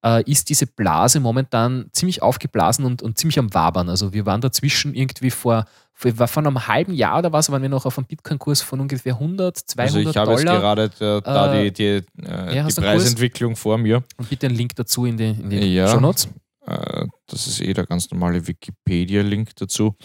äh, 0.05 0.23
ist 0.31 0.49
diese 0.51 0.67
Blase 0.67 1.21
momentan 1.21 1.87
ziemlich 1.93 2.23
aufgeblasen 2.23 2.85
und, 2.85 3.03
und 3.03 3.19
ziemlich 3.19 3.39
am 3.39 3.53
Wabern. 3.55 3.89
Also 3.89 4.13
wir 4.13 4.27
waren 4.27 4.41
dazwischen 4.41 4.95
irgendwie 4.95 5.31
vor, 5.31 5.65
vor, 5.95 6.13
vor 6.29 6.45
einem 6.45 6.67
halben 6.69 6.93
Jahr 6.95 7.19
oder 7.21 7.33
was, 7.33 7.51
waren 7.51 7.63
wir 7.63 7.69
noch 7.69 7.87
auf 7.87 7.97
einem 7.99 8.07
Bitcoin-Kurs 8.07 8.63
von 8.63 8.81
ungefähr 8.81 9.15
100, 9.15 9.57
200 9.57 9.97
also 9.97 10.11
ich 10.11 10.17
habe 10.17 10.33
jetzt 10.33 10.45
Dollar. 10.45 10.61
gerade 10.61 10.91
da, 10.99 11.21
da 11.21 11.55
Äh, 11.55 11.71
die, 11.71 11.73
die, 11.73 11.85
äh, 12.27 12.57
ja, 12.57 12.67
die? 12.67 12.75
Preisentwicklung 12.75 13.57
vor 13.57 13.79
mir. 13.79 14.03
Und 14.19 14.29
bitte 14.29 14.47
einen 14.47 14.57
Link 14.57 14.75
dazu 14.77 15.07
in 15.07 15.17
die, 15.17 15.31
in 15.31 15.51
die 15.51 15.75
Ja. 15.75 15.89
Show 15.89 16.01
Notes. 16.01 16.29
Äh, 16.67 17.07
das 17.27 17.47
ist 17.47 17.61
eh 17.61 17.73
der 17.73 17.87
ganz 17.87 18.11
normale 18.11 18.47
Wikipedia-Link 18.47 19.57
dazu. 19.57 19.97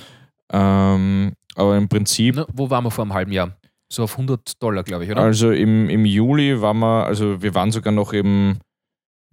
Ähm, 0.52 1.34
aber 1.56 1.78
im 1.78 1.88
Prinzip, 1.88 2.36
Na, 2.36 2.46
wo 2.54 2.70
waren 2.70 2.84
wir 2.84 2.92
vor 2.92 3.04
einem 3.04 3.14
halben 3.14 3.32
Jahr? 3.32 3.58
So 3.92 4.04
auf 4.04 4.14
100 4.14 4.62
Dollar, 4.62 4.84
glaube 4.84 5.06
ich, 5.06 5.12
oder? 5.12 5.22
also 5.22 5.52
im, 5.52 5.90
im 5.90 6.06
Juli 6.06 6.62
waren 6.62 6.80
wir, 6.80 7.06
also 7.06 7.42
wir 7.42 7.54
waren 7.56 7.72
sogar 7.72 7.92
noch 7.92 8.14
im, 8.14 8.58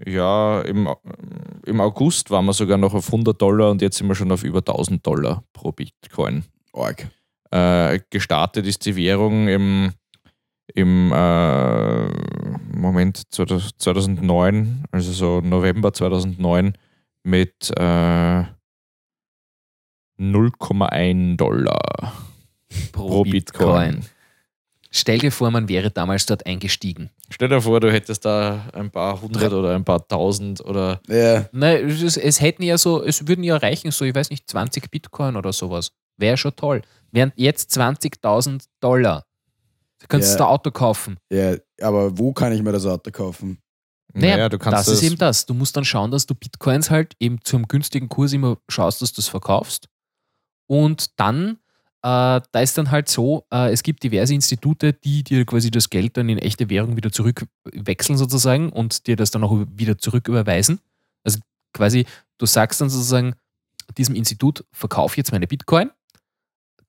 ja, 0.04 0.62
im, 0.62 0.88
im 1.64 1.80
August 1.80 2.30
waren 2.30 2.44
wir 2.44 2.52
sogar 2.52 2.76
noch 2.76 2.94
auf 2.94 3.06
100 3.06 3.40
Dollar 3.40 3.70
und 3.70 3.82
jetzt 3.82 3.98
sind 3.98 4.08
wir 4.08 4.14
schon 4.14 4.32
auf 4.32 4.42
über 4.42 4.58
1000 4.58 5.06
Dollar 5.06 5.44
pro 5.52 5.72
Bitcoin. 5.72 6.44
Org. 6.72 7.06
Äh, 7.50 8.00
gestartet 8.10 8.66
ist 8.66 8.84
die 8.84 8.96
Währung 8.96 9.48
im, 9.48 9.92
im 10.74 11.12
äh, 11.12 12.08
Moment 12.76 13.22
2009, 13.32 14.84
also 14.90 15.12
so 15.12 15.40
November 15.40 15.92
2009 15.92 16.74
mit 17.22 17.70
äh, 17.78 18.44
0,1 20.18 21.36
Dollar 21.36 22.12
pro 22.92 23.22
Bitcoin. 23.24 24.04
Stell 24.90 25.18
dir 25.18 25.30
vor, 25.30 25.50
man 25.50 25.68
wäre 25.68 25.90
damals 25.90 26.24
dort 26.24 26.46
eingestiegen. 26.46 27.10
Stell 27.28 27.48
dir 27.48 27.60
vor, 27.60 27.78
du 27.80 27.92
hättest 27.92 28.24
da 28.24 28.68
ein 28.72 28.90
paar 28.90 29.20
hundert 29.20 29.52
oder 29.52 29.74
ein 29.74 29.84
paar 29.84 30.06
tausend 30.08 30.64
oder 30.64 31.00
Ja, 31.08 31.46
Nein, 31.52 31.88
es, 31.88 32.16
es 32.16 32.40
hätten 32.40 32.62
ja 32.62 32.78
so, 32.78 33.04
es 33.04 33.28
würden 33.28 33.44
ja 33.44 33.56
reichen, 33.58 33.90
so, 33.90 34.04
ich 34.06 34.14
weiß 34.14 34.30
nicht, 34.30 34.48
20 34.48 34.90
Bitcoin 34.90 35.36
oder 35.36 35.52
sowas. 35.52 35.92
Wäre 36.16 36.38
schon 36.38 36.56
toll. 36.56 36.82
Wären 37.12 37.32
jetzt 37.36 37.70
20.000 37.78 38.64
Dollar. 38.80 39.24
Du 40.00 40.06
kannst 40.08 40.32
Ja. 40.32 40.38
da 40.38 40.46
Auto 40.46 40.70
kaufen. 40.70 41.18
ja, 41.30 41.56
aber 41.82 42.16
wo 42.18 42.32
kann 42.32 42.52
ich 42.52 42.62
mir 42.62 42.72
das 42.72 42.86
Auto 42.86 43.10
kaufen? 43.10 43.58
Naja, 44.14 44.36
naja, 44.36 44.48
du 44.48 44.58
kannst 44.58 44.88
das, 44.88 44.88
ist 44.88 45.02
eben 45.02 45.18
das. 45.18 45.44
Du 45.44 45.52
musst 45.52 45.76
dann 45.76 45.84
schauen, 45.84 46.10
dass 46.10 46.24
du 46.24 46.34
Bitcoins 46.34 46.90
halt 46.90 47.14
eben 47.20 47.38
zum 47.44 47.68
günstigen 47.68 48.08
Kurs 48.08 48.32
immer 48.32 48.56
schaust, 48.68 49.02
dass 49.02 49.12
du 49.12 49.20
es 49.20 49.28
verkaufst. 49.28 49.86
Und 50.68 51.18
dann, 51.18 51.58
äh, 52.02 52.40
da 52.52 52.60
ist 52.60 52.78
dann 52.78 52.92
halt 52.92 53.08
so, 53.08 53.44
äh, 53.52 53.72
es 53.72 53.82
gibt 53.82 54.04
diverse 54.04 54.34
Institute, 54.34 54.92
die 54.92 55.24
dir 55.24 55.44
quasi 55.44 55.72
das 55.72 55.90
Geld 55.90 56.16
dann 56.16 56.28
in 56.28 56.38
echte 56.38 56.70
Währung 56.70 56.96
wieder 56.96 57.10
zurückwechseln 57.10 58.16
sozusagen 58.16 58.70
und 58.70 59.08
dir 59.08 59.16
das 59.16 59.32
dann 59.32 59.42
auch 59.42 59.66
wieder 59.74 59.98
zurücküberweisen. 59.98 60.78
Also 61.24 61.40
quasi, 61.72 62.06
du 62.38 62.46
sagst 62.46 62.80
dann 62.80 62.90
sozusagen 62.90 63.34
diesem 63.96 64.14
Institut, 64.14 64.64
verkauf 64.70 65.16
jetzt 65.16 65.32
meine 65.32 65.48
Bitcoin. 65.48 65.90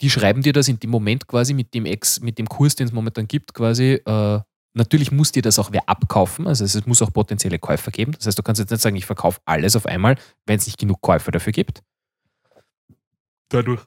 Die 0.01 0.09
schreiben 0.09 0.43
dir 0.43 0.53
das 0.53 0.67
in 0.67 0.80
dem 0.80 0.91
Moment 0.91 1.27
quasi 1.27 1.53
mit 1.53 1.73
dem 1.73 1.86
Ex, 1.86 2.19
mit 2.19 2.38
dem 2.38 2.47
Kurs, 2.47 2.75
den 2.75 2.88
es 2.88 2.93
momentan 2.93 3.27
gibt, 3.27 3.53
quasi 3.53 4.01
äh, 4.05 4.39
Natürlich 4.73 5.11
muss 5.11 5.32
dir 5.32 5.41
das 5.41 5.57
auch 5.57 5.71
wer 5.71 5.89
abkaufen, 5.89 6.45
also 6.47 6.63
es 6.63 6.86
muss 6.86 7.01
auch 7.01 7.11
potenzielle 7.11 7.57
Käufer 7.57 7.89
geben. 7.91 8.11
Das 8.11 8.27
heißt, 8.27 8.38
du 8.38 8.43
kannst 8.43 8.59
jetzt 8.59 8.69
nicht 8.69 8.82
sagen, 8.82 8.95
ich 8.95 9.05
verkaufe 9.05 9.41
alles 9.45 9.75
auf 9.75 9.86
einmal, 9.86 10.15
wenn 10.45 10.57
es 10.57 10.67
nicht 10.67 10.77
genug 10.77 11.01
Käufer 11.01 11.32
dafür 11.32 11.51
gibt. 11.51 11.82
Dadurch. 13.49 13.81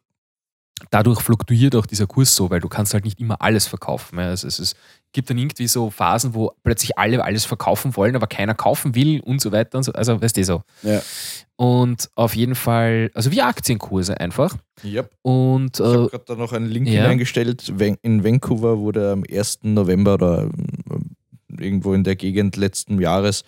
Dadurch 0.90 1.20
fluktuiert 1.20 1.76
auch 1.76 1.86
dieser 1.86 2.08
Kurs 2.08 2.34
so, 2.34 2.50
weil 2.50 2.58
du 2.58 2.68
kannst 2.68 2.92
halt 2.92 3.04
nicht 3.04 3.20
immer 3.20 3.40
alles 3.40 3.66
verkaufen. 3.66 4.18
ja. 4.18 4.26
Also 4.26 4.48
es 4.48 4.58
ist, 4.58 4.76
gibt 5.12 5.30
dann 5.30 5.38
irgendwie 5.38 5.68
so 5.68 5.90
Phasen, 5.90 6.34
wo 6.34 6.52
plötzlich 6.64 6.98
alle 6.98 7.22
alles 7.22 7.44
verkaufen 7.44 7.94
wollen, 7.96 8.16
aber 8.16 8.26
keiner 8.26 8.54
kaufen 8.54 8.94
will 8.96 9.20
und 9.20 9.40
so 9.40 9.52
weiter. 9.52 9.78
Und 9.78 9.84
so. 9.84 9.92
Also 9.92 10.20
weißt 10.20 10.36
du 10.36 10.44
so. 10.44 10.62
Ja. 10.82 11.00
Und 11.54 12.10
auf 12.16 12.34
jeden 12.34 12.56
Fall, 12.56 13.10
also 13.14 13.30
wie 13.30 13.42
Aktienkurse 13.42 14.18
einfach. 14.18 14.56
Yep. 14.82 15.10
Und 15.22 15.78
Ich 15.78 15.86
habe 15.86 16.04
äh, 16.04 16.08
gerade 16.08 16.24
da 16.26 16.34
noch 16.34 16.52
einen 16.52 16.66
Link 16.66 16.88
ja. 16.88 17.02
hineingestellt. 17.02 17.72
In 18.02 18.24
Vancouver 18.24 18.78
wurde 18.78 19.12
am 19.12 19.24
1. 19.30 19.60
November 19.62 20.14
oder 20.14 20.42
ähm, 20.42 21.14
irgendwo 21.60 21.94
in 21.94 22.02
der 22.02 22.16
Gegend 22.16 22.56
letzten 22.56 23.00
Jahres 23.00 23.44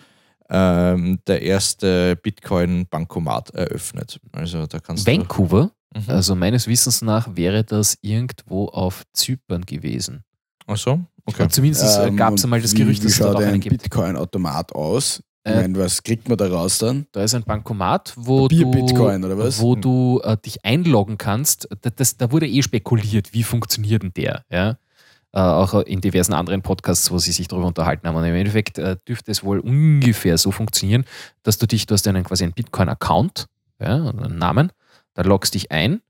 ähm, 0.49 1.19
der 1.27 1.41
erste 1.41 2.15
Bitcoin-Bankomat 2.15 3.51
eröffnet. 3.51 4.19
Also 4.31 4.67
da 4.67 4.79
kannst 4.79 5.07
Vancouver, 5.07 5.63
du. 5.63 5.71
Mhm. 5.95 6.03
also 6.09 6.35
meines 6.35 6.67
Wissens 6.67 7.01
nach, 7.01 7.35
wäre 7.35 7.63
das 7.63 7.97
irgendwo 8.01 8.65
auf 8.67 9.03
Zypern 9.13 9.61
gewesen. 9.65 10.23
Ach 10.67 10.77
so? 10.77 10.99
Okay. 11.25 11.43
Und 11.43 11.53
zumindest 11.53 11.99
Ähm, 11.99 12.17
gab 12.17 12.33
es 12.33 12.43
einmal 12.43 12.61
das 12.61 12.73
Gerücht, 12.73 13.01
wie, 13.01 13.05
dass 13.05 13.13
es 13.13 13.17
dort 13.19 13.33
schaut 13.33 13.37
auch 13.37 13.45
einen 13.45 13.55
ein 13.55 13.59
gibt. 13.61 13.81
Bitcoin-Automat 13.83 14.73
aus? 14.73 15.23
Ich 15.45 15.51
Äh, 15.51 15.61
meine, 15.61 15.77
was 15.79 16.01
kriegt 16.03 16.27
man 16.27 16.37
da 16.37 16.47
raus 16.47 16.79
dann? 16.79 17.05
Da 17.11 17.23
ist 17.23 17.33
ein 17.35 17.43
Bankomat, 17.43 18.13
wo 18.15 18.47
Bier 18.47 18.65
du, 18.65 18.71
Bitcoin, 18.71 19.23
oder 19.23 19.37
was? 19.37 19.59
Wo 19.59 19.75
du 19.75 20.19
äh, 20.23 20.37
dich 20.37 20.65
einloggen 20.65 21.17
kannst. 21.17 21.67
Da, 21.81 21.89
das, 21.91 22.17
da 22.17 22.31
wurde 22.31 22.47
eh 22.47 22.61
spekuliert, 22.63 23.33
wie 23.33 23.43
funktioniert 23.43 24.03
denn 24.03 24.13
der. 24.15 24.43
Ja? 24.49 24.77
Äh, 25.33 25.39
auch 25.39 25.73
in 25.81 26.01
diversen 26.01 26.33
anderen 26.33 26.61
Podcasts, 26.63 27.11
wo 27.11 27.19
sie 27.19 27.31
sich 27.31 27.47
darüber 27.47 27.67
unterhalten 27.67 28.07
haben. 28.07 28.15
Und 28.15 28.23
im 28.23 28.33
Endeffekt 28.35 28.79
äh, 28.79 28.97
dürfte 29.07 29.31
es 29.31 29.43
wohl 29.43 29.59
ungefähr 29.59 30.37
so 30.39 30.51
funktionieren, 30.51 31.05
dass 31.43 31.57
du 31.59 31.67
dich, 31.67 31.85
du 31.85 31.93
hast 31.93 32.07
einen 32.07 32.23
quasi 32.23 32.43
einen 32.43 32.53
Bitcoin-Account, 32.53 33.45
ja, 33.79 34.09
einen 34.09 34.37
Namen, 34.37 34.71
da 35.15 35.23
loggst 35.23 35.55
dich 35.55 35.71
ein 35.71 36.01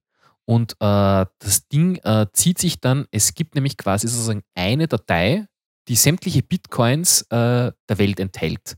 Und 0.43 0.73
äh, 0.73 1.25
das 1.39 1.67
Ding 1.71 1.95
äh, 2.03 2.27
zieht 2.33 2.59
sich 2.59 2.81
dann, 2.81 3.05
es 3.11 3.33
gibt 3.33 3.55
nämlich 3.55 3.77
quasi 3.77 4.07
sozusagen 4.07 4.43
eine 4.53 4.87
Datei, 4.87 5.47
die 5.87 5.95
sämtliche 5.95 6.43
Bitcoins 6.43 7.21
äh, 7.23 7.71
der 7.89 7.97
Welt 7.97 8.19
enthält. 8.19 8.75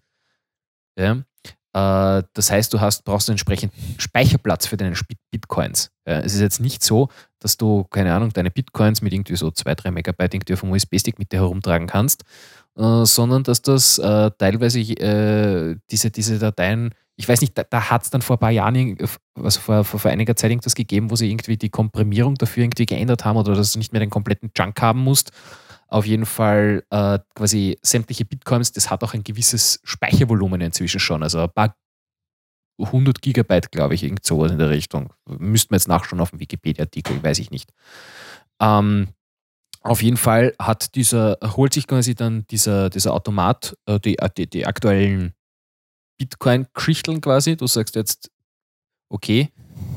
Ja? 0.98 1.24
Äh, 1.74 2.24
das 2.34 2.52
heißt, 2.52 2.74
du 2.74 2.80
hast, 2.80 3.04
brauchst 3.04 3.30
entsprechend 3.30 3.74
Speicherplatz 3.98 4.68
für 4.68 4.78
deine 4.78 4.96
Bitcoins. 5.32 5.92
Es 6.06 6.34
ist 6.34 6.42
jetzt 6.42 6.62
nicht 6.62 6.84
so, 6.84 7.10
dass 7.40 7.58
du, 7.58 7.84
keine 7.84 8.14
Ahnung, 8.14 8.32
deine 8.32 8.50
Bitcoins 8.50 9.02
mit 9.02 9.14
irgendwie 9.14 9.36
so 9.36 9.48
2-3 9.48 9.92
Megabyte 9.92 10.36
irgendwie 10.36 10.54
auf 10.54 10.64
einem 10.64 10.72
USB-Stick 10.72 11.20
mit 11.20 11.34
dir 11.34 11.42
herumtragen 11.42 11.88
kannst, 11.88 12.24
äh, 12.78 13.06
sondern 13.06 13.44
dass 13.44 13.62
das 13.62 14.00
äh, 14.00 14.32
teilweise 14.38 14.80
diese, 14.80 16.12
diese 16.12 16.40
Dateien, 16.40 16.96
ich 17.18 17.28
weiß 17.28 17.42
nicht, 17.42 17.58
da, 17.58 17.64
da 17.64 17.90
hat 17.90 18.04
es 18.04 18.10
dann 18.10 18.22
vor 18.22 18.38
ein 18.38 18.40
paar 18.40 18.52
Jahren, 18.52 18.98
also 19.42 19.60
vor, 19.60 19.84
vor, 19.84 20.00
vor 20.00 20.12
einiger 20.12 20.36
Zeit 20.36 20.52
irgendwas 20.52 20.76
gegeben, 20.76 21.12
wo 21.12 21.16
sie 21.16 21.30
irgendwie 21.30 21.58
die 21.58 21.70
Komprimierung 21.70 22.36
dafür 22.36 22.64
irgendwie 22.64 22.86
geändert 22.86 23.26
haben 23.26 23.38
oder 23.38 23.56
dass 23.56 23.72
du 23.72 23.80
nicht 23.80 23.94
mehr 23.94 24.00
den 24.00 24.10
kompletten 24.10 24.52
Junk 24.56 24.82
haben 24.82 25.04
musst. 25.04 25.32
Auf 25.88 26.06
jeden 26.06 26.26
Fall 26.26 26.84
äh, 26.90 27.20
quasi 27.34 27.78
sämtliche 27.82 28.26
Bitcoins, 28.26 28.74
das 28.74 28.90
hat 28.90 29.04
auch 29.04 29.14
ein 29.14 29.24
gewisses 29.24 29.80
Speichervolumen 29.84 30.60
inzwischen 30.60 31.00
schon, 31.00 31.24
also 31.24 31.40
ein 31.40 31.52
paar 31.54 31.76
100 32.80 33.22
Gigabyte, 33.22 33.72
glaube 33.72 33.96
ich, 33.96 34.04
irgend 34.04 34.26
sowas 34.26 34.52
in 34.52 34.60
der 34.60 34.70
Richtung. 34.70 35.14
Müssten 35.26 35.72
wir 35.72 35.78
jetzt 35.78 35.88
nachschauen 35.88 36.20
auf 36.20 36.32
dem 36.32 36.40
Wikipedia-Artikel, 36.40 37.24
weiß 37.24 37.40
ich 37.40 37.50
nicht. 37.50 37.72
Ähm, 38.60 39.10
auf 39.82 40.02
jeden 40.04 40.18
Fall 40.18 40.54
hat 40.60 40.96
dieser, 40.96 41.38
holt 41.42 41.74
sich 41.74 41.88
quasi 41.88 42.14
dann 42.14 42.46
dieser, 42.52 42.90
dieser 42.90 43.14
Automat 43.14 43.76
äh, 43.86 44.00
die, 44.00 44.18
die, 44.38 44.50
die 44.50 44.66
aktuellen 44.66 45.34
Bitcoin-Geschichten 46.18 47.22
quasi. 47.22 47.56
Du 47.56 47.68
sagst 47.68 47.96
jetzt, 47.96 48.30
okay, 49.10 49.52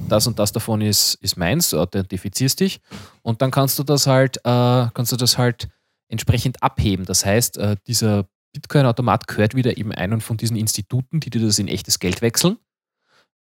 das 0.09 0.27
und 0.27 0.39
das 0.39 0.53
davon 0.53 0.81
ist, 0.81 1.15
ist 1.17 1.37
meins, 1.37 1.71
du 1.71 1.81
authentifizierst 1.81 2.61
dich 2.61 2.81
und 3.23 3.43
dann 3.43 3.51
kannst 3.51 3.79
du 3.79 3.83
das 3.85 4.07
halt, 4.07 4.39
äh, 4.39 4.89
kannst 4.93 5.13
du 5.13 5.17
das 5.17 5.39
halt 5.39 5.69
entsprechend 6.09 6.63
abheben. 6.63 7.05
Das 7.07 7.25
heißt, 7.25 7.59
äh, 7.59 7.77
dieser 7.87 8.27
Bitcoin-Automat 8.53 9.29
gehört 9.29 9.55
wieder 9.55 9.77
eben 9.77 9.93
einem 9.93 10.21
von 10.21 10.37
diesen 10.37 10.57
Instituten, 10.57 11.21
die 11.21 11.31
dir 11.31 11.41
das 11.41 11.59
in 11.59 11.69
echtes 11.69 11.99
Geld 12.01 12.21
wechseln. 12.21 12.59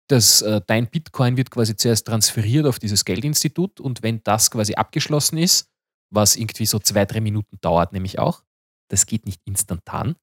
Das, 0.09 0.43
äh, 0.43 0.61
dein 0.67 0.89
Bitcoin 0.89 1.37
wird 1.37 1.51
quasi 1.51 1.77
zuerst 1.77 2.07
transferiert 2.07 2.67
auf 2.67 2.79
dieses 2.79 3.05
Geldinstitut 3.05 3.81
und 3.81 4.03
wenn 4.03 4.23
das 4.23 4.51
quasi 4.51 4.75
abgeschlossen 4.75 5.39
ist, 5.39 5.71
was 6.11 6.37
irgendwie 6.37 6.67
so 6.67 6.79
zwei, 6.79 7.05
drei 7.05 7.21
Minuten 7.21 7.59
dauert, 7.61 7.93
nämlich 7.93 8.19
auch, 8.19 8.43
das 8.91 9.07
geht 9.07 9.27
nicht 9.27 9.41
instantan, 9.47 10.17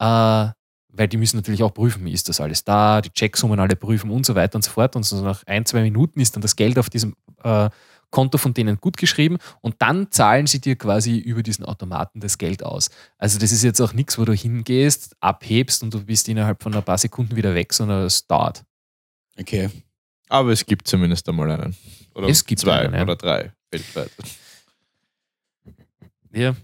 äh, 0.00 0.50
weil 0.98 1.08
die 1.08 1.16
müssen 1.16 1.36
natürlich 1.36 1.62
auch 1.62 1.72
prüfen, 1.72 2.06
ist 2.06 2.28
das 2.28 2.40
alles 2.40 2.64
da, 2.64 3.00
die 3.00 3.10
Checksummen 3.10 3.60
alle 3.60 3.76
prüfen 3.76 4.10
und 4.10 4.26
so 4.26 4.34
weiter 4.34 4.56
und 4.56 4.62
so 4.62 4.70
fort. 4.70 4.96
Und 4.96 5.04
so 5.04 5.22
nach 5.22 5.44
ein, 5.46 5.64
zwei 5.64 5.82
Minuten 5.82 6.20
ist 6.20 6.34
dann 6.34 6.42
das 6.42 6.56
Geld 6.56 6.78
auf 6.78 6.90
diesem 6.90 7.14
äh, 7.44 7.70
Konto 8.10 8.38
von 8.38 8.54
denen 8.54 8.78
gut 8.80 8.96
geschrieben 8.96 9.38
und 9.60 9.76
dann 9.78 10.10
zahlen 10.10 10.46
sie 10.46 10.60
dir 10.60 10.76
quasi 10.76 11.18
über 11.18 11.42
diesen 11.42 11.64
Automaten 11.64 12.20
das 12.20 12.38
Geld 12.38 12.62
aus. 12.62 12.90
Also 13.18 13.38
das 13.38 13.52
ist 13.52 13.62
jetzt 13.62 13.80
auch 13.80 13.92
nichts, 13.92 14.18
wo 14.18 14.24
du 14.24 14.32
hingehst, 14.32 15.14
abhebst 15.20 15.82
und 15.82 15.92
du 15.92 16.04
bist 16.04 16.28
innerhalb 16.28 16.62
von 16.62 16.74
ein 16.74 16.82
paar 16.82 16.98
Sekunden 16.98 17.36
wieder 17.36 17.54
weg, 17.54 17.72
sondern 17.72 18.06
es 18.06 18.26
dauert. 18.26 18.64
Okay. 19.38 19.70
Aber 20.28 20.50
es 20.52 20.64
gibt 20.64 20.88
zumindest 20.88 21.28
einmal 21.28 21.50
einen. 21.50 21.76
Oder 22.14 22.28
Es 22.28 22.44
gibt 22.44 22.60
zwei 22.60 22.80
einen, 22.80 22.94
ja. 22.94 23.02
oder 23.02 23.16
drei 23.16 23.52
weltweit. 23.70 24.10
Ja. 26.32 26.56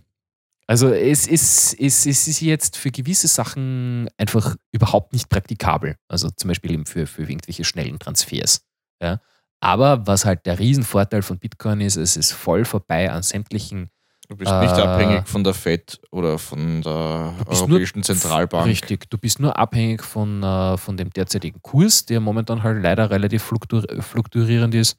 Also 0.67 0.89
es 0.89 1.27
ist, 1.27 1.75
es, 1.79 2.07
es 2.07 2.27
ist 2.27 2.41
jetzt 2.41 2.77
für 2.79 2.91
gewisse 2.91 3.29
Sachen 3.29 4.09
einfach 4.17 4.57
überhaupt 4.73 5.13
nicht 5.13 5.29
praktikabel. 5.29 5.97
Also 6.09 6.31
zum 6.37 6.49
Beispiel 6.49 6.73
eben 6.73 6.87
für, 6.87 7.07
für 7.07 7.23
irgendwelche 7.23 7.65
schnellen 7.65 7.99
Transfers. 7.99 8.63
Ja. 9.03 9.21
Aber 9.61 10.07
was 10.07 10.25
halt 10.25 10.47
der 10.47 10.59
Riesenvorteil 10.59 11.23
von 11.23 11.39
Bitcoin 11.39 11.81
ist, 11.81 11.97
es 11.97 12.17
ist 12.17 12.33
voll 12.33 12.65
vorbei 12.65 13.11
an 13.11 13.23
sämtlichen 13.23 13.91
Du 14.27 14.37
bist 14.37 14.51
nicht 14.51 14.79
Äh, 14.79 14.81
abhängig 14.81 15.29
von 15.29 15.45
der 15.45 15.53
FED 15.53 16.01
oder 16.11 16.39
von 16.39 16.81
der 16.81 17.35
nur- 17.45 17.47
Europäischen 17.47 18.03
Zentralbank. 18.03 18.65
Richtig, 18.67 19.11
du 19.11 19.19
bist 19.19 19.39
nur 19.39 19.59
abhängig 19.59 20.03
von, 20.03 20.43
äh, 20.43 20.79
von 20.79 20.97
dem 20.97 21.11
derzeitigen 21.11 21.61
Kurs, 21.61 22.07
der 22.07 22.21
momentan 22.21 22.63
halt 22.63 22.83
leider 22.83 23.11
relativ 23.11 23.43
fluktu 23.43 23.83
fluktuierend 24.01 24.75
ist. 24.75 24.97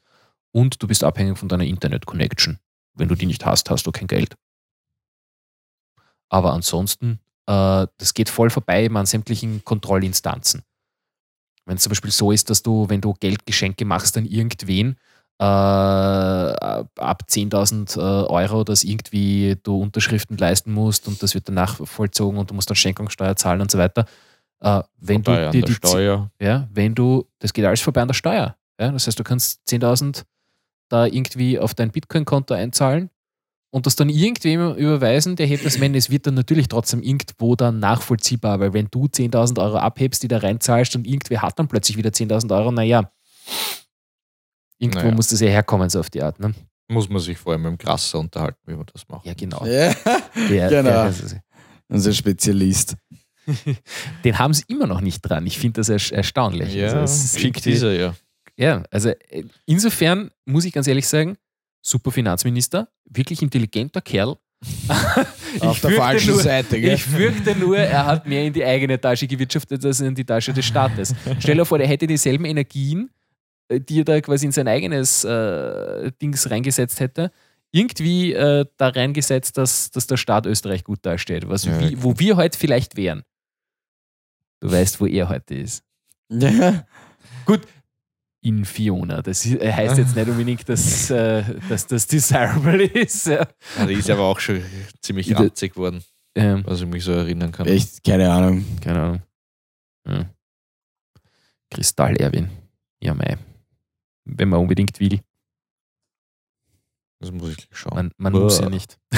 Und 0.52 0.80
du 0.80 0.86
bist 0.86 1.02
abhängig 1.02 1.38
von 1.38 1.48
deiner 1.48 1.64
Internet-Connection. 1.64 2.60
Wenn 2.94 3.08
du 3.08 3.16
die 3.16 3.26
nicht 3.26 3.44
hast, 3.44 3.68
hast 3.68 3.84
du 3.88 3.90
kein 3.90 4.06
Geld. 4.06 4.36
Aber 6.28 6.52
ansonsten, 6.52 7.20
äh, 7.46 7.86
das 7.98 8.14
geht 8.14 8.28
voll 8.28 8.50
vorbei 8.50 8.88
an 8.90 9.06
sämtlichen 9.06 9.64
Kontrollinstanzen. 9.64 10.62
Wenn 11.64 11.76
es 11.76 11.82
zum 11.82 11.90
Beispiel 11.90 12.12
so 12.12 12.30
ist, 12.30 12.48
dass 12.50 12.62
du, 12.62 12.88
wenn 12.88 13.00
du 13.00 13.14
Geldgeschenke 13.14 13.84
machst 13.84 14.16
an 14.16 14.24
irgendwen, 14.24 14.96
äh, 15.38 15.44
ab 15.44 16.90
ab 16.96 17.22
10.000 17.28 17.96
äh, 17.96 18.00
Euro, 18.00 18.64
dass 18.64 18.84
irgendwie 18.84 19.56
du 19.62 19.82
Unterschriften 19.82 20.36
leisten 20.38 20.72
musst 20.72 21.08
und 21.08 21.22
das 21.22 21.34
wird 21.34 21.48
danach 21.48 21.86
vollzogen 21.86 22.38
und 22.38 22.50
du 22.50 22.54
musst 22.54 22.70
dann 22.70 22.76
Schenkungssteuer 22.76 23.36
zahlen 23.36 23.60
und 23.60 23.70
so 23.70 23.78
weiter. 23.78 24.06
Äh, 24.60 24.82
wenn 24.98 25.22
Vorbei 25.22 25.40
du 25.40 25.46
an 25.46 25.52
dir 25.52 25.60
der 25.60 25.68
die 25.68 25.74
Steuer. 25.74 26.30
ja, 26.40 26.68
wenn 26.72 26.94
du, 26.94 27.26
das 27.40 27.52
geht 27.52 27.64
alles 27.64 27.82
vorbei 27.82 28.02
an 28.02 28.08
der 28.08 28.14
Steuer. 28.14 28.56
Ja? 28.80 28.92
Das 28.92 29.06
heißt, 29.06 29.18
du 29.18 29.24
kannst 29.24 29.60
10.000 29.68 30.24
da 30.88 31.04
irgendwie 31.04 31.58
auf 31.58 31.74
dein 31.74 31.90
Bitcoin-Konto 31.90 32.54
einzahlen 32.54 33.10
und 33.70 33.86
das 33.86 33.96
dann 33.96 34.08
irgendwem 34.08 34.74
überweisen, 34.76 35.36
der 35.36 35.46
hebt 35.46 35.66
das, 35.66 35.80
wenn 35.80 35.94
es 35.94 36.08
wird 36.10 36.26
dann 36.26 36.34
natürlich 36.34 36.68
trotzdem 36.68 37.02
irgendwo 37.02 37.56
dann 37.56 37.78
nachvollziehbar, 37.80 38.60
weil 38.60 38.72
wenn 38.72 38.88
du 38.90 39.04
10.000 39.06 39.60
Euro 39.62 39.76
abhebst, 39.78 40.22
die 40.22 40.28
da 40.28 40.38
reinzahlst 40.38 40.96
und 40.96 41.06
irgendwer 41.06 41.42
hat 41.42 41.58
dann 41.58 41.68
plötzlich 41.68 41.96
wieder 41.96 42.10
10.000 42.10 42.56
Euro, 42.56 42.72
naja, 42.72 43.10
irgendwo 44.78 45.00
Naja. 45.00 45.14
muss 45.14 45.28
das 45.28 45.40
ja 45.40 45.48
herkommen, 45.48 45.88
so 45.90 46.00
auf 46.00 46.10
die 46.10 46.22
Art. 46.22 46.38
Ne? 46.40 46.54
Muss 46.88 47.08
man 47.08 47.20
sich 47.20 47.36
vorher 47.38 47.58
mit 47.58 47.70
dem 47.70 47.78
Krasser 47.78 48.18
unterhalten, 48.18 48.58
wie 48.66 48.74
man 48.74 48.86
das 48.92 49.06
macht. 49.08 49.26
Ja, 49.26 49.34
genau. 49.34 49.64
Ja, 49.66 49.92
Der, 50.48 50.68
genau. 50.68 50.90
der, 51.10 51.14
unser 51.88 52.12
Spezialist. 52.12 52.96
den 54.24 54.38
haben 54.38 54.54
sie 54.54 54.64
immer 54.68 54.86
noch 54.86 55.00
nicht 55.00 55.20
dran. 55.22 55.46
Ich 55.46 55.58
finde 55.58 55.80
das 55.80 55.88
erst- 55.88 56.12
erstaunlich. 56.12 56.74
Ja, 56.74 56.92
Also, 56.92 56.98
es 57.34 57.38
schickt 57.40 57.64
dieser 57.64 57.92
ja. 57.92 58.14
Ja, 58.58 58.82
also 58.90 59.10
äh, 59.10 59.44
insofern 59.66 60.30
muss 60.46 60.64
ich 60.64 60.72
ganz 60.72 60.86
ehrlich 60.86 61.06
sagen, 61.06 61.36
super 61.86 62.10
Finanzminister, 62.10 62.88
wirklich 63.04 63.42
intelligenter 63.42 64.00
Kerl. 64.00 64.36
Ich 65.54 65.62
Auf 65.62 65.80
der 65.80 65.92
falschen 65.92 66.32
nur, 66.32 66.42
Seite, 66.42 66.78
gell? 66.78 66.94
Ich 66.94 67.04
fürchte 67.04 67.56
nur, 67.56 67.78
er 67.78 68.04
hat 68.04 68.26
mehr 68.26 68.44
in 68.44 68.52
die 68.52 68.62
eigene 68.62 69.00
Tasche 69.00 69.26
gewirtschaftet 69.26 69.82
als 69.86 70.00
in 70.00 70.14
die 70.14 70.24
Tasche 70.24 70.52
des 70.52 70.66
Staates. 70.66 71.14
Stell 71.38 71.56
dir 71.56 71.64
vor, 71.64 71.80
er 71.80 71.86
hätte 71.86 72.06
dieselben 72.06 72.44
Energien, 72.44 73.08
äh, 73.68 73.80
die 73.80 74.00
er 74.00 74.04
da 74.04 74.20
quasi 74.20 74.44
in 74.44 74.52
sein 74.52 74.68
eigenes 74.68 75.24
äh, 75.24 76.12
Dings 76.20 76.50
reingesetzt 76.50 77.00
hätte, 77.00 77.32
irgendwie 77.72 78.34
äh, 78.34 78.66
da 78.76 78.88
reingesetzt, 78.88 79.56
dass, 79.56 79.90
dass 79.90 80.06
der 80.06 80.18
Staat 80.18 80.44
Österreich 80.44 80.84
gut 80.84 80.98
dasteht. 81.06 81.48
Was, 81.48 81.64
Ja, 81.64 81.80
wie, 81.80 82.02
wo 82.02 82.18
wir 82.18 82.36
heute 82.36 82.58
vielleicht 82.58 82.98
wären. 82.98 83.22
Du 84.60 84.70
weißt, 84.70 85.00
wo 85.00 85.06
er 85.06 85.30
heute 85.30 85.54
ist. 85.54 85.82
Ja. 86.28 86.84
In 88.46 88.64
Fiona. 88.64 89.22
Das 89.22 89.44
heißt 89.44 89.98
jetzt 89.98 90.14
nicht 90.16 90.28
unbedingt, 90.28 90.68
dass, 90.68 91.10
äh, 91.10 91.42
dass 91.68 91.86
das 91.86 92.06
desirable 92.06 92.84
ist. 92.84 93.26
Ja. 93.26 93.46
Ja, 93.78 93.86
Die 93.86 93.94
ist 93.94 94.08
aber 94.10 94.22
auch 94.22 94.38
schon 94.40 94.62
ziemlich 95.02 95.28
Ide- 95.30 95.40
ranzig 95.40 95.74
geworden, 95.74 96.02
Ähm, 96.34 96.62
was 96.66 96.80
ich 96.80 96.86
mich 96.86 97.02
so 97.04 97.12
erinnern 97.12 97.50
kann. 97.52 97.66
Echt, 97.66 98.04
keine 98.04 98.30
Ahnung. 98.32 98.64
keine 98.80 99.00
Ahnung. 99.02 99.22
Ja. 100.08 100.30
Kristall 101.70 102.16
Erwin. 102.16 102.48
Ja, 103.02 103.14
mei. 103.14 103.36
Wenn 104.24 104.48
man 104.48 104.60
unbedingt 104.60 104.98
will. 105.00 105.20
Das 107.20 107.32
muss 107.32 107.50
ich 107.56 107.68
schauen. 107.72 107.94
Man, 107.94 108.12
man 108.18 108.32
muss 108.42 108.58
ja 108.60 108.68
nicht. 108.68 108.98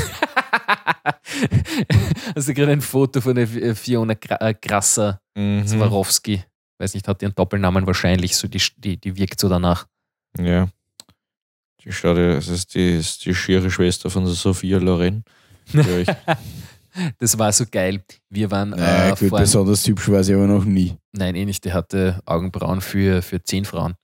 Hast 2.34 2.48
du 2.48 2.54
gerade 2.54 2.72
ein 2.72 2.80
Foto 2.80 3.20
von 3.20 3.34
der 3.34 3.46
Fi- 3.48 3.74
Fiona 3.74 4.14
Gra- 4.14 4.40
äh, 4.40 5.14
Mhm. 5.38 5.66
Swarovski? 5.66 6.42
Weiß 6.78 6.94
nicht, 6.94 7.08
hat 7.08 7.22
ihren 7.22 7.34
Doppelnamen 7.34 7.86
wahrscheinlich. 7.86 8.36
So 8.36 8.48
die, 8.48 8.62
die, 8.76 8.96
die 8.96 9.16
wirkt 9.16 9.40
so 9.40 9.48
danach. 9.48 9.86
Ja. 10.38 10.68
Die 11.84 11.92
schaut 11.92 12.16
ja, 12.16 12.34
das 12.34 12.48
ist 12.48 12.74
die, 12.74 12.96
ist 12.96 13.24
die 13.24 13.34
schiere 13.34 13.70
Schwester 13.70 14.10
von 14.10 14.24
der 14.24 14.34
Sophia 14.34 14.78
Loren. 14.78 15.24
Das 17.18 17.38
war 17.38 17.52
so 17.52 17.64
geil. 17.70 18.02
Wir 18.28 18.50
waren 18.50 18.70
Naja, 18.70 19.12
äh, 19.12 19.16
gut, 19.16 19.30
besonders 19.30 19.86
hübsch 19.86 20.08
war 20.08 20.24
sie 20.24 20.34
aber 20.34 20.46
noch 20.46 20.64
nie. 20.64 20.96
Nein, 21.12 21.36
eh 21.36 21.44
nicht. 21.44 21.64
Der 21.64 21.74
hatte 21.74 22.20
Augenbrauen 22.24 22.80
für, 22.80 23.22
für 23.22 23.40
zehn 23.42 23.64
Frauen. 23.64 23.94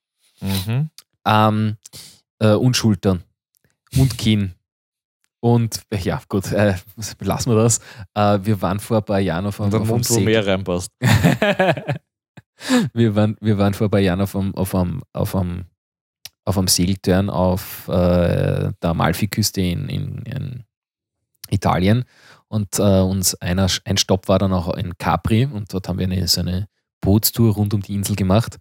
mhm. 0.41 0.91
Ähm, 1.27 1.77
äh, 2.39 2.53
und 2.53 2.77
Schultern. 2.77 3.25
Und 3.97 4.19
Kinn. 4.19 4.55
Und 5.41 5.83
ja, 5.93 6.21
gut, 6.29 6.53
äh, 6.53 6.75
lassen 7.21 7.51
wir 7.51 7.57
das. 7.57 7.79
Äh, 8.15 8.39
wir 8.43 8.61
waren 8.63 8.79
vor 8.79 8.99
ein 8.99 9.05
paar 9.05 9.21
Jahren 9.21 9.47
auf 9.47 9.61
einem, 9.61 9.73
Und 9.73 9.81
einem 9.81 9.89
Mund, 9.89 10.11
wo 10.11 10.21
mehr 10.21 10.47
reinpasst. 10.47 10.91
wir, 12.93 13.15
waren, 13.15 13.37
wir 13.41 13.59
waren 13.59 13.75
vor 13.75 13.89
ein 13.89 13.91
paar 13.91 14.01
Jahren 14.01 14.21
auf 14.21 14.37
einem, 14.37 14.55
auf 14.55 14.75
einem, 14.75 15.03
auf 15.13 15.35
einem, 15.35 15.67
auf 16.45 16.59
einem 16.59 16.69
Segeltörn 16.69 17.31
auf 17.31 17.89
äh, 17.89 18.73
der 18.83 18.91
Amalfiküste 18.91 19.61
in, 19.61 19.89
in, 19.89 20.19
in 20.23 20.65
Italien. 21.51 22.05
Und 22.49 22.79
äh, 22.79 23.01
uns 23.01 23.35
einer, 23.37 23.69
ein 23.85 23.97
Stopp 23.97 24.29
war 24.29 24.39
dann 24.39 24.53
auch 24.53 24.75
in 24.75 24.97
Capri 24.99 25.47
und 25.47 25.73
dort 25.73 25.89
haben 25.89 25.99
wir 25.99 26.07
eine, 26.07 26.29
so 26.29 26.41
eine 26.41 26.69
Bootstour 27.01 27.55
rund 27.55 27.75
um 27.75 27.83
die 27.83 27.95
Insel 27.95 28.17
gemacht. 28.17 28.59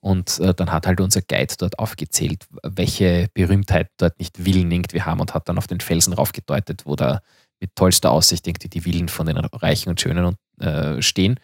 Und 0.00 0.38
äh, 0.40 0.54
dann 0.54 0.72
hat 0.72 0.86
halt 0.86 1.00
unser 1.00 1.20
Guide 1.20 1.54
dort 1.58 1.78
aufgezählt, 1.78 2.46
welche 2.62 3.28
Berühmtheiten 3.34 3.92
dort 3.98 4.18
nicht 4.18 4.38
Villen 4.38 4.70
irgendwie 4.70 5.02
haben 5.02 5.20
und 5.20 5.34
hat 5.34 5.48
dann 5.48 5.58
auf 5.58 5.66
den 5.66 5.80
Felsen 5.80 6.14
raufgedeutet, 6.14 6.86
wo 6.86 6.96
da 6.96 7.20
mit 7.60 7.76
tollster 7.76 8.10
Aussicht 8.10 8.46
irgendwie 8.46 8.70
die 8.70 8.80
Villen 8.80 9.08
von 9.08 9.26
den 9.26 9.36
Reichen 9.36 9.90
und 9.90 10.00
Schönen 10.00 10.36
äh, 10.58 11.02
stehen. 11.02 11.38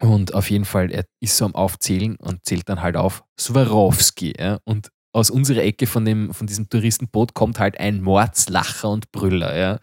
Und 0.00 0.34
auf 0.34 0.50
jeden 0.50 0.64
Fall, 0.64 0.92
er 0.92 1.04
ist 1.20 1.36
so 1.36 1.44
am 1.44 1.54
Aufzählen 1.54 2.16
und 2.16 2.44
zählt 2.44 2.68
dann 2.68 2.82
halt 2.82 2.96
auf 2.96 3.24
Swarovski. 3.38 4.34
Ja? 4.38 4.60
Und 4.64 4.90
aus 5.12 5.30
unserer 5.30 5.62
Ecke 5.62 5.86
von, 5.86 6.04
dem, 6.04 6.32
von 6.32 6.46
diesem 6.46 6.68
Touristenboot 6.68 7.34
kommt 7.34 7.58
halt 7.58 7.80
ein 7.80 8.00
Mordslacher 8.02 8.90
und 8.90 9.10
Brüller. 9.10 9.56
Ja? 9.56 9.80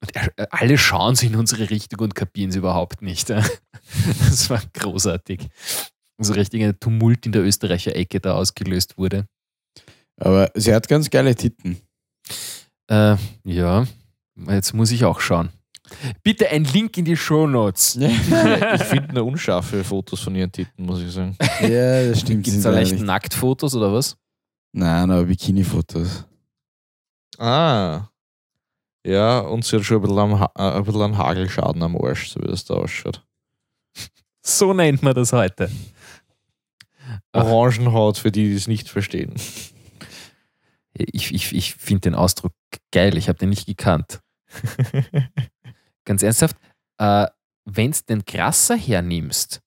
Und 0.00 0.16
er, 0.16 0.48
alle 0.50 0.78
schauen 0.78 1.16
sie 1.16 1.26
in 1.26 1.36
unsere 1.36 1.68
Richtung 1.68 2.00
und 2.00 2.14
kapieren 2.14 2.50
es 2.50 2.56
überhaupt 2.56 3.02
nicht. 3.02 3.28
Ja? 3.28 3.44
Das 4.28 4.50
war 4.50 4.60
großartig. 4.74 5.48
So 6.18 6.32
richtig 6.32 6.62
ein 6.64 6.80
Tumult 6.80 7.24
in 7.24 7.32
der 7.32 7.42
Österreicher 7.42 7.94
Ecke 7.94 8.20
da 8.20 8.34
ausgelöst 8.34 8.98
wurde. 8.98 9.26
Aber 10.18 10.50
sie 10.54 10.74
hat 10.74 10.88
ganz 10.88 11.08
geile 11.10 11.34
Titten. 11.34 11.80
Äh, 12.88 13.16
ja, 13.44 13.86
jetzt 14.48 14.72
muss 14.72 14.90
ich 14.90 15.04
auch 15.04 15.20
schauen. 15.20 15.50
Bitte 16.22 16.48
ein 16.48 16.64
Link 16.64 16.96
in 16.96 17.04
die 17.04 17.16
Show 17.16 17.46
Notes. 17.46 17.96
ich 18.00 18.82
finde 18.84 19.14
nur 19.14 19.26
unscharfe 19.26 19.84
Fotos 19.84 20.20
von 20.20 20.34
ihren 20.34 20.50
Titten, 20.50 20.84
muss 20.84 21.00
ich 21.00 21.12
sagen. 21.12 21.36
Ja, 21.60 22.08
das 22.08 22.20
stimmt. 22.20 22.44
Gibt 22.44 22.56
es 22.56 22.62
da 22.62 22.70
leicht 22.70 22.98
Nacktfotos 22.98 23.74
oder 23.74 23.92
was? 23.92 24.16
Nein, 24.72 25.10
aber 25.10 25.24
Bikini-Fotos. 25.24 26.24
Ah. 27.38 28.08
Ja, 29.06 29.38
und 29.40 29.64
sie 29.64 29.76
hat 29.76 29.84
schon 29.84 29.98
ein 29.98 30.02
bisschen, 30.02 30.18
am 30.18 30.40
ha 30.40 30.50
äh, 30.56 30.78
ein 30.78 30.84
bisschen 30.84 31.16
Hagelschaden 31.16 31.82
am 31.82 31.96
Arsch, 31.96 32.28
so 32.28 32.40
wie 32.40 32.48
das 32.48 32.64
da 32.64 32.74
ausschaut. 32.74 33.24
So 34.42 34.74
nennt 34.74 35.02
man 35.02 35.14
das 35.14 35.32
heute. 35.32 35.70
Orangenhaut, 37.32 38.18
für 38.18 38.32
die, 38.32 38.48
die 38.48 38.54
es 38.54 38.66
nicht 38.66 38.88
verstehen. 38.88 39.34
Ich, 40.94 41.32
ich, 41.32 41.54
ich 41.54 41.74
finde 41.74 42.02
den 42.02 42.14
Ausdruck 42.14 42.52
geil, 42.90 43.16
ich 43.16 43.28
habe 43.28 43.38
den 43.38 43.50
nicht 43.50 43.66
gekannt. 43.66 44.20
Ganz 46.06 46.22
ernsthaft, 46.22 46.56
äh, 46.98 47.26
wenn 47.66 47.90
du 47.90 47.98
den 48.08 48.24
Krasser 48.24 48.76
hernimmst 48.76 49.60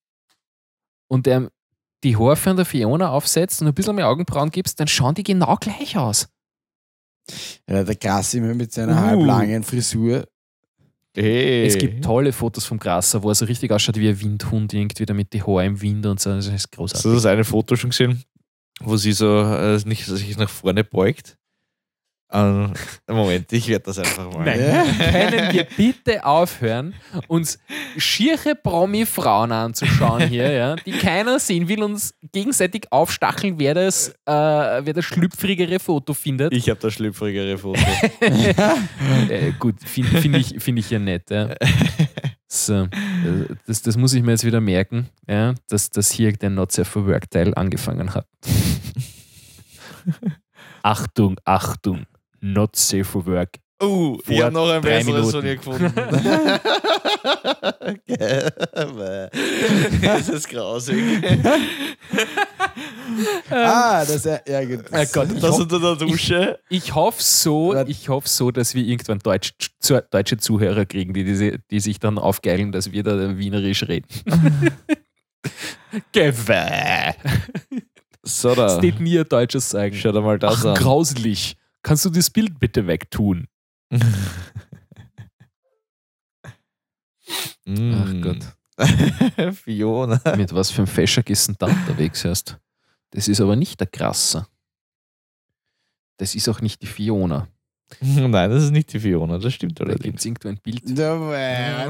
und 1.08 1.28
ähm, 1.28 1.50
die 2.04 2.16
Haare 2.16 2.38
von 2.38 2.56
der 2.56 2.66
Fiona 2.66 3.10
aufsetzt 3.10 3.62
und 3.62 3.68
ein 3.68 3.74
bisschen 3.74 3.96
mehr 3.96 4.08
Augenbrauen 4.08 4.50
gibst, 4.50 4.80
dann 4.80 4.88
schauen 4.88 5.16
die 5.16 5.24
genau 5.24 5.56
gleich 5.58 5.98
aus. 5.98 6.30
Ja, 7.70 7.84
der 7.84 7.96
Krass 7.96 8.34
immer 8.34 8.54
mit 8.54 8.72
seiner 8.72 8.94
uh. 8.94 9.00
halblangen 9.00 9.64
Frisur. 9.64 10.26
Hey. 11.16 11.66
Es 11.66 11.78
gibt 11.78 12.04
tolle 12.04 12.32
Fotos 12.32 12.66
vom 12.66 12.80
Grasser, 12.80 13.22
wo 13.22 13.30
er 13.30 13.36
so 13.36 13.46
richtig 13.46 13.72
ausschaut 13.72 13.98
wie 13.98 14.08
ein 14.08 14.22
Windhund, 14.22 14.74
irgendwie 14.74 15.06
damit 15.06 15.34
die 15.34 15.44
Haare 15.44 15.66
im 15.66 15.82
Wind 15.82 16.06
und 16.06 16.20
so. 16.20 16.30
Das 16.30 16.48
ist 16.48 16.72
großartig. 16.72 17.00
Hast 17.00 17.06
du 17.06 17.14
das 17.14 17.26
eine 17.26 17.44
Foto 17.44 17.76
schon 17.76 17.90
gesehen, 17.90 18.24
wo 18.80 18.96
sie 18.96 19.12
so 19.12 19.42
äh, 19.42 19.78
nicht 19.86 20.06
sich 20.06 20.38
nach 20.38 20.50
vorne 20.50 20.84
beugt 20.84 21.38
ähm, 22.32 22.74
Moment, 23.08 23.52
ich 23.52 23.68
werde 23.68 23.86
das 23.86 23.98
einfach 23.98 24.32
mal. 24.32 24.46
Nein. 24.46 24.86
Können 25.12 25.52
wir 25.52 25.64
bitte 25.64 26.24
aufhören, 26.24 26.94
uns 27.28 27.58
schiere 27.98 28.54
Promi-Frauen 28.54 29.52
anzuschauen 29.52 30.28
hier, 30.28 30.52
ja, 30.52 30.76
die 30.76 30.92
keiner 30.92 31.40
sehen 31.40 31.68
will, 31.68 31.82
uns 31.82 32.14
gegenseitig 32.32 32.92
aufstacheln, 32.92 33.58
wer 33.58 33.74
das, 33.74 34.10
äh, 34.10 34.32
wer 34.32 34.94
das 34.94 35.06
schlüpfrigere 35.06 35.80
Foto 35.80 36.14
findet. 36.14 36.54
Ich 36.54 36.70
habe 36.70 36.80
das 36.80 36.94
schlüpfrigere 36.94 37.58
Foto. 37.58 37.80
äh, 38.22 39.52
gut, 39.58 39.78
finde 39.84 40.22
find 40.22 40.38
ich, 40.38 40.62
find 40.62 40.78
ich 40.78 40.92
ja 40.92 41.00
nett. 41.00 41.32
Ja. 41.32 41.56
So, 42.48 42.88
das, 43.66 43.82
das 43.82 43.98
muss 43.98 44.14
ich 44.14 44.22
mir 44.22 44.32
jetzt 44.32 44.46
wieder 44.46 44.62
merken, 44.62 45.10
ja, 45.28 45.56
dass, 45.68 45.90
dass 45.90 46.12
hier 46.12 46.32
der 46.34 46.52
Not 46.52 46.72
Safe 46.72 46.90
for 46.90 47.08
Work 47.08 47.32
Teil 47.32 47.56
angefangen 47.56 48.14
hat. 48.14 48.28
Achtung, 50.84 51.40
Achtung 51.44 52.06
not 52.42 52.76
safe 52.76 53.04
for 53.04 53.26
work. 53.26 53.60
Oh, 53.82 54.16
uh, 54.16 54.20
ich 54.28 54.42
habe 54.42 54.54
noch 54.54 54.70
ein 54.70 54.82
besseres 54.82 55.32
von 55.32 55.46
ihr 55.46 55.56
gefunden. 55.56 55.94
das 60.02 60.28
ist 60.28 60.50
grausig. 60.50 61.02
ah, 63.50 64.04
das 64.04 64.26
ist 64.26 64.26
ja. 64.26 64.60
Oh 64.60 65.06
Gott, 65.14 65.30
das 65.42 65.60
unter 65.60 65.80
der 65.80 65.96
Dusche. 65.96 66.60
Ich, 66.70 66.88
ich 66.88 66.96
hoffe 66.96 67.24
so, 67.24 67.74
ich 67.86 68.10
hoffe 68.10 68.28
so, 68.28 68.52
dass 68.52 68.76
wir 68.76 68.84
irgendwann 68.84 69.20
Deutsch, 69.20 69.54
deutsche 70.12 70.38
Zuhörer 70.38 70.86
kriegen, 70.86 71.14
die, 71.14 71.24
diese, 71.24 71.60
die 71.72 71.80
sich 71.80 72.00
dann 72.00 72.18
aufgeilen, 72.18 72.74
dass 72.74 72.92
wir 72.92 73.04
da 73.04 73.38
wienerisch 73.38 73.88
reden. 73.88 74.08
Gewäh. 76.12 77.14
So 78.24 78.54
da. 78.54 78.64
Das 78.64 78.78
steht 78.78 79.00
nie 79.00 79.20
ein 79.20 79.28
deutsches 79.28 79.70
sagen. 79.70 79.96
Schau 79.96 80.12
dir 80.12 80.22
mal 80.22 80.38
das 80.38 80.66
Ach, 80.66 80.72
an. 80.72 80.76
Grauslich. 80.76 81.56
Kannst 81.84 82.06
du 82.06 82.10
das 82.10 82.30
Bild 82.30 82.60
bitte 82.60 82.88
wegtun? 82.88 83.48
Ach 87.68 88.14
Gott. 88.22 88.56
Fiona. 89.56 90.22
Mit 90.36 90.54
was 90.54 90.72
für 90.72 90.80
einem 90.80 90.88
Feschak 90.88 91.30
ist 91.30 91.48
denn 91.48 91.56
da 91.60 91.68
unterwegs 91.68 92.24
erst? 92.26 92.58
Das 93.12 93.28
ist 93.28 93.42
aber 93.42 93.56
nicht 93.56 93.80
der 93.80 93.88
Krasser. 93.88 94.48
Das 96.18 96.36
ist 96.36 96.48
auch 96.50 96.62
nicht 96.62 96.82
die 96.82 96.88
Fiona. 96.88 97.48
Nein, 98.02 98.52
das 98.52 98.64
ist 98.66 98.72
nicht 98.72 98.94
die 98.94 99.00
Fiona, 99.00 99.40
das 99.40 99.52
stimmt 99.54 99.80
Da 99.80 99.84
allerdings. 99.86 100.04
gibt 100.04 100.20
es 100.20 100.26
irgendwo 100.26 100.48
ein 100.50 100.58
Bild. 100.58 100.84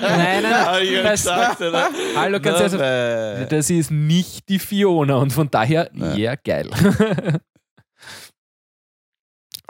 Nein, 0.00 0.42
nein, 0.42 1.02
Das, 1.04 1.22
gesagt, 1.22 1.60
oder? 1.60 1.88
Hallo, 2.16 2.40
ganz 2.40 2.72
ehrlich, 2.72 3.48
das 3.48 3.70
ist 3.70 3.90
nicht 3.92 4.48
die 4.48 4.58
Fiona 4.58 5.16
und 5.16 5.32
von 5.32 5.48
daher, 5.48 5.88
ja, 5.94 6.16
yeah, 6.16 6.34
geil. 6.34 6.68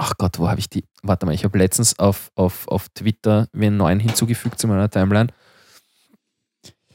Ach 0.00 0.12
Gott, 0.16 0.38
wo 0.38 0.48
habe 0.48 0.60
ich 0.60 0.70
die? 0.70 0.84
Warte 1.02 1.26
mal, 1.26 1.34
ich 1.34 1.44
habe 1.44 1.58
letztens 1.58 1.98
auf, 1.98 2.30
auf, 2.36 2.68
auf 2.68 2.88
Twitter 2.90 3.48
mir 3.52 3.66
einen 3.66 3.76
neuen 3.76 3.98
hinzugefügt 4.00 4.58
zu 4.58 4.68
meiner 4.68 4.88
Timeline. 4.88 5.32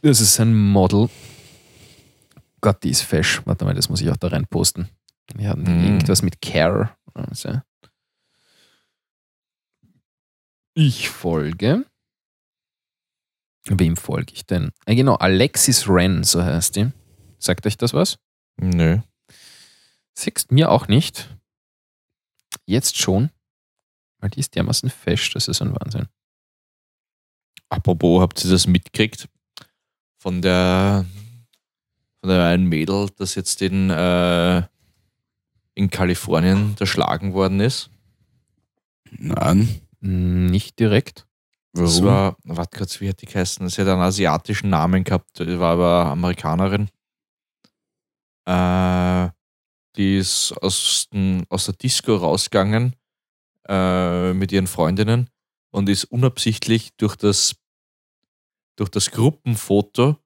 Das 0.01 0.21
ist 0.21 0.39
ein 0.39 0.55
Model. 0.55 1.09
Gott, 2.61 2.81
die 2.83 2.89
ist 2.91 3.01
fesch. 3.01 3.41
Warte 3.45 3.65
mal, 3.65 3.73
das 3.73 3.89
muss 3.89 3.99
ich 4.01 4.09
auch 4.09 4.17
da 4.17 4.29
rein 4.29 4.47
posten. 4.47 4.87
Wir 5.35 5.49
hatten 5.49 5.63
Mm. 5.63 5.83
irgendwas 5.85 6.21
mit 6.21 6.41
Care. 6.41 6.95
Also. 7.13 7.61
Ich 10.73 11.09
folge. 11.09 11.85
Wem 13.65 13.95
folge 13.95 14.33
ich 14.33 14.45
denn? 14.45 14.71
Ah, 14.85 14.93
genau, 14.93 15.15
Alexis 15.15 15.87
Wren, 15.87 16.23
so 16.23 16.43
heißt 16.43 16.75
die. 16.75 16.91
Sagt 17.37 17.65
euch 17.65 17.77
das 17.77 17.93
was? 17.93 18.17
Nö. 18.57 18.99
Siehst 20.15 20.51
mir 20.51 20.69
auch 20.71 20.87
nicht. 20.87 21.32
Jetzt 22.65 22.97
schon. 22.97 23.29
Weil 24.19 24.29
die 24.29 24.39
ist 24.39 24.55
dermaßen 24.55 24.89
fesch, 24.89 25.31
das 25.31 25.47
ist 25.47 25.61
ein 25.61 25.73
Wahnsinn. 25.73 26.07
Apropos, 27.69 28.21
habt 28.21 28.43
ihr 28.43 28.51
das 28.51 28.67
mitgekriegt? 28.67 29.27
Von 30.19 30.41
der 30.41 31.05
von 32.23 32.29
der 32.29 32.45
einen 32.45 32.67
Mädel, 32.69 33.09
das 33.17 33.35
jetzt 33.35 33.61
in, 33.61 33.89
äh, 33.89 34.63
in 35.75 35.89
Kalifornien 35.89 36.73
erschlagen 36.79 37.33
worden 37.33 37.59
ist. 37.59 37.89
Nein. 39.11 39.81
Nicht 39.99 40.79
direkt. 40.79 41.27
Das 41.73 42.01
Warum? 42.01 42.05
war, 42.05 42.37
warte 42.45 42.77
kurz, 42.77 43.01
wie 43.01 43.09
hat 43.09 43.21
die 43.21 43.25
geheißen? 43.25 43.67
Sie 43.67 43.81
hat 43.81 43.89
einen 43.89 44.01
asiatischen 44.01 44.69
Namen 44.69 45.03
gehabt, 45.03 45.37
die 45.37 45.59
war 45.59 45.73
aber 45.73 46.11
Amerikanerin. 46.11 46.87
Äh, 48.45 49.29
die 49.95 50.17
ist 50.17 50.53
aus, 50.61 51.07
den, 51.13 51.45
aus 51.49 51.65
der 51.65 51.75
Disco 51.75 52.15
rausgegangen 52.15 52.95
äh, 53.67 54.33
mit 54.33 54.51
ihren 54.51 54.67
Freundinnen 54.67 55.29
und 55.71 55.89
ist 55.89 56.05
unabsichtlich 56.05 56.95
durch 56.97 57.15
das, 57.15 57.55
durch 58.75 58.89
das 58.89 59.11
Gruppenfoto 59.11 60.17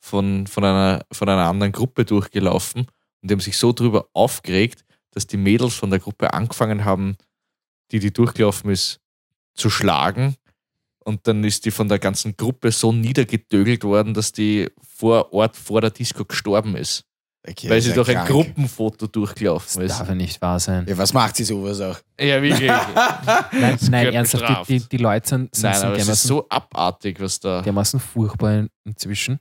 von, 0.00 0.46
von, 0.46 0.64
einer, 0.64 1.04
von 1.12 1.28
einer 1.28 1.48
anderen 1.48 1.72
Gruppe 1.72 2.04
durchgelaufen 2.04 2.86
und 3.24 3.30
die 3.30 3.32
haben 3.32 3.40
sich 3.40 3.56
so 3.56 3.72
drüber 3.72 4.06
aufgeregt, 4.12 4.84
dass 5.12 5.26
die 5.26 5.38
Mädels 5.38 5.74
von 5.74 5.88
der 5.88 5.98
Gruppe 5.98 6.34
angefangen 6.34 6.84
haben, 6.84 7.16
die, 7.90 7.98
die 7.98 8.12
durchgelaufen 8.12 8.70
ist, 8.70 9.00
zu 9.54 9.70
schlagen. 9.70 10.36
Und 10.98 11.26
dann 11.26 11.42
ist 11.42 11.64
die 11.64 11.70
von 11.70 11.88
der 11.88 11.98
ganzen 11.98 12.36
Gruppe 12.36 12.70
so 12.70 12.92
niedergedögelt 12.92 13.82
worden, 13.82 14.12
dass 14.12 14.32
die 14.32 14.68
vor 14.82 15.32
Ort 15.32 15.56
vor 15.56 15.80
der 15.80 15.90
Disco 15.90 16.26
gestorben 16.26 16.76
ist. 16.76 17.06
Okay, 17.46 17.68
weil 17.68 17.80
sie 17.82 17.90
ja 17.90 17.94
durch 17.96 18.08
ein 18.08 18.14
krank. 18.16 18.28
Gruppenfoto 18.30 19.04
Das 19.06 19.12
durchgelaufen 19.12 19.82
ist. 19.82 19.98
darf 20.00 20.08
ja 20.08 20.14
nicht 20.14 20.40
wahr 20.40 20.58
sein. 20.58 20.86
Ja, 20.88 20.96
was 20.96 21.12
macht 21.12 21.36
sie 21.36 21.44
sowas 21.44 21.78
auch? 21.80 21.98
Ja, 22.18 22.40
wirklich. 22.42 22.70
Nein, 23.52 23.78
nein 23.90 24.12
ernsthaft, 24.14 24.68
die, 24.68 24.78
die, 24.78 24.88
die 24.88 24.96
Leute 24.96 25.28
sind, 25.28 25.54
sind, 25.54 25.64
Nein, 25.64 25.74
sind 25.74 25.84
aber 25.88 25.96
ist 25.96 26.06
dermaßen, 26.06 26.28
so 26.28 26.46
abartig, 26.48 27.20
was 27.20 27.40
da. 27.40 27.60
dermaßen 27.60 28.00
furchtbar 28.00 28.54
in- 28.60 28.70
inzwischen. 28.84 29.40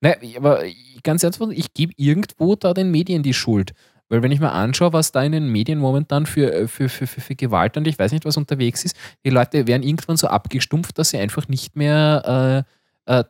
Nein, 0.00 0.14
aber 0.36 0.62
ganz 1.02 1.22
ernsthaft, 1.22 1.52
ich 1.52 1.74
gebe 1.74 1.92
irgendwo 1.96 2.54
da 2.56 2.72
den 2.72 2.90
Medien 2.90 3.22
die 3.22 3.34
Schuld. 3.34 3.72
Weil 4.08 4.22
wenn 4.22 4.32
ich 4.32 4.40
mir 4.40 4.52
anschaue, 4.52 4.94
was 4.94 5.12
da 5.12 5.22
in 5.22 5.32
den 5.32 5.48
Medien 5.48 5.78
momentan 5.78 6.24
für, 6.24 6.66
für, 6.66 6.88
für, 6.88 7.06
für, 7.06 7.20
für 7.20 7.34
Gewalt 7.34 7.76
und 7.76 7.86
ich 7.86 7.98
weiß 7.98 8.10
nicht, 8.12 8.24
was 8.24 8.38
unterwegs 8.38 8.86
ist, 8.86 8.96
die 9.26 9.28
Leute 9.30 9.66
werden 9.66 9.82
irgendwann 9.82 10.16
so 10.16 10.28
abgestumpft, 10.28 10.96
dass 10.96 11.10
sie 11.10 11.18
einfach 11.18 11.46
nicht 11.48 11.76
mehr 11.76 12.64
äh, 12.66 12.72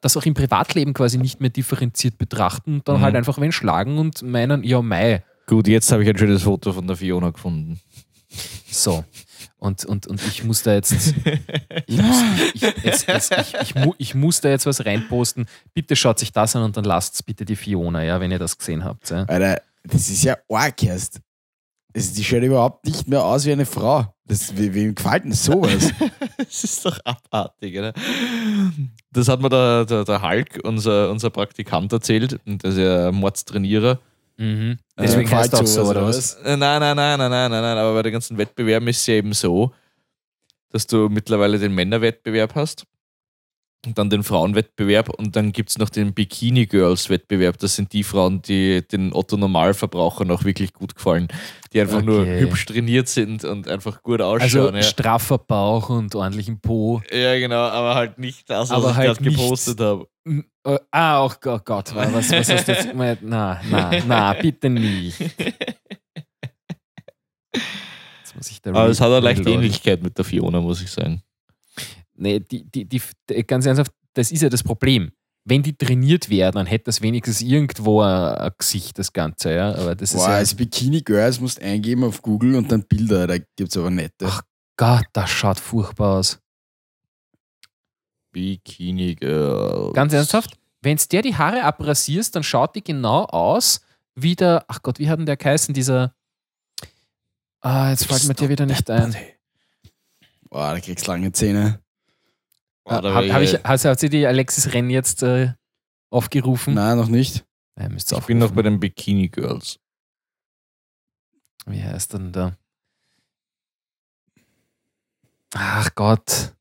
das 0.00 0.16
auch 0.16 0.24
im 0.26 0.34
Privatleben 0.34 0.92
quasi 0.92 1.18
nicht 1.18 1.40
mehr 1.40 1.50
differenziert 1.50 2.18
betrachten 2.18 2.74
und 2.74 2.88
dann 2.88 2.96
Mhm. 2.98 3.02
halt 3.02 3.16
einfach 3.16 3.40
wen 3.40 3.52
schlagen 3.52 3.98
und 3.98 4.22
meinen, 4.22 4.64
ja, 4.64 4.82
mei, 4.82 5.22
Gut, 5.46 5.66
jetzt 5.66 5.90
habe 5.92 6.02
ich 6.02 6.08
ein 6.10 6.18
schönes 6.18 6.42
Foto 6.42 6.72
von 6.74 6.86
der 6.86 6.96
Fiona 6.96 7.30
gefunden. 7.30 7.80
so. 8.70 9.04
Und, 9.60 9.84
und, 9.86 10.06
und 10.06 10.20
ich 10.26 10.44
muss 10.44 10.62
da 10.62 10.74
jetzt, 10.74 10.92
ich, 11.86 11.96
muss, 12.02 12.22
ich, 12.54 12.60
jetzt, 12.84 13.08
jetzt, 13.08 13.32
ich, 13.32 13.54
ich, 13.62 13.74
ich 13.96 14.14
muss 14.14 14.40
da 14.40 14.50
jetzt 14.50 14.66
was 14.66 14.84
reinposten. 14.84 15.46
Bitte 15.74 15.96
schaut 15.96 16.18
sich 16.18 16.32
das 16.32 16.54
an 16.54 16.62
und 16.64 16.76
dann 16.76 16.84
lasst 16.84 17.24
bitte 17.26 17.44
die 17.44 17.56
Fiona, 17.56 18.04
ja, 18.04 18.20
wenn 18.20 18.30
ihr 18.30 18.38
das 18.38 18.58
gesehen 18.58 18.84
habt. 18.84 19.10
Ja. 19.10 19.24
Alter, 19.24 19.60
das 19.84 20.10
ist 20.10 20.22
ja 20.22 20.36
arg 20.50 20.82
erst. 20.82 21.20
Also 21.94 22.14
die 22.14 22.22
schaut 22.24 22.42
überhaupt 22.42 22.84
nicht 22.84 23.08
mehr 23.08 23.24
aus 23.24 23.44
wie 23.46 23.52
eine 23.52 23.66
Frau. 23.66 24.14
Das, 24.26 24.56
we- 24.56 24.72
wem 24.74 24.94
gefällt 24.94 25.24
denn 25.24 25.32
sowas? 25.32 25.92
Das 26.36 26.62
ist 26.64 26.84
doch 26.86 26.98
abartig, 27.04 27.76
oder? 27.78 27.92
Das 29.12 29.28
hat 29.28 29.40
mir 29.40 29.48
der, 29.48 29.84
der, 29.86 30.04
der 30.04 30.22
Hulk, 30.22 30.60
unser, 30.62 31.10
unser 31.10 31.30
Praktikant, 31.30 31.92
erzählt. 31.92 32.38
Und 32.46 32.62
Der 32.62 32.70
ist 32.70 32.78
ja 32.78 33.10
Mordstrainierer. 33.12 33.98
Mhm. 34.36 34.76
Äh, 34.96 35.02
Deswegen 35.02 35.22
gefällt 35.24 35.40
heißt 35.40 35.54
es 35.54 35.60
auch 35.60 35.66
so, 35.66 35.82
sowas, 35.84 35.90
oder 35.90 36.06
was? 36.06 36.34
Äh, 36.44 36.56
Nein, 36.56 36.78
nein, 36.80 36.96
nein, 36.96 37.18
nein, 37.18 37.30
nein, 37.30 37.50
nein, 37.50 37.62
nein. 37.62 37.78
Aber 37.78 37.94
bei 37.94 38.02
den 38.02 38.12
ganzen 38.12 38.38
Wettbewerben 38.38 38.86
ist 38.88 38.98
es 39.00 39.06
ja 39.08 39.14
eben 39.14 39.32
so, 39.32 39.72
dass 40.70 40.86
du 40.86 41.08
mittlerweile 41.08 41.58
den 41.58 41.74
Männerwettbewerb 41.74 42.54
hast 42.54 42.84
dann 43.94 44.10
den 44.10 44.22
Frauenwettbewerb 44.24 45.08
und 45.08 45.36
dann 45.36 45.52
gibt 45.52 45.70
es 45.70 45.78
noch 45.78 45.88
den 45.88 46.12
Bikini 46.12 46.66
Girls 46.66 47.08
Wettbewerb. 47.10 47.58
Das 47.58 47.76
sind 47.76 47.92
die 47.92 48.02
Frauen, 48.02 48.42
die 48.42 48.82
den 48.86 49.12
Otto 49.12 49.36
Normalverbrauchern 49.36 50.30
auch 50.30 50.44
wirklich 50.44 50.72
gut 50.72 50.94
gefallen, 50.96 51.28
die 51.72 51.80
einfach 51.80 52.02
nur 52.02 52.22
Okay. 52.22 52.40
hübsch 52.40 52.66
trainiert 52.66 53.08
sind 53.08 53.44
und 53.44 53.68
einfach 53.68 54.02
gut 54.02 54.20
Also 54.20 54.44
ausschauen. 54.62 54.74
ja. 54.76 54.82
straffer 54.82 55.38
Bauch 55.38 55.90
und 55.90 56.14
ordentlichen 56.14 56.60
Po. 56.60 57.00
ja, 57.12 57.38
genau, 57.38 57.60
aber 57.62 57.94
halt 57.94 58.18
nicht 58.18 58.50
das, 58.50 58.68
was 58.68 58.76
Aber 58.76 58.90
ich 58.90 58.96
halt 58.96 59.18
gerade 59.18 59.30
gepostet 59.30 59.80
habe. 59.80 60.06
Äh, 60.26 60.78
Ah, 60.90 61.24
oh 61.24 61.32
Gott, 61.40 61.64
Gott 61.64 61.94
was, 61.94 62.30
was 62.30 62.50
hast 62.50 62.68
du 62.68 62.72
jetzt 62.72 62.90
gemeint? 62.90 63.20
Na, 63.22 63.60
na, 63.70 63.90
na, 64.06 64.32
bitte 64.34 64.68
nie. 64.68 65.12
Jetzt 67.54 68.36
muss 68.36 68.50
ich 68.50 68.60
da 68.60 68.70
Aber 68.70 68.88
es 68.88 69.00
hat 69.00 69.10
eine 69.10 69.20
leichte. 69.20 69.48
Ähnlichkeit 69.50 70.02
mit 70.02 70.16
der 70.18 70.24
Fiona, 70.24 70.60
muss 70.60 70.82
ich 70.82 70.90
sagen. 70.90 71.22
Nee, 72.18 72.40
die, 72.40 72.64
die, 72.64 72.84
die, 72.84 73.00
die, 73.30 73.46
ganz 73.46 73.64
ernsthaft, 73.64 73.92
das 74.14 74.32
ist 74.32 74.42
ja 74.42 74.48
das 74.48 74.62
Problem. 74.62 75.12
Wenn 75.44 75.62
die 75.62 75.76
trainiert 75.76 76.28
wäre, 76.28 76.50
dann 76.50 76.66
hätte 76.66 76.86
das 76.86 77.00
wenigstens 77.00 77.40
irgendwo 77.40 78.02
ein, 78.02 78.34
ein 78.34 78.52
Gesicht, 78.58 78.98
das 78.98 79.12
Ganze, 79.12 79.54
ja. 79.54 79.74
Aber 79.74 79.94
das 79.94 80.12
ist 80.12 80.20
Boah, 80.20 80.30
ja. 80.30 80.36
als 80.36 80.54
Bikini 80.54 81.00
Girls 81.00 81.40
musst 81.40 81.58
du 81.58 81.62
eingeben 81.62 82.04
auf 82.04 82.20
Google 82.20 82.56
und 82.56 82.70
dann 82.70 82.82
Bilder, 82.82 83.26
da 83.26 83.38
gibt 83.38 83.70
es 83.70 83.76
aber 83.76 83.90
nette. 83.90 84.26
Ach. 84.26 84.42
Gott, 84.76 85.06
das 85.12 85.30
schaut 85.30 85.58
furchtbar 85.58 86.18
aus. 86.18 86.38
Bikini 88.32 89.14
Girls. 89.14 89.94
Ganz 89.94 90.12
ernsthaft, 90.12 90.58
wenn 90.82 90.96
es 90.96 91.08
der 91.08 91.22
die 91.22 91.34
Haare 91.34 91.62
abrasierst, 91.62 92.36
dann 92.36 92.42
schaut 92.42 92.76
die 92.76 92.84
genau 92.84 93.24
aus 93.24 93.80
wie 94.14 94.36
der, 94.36 94.64
ach 94.68 94.82
Gott, 94.82 94.98
wie 94.98 95.08
hat 95.08 95.18
denn 95.18 95.26
der 95.26 95.36
geheißen, 95.36 95.72
dieser, 95.72 96.14
ah, 97.60 97.90
jetzt 97.90 98.06
fällt 98.06 98.26
mir 98.26 98.34
der 98.34 98.48
wieder 98.48 98.66
nicht 98.66 98.90
ein. 98.90 99.14
Boah, 100.50 100.74
da 100.74 100.80
kriegst 100.80 101.06
du 101.06 101.10
lange 101.10 101.32
Zähne. 101.32 101.80
Boah, 102.88 103.02
da 103.02 103.14
Hab, 103.14 103.24
hab 103.28 103.42
ich- 103.42 103.54
hat, 103.54 103.84
hat 103.84 104.00
sie 104.00 104.08
die 104.08 104.26
Alexis 104.26 104.72
Renn 104.72 104.88
jetzt 104.90 105.22
äh, 105.22 105.52
aufgerufen? 106.10 106.74
Nein, 106.74 106.96
noch 106.96 107.08
nicht. 107.08 107.44
Ja, 107.78 107.88
ich 107.88 108.26
bin 108.26 108.38
noch 108.38 108.46
bei 108.48 108.60
aufrufen. 108.60 108.64
den 108.64 108.80
Bikini 108.80 109.28
Girls. 109.28 109.78
Wie 111.66 111.82
heißt 111.82 112.14
denn 112.14 112.32
der? 112.32 112.56
Ach 115.54 115.88
Gott, 115.94 116.54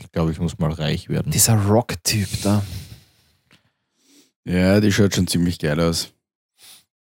Ich 0.00 0.10
glaube, 0.12 0.32
ich 0.32 0.38
muss 0.40 0.58
mal 0.58 0.70
reich 0.72 1.08
werden. 1.08 1.32
dieser 1.32 1.54
Rock-Typ 1.66 2.28
da. 2.42 2.62
Ja, 4.44 4.80
die 4.80 4.92
schaut 4.92 5.14
schon 5.14 5.26
ziemlich 5.26 5.58
geil 5.58 5.80
aus. 5.80 6.10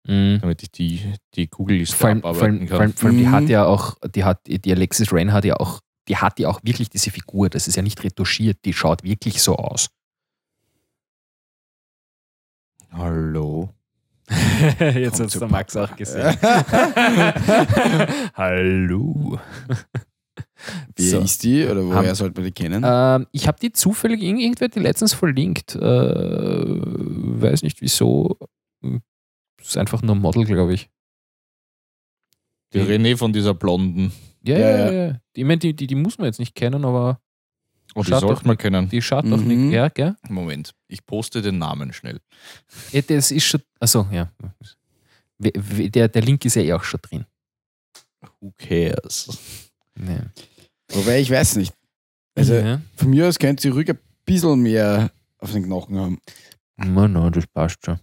Mhm. 0.05 0.39
damit 0.41 0.61
ich 0.63 0.69
die, 0.71 1.13
die 1.33 1.47
Google-Liste 1.49 1.95
Vor 1.95 2.09
allem, 2.09 2.21
vor 2.21 2.31
abarbeiten 2.31 2.57
allem, 2.57 2.67
kann. 2.67 2.75
vor 2.77 2.81
allem, 2.81 2.93
vor 2.93 3.09
allem 3.09 3.17
die 3.19 3.25
Mhm. 3.25 3.31
hat 3.31 3.47
ja 3.49 3.65
auch, 3.65 3.95
die 4.13 4.23
hat, 4.25 4.41
die 4.47 4.71
Alexis 4.73 5.13
Rain 5.13 5.31
hat 5.31 5.45
ja 5.45 5.55
auch, 5.55 5.79
die 6.07 6.17
hat 6.17 6.39
ja 6.39 6.49
auch 6.49 6.59
wirklich 6.63 6.89
diese 6.89 7.11
Figur, 7.11 7.49
das 7.49 7.67
ist 7.67 7.75
ja 7.75 7.81
nicht 7.81 8.03
retuschiert, 8.03 8.59
die 8.65 8.73
schaut 8.73 9.03
wirklich 9.03 9.41
so 9.41 9.55
aus. 9.55 9.89
Hallo. 12.91 13.69
Jetzt 14.79 15.19
hat 15.19 15.29
zu 15.31 15.39
der 15.39 15.47
Max 15.49 15.75
auch 15.75 15.95
gesehen. 15.95 16.37
Hallo. 18.35 19.39
Wie 20.95 21.09
So. 21.09 21.19
ist 21.19 21.43
die 21.43 21.65
oder 21.65 21.85
woher 21.85 21.95
Haben- 22.09 22.15
sollte 22.15 22.35
man 22.39 22.45
die 22.45 22.51
kennen? 22.53 22.83
Ähm, 22.85 23.27
ich 23.31 23.47
habe 23.47 23.59
die 23.59 23.71
zufällig, 23.73 24.21
irgend- 24.21 24.41
irgendwer 24.41 24.65
hat 24.65 24.75
die 24.75 24.79
letztens 24.79 25.13
verlinkt. 25.13 25.75
Äh, 25.75 25.79
weiß 25.81 27.63
nicht 27.63 27.81
wieso. 27.81 28.37
Ist 29.59 29.77
einfach 29.77 30.01
nur 30.01 30.15
Model, 30.15 30.45
glaube 30.45 30.73
ich. 30.73 30.89
Die 32.73 32.79
René 32.81 33.17
von 33.17 33.33
dieser 33.33 33.53
Blonden. 33.53 34.11
Ja, 34.45 34.57
Ja, 34.57 34.69
ja, 34.69 34.91
ja. 34.91 35.21
Ich 35.33 35.43
meine, 35.43 35.57
die, 35.59 35.73
die, 35.75 35.87
die 35.87 35.95
muss 35.95 36.17
man 36.17 36.25
jetzt 36.25 36.39
nicht 36.39 36.55
kennen, 36.55 36.83
aber 36.85 37.19
Oh, 37.95 38.01
die 38.03 38.09
sollte 38.09 38.27
doch 38.27 38.43
man 38.43 38.57
kennen. 38.57 38.89
die 38.89 39.01
schaut 39.01 39.25
doch 39.25 39.37
Mhm. 39.37 39.47
nicht. 39.67 39.73
Ja, 39.73 39.87
gell? 39.89 40.15
Moment, 40.27 40.73
ich 40.87 41.05
poste 41.05 41.41
den 41.41 41.59
Namen 41.59 41.93
schnell. 41.93 42.19
Ja, 42.91 43.01
das 43.01 43.29
ist 43.31 43.45
schon. 43.45 43.61
Achso, 43.79 44.07
ja. 44.11 44.31
Der, 45.39 46.07
der 46.07 46.21
Link 46.21 46.43
ist 46.45 46.55
ja 46.55 46.61
eh 46.61 46.73
auch 46.73 46.83
schon 46.83 46.99
drin. 47.01 47.25
Who 48.39 48.53
cares? 48.57 49.37
Ja. 49.99 50.25
Wobei 50.89 51.19
ich 51.19 51.29
weiß 51.29 51.57
nicht. 51.57 51.73
Also 52.35 52.53
ja. 52.55 52.81
von 52.95 53.09
mir 53.09 53.27
aus 53.27 53.37
könnte 53.37 53.61
sie 53.61 53.69
ruhig 53.69 53.89
ein 53.89 53.99
bisschen 54.25 54.61
mehr 54.61 55.11
auf 55.39 55.51
den 55.51 55.63
Knochen 55.63 55.97
haben. 55.99 56.19
No, 56.77 57.07
no, 57.07 57.29
das 57.29 57.45
passt 57.47 57.85
schon. 57.85 57.99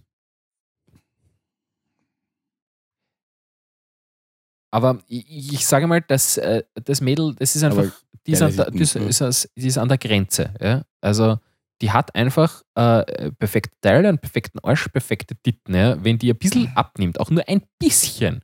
Aber 4.71 4.99
ich, 5.07 5.53
ich 5.53 5.65
sage 5.67 5.85
mal, 5.87 6.01
dass 6.01 6.37
äh, 6.37 6.63
das 6.75 7.01
Mädel, 7.01 7.35
das 7.35 7.55
ist 7.55 7.63
einfach, 7.63 7.83
die 8.25 8.31
ist, 8.31 8.41
an 8.41 8.55
der, 8.55 8.71
die, 8.71 8.77
ist, 9.09 9.21
aus- 9.21 9.49
die 9.55 9.67
ist 9.67 9.77
an 9.77 9.89
der 9.89 9.97
Grenze. 9.97 10.53
Ja? 10.61 10.83
Also 11.01 11.39
die 11.81 11.91
hat 11.91 12.13
einfach 12.15 12.61
äh, 12.75 13.31
perfekte 13.31 13.75
Teile, 13.81 14.07
einen 14.07 14.19
perfekten 14.19 14.59
Arsch, 14.59 14.87
perfekte 14.89 15.35
Titten. 15.35 15.75
Ja? 15.75 16.01
Wenn 16.03 16.17
die 16.19 16.31
ein 16.31 16.37
bisschen 16.37 16.71
abnimmt, 16.75 17.19
auch 17.19 17.29
nur 17.29 17.47
ein 17.49 17.63
bisschen, 17.79 18.43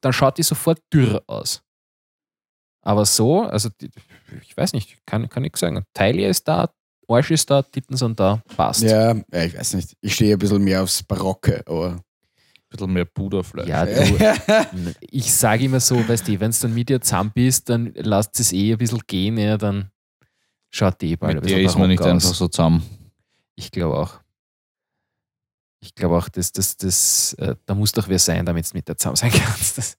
dann 0.00 0.12
schaut 0.12 0.38
die 0.38 0.42
sofort 0.42 0.80
dürr 0.92 1.22
aus. 1.26 1.62
Aber 2.84 3.04
so, 3.04 3.42
also 3.42 3.68
die, 3.80 3.90
ich 4.42 4.56
weiß 4.56 4.72
nicht, 4.72 5.04
kann, 5.06 5.28
kann 5.28 5.44
ich 5.44 5.56
sagen. 5.56 5.84
Taille 5.94 6.26
ist 6.28 6.48
da, 6.48 6.72
Arsch 7.08 7.30
ist 7.30 7.50
da, 7.50 7.62
Titten 7.62 7.96
sind 7.96 8.18
da, 8.18 8.42
passt. 8.56 8.82
Ja, 8.82 9.14
ja, 9.14 9.44
ich 9.44 9.56
weiß 9.56 9.74
nicht. 9.74 9.94
Ich 10.00 10.14
stehe 10.14 10.34
ein 10.34 10.38
bisschen 10.38 10.62
mehr 10.64 10.82
aufs 10.82 11.02
Barocke, 11.02 11.62
aber. 11.66 12.00
Ein 12.72 12.76
bisschen 12.76 12.92
mehr 12.94 13.04
Puderfleisch. 13.04 13.68
Ja, 13.68 13.84
du, 13.84 14.94
ich 15.00 15.32
sage 15.32 15.64
immer 15.64 15.80
so, 15.80 15.96
weißt 16.08 16.26
du, 16.26 16.40
wenn 16.40 16.50
du 16.50 16.56
dann 16.62 16.74
mit 16.74 16.88
dir 16.88 17.00
zusammen 17.00 17.30
bist, 17.34 17.68
dann 17.68 17.92
lasst 17.96 18.40
es 18.40 18.52
eh 18.52 18.72
ein 18.72 18.78
bisschen 18.78 19.00
gehen, 19.06 19.36
ja, 19.36 19.58
dann 19.58 19.90
schaut 20.70 21.00
die 21.02 21.10
eh 21.12 21.16
bald 21.16 21.32
ein 21.32 21.34
Mit 21.36 21.44
bisschen 21.44 21.58
der 21.58 21.66
ist 21.66 21.78
man 21.78 21.88
nicht 21.88 22.00
aus. 22.00 22.06
einfach 22.06 22.34
so 22.34 22.48
zusammen. 22.48 22.82
Ich 23.56 23.70
glaube 23.70 23.98
auch. 23.98 24.20
Ich 25.80 25.94
glaube 25.94 26.16
auch, 26.16 26.28
dass 26.30 26.52
das, 26.52 26.76
das, 26.76 27.34
äh, 27.34 27.56
da 27.66 27.74
muss 27.74 27.92
doch 27.92 28.08
wer 28.08 28.18
sein, 28.18 28.46
damit 28.46 28.70
du 28.70 28.76
mit 28.76 28.88
der 28.88 28.96
zusammen 28.96 29.16
sein 29.16 29.32
kannst. 29.32 29.76
Das, 29.78 29.98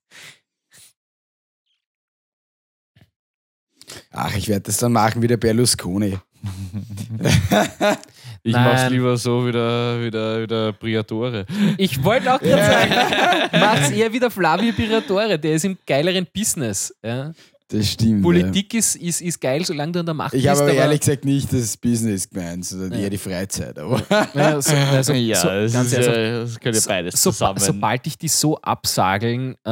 Ach, 4.11 4.35
ich 4.35 4.47
werde 4.47 4.61
das 4.61 4.77
dann 4.77 4.93
machen 4.93 5.21
wie 5.21 5.27
der 5.27 5.37
Berlusconi. 5.37 6.17
Ich 8.45 8.51
Nein. 8.53 8.63
mach's 8.65 8.89
lieber 8.89 9.15
so 9.15 9.47
wie 9.47 9.53
der, 9.53 9.97
wie 10.01 10.11
der, 10.11 10.41
wie 10.41 10.47
der 10.47 10.71
Briatore. 10.73 11.45
ich 11.77 12.03
wollte 12.03 12.33
auch 12.33 12.39
gerade 12.39 12.61
sagen, 12.61 13.49
mach's 13.53 13.89
eher 13.91 14.11
wie 14.11 14.19
der 14.19 14.29
Flavio 14.29 14.73
Piratore, 14.73 15.39
der 15.39 15.53
ist 15.53 15.63
im 15.63 15.77
geileren 15.87 16.27
Business. 16.33 16.93
Ja. 17.01 17.31
Das 17.69 17.87
stimmt. 17.89 18.21
Politik 18.21 18.73
ist, 18.73 18.97
ist, 18.97 19.21
ist 19.21 19.39
geil, 19.39 19.63
solange 19.65 19.93
du 19.93 19.99
an 20.01 20.05
der 20.05 20.13
Macht 20.13 20.33
Ja. 20.33 20.37
Ich 20.39 20.43
bist. 20.45 20.61
habe 20.61 20.71
aber 20.71 20.79
ehrlich 20.79 20.99
gesagt 20.99 21.23
nicht 21.25 21.51
das 21.53 21.77
Business 21.77 22.29
gemeint, 22.29 22.65
sondern 22.65 22.91
Ja. 22.91 22.99
eher 22.99 23.09
die 23.09 23.17
Freizeit. 23.17 23.79
Aber 23.79 24.03
ja, 24.35 24.61
so, 24.61 24.75
also, 24.91 25.13
ja, 25.13 25.35
so, 25.37 25.47
das, 25.47 25.73
ganz 25.73 25.91
ist, 25.93 25.97
ehrlich, 26.05 26.53
ja, 26.61 26.71
das 26.71 26.85
ja 26.85 26.89
beides 26.91 27.23
so, 27.23 27.31
zusammen. 27.31 27.59
Sobald 27.59 28.05
ich 28.05 28.17
die 28.17 28.27
so 28.27 28.57
absageln, 28.59 29.55
äh, 29.63 29.69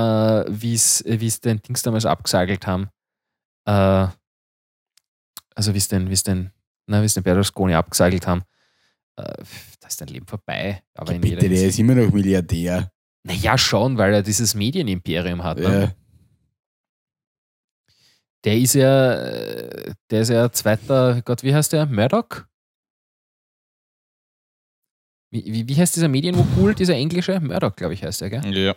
wie 0.47 0.73
es 0.73 1.03
den 1.41 1.61
Dings 1.61 1.81
damals 1.83 2.05
abgesagelt 2.05 2.65
haben, 2.65 2.87
äh, 3.65 4.07
also 5.53 5.73
wie 5.73 5.77
es 5.77 5.89
den, 5.89 6.09
wie 6.09 6.13
es 6.13 6.23
den, 6.23 6.51
na, 6.87 7.01
wie 7.01 7.05
es 7.05 7.13
den 7.13 7.23
Berlusconi 7.23 7.75
abgesagelt 7.75 8.25
haben, 8.25 8.43
äh, 9.21 9.43
da 9.79 9.87
ist 9.87 10.01
dein 10.01 10.07
Leben 10.07 10.27
vorbei. 10.27 10.83
Aber 10.95 11.13
in 11.13 11.23
jeder 11.23 11.41
bitte, 11.41 11.49
der 11.49 11.67
ist 11.67 11.79
immer 11.79 11.95
noch 11.95 12.11
Milliardär. 12.11 12.91
Naja, 13.23 13.57
schon, 13.57 13.97
weil 13.97 14.13
er 14.13 14.23
dieses 14.23 14.55
Medienimperium 14.55 15.43
hat. 15.43 15.59
Ne? 15.59 15.81
Ja. 15.81 15.95
Der 18.43 18.57
ist 18.57 18.73
ja, 18.73 19.15
der 20.09 20.21
ist 20.21 20.29
ja 20.29 20.51
zweiter, 20.51 21.21
Gott, 21.21 21.43
wie 21.43 21.53
heißt 21.53 21.73
der? 21.73 21.85
Murdoch? 21.85 22.45
Wie, 25.29 25.45
wie, 25.45 25.67
wie 25.67 25.75
heißt 25.75 25.95
dieser 25.95 26.07
Medienmogul, 26.07 26.73
dieser 26.73 26.95
englische? 26.95 27.39
Murdoch, 27.39 27.75
glaube 27.75 27.93
ich, 27.93 28.03
heißt 28.03 28.21
er, 28.23 28.29
gell? 28.31 28.57
ja. 28.57 28.75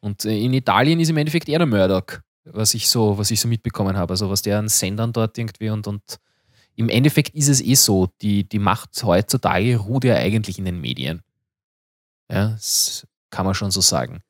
Und 0.00 0.24
äh, 0.24 0.38
in 0.38 0.52
Italien 0.52 1.00
ist 1.00 1.08
im 1.10 1.16
Endeffekt 1.16 1.48
eher 1.48 1.58
der 1.58 1.66
Murdoch, 1.66 2.20
was 2.44 2.74
ich 2.74 2.88
so, 2.88 3.16
was 3.16 3.30
ich 3.30 3.40
so 3.40 3.48
mitbekommen 3.48 3.96
habe. 3.96 4.12
Also 4.12 4.30
was 4.30 4.42
der 4.42 4.58
an 4.58 4.68
Sendern 4.68 5.12
dort 5.12 5.36
irgendwie 5.38 5.70
und, 5.70 5.86
und 5.86 6.02
im 6.80 6.88
Endeffekt 6.88 7.34
ist 7.34 7.48
es 7.48 7.60
eh 7.60 7.74
so, 7.74 8.08
die, 8.22 8.48
die 8.48 8.58
Macht 8.58 9.02
heutzutage 9.02 9.76
ruht 9.76 10.04
ja 10.04 10.14
eigentlich 10.14 10.58
in 10.58 10.64
den 10.64 10.80
Medien. 10.80 11.22
Ja, 12.32 12.48
das 12.48 13.06
kann 13.28 13.44
man 13.44 13.54
schon 13.54 13.70
so 13.70 13.82
sagen. 13.82 14.22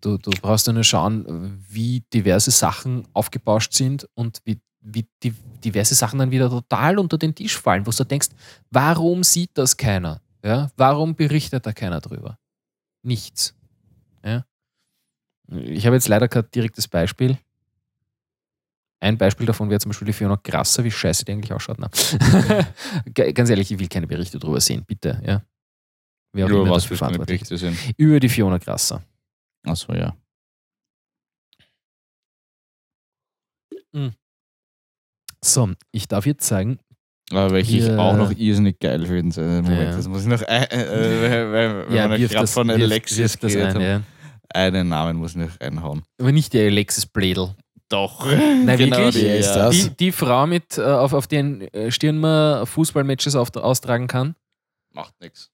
Du, 0.00 0.16
du 0.16 0.30
brauchst 0.40 0.66
ja 0.66 0.72
nur 0.72 0.84
schauen, 0.84 1.62
wie 1.68 2.02
diverse 2.14 2.50
Sachen 2.50 3.06
aufgebauscht 3.12 3.74
sind 3.74 4.08
und 4.14 4.40
wie, 4.46 4.58
wie 4.80 5.06
die, 5.22 5.34
diverse 5.62 5.94
Sachen 5.94 6.18
dann 6.18 6.30
wieder 6.30 6.48
total 6.48 6.98
unter 6.98 7.18
den 7.18 7.34
Tisch 7.34 7.58
fallen, 7.58 7.86
wo 7.86 7.90
du 7.90 8.04
denkst, 8.04 8.28
warum 8.70 9.22
sieht 9.22 9.50
das 9.52 9.76
keiner? 9.76 10.22
Ja? 10.42 10.70
Warum 10.78 11.14
berichtet 11.14 11.66
da 11.66 11.74
keiner 11.74 12.00
drüber? 12.00 12.38
Nichts. 13.02 13.54
Ja? 14.24 14.46
Ich 15.48 15.84
habe 15.84 15.96
jetzt 15.96 16.08
leider 16.08 16.26
kein 16.28 16.50
direktes 16.54 16.88
Beispiel. 16.88 17.36
Ein 19.00 19.18
Beispiel 19.18 19.46
davon 19.46 19.68
wäre 19.68 19.80
zum 19.80 19.90
Beispiel 19.90 20.06
die 20.06 20.12
Fiona 20.12 20.40
Grasser, 20.42 20.82
wie 20.82 20.90
scheiße 20.90 21.24
die 21.24 21.32
eigentlich 21.32 21.52
ausschaut. 21.52 21.78
Na. 21.78 21.90
Ganz 23.32 23.50
ehrlich, 23.50 23.70
ich 23.70 23.78
will 23.78 23.88
keine 23.88 24.06
Berichte 24.06 24.38
drüber 24.38 24.60
sehen, 24.60 24.84
bitte. 24.86 25.20
Ja. 25.26 25.42
Wer 26.32 26.46
auch 26.46 26.50
Über 26.50 26.70
was 26.70 26.84
für. 26.84 26.96
Berichte 26.96 27.56
sind. 27.58 27.76
Über 27.96 28.18
die 28.18 28.28
Fiona 28.28 28.58
Grasser. 28.58 29.02
Achso, 29.66 29.92
ja. 29.92 30.16
So, 35.44 35.70
ich 35.92 36.08
darf 36.08 36.26
jetzt 36.26 36.46
sagen, 36.46 36.78
Aber 37.30 37.52
welche 37.52 37.76
ich 37.76 37.90
auch 37.90 38.16
noch 38.16 38.30
irrsinnig 38.32 38.80
geil 38.80 39.06
finde. 39.06 39.62
Moment, 39.62 39.68
Ja. 39.68 39.96
das 39.96 40.08
muss 40.08 40.22
ich 40.22 40.28
noch. 40.28 40.42
Äh, 40.42 40.64
äh, 40.64 41.52
wenn 41.86 41.94
ja, 41.94 42.10
wir 42.10 42.18
wirf 42.18 42.30
gerade 42.32 42.42
das, 42.44 42.52
von 42.52 42.68
wirf, 42.68 42.80
Alexis 42.80 43.18
wirf 43.18 43.36
das 43.36 43.52
geredet 43.52 43.76
ein, 43.76 43.82
ja. 43.82 44.02
einen 44.52 44.88
Namen 44.88 45.16
muss 45.18 45.32
ich 45.32 45.36
noch 45.36 45.60
reinhauen. 45.60 46.02
Aber 46.20 46.32
nicht 46.32 46.52
die 46.52 46.60
Alexis 46.60 47.06
Bledel. 47.06 47.54
Doch. 47.88 48.26
Nein, 48.64 48.78
wirklich? 48.78 49.14
Wer 49.14 49.38
ist 49.38 49.52
das? 49.52 49.74
Die, 49.74 49.90
die 49.90 50.12
Frau, 50.12 50.46
mit, 50.46 50.78
äh, 50.78 50.82
auf, 50.82 51.12
auf 51.12 51.26
den 51.26 51.62
äh, 51.72 51.90
Stirn 51.90 52.18
man 52.18 52.66
Fußballmatches 52.66 53.36
auf, 53.36 53.54
austragen 53.56 54.06
kann. 54.06 54.34
Macht 54.92 55.14
nichts. 55.20 55.50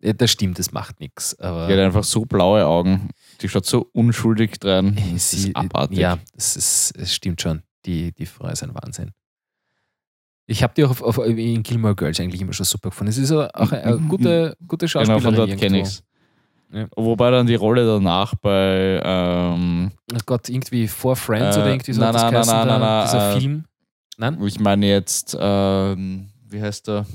Ja, 0.00 0.12
das 0.12 0.30
stimmt, 0.30 0.58
das 0.58 0.70
macht 0.72 1.00
nichts. 1.00 1.34
Die 1.40 1.44
hat 1.44 1.70
einfach 1.70 2.04
so 2.04 2.26
blaue 2.26 2.66
Augen. 2.66 3.08
Die 3.40 3.48
schaut 3.48 3.64
so 3.64 3.88
unschuldig 3.92 4.58
dran. 4.60 4.98
Das 5.14 5.30
sie, 5.30 5.48
ist 5.48 5.56
abartig. 5.56 5.98
Ja, 5.98 6.18
das, 6.34 6.56
ist, 6.56 6.94
es 6.96 7.14
stimmt 7.14 7.40
schon. 7.40 7.62
Die, 7.86 8.12
die 8.12 8.26
Frau 8.26 8.48
ist 8.48 8.62
ein 8.62 8.74
Wahnsinn. 8.74 9.12
Ich 10.46 10.62
habe 10.62 10.74
die 10.74 10.84
auch 10.84 10.90
auf, 10.90 11.02
auf, 11.02 11.18
in 11.26 11.62
Gilmore 11.62 11.94
Girls 11.94 12.20
eigentlich 12.20 12.42
immer 12.42 12.52
schon 12.52 12.66
super 12.66 12.90
gefunden. 12.90 13.10
Es 13.10 13.18
ist 13.18 13.32
auch 13.32 13.48
eine, 13.54 13.82
eine 13.82 13.96
gute, 13.96 14.56
gute 14.66 14.86
Genau, 14.86 14.90
Schauspielerin. 14.90 15.22
von 15.22 15.34
dort 15.34 15.56
kenne 15.58 15.80
ich's. 15.80 16.02
Ja. 16.74 16.86
Wobei 16.96 17.30
dann 17.30 17.46
die 17.46 17.54
Rolle 17.54 17.86
danach 17.86 18.34
bei 18.34 19.00
ähm, 19.04 19.92
Oh 20.12 20.18
Gott, 20.26 20.48
irgendwie 20.48 20.88
Four 20.88 21.14
Friends 21.14 21.56
Äh, 21.56 21.60
oder 21.60 21.68
irgendwie 21.70 21.92
so 21.92 22.00
nein, 22.00 22.12
nein, 22.14 22.32
nein, 22.32 22.46
da, 22.46 22.64
nein, 22.64 22.80
nein, 22.80 23.04
dieser 23.06 23.30
äh, 23.36 23.40
Film. 23.40 23.64
Nein? 24.16 24.42
ich 24.44 24.58
meine 24.58 24.86
jetzt, 24.88 25.36
ähm, 25.40 26.30
wie 26.48 26.60
heißt 26.60 26.88
der? 26.88 27.06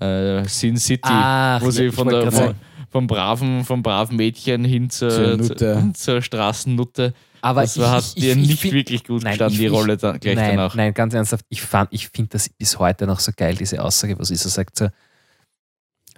Äh, 0.00 0.44
Sin 0.48 0.76
City, 0.76 1.00
Ach, 1.10 1.62
wo 1.62 1.70
sie 1.70 1.90
von 1.90 2.08
der, 2.08 2.30
von, 2.32 2.54
vom, 2.90 3.06
braven, 3.06 3.64
vom 3.64 3.82
braven 3.82 4.16
Mädchen 4.16 4.64
hin 4.64 4.88
zur, 4.90 5.38
Zur 5.42 5.92
zur, 5.94 6.22
Straßennutte. 6.22 7.12
Aber 7.42 7.62
das 7.62 7.76
ich, 7.76 7.82
war, 7.82 7.90
hat 7.92 8.04
ich, 8.04 8.14
dir 8.22 8.32
ich, 8.32 8.36
nicht 8.48 8.60
find- 8.60 8.74
wirklich 8.74 9.04
gut 9.04 9.22
Nein, 9.22 9.32
gestanden, 9.32 9.54
ich- 9.54 9.60
die 9.60 9.66
Rolle 9.66 9.96
dann 9.96 10.18
gleich 10.20 10.36
nein, 10.36 10.56
danach. 10.56 10.74
Nein, 10.74 10.92
ganz 10.94 11.14
ernsthaft, 11.14 11.44
ich, 11.48 11.62
fand- 11.62 11.88
ich 11.92 12.08
finde 12.08 12.30
das 12.32 12.48
bis 12.50 12.78
heute 12.78 13.06
noch 13.06 13.20
so 13.20 13.32
geil, 13.36 13.54
diese 13.56 13.82
Aussage, 13.82 14.18
was 14.18 14.30
ist. 14.30 14.44
Er 14.44 14.50
sagt 14.50 14.76
so, 14.78 14.88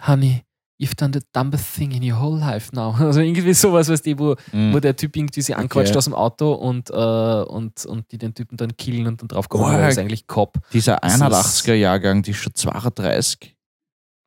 Honey, 0.07 0.43
you've 0.83 0.97
done 0.97 1.13
the 1.13 1.21
dumbest 1.33 1.75
thing 1.77 1.93
in 1.93 2.03
your 2.03 2.21
whole 2.21 2.39
life 2.41 2.71
now. 2.75 2.95
Also 3.01 3.21
irgendwie 3.21 3.55
sowas, 3.55 3.89
weißt 3.89 4.05
du, 4.07 4.19
wo, 4.19 4.37
Mhm. 4.53 4.75
wo 4.75 4.81
der 4.81 4.97
Typ 4.97 5.17
irgendwie 5.17 5.41
sie 5.43 5.55
anquatscht 5.55 5.91
Okay. 5.91 5.99
aus 5.99 6.05
dem 6.05 6.15
Auto 6.15 6.53
und, 6.55 6.91
äh, 6.91 6.95
und, 6.95 7.87
und 7.87 8.11
die 8.11 8.19
den 8.19 8.35
Typen 8.35 8.57
dann 8.57 8.77
killen 8.77 9.07
und 9.07 9.21
dann 9.23 9.29
draufkommen, 9.29 9.67
Org. 9.67 9.77
er 9.79 9.89
ist 9.89 9.99
eigentlich 9.99 10.27
Cop. 10.27 10.59
Dieser 10.73 10.97
Das 10.97 11.15
ist- 11.15 11.23
81er-Jahrgang, 11.23 12.23
die 12.23 12.33
ist 12.33 12.39
schon 12.39 12.55
32. 12.55 13.57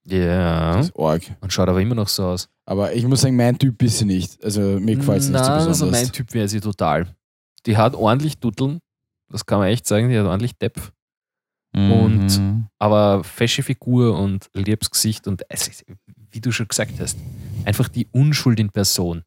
Ja. 0.07 0.77
Das 0.77 0.87
ist 0.87 0.99
arg. 0.99 1.23
Und 1.41 1.51
schaut 1.51 1.67
aber 1.67 1.81
immer 1.81 1.95
noch 1.95 2.07
so 2.07 2.25
aus. 2.27 2.47
Aber 2.65 2.93
ich 2.93 3.05
muss 3.07 3.21
sagen, 3.21 3.35
mein 3.35 3.57
Typ 3.57 3.81
ist 3.81 3.97
sie 3.99 4.05
nicht. 4.05 4.43
Also 4.43 4.61
mir 4.61 4.95
gefällt 4.95 5.21
es 5.21 5.29
nicht 5.29 5.43
so 5.43 5.49
Na, 5.49 5.55
besonders. 5.57 5.81
also 5.81 5.91
mein 5.91 6.11
Typ 6.11 6.33
wäre 6.33 6.47
sie 6.47 6.59
total. 6.61 7.07
Die 7.65 7.75
hat 7.77 7.95
ordentlich 7.95 8.37
Dutteln, 8.39 8.79
das 9.31 9.45
kann 9.45 9.59
man 9.59 9.67
echt 9.69 9.87
sagen, 9.87 10.09
die 10.09 10.17
hat 10.17 10.25
ordentlich 10.27 10.55
Depp. 10.57 10.79
Und- 11.73 12.39
Mhm. 12.39 12.67
aber 12.79 13.23
fesche 13.23 13.61
Figur 13.63 14.17
und 14.17 14.49
liebes 14.53 14.89
Gesicht 14.89 15.27
und 15.27 15.41
es 15.49 15.67
ist, 15.67 15.85
wie 16.31 16.41
du 16.41 16.51
schon 16.51 16.67
gesagt 16.67 16.99
hast, 16.99 17.17
einfach 17.65 17.87
die 17.87 18.07
Unschuld 18.11 18.59
in 18.59 18.69
Person. 18.69 19.23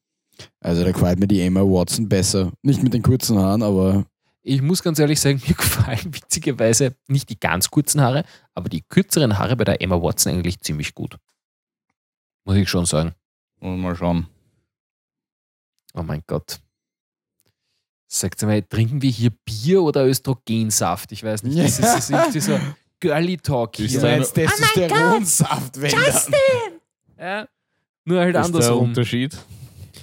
Also 0.61 0.85
da 0.85 0.93
gefällt 0.93 1.19
mir 1.19 1.27
die 1.27 1.41
Emma 1.41 1.61
Watson 1.63 2.09
besser. 2.09 2.53
Nicht 2.63 2.83
mit 2.83 2.95
den 2.95 3.03
kurzen 3.03 3.39
Haaren, 3.39 3.63
aber 3.63 4.07
Ich 4.43 4.63
muss 4.63 4.83
ganz 4.83 4.99
ehrlich 4.99 5.21
sagen, 5.21 5.43
mir 5.49 5.55
gefallen 5.55 6.15
witzigerweise 6.15 6.95
nicht 7.09 7.29
die 7.31 7.39
ganz 7.41 7.71
kurzen 7.71 8.01
Haare, 8.01 8.25
aber 8.55 8.69
die 8.69 8.83
kürzeren 8.83 9.39
Haare 9.39 9.57
bei 9.57 9.65
der 9.65 9.83
Emma 9.83 10.01
Watson 10.01 10.33
eigentlich 10.33 10.61
ziemlich 10.61 10.95
gut. 10.95 11.17
Muss 12.45 12.57
ich 12.57 12.69
schon 12.69 12.87
sagen. 12.87 13.13
Und 13.61 13.81
mal 13.81 13.97
schauen. 13.97 14.27
Oh 15.95 16.03
mein 16.03 16.23
Gott. 16.27 16.61
Sagt 18.07 18.41
mal, 18.43 18.63
trinken 18.63 19.03
wir 19.03 19.11
hier 19.11 19.31
Bier 19.45 19.83
oder 19.83 20.07
Östrogensaft? 20.07 21.13
Ich 21.13 21.25
weiß 21.25 21.43
nicht. 21.43 21.59
Das 21.59 21.73
ist, 21.79 21.83
das 21.83 21.99
ist 21.99 22.11
irgendwie 22.11 22.41
so 22.41 22.59
Girly 23.01 23.37
Talk 23.37 23.79
Ist 23.81 23.91
hier. 23.91 24.01
da- 24.01 24.17
jetzt 24.17 24.33
Testosteronsaft, 24.35 25.81
wenn 25.81 25.91
Ja, 27.19 27.47
nur 28.05 28.19
halt 28.21 28.29
ist 28.29 28.35
der 28.35 28.45
andersrum. 28.45 28.85
Unterschied. 28.85 29.37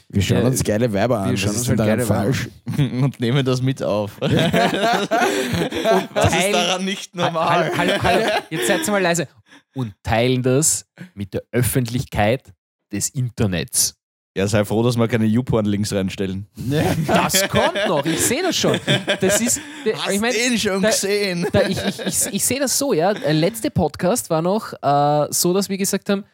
Wir 0.10 0.22
schauen 0.22 0.42
Ja, 0.42 0.48
uns 0.48 0.64
geile 0.64 0.92
Weiber 0.94 1.20
an. 1.20 1.32
wir 1.32 1.38
schauen 1.38 1.52
ist 1.52 1.58
uns 1.60 1.70
halt 1.70 1.80
daran 1.80 1.98
geile 1.98 2.10
Weiber 2.10 2.24
falsch? 2.24 2.50
und 2.78 3.20
nehmen 3.20 3.46
das 3.46 3.62
mit 3.62 3.82
auf. 3.82 4.14
Was 4.22 4.32
ist 4.32 6.32
teilen- 6.32 6.54
daran 6.54 6.86
nicht 6.86 7.16
normal? 7.16 7.72
hallo, 7.78 7.94
hallo, 8.02 8.26
jetzt 8.50 8.68
seid 8.68 8.88
mal 8.88 9.02
leise. 9.02 9.28
Und 9.74 9.94
teilen 10.04 10.42
das 10.44 10.86
mit 11.14 11.34
der 11.34 11.44
Öffentlichkeit 11.52 12.54
des 12.92 13.10
Internets. 13.10 13.96
Ja, 14.38 14.48
sei 14.48 14.66
froh, 14.66 14.84
dass 14.84 14.98
wir 14.98 15.08
keine 15.08 15.26
YouPorn-Links 15.26 15.94
reinstellen. 15.94 16.46
Das 17.08 17.48
kommt 17.48 17.88
noch, 17.88 18.06
ich 18.06 18.20
sehe 18.20 18.42
das 18.42 18.58
schon. 18.58 18.78
Das 19.22 19.40
ist, 19.40 19.62
ich 20.12 20.20
mein, 20.20 20.34
den 20.34 20.60
schon 20.60 20.82
da- 20.82 20.90
gesehen? 20.90 21.48
da, 21.54 21.62
ich, 21.62 21.78
ich, 21.82 22.00
ich, 22.06 22.34
ich 22.34 22.46
sehe 22.46 22.60
das 22.60 22.78
so, 22.78 22.92
ja. 22.92 23.14
Der 23.14 23.32
letzte 23.34 23.72
Podcast 23.72 24.30
war 24.30 24.42
noch 24.42 24.74
äh, 24.82 25.28
so, 25.32 25.54
dass 25.54 25.70
wir 25.70 25.78
gesagt 25.78 26.10
haben, 26.10 26.26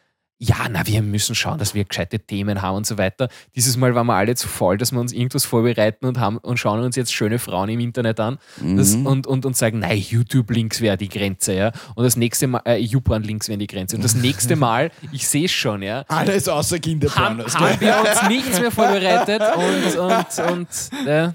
ja, 0.44 0.56
na, 0.68 0.84
wir 0.88 1.02
müssen 1.02 1.36
schauen, 1.36 1.56
dass 1.58 1.72
wir 1.72 1.84
gescheite 1.84 2.18
Themen 2.18 2.62
haben 2.62 2.78
und 2.78 2.84
so 2.86 2.98
weiter. 2.98 3.28
Dieses 3.54 3.76
Mal 3.76 3.94
waren 3.94 4.08
wir 4.08 4.14
alle 4.14 4.34
zu 4.34 4.48
faul, 4.48 4.76
dass 4.76 4.90
wir 4.90 4.98
uns 4.98 5.12
irgendwas 5.12 5.44
vorbereiten 5.44 6.04
und 6.04 6.18
haben 6.18 6.38
und 6.38 6.56
schauen 6.58 6.80
uns 6.82 6.96
jetzt 6.96 7.14
schöne 7.14 7.38
Frauen 7.38 7.68
im 7.68 7.78
Internet 7.78 8.18
an 8.18 8.38
das, 8.60 8.96
Mhm. 8.96 9.06
und, 9.06 9.26
und, 9.28 9.46
und 9.46 9.56
sagen, 9.56 9.78
nein, 9.78 9.98
YouTube-Links 9.98 10.80
wäre 10.80 10.96
die 10.96 11.08
Grenze, 11.08 11.54
ja. 11.54 11.70
Und 11.94 12.02
das 12.02 12.16
nächste 12.16 12.48
Mal, 12.48 12.60
äh, 12.64 12.76
YouPorn-Links 12.76 13.48
wären 13.48 13.60
die 13.60 13.68
Grenze. 13.68 13.94
Und 13.94 14.04
das 14.04 14.16
nächste 14.16 14.56
Mal, 14.56 14.90
ich 15.12 15.28
sehe 15.28 15.44
es 15.44 15.52
schon, 15.52 15.80
ja, 15.80 16.04
Alles 16.08 16.48
außer 16.48 16.74
haben, 16.74 16.82
Kinderpornos. 16.82 17.56
haben 17.56 17.80
wir 17.80 17.96
uns 18.00 18.28
nichts 18.28 18.60
mehr 18.60 18.72
vorbereitet 18.72 19.42
und, 19.54 19.96
und, 19.96 20.50
und 20.52 20.68
ja, 21.06 21.34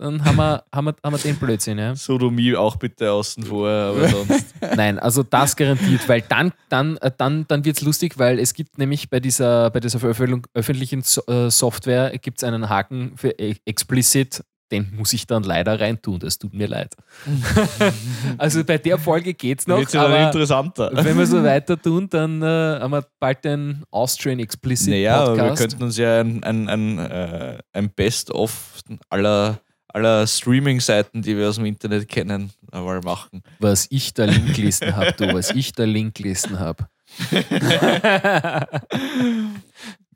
dann 0.00 0.24
haben 0.24 0.36
wir, 0.36 0.64
haben, 0.74 0.84
wir, 0.86 0.94
haben 1.04 1.12
wir 1.14 1.18
den 1.18 1.36
Blödsinn, 1.36 1.78
ja. 1.78 1.94
Sodomie 1.94 2.56
auch 2.56 2.76
bitte 2.76 3.12
außen 3.12 3.42
vor, 3.44 3.68
aber 3.68 4.08
sonst. 4.26 4.54
Nein, 4.76 4.98
also 4.98 5.22
das 5.22 5.54
garantiert, 5.56 6.08
weil 6.08 6.22
dann, 6.22 6.52
dann, 6.68 6.96
äh, 6.98 7.10
dann, 7.16 7.46
dann 7.48 7.64
wird 7.64 7.76
es 7.76 7.82
lustig, 7.82 8.18
weil 8.18 8.38
es 8.38 8.54
gibt 8.54 8.78
nämlich 8.78 9.10
bei 9.10 9.20
dieser, 9.20 9.70
bei 9.70 9.80
dieser 9.80 9.98
Veröffentlichung- 10.00 10.46
öffentlichen 10.54 11.02
äh, 11.28 11.50
Software 11.50 12.16
gibt's 12.18 12.42
einen 12.44 12.68
Haken 12.68 13.12
für 13.16 13.30
e- 13.38 13.56
explicit, 13.66 14.42
den 14.72 14.92
muss 14.96 15.12
ich 15.12 15.26
dann 15.26 15.42
leider 15.42 15.80
reintun, 15.80 16.20
das 16.20 16.38
tut 16.38 16.54
mir 16.54 16.68
leid. 16.68 16.94
also 18.38 18.64
bei 18.64 18.78
der 18.78 18.98
Folge 18.98 19.34
geht's 19.34 19.66
noch, 19.66 19.78
Wird 19.78 19.92
ja 19.92 20.04
aber 20.04 20.26
interessanter. 20.26 20.90
wenn 20.92 21.18
wir 21.18 21.26
so 21.26 21.42
weiter 21.44 21.80
tun, 21.80 22.08
dann 22.08 22.40
äh, 22.42 22.46
haben 22.80 22.92
wir 22.92 23.04
bald 23.18 23.44
den 23.44 23.82
Austrian 23.90 24.38
Explicit 24.38 24.90
Naja, 24.90 25.16
aber 25.20 25.36
wir 25.36 25.42
Podcast. 25.42 25.60
könnten 25.70 25.82
uns 25.84 25.96
ja 25.96 26.20
ein, 26.20 26.42
ein, 26.44 26.68
ein, 26.68 26.98
äh, 26.98 27.58
ein 27.72 27.90
Best-of 27.90 28.80
aller, 29.08 29.58
aller 29.94 30.26
Streaming-Seiten, 30.26 31.22
die 31.22 31.36
wir 31.36 31.48
aus 31.48 31.56
dem 31.56 31.66
Internet 31.66 32.08
kennen, 32.08 32.50
einmal 32.70 33.00
machen. 33.00 33.42
was 33.58 33.86
ich 33.90 34.14
da 34.14 34.24
Link 34.24 34.54
gelesen 34.54 34.94
habe, 34.96 35.12
du, 35.12 35.32
was 35.34 35.50
ich 35.50 35.72
da 35.72 35.84
Link 35.84 36.14
gelesen 36.14 36.58
habe. 36.58 36.86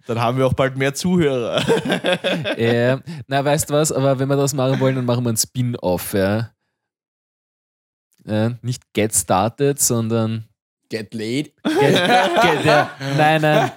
Dann 0.07 0.21
haben 0.21 0.37
wir 0.37 0.47
auch 0.47 0.53
bald 0.53 0.77
mehr 0.77 0.93
Zuhörer. 0.93 1.65
äh, 2.59 2.99
na, 3.27 3.45
weißt 3.45 3.71
du 3.71 3.75
was, 3.75 3.91
aber 3.91 4.19
wenn 4.19 4.29
wir 4.29 4.37
das 4.37 4.53
machen 4.53 4.79
wollen, 4.79 4.97
dann 4.97 5.07
machen 5.07 5.25
wir 5.25 5.31
ein 5.31 5.37
Spin-off, 5.37 6.13
ja. 6.13 6.51
Äh, 8.27 8.51
nicht 8.61 8.83
Get 8.93 9.15
Started, 9.15 9.81
sondern 9.81 10.45
Get 10.91 11.15
laid. 11.15 11.55
Get, 11.63 11.81
get, 11.81 12.65
der, 12.65 12.91
nein, 13.17 13.41
nein. 13.41 13.73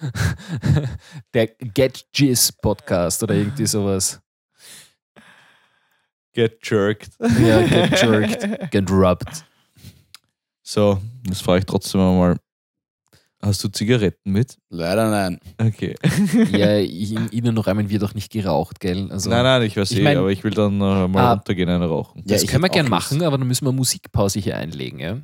Der 1.34 1.46
Get 1.46 2.06
Jizz 2.14 2.52
Podcast 2.52 3.22
oder 3.22 3.34
irgendwie 3.34 3.66
sowas. 3.66 4.20
Get 6.38 6.58
jerked. 6.62 7.10
Ja, 7.20 7.60
Get 7.66 8.00
Jerked, 8.00 8.70
Get 8.70 8.88
Rubbed. 8.90 9.44
So, 10.62 11.00
das 11.24 11.40
frage 11.40 11.58
ich 11.60 11.66
trotzdem 11.66 12.00
einmal. 12.00 12.36
Hast 13.42 13.64
du 13.64 13.68
Zigaretten 13.68 14.30
mit? 14.30 14.56
Leider 14.68 15.10
nein. 15.10 15.40
Okay. 15.58 15.96
Ja, 16.52 16.76
ich- 16.78 17.12
in 17.12 17.28
Ihnen 17.32 17.58
Räumen 17.58 17.90
wird 17.90 18.02
doch 18.02 18.14
nicht 18.14 18.30
geraucht, 18.30 18.78
gell? 18.78 19.10
Also, 19.10 19.30
nein, 19.30 19.42
nein, 19.42 19.62
ich 19.62 19.76
weiß 19.76 19.90
Ich 19.90 19.98
eh, 19.98 20.02
mein- 20.02 20.16
aber 20.16 20.30
ich 20.30 20.44
will 20.44 20.52
dann 20.52 20.74
äh, 20.80 21.08
mal 21.08 21.16
Ah. 21.16 21.32
runtergehen, 21.32 21.68
eine 21.68 21.86
rauchen. 21.86 22.22
Das 22.24 22.40
Ja, 22.42 22.44
ich 22.44 22.50
können 22.50 22.62
wir 22.62 22.68
gern 22.68 22.86
auch 22.86 22.90
machen, 22.90 23.22
aber 23.24 23.36
dann 23.36 23.48
müssen 23.48 23.64
wir 23.64 23.72
Musikpause 23.72 24.38
hier 24.38 24.56
einlegen. 24.56 25.00
Ja? 25.00 25.18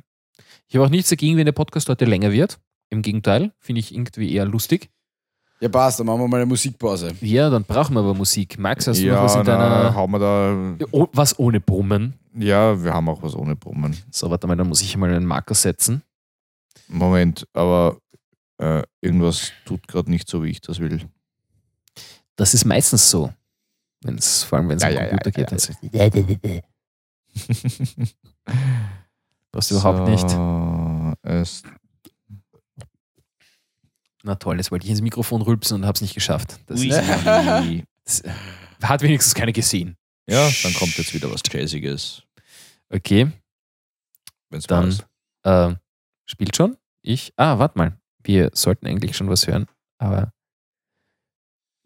Ich 0.67 0.75
habe 0.75 0.85
auch 0.85 0.89
nichts 0.89 1.09
dagegen, 1.09 1.37
wenn 1.37 1.45
der 1.45 1.53
Podcast 1.53 1.87
heute 1.87 2.03
länger 2.03 2.33
wird. 2.33 2.59
Im 2.89 3.01
Gegenteil, 3.01 3.53
finde 3.59 3.79
ich 3.79 3.93
irgendwie 3.93 4.33
eher 4.33 4.45
lustig. 4.45 4.89
Ja, 5.61 5.69
passt, 5.69 5.99
dann 5.99 6.05
machen 6.07 6.19
wir 6.19 6.27
mal 6.27 6.37
eine 6.37 6.45
Musikpause. 6.45 7.13
Ja, 7.21 7.49
dann 7.49 7.63
brauchen 7.63 7.93
wir 7.95 8.01
aber 8.01 8.13
Musik. 8.13 8.59
Max, 8.59 8.87
hast 8.87 8.99
du 8.99 9.05
noch 9.07 9.13
ja, 9.15 9.23
was 9.23 9.35
in 9.35 9.43
na, 9.45 9.57
deiner. 9.57 9.93
haben 9.95 10.11
wir 10.11 10.19
da. 10.19 10.85
Oh, 10.91 11.07
was 11.13 11.37
ohne 11.39 11.61
Brummen? 11.61 12.13
Ja, 12.37 12.81
wir 12.83 12.93
haben 12.93 13.07
auch 13.07 13.23
was 13.23 13.33
ohne 13.35 13.55
Brummen. 13.55 13.95
So, 14.11 14.29
warte 14.29 14.47
mal, 14.47 14.57
dann 14.57 14.67
muss 14.67 14.81
ich 14.81 14.97
mal 14.97 15.09
einen 15.09 15.25
Marker 15.25 15.55
setzen. 15.55 16.01
Moment, 16.89 17.47
aber 17.53 17.97
äh, 18.57 18.83
irgendwas 19.01 19.53
tut 19.65 19.87
gerade 19.87 20.09
nicht 20.11 20.27
so, 20.29 20.43
wie 20.43 20.49
ich 20.49 20.59
das 20.61 20.79
will. 20.79 21.01
Das 22.35 22.53
ist 22.53 22.65
meistens 22.65 23.09
so. 23.09 23.31
Wenn's, 24.03 24.43
vor 24.43 24.57
allem, 24.59 24.69
wenn 24.69 24.77
es 24.77 24.83
Ja, 24.83 24.89
am 24.89 24.95
ja, 24.95 25.01
ja, 25.03 25.09
Computer 25.09 25.39
ja, 25.39 26.09
geht. 26.09 26.35
ja. 26.43 26.61
dann 27.95 28.09
passt 29.51 29.71
überhaupt 29.71 30.07
nicht. 30.09 30.23
nicht. 30.25 31.17
Es, 31.23 31.63
Na 34.25 34.35
toll, 34.35 34.57
jetzt 34.57 34.71
wollte 34.71 34.85
ich 34.85 34.89
ins 34.89 35.01
Mikrofon 35.01 35.43
rülpsen 35.43 35.77
und 35.77 35.85
habe 35.85 35.93
es 35.93 36.01
nicht 36.01 36.15
geschafft. 36.15 36.59
Das, 36.65 36.81
ist, 36.81 36.89
das 38.03 38.23
hat 38.81 39.01
wenigstens 39.03 39.35
keiner 39.35 39.51
gesehen. 39.51 39.95
ja, 40.27 40.49
dann 40.63 40.73
kommt 40.73 40.97
jetzt 40.97 41.13
wieder 41.13 41.31
was 41.31 41.41
Jazziges. 41.47 42.23
Okay, 42.89 43.31
Wenn's 44.49 44.65
dann 44.65 44.97
äh, 45.43 45.75
spielt 46.25 46.55
schon. 46.55 46.75
Ich. 47.03 47.33
Ah, 47.37 47.59
warte 47.59 47.77
mal. 47.77 47.97
Wir 48.23 48.49
sollten 48.53 48.87
eigentlich 48.87 49.15
schon 49.15 49.29
was 49.29 49.45
hören, 49.45 49.67
aber. 49.99 50.31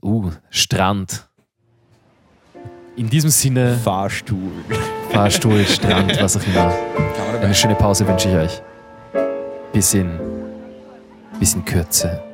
Uh, 0.02 0.32
Strand. 0.50 1.30
In 2.96 3.10
diesem 3.10 3.30
Sinne, 3.30 3.78
Fahrstuhl. 3.78 4.64
Fahrstuhl, 5.12 5.66
Strand, 5.66 6.22
was 6.22 6.38
auch 6.38 6.48
immer. 6.48 6.74
Eine 7.42 7.56
schöne 7.56 7.76
Pause 7.76 8.08
wünsche 8.08 8.30
ich 8.30 8.36
euch. 8.36 8.62
Bis 9.74 9.94
in, 9.94 10.18
bis 11.40 11.54
in 11.54 11.66
Kürze. 11.66 12.29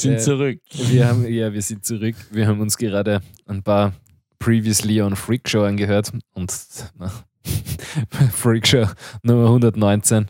Sind 0.00 0.14
Äh, 0.14 0.18
zurück. 0.18 0.60
wir 0.72 1.08
haben, 1.08 1.26
ja, 1.28 1.52
wir 1.52 1.62
sind 1.62 1.84
zurück. 1.84 2.16
Wir 2.30 2.46
haben 2.46 2.60
uns 2.60 2.76
gerade 2.76 3.20
ein 3.46 3.62
paar 3.62 3.92
Previously 4.38 5.00
on 5.02 5.16
Freak 5.16 5.48
Show 5.48 5.62
angehört 5.62 6.12
und 6.32 6.52
na, 6.98 7.12
Freak 8.32 8.66
Show 8.66 8.86
Nummer 9.22 9.46
119 9.46 10.28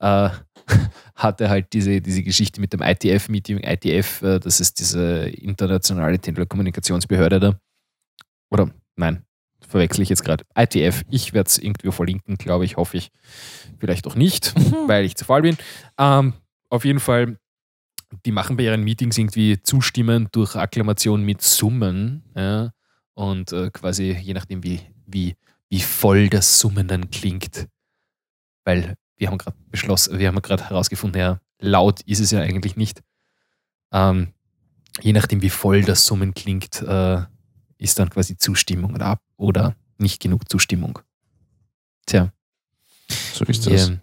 äh, 0.00 0.30
hatte 1.14 1.48
halt 1.50 1.72
diese, 1.72 2.00
diese 2.00 2.22
Geschichte 2.22 2.60
mit 2.60 2.72
dem 2.72 2.82
ITF-Meeting. 2.82 3.58
ITF, 3.62 4.22
äh, 4.22 4.38
das 4.40 4.60
ist 4.60 4.80
diese 4.80 5.28
internationale 5.28 6.18
Telekommunikationsbehörde 6.18 7.40
da. 7.40 7.58
Oder 8.50 8.70
nein, 8.96 9.24
verwechsel 9.66 10.02
ich 10.02 10.08
jetzt 10.08 10.24
gerade. 10.24 10.44
ITF, 10.56 11.02
ich 11.10 11.32
werde 11.34 11.48
es 11.48 11.58
irgendwie 11.58 11.90
verlinken, 11.90 12.36
glaube 12.36 12.64
ich, 12.64 12.76
hoffe 12.76 12.96
ich. 12.96 13.10
Vielleicht 13.78 14.06
auch 14.06 14.14
nicht, 14.14 14.54
weil 14.86 15.04
ich 15.04 15.16
zu 15.16 15.24
faul 15.24 15.42
bin. 15.42 15.56
Ähm, 15.98 16.34
auf 16.70 16.84
jeden 16.84 17.00
Fall 17.00 17.36
die 18.24 18.32
machen 18.32 18.56
bei 18.56 18.64
ihren 18.64 18.82
Meetings 18.82 19.18
irgendwie 19.18 19.62
Zustimmen 19.62 20.28
durch 20.32 20.56
Akklamation 20.56 21.22
mit 21.22 21.42
Summen. 21.42 22.22
Ja? 22.34 22.72
Und 23.14 23.52
äh, 23.52 23.70
quasi 23.70 24.16
je 24.20 24.34
nachdem, 24.34 24.62
wie, 24.62 24.80
wie, 25.06 25.36
wie 25.68 25.80
voll 25.80 26.28
das 26.28 26.58
Summen 26.58 26.88
dann 26.88 27.10
klingt. 27.10 27.68
Weil 28.64 28.96
wir 29.16 29.28
haben 29.28 29.38
gerade 29.38 29.56
beschlossen, 29.70 30.18
wir 30.18 30.28
haben 30.28 30.40
gerade 30.42 30.68
herausgefunden, 30.68 31.20
ja, 31.20 31.40
laut 31.58 32.00
ist 32.02 32.20
es 32.20 32.30
ja 32.30 32.40
eigentlich 32.40 32.76
nicht. 32.76 33.02
Ähm, 33.92 34.32
je 35.00 35.12
nachdem, 35.12 35.42
wie 35.42 35.50
voll 35.50 35.82
das 35.82 36.06
Summen 36.06 36.34
klingt, 36.34 36.82
äh, 36.82 37.22
ist 37.78 37.98
dann 37.98 38.10
quasi 38.10 38.36
Zustimmung 38.36 38.94
oder, 38.94 39.06
ab 39.06 39.22
oder 39.36 39.76
nicht 39.98 40.20
genug 40.20 40.48
Zustimmung. 40.48 40.98
Tja. 42.06 42.32
So 43.08 43.44
ist 43.44 43.66
das. 43.66 43.88
Ja. 43.88 43.96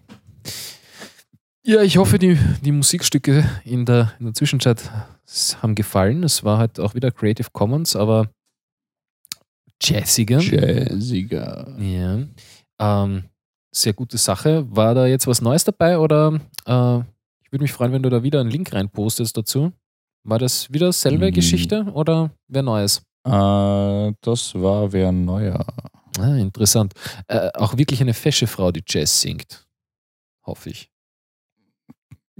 Ja, 1.70 1.84
ich 1.84 1.98
hoffe, 1.98 2.18
die, 2.18 2.36
die 2.66 2.72
Musikstücke 2.72 3.48
in 3.64 3.86
der, 3.86 4.14
in 4.18 4.26
der 4.26 4.34
Zwischenzeit 4.34 4.90
haben 5.62 5.76
gefallen. 5.76 6.24
Es 6.24 6.44
war 6.44 6.58
halt 6.58 6.80
auch 6.80 6.96
wieder 6.96 7.12
Creative 7.12 7.50
Commons, 7.54 7.96
aber 7.96 8.32
jazziger. 9.80 10.40
Jazziger. 10.40 11.78
Ja. 11.80 12.24
Ähm, 12.80 13.26
sehr 13.72 13.94
gute 13.94 14.18
Sache. 14.18 14.66
War 14.76 14.96
da 14.96 15.06
jetzt 15.06 15.28
was 15.28 15.42
Neues 15.42 15.64
dabei 15.64 16.00
oder 16.00 16.40
äh, 16.66 16.98
ich 17.44 17.52
würde 17.52 17.62
mich 17.62 17.72
freuen, 17.72 17.92
wenn 17.92 18.02
du 18.02 18.10
da 18.10 18.24
wieder 18.24 18.40
einen 18.42 18.50
Link 18.50 18.74
reinpostest 18.74 19.38
dazu. 19.38 19.72
War 20.24 20.40
das 20.40 20.74
wieder 20.74 20.92
selbe 20.92 21.30
Mm. 21.30 21.34
Geschichte 21.36 21.84
oder 21.94 22.32
wer 22.48 22.64
Neues? 22.64 23.04
Äh, 23.28 24.12
das 24.22 24.56
war 24.56 24.92
wer 24.92 25.12
neuer. 25.12 25.64
Ah, 26.18 26.36
interessant. 26.36 26.94
Äh, 27.28 27.52
auch 27.54 27.78
wirklich 27.78 28.02
eine 28.02 28.16
fesche 28.16 28.48
Frau, 28.48 28.72
die 28.72 28.82
Jazz 28.88 29.22
singt. 29.22 29.68
Hoffe 30.48 30.72
ich. 30.72 30.90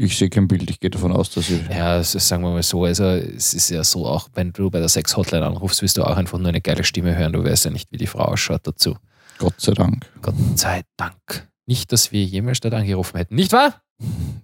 Ich 0.02 0.18
sehe 0.18 0.30
kein 0.30 0.48
Bild, 0.48 0.70
ich 0.70 0.80
gehe 0.80 0.90
davon 0.90 1.12
aus, 1.12 1.30
dass 1.32 1.50
ich. 1.50 1.68
Ja, 1.68 2.00
ist, 2.00 2.14
sagen 2.14 2.42
wir 2.44 2.52
mal 2.52 2.64
so, 2.64 2.86
also 2.86 3.04
es 3.04 3.54
ist 3.54 3.70
ja 3.70 3.84
so, 3.84 4.08
auch 4.08 4.30
wenn 4.34 4.54
du 4.54 4.70
bei 4.70 4.80
der 4.80 4.88
Sex-Hotline 4.88 5.46
anrufst, 5.46 5.82
wirst 5.82 5.98
du 5.98 6.06
auch 6.06 6.16
einfach 6.16 6.38
nur 6.38 6.48
eine 6.48 6.62
geile 6.62 6.86
Stimme 6.86 7.18
hören. 7.18 7.34
Du 7.34 7.44
weißt 7.44 7.66
ja 7.66 7.72
nicht, 7.72 7.92
wie 7.92 7.98
die 7.98 8.08
Frau 8.08 8.24
ausschaut 8.24 8.66
dazu. 8.66 8.96
Gott 9.40 9.60
sei 9.60 9.74
Dank. 9.74 10.06
Gott 10.22 10.36
sei 10.56 10.84
Dank. 10.96 11.50
Nicht, 11.66 11.92
dass 11.92 12.14
wir 12.14 12.24
jemals 12.24 12.62
dort 12.62 12.76
angerufen 12.76 13.18
hätten. 13.18 13.36
Nicht 13.36 13.52
wahr? 13.52 13.82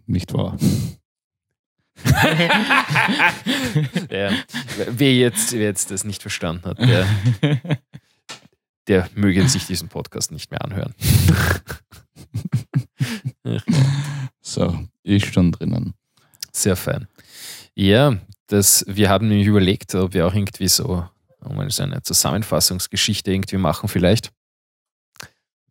Nicht 0.06 0.34
wahr? 0.34 0.58
ja. 4.10 4.32
Wer, 4.90 5.14
jetzt, 5.14 5.54
wer 5.54 5.62
jetzt 5.62 5.90
das 5.90 6.04
nicht 6.04 6.22
verstanden 6.22 6.66
hat, 6.66 6.80
der, 6.80 7.08
der 8.88 9.10
möge 9.16 9.48
sich 9.50 9.66
diesen 9.68 9.90
Podcast 9.90 10.32
nicht 10.32 10.52
mehr 10.52 10.64
anhören. 10.64 10.94
So, 14.42 14.80
ist 15.04 15.34
schon 15.34 15.52
drinnen. 15.52 15.94
Sehr 16.52 16.76
fein. 16.76 17.08
Ja, 17.74 18.18
das, 18.48 18.86
wir 18.88 19.10
haben 19.10 19.28
nämlich 19.28 19.48
überlegt, 19.48 19.94
ob 19.96 20.14
wir 20.14 20.28
auch 20.28 20.34
irgendwie 20.34 20.68
so 20.68 21.04
eine 21.42 22.02
Zusammenfassungsgeschichte 22.04 23.32
irgendwie 23.32 23.58
machen 23.58 23.90
vielleicht. 23.90 24.32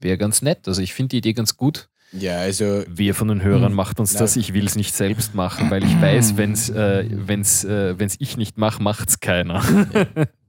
Wäre 0.00 0.18
ganz 0.18 0.42
nett. 0.42 0.68
Also 0.68 0.82
ich 0.82 0.92
finde 0.92 1.10
die 1.10 1.18
Idee 1.18 1.32
ganz 1.32 1.56
gut. 1.56 1.88
Ja, 2.12 2.38
also 2.38 2.84
Wer 2.86 3.14
von 3.14 3.28
den 3.28 3.42
Hörern 3.42 3.70
Hm. 3.70 3.74
macht 3.74 3.98
uns 4.00 4.12
Nein. 4.12 4.20
das? 4.22 4.36
Ich 4.36 4.52
will 4.52 4.66
es 4.66 4.76
nicht 4.76 4.94
selbst 4.94 5.34
machen, 5.34 5.70
weil 5.70 5.82
ich 5.84 6.00
weiß, 6.00 6.36
wenn 6.36 6.52
es 6.52 6.68
äh, 6.70 7.06
wenn's, 7.10 7.64
äh, 7.64 7.98
wenn's 7.98 8.16
ich 8.18 8.36
nicht 8.36 8.58
mache, 8.58 8.82
macht 8.82 9.08
es 9.08 9.20
keiner. 9.20 9.62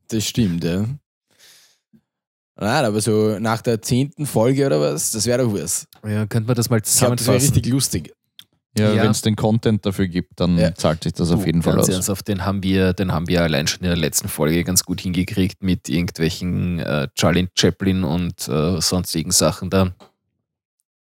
das 0.09 0.27
stimmt, 0.27 0.63
ja. 0.63 0.85
Nein, 2.57 2.85
aber 2.85 3.01
so 3.01 3.37
nach 3.39 3.61
der 3.61 3.81
zehnten 3.81 4.25
Folge 4.25 4.65
oder 4.65 4.79
was, 4.79 5.11
das 5.11 5.25
wäre 5.25 5.43
doch 5.43 5.53
was. 5.53 5.87
ja, 6.07 6.25
könnte 6.25 6.47
man 6.47 6.55
das 6.55 6.69
mal 6.69 6.77
Ich 6.83 6.83
glaube, 6.97 7.15
das 7.17 7.27
wäre 7.27 7.37
zusammenfassen? 7.37 7.53
richtig 7.55 7.65
lustig. 7.73 8.13
Ja, 8.77 8.93
Ja. 8.93 9.03
wenn 9.03 9.11
es 9.11 9.21
den 9.21 9.35
Content 9.35 9.85
dafür 9.85 10.07
gibt, 10.07 10.39
dann 10.39 10.57
Ja. 10.57 10.73
zahlt 10.75 11.03
sich 11.03 11.13
das 11.13 11.31
auf 11.31 11.45
jeden 11.45 11.61
Fall 11.63 11.75
Ganz 11.75 11.87
aus. 11.89 11.93
ernsthaft, 11.95 12.27
den 12.27 12.45
haben, 12.45 12.61
wir, 12.63 12.93
den 12.93 13.11
haben 13.11 13.27
wir 13.27 13.41
allein 13.41 13.67
schon 13.67 13.79
in 13.81 13.87
der 13.87 13.95
letzten 13.97 14.27
Folge 14.29 14.63
ganz 14.63 14.83
gut 14.83 15.01
hingekriegt 15.01 15.63
mit 15.63 15.87
irgendwelchen 15.89 16.79
äh, 16.79 17.07
Charlie 17.15 17.47
Chaplin 17.55 18.03
und 18.03 18.47
äh, 18.47 18.79
sonstigen 18.81 19.31
Sachen 19.31 19.69
da. 19.69 19.93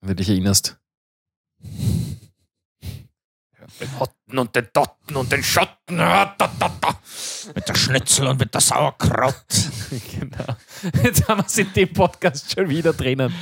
Wenn 0.02 0.10
du 0.10 0.16
dich 0.16 0.30
erinnerst. 0.30 0.78
Den 3.80 4.00
Hotten 4.00 4.38
und 4.40 4.56
den 4.56 4.68
Dotten 4.72 5.16
und 5.16 5.32
den 5.32 5.44
Schotten. 5.44 6.00
ah, 6.00 6.36
Da, 6.38 6.48
da, 6.60 6.70
da. 6.80 7.00
Mit 7.56 7.68
der 7.68 7.76
Schnitzel 7.76 8.28
und 8.28 8.40
mit 8.40 8.54
der 8.54 8.62
Sauerkraut. 8.62 9.36
genau. 10.20 10.56
Jetzt 11.04 11.28
haben 11.28 11.40
wir 11.41 11.45
es 11.45 11.58
in 11.58 11.74
dem 11.74 11.91
Podcast 11.91 12.54
schon 12.54 12.70
wieder 12.70 12.94
drinnen. 12.94 13.34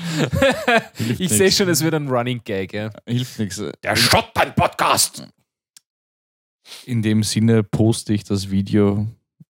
ich 1.20 1.30
sehe 1.30 1.52
schon, 1.52 1.70
es 1.70 1.84
wird 1.84 1.94
ein 1.94 2.08
Running 2.08 2.41
Gag. 2.44 2.74
Ja. 2.74 2.90
Hilft 3.06 3.40
nichts. 3.40 3.62
Der 3.84 3.95
Schotten-Podcast. 3.95 5.28
In 6.86 7.02
dem 7.02 7.24
Sinne 7.24 7.64
poste 7.64 8.14
ich 8.14 8.24
das 8.24 8.49
Video, 8.49 9.08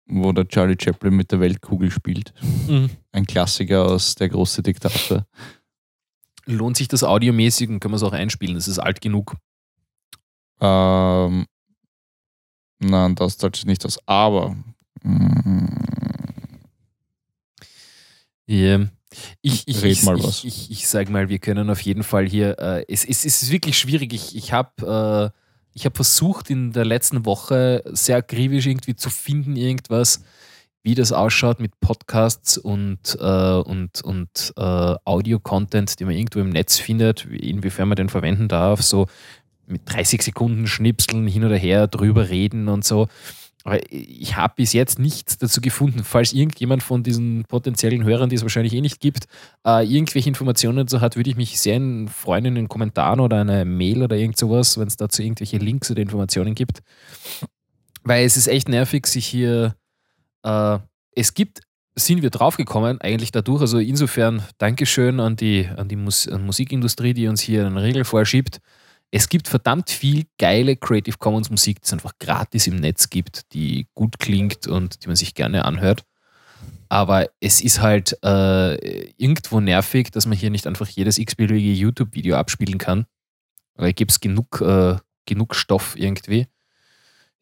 wo 0.07 0.31
der 0.31 0.47
Charlie 0.47 0.77
Chaplin 0.81 1.15
mit 1.15 1.31
der 1.31 1.39
Weltkugel 1.39 1.91
spielt. 1.91 2.33
Mhm. 2.67 2.89
Ein 3.11 3.25
Klassiker 3.27 3.85
aus 3.85 4.15
Der 4.15 4.29
große 4.29 4.63
Diktator. 4.63 5.27
Lohnt 6.45 6.75
sich 6.77 6.87
das 6.87 7.03
audiomäßig 7.03 7.69
und 7.69 7.79
können 7.79 7.93
wir 7.93 7.97
es 7.97 8.03
auch 8.03 8.11
einspielen? 8.13 8.55
Das 8.55 8.67
ist 8.67 8.79
alt 8.79 8.99
genug. 8.99 9.35
Ähm, 10.63 11.45
nein, 12.79 13.15
das 13.15 13.37
sich 13.39 13.65
nicht 13.65 13.85
aus. 13.85 13.99
Aber 14.07 14.55
mm, 15.03 15.67
Ja. 18.47 18.87
Ich, 19.41 19.67
ich, 19.67 19.83
Red 19.83 19.91
ich, 19.91 20.03
mal 20.03 20.17
ich, 20.17 20.23
was. 20.23 20.43
Ich, 20.43 20.71
ich, 20.71 20.87
sag 20.87 21.09
mal, 21.09 21.29
wir 21.29 21.39
können 21.39 21.69
auf 21.69 21.81
jeden 21.81 22.03
Fall 22.03 22.27
hier, 22.27 22.57
äh, 22.59 22.85
es, 22.87 23.05
es, 23.05 23.25
es 23.25 23.43
ist 23.43 23.51
wirklich 23.51 23.77
schwierig. 23.77 24.13
Ich, 24.13 24.35
ich 24.35 24.53
habe 24.53 25.33
Ich 25.73 25.85
habe 25.85 25.95
versucht, 25.95 26.49
in 26.51 26.71
der 26.71 26.85
letzten 26.85 27.25
Woche 27.25 27.83
sehr 27.87 28.17
akribisch 28.17 28.67
irgendwie 28.67 28.95
zu 28.95 29.09
finden, 29.09 29.55
irgendwas, 29.55 30.23
wie 30.83 30.95
das 30.95 31.11
ausschaut 31.11 31.59
mit 31.59 31.79
Podcasts 31.79 32.57
und, 32.57 33.17
äh, 33.19 33.53
und, 33.55 34.01
und 34.03 34.53
äh, 34.57 34.95
Audio-Content, 35.05 35.99
die 35.99 36.05
man 36.05 36.15
irgendwo 36.15 36.39
im 36.39 36.49
Netz 36.49 36.77
findet, 36.79 37.25
inwiefern 37.25 37.87
man 37.89 37.95
den 37.95 38.09
verwenden 38.09 38.47
darf, 38.47 38.81
so 38.83 39.07
mit 39.67 39.81
30 39.85 40.21
Sekunden 40.21 40.67
Schnipseln 40.67 41.27
hin 41.27 41.43
oder 41.43 41.57
her 41.57 41.87
drüber 41.87 42.29
reden 42.29 42.67
und 42.67 42.83
so. 42.83 43.07
Aber 43.63 43.79
ich 43.89 44.35
habe 44.35 44.55
bis 44.57 44.73
jetzt 44.73 44.99
nichts 44.99 45.37
dazu 45.37 45.61
gefunden. 45.61 46.03
Falls 46.03 46.33
irgendjemand 46.33 46.83
von 46.83 47.01
diesen 47.01 47.45
potenziellen 47.45 48.03
Hörern, 48.03 48.29
die 48.29 48.35
es 48.35 48.41
wahrscheinlich 48.41 48.73
eh 48.73 48.81
nicht 48.81 48.99
gibt, 48.99 49.27
äh, 49.65 49.85
irgendwelche 49.85 50.27
Informationen 50.27 50.79
dazu 50.79 50.99
hat, 50.99 51.15
würde 51.15 51.29
ich 51.29 51.37
mich 51.37 51.59
sehr 51.59 51.79
freuen 52.09 52.45
in 52.45 52.55
den 52.55 52.67
Kommentaren 52.67 53.21
oder 53.21 53.39
eine 53.39 53.63
Mail 53.63 54.03
oder 54.03 54.17
irgend 54.17 54.37
sowas, 54.37 54.77
wenn 54.77 54.87
es 54.87 54.97
dazu 54.97 55.21
irgendwelche 55.21 55.57
Links 55.57 55.89
oder 55.89 56.01
Informationen 56.01 56.55
gibt. 56.55 56.79
Weil 58.03 58.25
es 58.25 58.35
ist 58.35 58.47
echt 58.47 58.67
nervig, 58.67 59.07
sich 59.07 59.25
hier. 59.25 59.75
Äh, 60.43 60.79
es 61.15 61.33
gibt, 61.33 61.61
sind 61.95 62.21
wir 62.21 62.31
draufgekommen, 62.31 62.99
eigentlich 62.99 63.31
dadurch. 63.31 63.61
Also 63.61 63.79
insofern 63.79 64.43
Dankeschön 64.57 65.21
an 65.21 65.37
die, 65.37 65.69
an 65.73 65.87
die 65.87 65.95
Mus 65.95 66.27
an 66.27 66.45
Musikindustrie, 66.45 67.13
die 67.13 67.27
uns 67.27 67.39
hier 67.39 67.65
einen 67.65 67.77
Regel 67.77 68.03
vorschiebt 68.03 68.59
es 69.15 69.29
gibt 69.29 69.47
verdammt 69.47 69.91
viel 69.91 70.25
geile 70.39 70.75
Creative 70.75 71.19
Commons 71.19 71.51
Musik, 71.51 71.79
die 71.79 71.85
es 71.85 71.93
einfach 71.93 72.17
gratis 72.17 72.65
im 72.65 72.77
Netz 72.77 73.11
gibt, 73.11 73.53
die 73.53 73.85
gut 73.93 74.17
klingt 74.17 74.65
und 74.65 75.03
die 75.03 75.07
man 75.07 75.15
sich 75.15 75.35
gerne 75.35 75.65
anhört. 75.65 76.03
Aber 76.89 77.29
es 77.39 77.61
ist 77.61 77.79
halt 77.79 78.17
äh, 78.23 78.73
irgendwo 79.17 79.59
nervig, 79.59 80.09
dass 80.09 80.25
man 80.25 80.35
hier 80.35 80.49
nicht 80.49 80.65
einfach 80.65 80.87
jedes 80.87 81.19
x-beliebige 81.19 81.73
YouTube-Video 81.73 82.37
abspielen 82.37 82.79
kann. 82.79 83.05
Weil 83.75 83.93
gibt 83.93 84.09
es 84.09 84.19
genug, 84.19 84.61
äh, 84.61 84.95
genug 85.27 85.53
Stoff 85.53 85.93
irgendwie. 85.95 86.47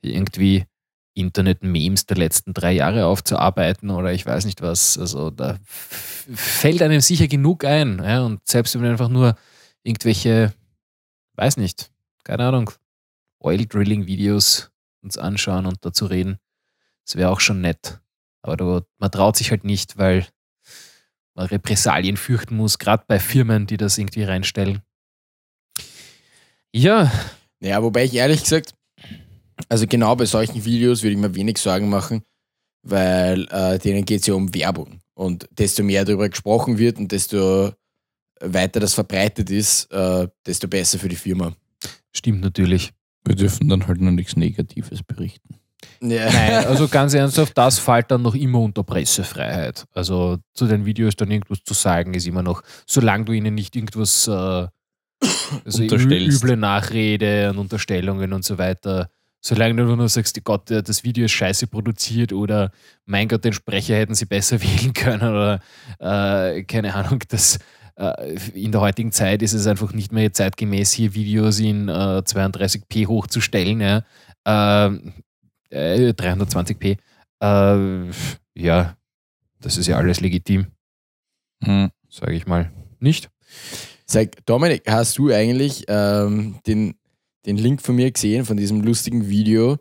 Irgendwie 0.01 0.65
Internet-Memes 1.13 2.05
der 2.05 2.17
letzten 2.17 2.53
drei 2.53 2.73
Jahre 2.73 3.05
aufzuarbeiten 3.05 3.91
oder 3.91 4.11
ich 4.11 4.25
weiß 4.25 4.43
nicht 4.43 4.61
was. 4.61 4.97
Also 4.97 5.29
da 5.29 5.57
fällt 5.65 6.81
einem 6.81 6.99
sicher 6.99 7.29
genug 7.29 7.63
ein. 7.63 8.01
Ja? 8.03 8.25
Und 8.25 8.41
selbst 8.45 8.75
wenn 8.75 8.81
man 8.81 8.91
einfach 8.91 9.09
nur 9.09 9.37
irgendwelche 9.83 10.53
weiß 11.35 11.57
nicht, 11.57 11.91
keine 12.23 12.45
Ahnung, 12.47 12.71
Oil 13.39 13.65
Drilling 13.65 14.05
Videos 14.05 14.71
uns 15.01 15.17
anschauen 15.17 15.65
und 15.65 15.77
dazu 15.81 16.05
reden. 16.05 16.39
Das 17.05 17.15
wäre 17.15 17.29
auch 17.29 17.39
schon 17.39 17.61
nett. 17.61 17.99
Aber 18.43 18.57
da, 18.57 18.81
man 18.97 19.11
traut 19.11 19.35
sich 19.35 19.51
halt 19.51 19.63
nicht, 19.63 19.97
weil 19.97 20.27
man 21.33 21.47
Repressalien 21.47 22.17
fürchten 22.17 22.55
muss, 22.55 22.77
gerade 22.77 23.03
bei 23.07 23.19
Firmen, 23.19 23.67
die 23.67 23.77
das 23.77 23.97
irgendwie 23.97 24.23
reinstellen. 24.23 24.81
Ja. 26.73 27.11
Ja, 27.59 27.83
wobei 27.83 28.05
ich 28.05 28.13
ehrlich 28.13 28.41
gesagt, 28.43 28.75
also 29.69 29.85
genau 29.87 30.15
bei 30.15 30.25
solchen 30.25 30.65
Videos 30.65 31.03
würde 31.03 31.13
ich 31.13 31.19
mir 31.19 31.35
wenig 31.35 31.57
Sorgen 31.57 31.89
machen, 31.89 32.23
weil 32.83 33.47
äh, 33.51 33.77
denen 33.77 34.05
geht 34.05 34.21
es 34.21 34.27
ja 34.27 34.33
um 34.33 34.53
Werbung. 34.53 35.01
Und 35.13 35.47
desto 35.51 35.83
mehr 35.83 36.05
darüber 36.05 36.29
gesprochen 36.29 36.77
wird 36.79 36.97
und 36.97 37.11
desto 37.11 37.73
weiter 38.41 38.79
das 38.79 38.93
verbreitet 38.93 39.49
ist, 39.49 39.91
äh, 39.91 40.27
desto 40.45 40.67
besser 40.67 40.99
für 40.99 41.09
die 41.09 41.15
Firma. 41.15 41.53
Stimmt 42.11 42.41
natürlich. 42.41 42.91
Wir 43.23 43.35
dürfen 43.35 43.69
dann 43.69 43.87
halt 43.87 44.01
noch 44.01 44.11
nichts 44.11 44.35
Negatives 44.35 45.03
berichten. 45.03 45.55
Ja. 46.01 46.31
Nein, 46.31 46.65
also 46.67 46.87
ganz 46.87 47.13
ernsthaft, 47.13 47.57
das 47.57 47.79
fällt 47.79 48.11
dann 48.11 48.21
noch 48.21 48.35
immer 48.35 48.59
unter 48.59 48.83
Pressefreiheit. 48.83 49.85
Also 49.93 50.37
zu 50.53 50.67
den 50.67 50.85
Videos 50.85 51.15
dann 51.15 51.31
irgendwas 51.31 51.63
zu 51.63 51.73
sagen, 51.73 52.13
ist 52.13 52.27
immer 52.27 52.43
noch, 52.43 52.63
solange 52.85 53.25
du 53.25 53.33
ihnen 53.33 53.55
nicht 53.55 53.75
irgendwas 53.75 54.27
äh, 54.27 54.67
also 55.65 55.83
üble 55.83 56.57
Nachrede 56.57 57.49
und 57.51 57.59
Unterstellungen 57.59 58.33
und 58.33 58.43
so 58.43 58.57
weiter, 58.57 59.09
solange 59.39 59.75
du 59.75 59.95
nur 59.95 60.09
sagst, 60.09 60.43
Gott, 60.43 60.69
das 60.69 61.03
Video 61.03 61.25
ist 61.25 61.31
scheiße 61.31 61.67
produziert 61.67 62.33
oder 62.33 62.71
mein 63.05 63.27
Gott, 63.27 63.43
den 63.43 63.53
Sprecher 63.53 63.95
hätten 63.95 64.15
sie 64.15 64.25
besser 64.25 64.61
wählen 64.61 64.93
können 64.93 65.29
oder 65.29 65.59
äh, 65.99 66.63
keine 66.63 66.93
Ahnung, 66.93 67.19
das 67.27 67.59
in 68.53 68.71
der 68.71 68.81
heutigen 68.81 69.11
Zeit 69.11 69.41
ist 69.41 69.53
es 69.53 69.67
einfach 69.67 69.93
nicht 69.93 70.11
mehr 70.11 70.33
zeitgemäß, 70.33 70.91
hier 70.91 71.13
Videos 71.13 71.59
in 71.59 71.87
äh, 71.87 72.23
32p 72.25 73.07
hochzustellen. 73.07 73.81
Ja. 73.81 74.03
Äh, 74.45 76.11
320p. 76.11 76.97
Äh, 77.41 78.11
ja, 78.55 78.97
das 79.59 79.77
ist 79.77 79.87
ja 79.87 79.97
alles 79.97 80.19
legitim. 80.19 80.67
Hm. 81.63 81.91
Sage 82.09 82.33
ich 82.33 82.47
mal. 82.47 82.71
Nicht? 82.99 83.29
Sag, 84.05 84.45
Dominik, 84.45 84.83
hast 84.87 85.17
du 85.17 85.31
eigentlich 85.31 85.85
ähm, 85.87 86.59
den, 86.65 86.95
den 87.45 87.57
Link 87.57 87.81
von 87.81 87.95
mir 87.95 88.11
gesehen, 88.11 88.45
von 88.45 88.57
diesem 88.57 88.81
lustigen 88.81 89.29
Video? 89.29 89.77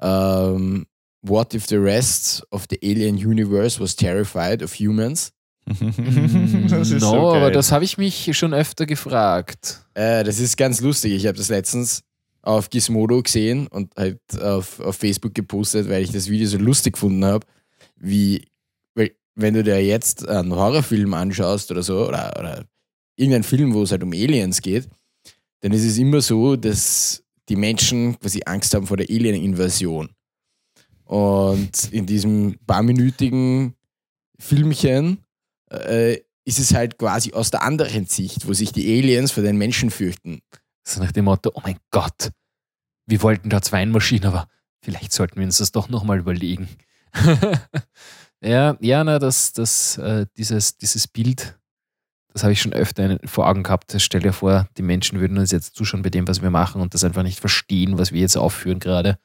Ähm, 0.00 0.86
What 1.26 1.54
if 1.54 1.66
the 1.66 1.78
rest 1.78 2.44
of 2.50 2.66
the 2.68 2.78
alien 2.82 3.16
universe 3.16 3.80
was 3.80 3.94
terrified 3.94 4.62
of 4.62 4.74
humans? 4.74 5.32
das 6.68 6.90
ist 6.90 7.00
no, 7.00 7.10
so 7.10 7.34
aber 7.34 7.50
das 7.50 7.72
habe 7.72 7.84
ich 7.84 7.96
mich 7.96 8.36
schon 8.36 8.52
öfter 8.52 8.86
gefragt. 8.86 9.86
Äh, 9.94 10.22
das 10.24 10.38
ist 10.38 10.56
ganz 10.56 10.80
lustig. 10.80 11.12
Ich 11.12 11.26
habe 11.26 11.38
das 11.38 11.48
letztens 11.48 12.02
auf 12.42 12.68
Gizmodo 12.68 13.22
gesehen 13.22 13.66
und 13.68 13.94
halt 13.96 14.20
auf, 14.40 14.78
auf 14.80 14.96
Facebook 14.96 15.34
gepostet, 15.34 15.88
weil 15.88 16.02
ich 16.02 16.12
das 16.12 16.28
Video 16.28 16.46
so 16.46 16.58
lustig 16.58 16.94
gefunden 16.94 17.24
habe, 17.24 17.46
wie, 17.96 18.44
weil, 18.94 19.12
wenn 19.34 19.54
du 19.54 19.62
dir 19.62 19.82
jetzt 19.82 20.28
einen 20.28 20.54
Horrorfilm 20.54 21.14
anschaust 21.14 21.70
oder 21.70 21.82
so, 21.82 22.06
oder, 22.06 22.34
oder 22.38 22.64
irgendeinen 23.16 23.44
Film, 23.44 23.72
wo 23.72 23.82
es 23.82 23.90
halt 23.90 24.02
um 24.02 24.12
Aliens 24.12 24.60
geht, 24.60 24.88
dann 25.60 25.72
ist 25.72 25.84
es 25.84 25.96
immer 25.96 26.20
so, 26.20 26.56
dass 26.56 27.22
die 27.48 27.56
Menschen 27.56 28.18
quasi 28.20 28.42
Angst 28.44 28.74
haben 28.74 28.86
vor 28.86 28.98
der 28.98 29.08
Alien-Invasion. 29.08 30.10
Und 31.04 31.92
in 31.92 32.04
diesem 32.06 32.56
paarminütigen 32.66 33.74
Filmchen 34.38 35.23
äh, 35.74 36.22
ist 36.44 36.58
es 36.58 36.74
halt 36.74 36.98
quasi 36.98 37.32
aus 37.32 37.50
der 37.50 37.62
anderen 37.62 38.06
Sicht, 38.06 38.46
wo 38.46 38.52
sich 38.52 38.72
die 38.72 38.98
Aliens 38.98 39.32
vor 39.32 39.42
den 39.42 39.56
Menschen 39.56 39.90
fürchten. 39.90 40.42
So 40.86 41.00
nach 41.00 41.12
dem 41.12 41.24
Motto, 41.24 41.50
oh 41.54 41.60
mein 41.64 41.78
Gott, 41.90 42.30
wir 43.06 43.22
wollten 43.22 43.50
da 43.50 43.62
zwei 43.62 43.84
Maschinen, 43.86 44.26
aber 44.26 44.48
vielleicht 44.82 45.12
sollten 45.12 45.36
wir 45.36 45.46
uns 45.46 45.58
das 45.58 45.72
doch 45.72 45.88
nochmal 45.88 46.18
überlegen. 46.18 46.68
ja, 48.42 48.76
ja, 48.80 49.04
na, 49.04 49.18
das, 49.18 49.52
das, 49.52 49.96
äh, 49.98 50.26
dieses, 50.36 50.76
dieses 50.76 51.08
Bild, 51.08 51.58
das 52.34 52.42
habe 52.42 52.52
ich 52.52 52.60
schon 52.60 52.72
öfter 52.72 53.18
vor 53.24 53.48
Augen 53.48 53.62
gehabt. 53.62 53.94
Stell 53.96 54.20
dir 54.20 54.32
vor, 54.32 54.68
die 54.76 54.82
Menschen 54.82 55.20
würden 55.20 55.38
uns 55.38 55.52
jetzt 55.52 55.76
zuschauen 55.76 56.02
bei 56.02 56.10
dem, 56.10 56.26
was 56.28 56.42
wir 56.42 56.50
machen 56.50 56.82
und 56.82 56.92
das 56.92 57.04
einfach 57.04 57.22
nicht 57.22 57.40
verstehen, 57.40 57.96
was 57.96 58.12
wir 58.12 58.20
jetzt 58.20 58.36
aufführen 58.36 58.80
gerade. 58.80 59.18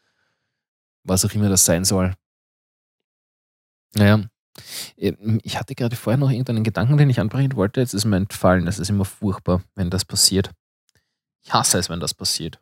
Was 1.04 1.26
auch 1.26 1.34
immer 1.34 1.50
das 1.50 1.66
sein 1.66 1.86
soll. 1.86 2.14
Naja, 3.96 4.30
ich 4.96 5.58
hatte 5.58 5.76
gerade 5.76 5.96
vorher 5.96 6.18
noch 6.18 6.30
irgendeinen 6.30 6.64
Gedanken, 6.64 6.98
den 6.98 7.10
ich 7.10 7.20
anbringen 7.20 7.56
wollte. 7.56 7.82
Jetzt 7.82 7.94
ist 7.94 8.06
mir 8.06 8.18
entfallen. 8.18 8.66
Das 8.66 8.80
ist 8.80 8.90
immer 8.90 9.06
furchtbar, 9.06 9.64
wenn 9.76 9.90
das 9.90 10.06
passiert. 10.06 10.52
Ich 11.42 11.54
hasse 11.54 11.78
es, 11.78 11.90
wenn 11.90 12.00
das 12.00 12.14
passiert. 12.14 12.60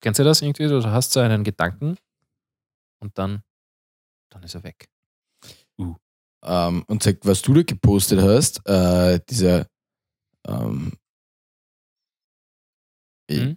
Kennst 0.00 0.18
du 0.18 0.24
das 0.24 0.42
irgendwie? 0.42 0.66
Du 0.66 0.82
hast 0.84 1.12
so 1.12 1.20
einen 1.20 1.44
Gedanken 1.44 1.96
und 3.00 3.16
dann, 3.18 3.42
dann 4.30 4.42
ist 4.42 4.54
er 4.54 4.64
weg. 4.64 4.88
Uh. 5.78 5.94
Ähm, 6.42 6.84
und 6.88 7.02
sag, 7.02 7.18
was 7.22 7.40
du 7.42 7.54
da 7.54 7.62
gepostet 7.62 8.20
hast, 8.20 8.66
äh, 8.68 9.20
dieser 9.28 9.66
ähm, 10.46 10.92
hm? 13.30 13.56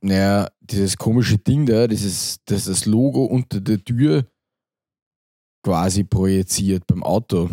naja, 0.00 0.48
dieses 0.60 0.96
komische 0.96 1.38
Ding 1.38 1.66
da, 1.66 1.86
dieses, 1.86 2.42
das, 2.44 2.64
das 2.64 2.86
Logo 2.86 3.24
unter 3.24 3.60
der 3.60 3.82
Tür 3.82 4.26
quasi 5.66 6.04
projiziert 6.04 6.86
beim 6.86 7.02
Auto. 7.02 7.50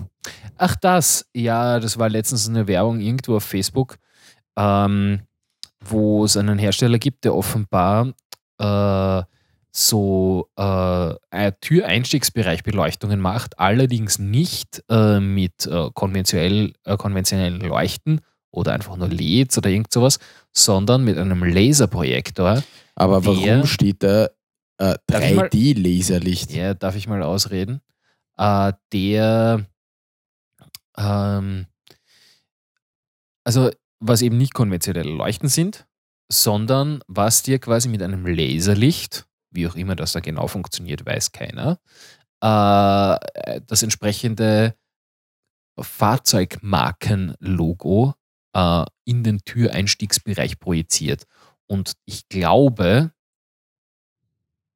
Ach 0.56 0.76
das, 0.76 1.26
ja, 1.34 1.80
das 1.80 1.98
war 1.98 2.10
letztens 2.10 2.48
eine 2.48 2.68
Werbung 2.68 3.00
irgendwo 3.00 3.38
auf 3.38 3.44
Facebook, 3.44 3.98
ähm, 4.56 5.22
wo 5.84 6.24
es 6.24 6.38
einen 6.38 6.60
Hersteller 6.60 7.00
gibt, 7.00 7.26
der 7.26 7.34
offenbar 7.34 8.14
äh, 8.60 9.24
so 9.72 10.48
äh, 10.56 11.52
Türeinstiegsbereich 11.60 12.62
Beleuchtungen 12.62 13.20
macht, 13.20 13.58
allerdings 13.58 14.20
nicht 14.20 14.84
äh, 14.92 15.20
mit 15.20 15.66
äh, 15.66 15.90
konventionell, 15.96 16.74
äh, 16.84 16.98
konventionellen 16.98 17.62
Leuchten 17.62 18.22
oder 18.52 18.74
einfach 18.74 18.96
nur 18.96 19.08
LEDs 19.08 19.58
oder 19.58 19.72
irgend 19.72 19.92
sowas, 19.92 20.20
sondern 20.52 21.04
mit 21.04 21.18
einem 21.18 21.44
Laserprojektor. 21.44 22.62
Aber 22.94 23.26
warum 23.26 23.66
steht 23.66 24.04
da 24.04 24.28
3D-Laserlicht? 24.80 26.52
Ja, 26.54 26.76
darf 26.76 26.96
ich 26.96 27.08
mal 27.08 27.24
ausreden? 27.24 27.82
Äh, 28.38 28.74
der 28.92 29.66
ähm, 30.98 31.68
also 33.44 33.72
was 34.00 34.22
eben 34.22 34.38
nicht 34.38 34.54
konventionelle 34.54 35.12
Leuchten 35.12 35.50
sind, 35.50 35.86
sondern 36.32 37.04
was 37.08 37.44
dir 37.44 37.60
quasi 37.60 37.90
mit 37.90 38.02
einem 38.02 38.26
Laserlicht, 38.26 39.28
wie 39.52 39.68
auch 39.68 39.76
immer 39.76 39.96
das 39.96 40.14
da 40.14 40.20
genau 40.20 40.48
funktioniert, 40.48 41.06
weiß 41.06 41.32
keiner, 41.32 41.80
äh, 42.42 43.20
das 43.68 43.84
entsprechende 43.84 44.76
Fahrzeugmarkenlogo 45.80 48.16
äh, 48.54 48.86
in 49.06 49.24
den 49.24 49.40
Türeinstiegsbereich 49.46 50.60
projiziert. 50.60 51.26
Und 51.68 51.94
ich 52.06 52.28
glaube, 52.30 53.12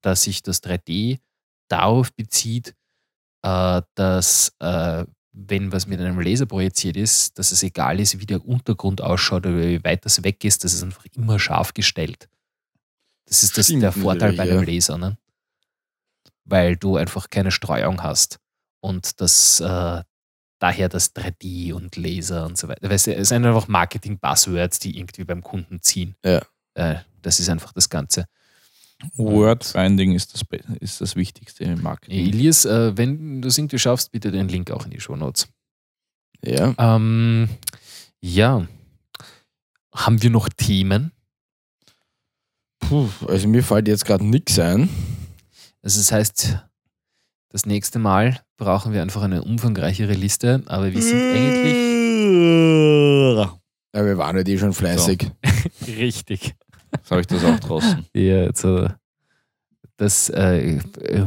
dass 0.02 0.24
sich 0.24 0.42
das 0.42 0.64
3D 0.64 1.20
darauf 1.68 2.14
bezieht, 2.14 2.76
äh, 3.44 3.82
dass 3.96 4.54
äh, 4.60 5.06
wenn 5.32 5.72
was 5.72 5.86
mit 5.86 6.00
einem 6.00 6.20
Laser 6.20 6.46
projiziert 6.46 6.98
ist, 6.98 7.38
dass 7.38 7.52
es 7.52 7.62
egal 7.62 8.00
ist, 8.00 8.20
wie 8.20 8.26
der 8.26 8.46
Untergrund 8.46 9.02
ausschaut 9.02 9.46
oder 9.46 9.58
wie 9.58 9.84
weit 9.84 10.04
das 10.06 10.24
weg 10.24 10.44
ist, 10.44 10.64
das 10.64 10.74
ist 10.74 10.84
einfach 10.84 11.06
immer 11.16 11.38
scharf 11.38 11.74
gestellt. 11.74 12.28
Das 13.26 13.44
ist 13.44 13.58
das, 13.58 13.68
Stimmt 13.68 13.84
der 13.84 13.92
Vorteil 13.92 14.34
bei 14.34 14.44
einem 14.44 14.64
Laser, 14.64 14.98
ne? 14.98 15.18
weil 16.46 16.76
du 16.78 16.96
einfach 16.96 17.30
keine 17.30 17.52
Streuung 17.52 18.02
hast 18.02 18.40
und 18.80 19.20
das 19.22 19.60
äh, 19.60 20.02
daher 20.60 20.90
das 20.90 21.16
3D 21.16 21.74
und 21.74 21.96
Laser 21.98 22.46
und 22.46 22.58
so 22.58 22.68
weiter. 22.68 22.90
Weißt 22.90 23.08
du, 23.08 23.16
es 23.16 23.30
sind 23.30 23.46
einfach 23.46 23.68
Marketing-Buzzwords, 23.68 24.80
die 24.80 24.98
irgendwie 24.98 25.24
beim 25.24 25.44
Kunden 25.44 25.82
ziehen. 25.82 26.16
Ja. 26.24 26.42
Äh, 26.74 26.96
das 27.22 27.40
ist 27.40 27.50
einfach 27.50 27.74
das 27.74 27.90
Ganze. 27.90 28.26
Wordfinding 29.16 30.14
ist 30.14 30.34
das, 30.34 30.42
ist 30.80 31.02
das 31.02 31.16
Wichtigste 31.16 31.64
im 31.64 31.82
Marketing. 31.82 32.28
Elias, 32.28 32.66
äh, 32.66 32.98
wenn 32.98 33.42
du 33.42 33.48
es 33.48 33.58
irgendwie 33.58 33.80
schaffst, 33.80 34.12
bitte 34.12 34.32
den 34.32 34.48
Link 34.48 34.72
auch 34.72 34.86
in 34.86 34.92
die 34.92 35.00
Shownotes. 35.00 35.48
Ja. 36.44 36.74
Ähm, 36.78 37.50
ja. 38.22 38.68
Haben 39.94 40.22
wir 40.22 40.30
noch 40.30 40.50
Themen? 40.50 41.12
Puh, 42.80 43.10
also 43.28 43.48
mir 43.48 43.64
fällt 43.64 43.88
jetzt 43.88 44.06
gerade 44.06 44.26
nichts 44.26 44.58
ein. 44.60 44.90
Also 45.82 46.00
das 46.00 46.12
heißt, 46.12 46.60
das 47.50 47.66
nächste 47.66 48.00
Mal 48.00 48.40
brauchen 48.58 48.94
wir 48.94 49.02
einfach 49.02 49.24
eine 49.24 49.44
umfangreichere 49.44 50.14
Liste, 50.14 50.64
aber 50.68 50.94
wir 50.94 51.02
sind 51.02 51.20
eigentlich 51.20 51.74
Ja, 53.96 54.06
wir 54.06 54.18
waren 54.18 54.38
ja 54.38 54.46
eh 54.46 54.58
schon 54.58 54.74
fleißig. 54.74 55.32
richtig. 55.88 56.56
Jetzt 56.98 57.12
habe 57.12 57.22
ich 57.22 57.28
das 57.28 57.44
auch 57.44 57.60
draußen. 57.60 58.06
Ja, 58.14 58.44
jetzt, 58.44 58.64
äh, 58.64 58.90
das 59.98 60.30
äh, 60.30 60.80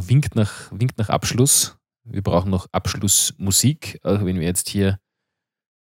winkt, 0.08 0.36
nach, 0.36 0.70
winkt 0.70 0.98
nach 0.98 1.08
Abschluss. 1.08 1.76
Wir 2.04 2.22
brauchen 2.22 2.50
noch 2.50 2.66
Abschlussmusik, 2.72 4.00
auch 4.02 4.24
wenn 4.24 4.38
wir 4.38 4.46
jetzt 4.46 4.68
hier 4.68 4.98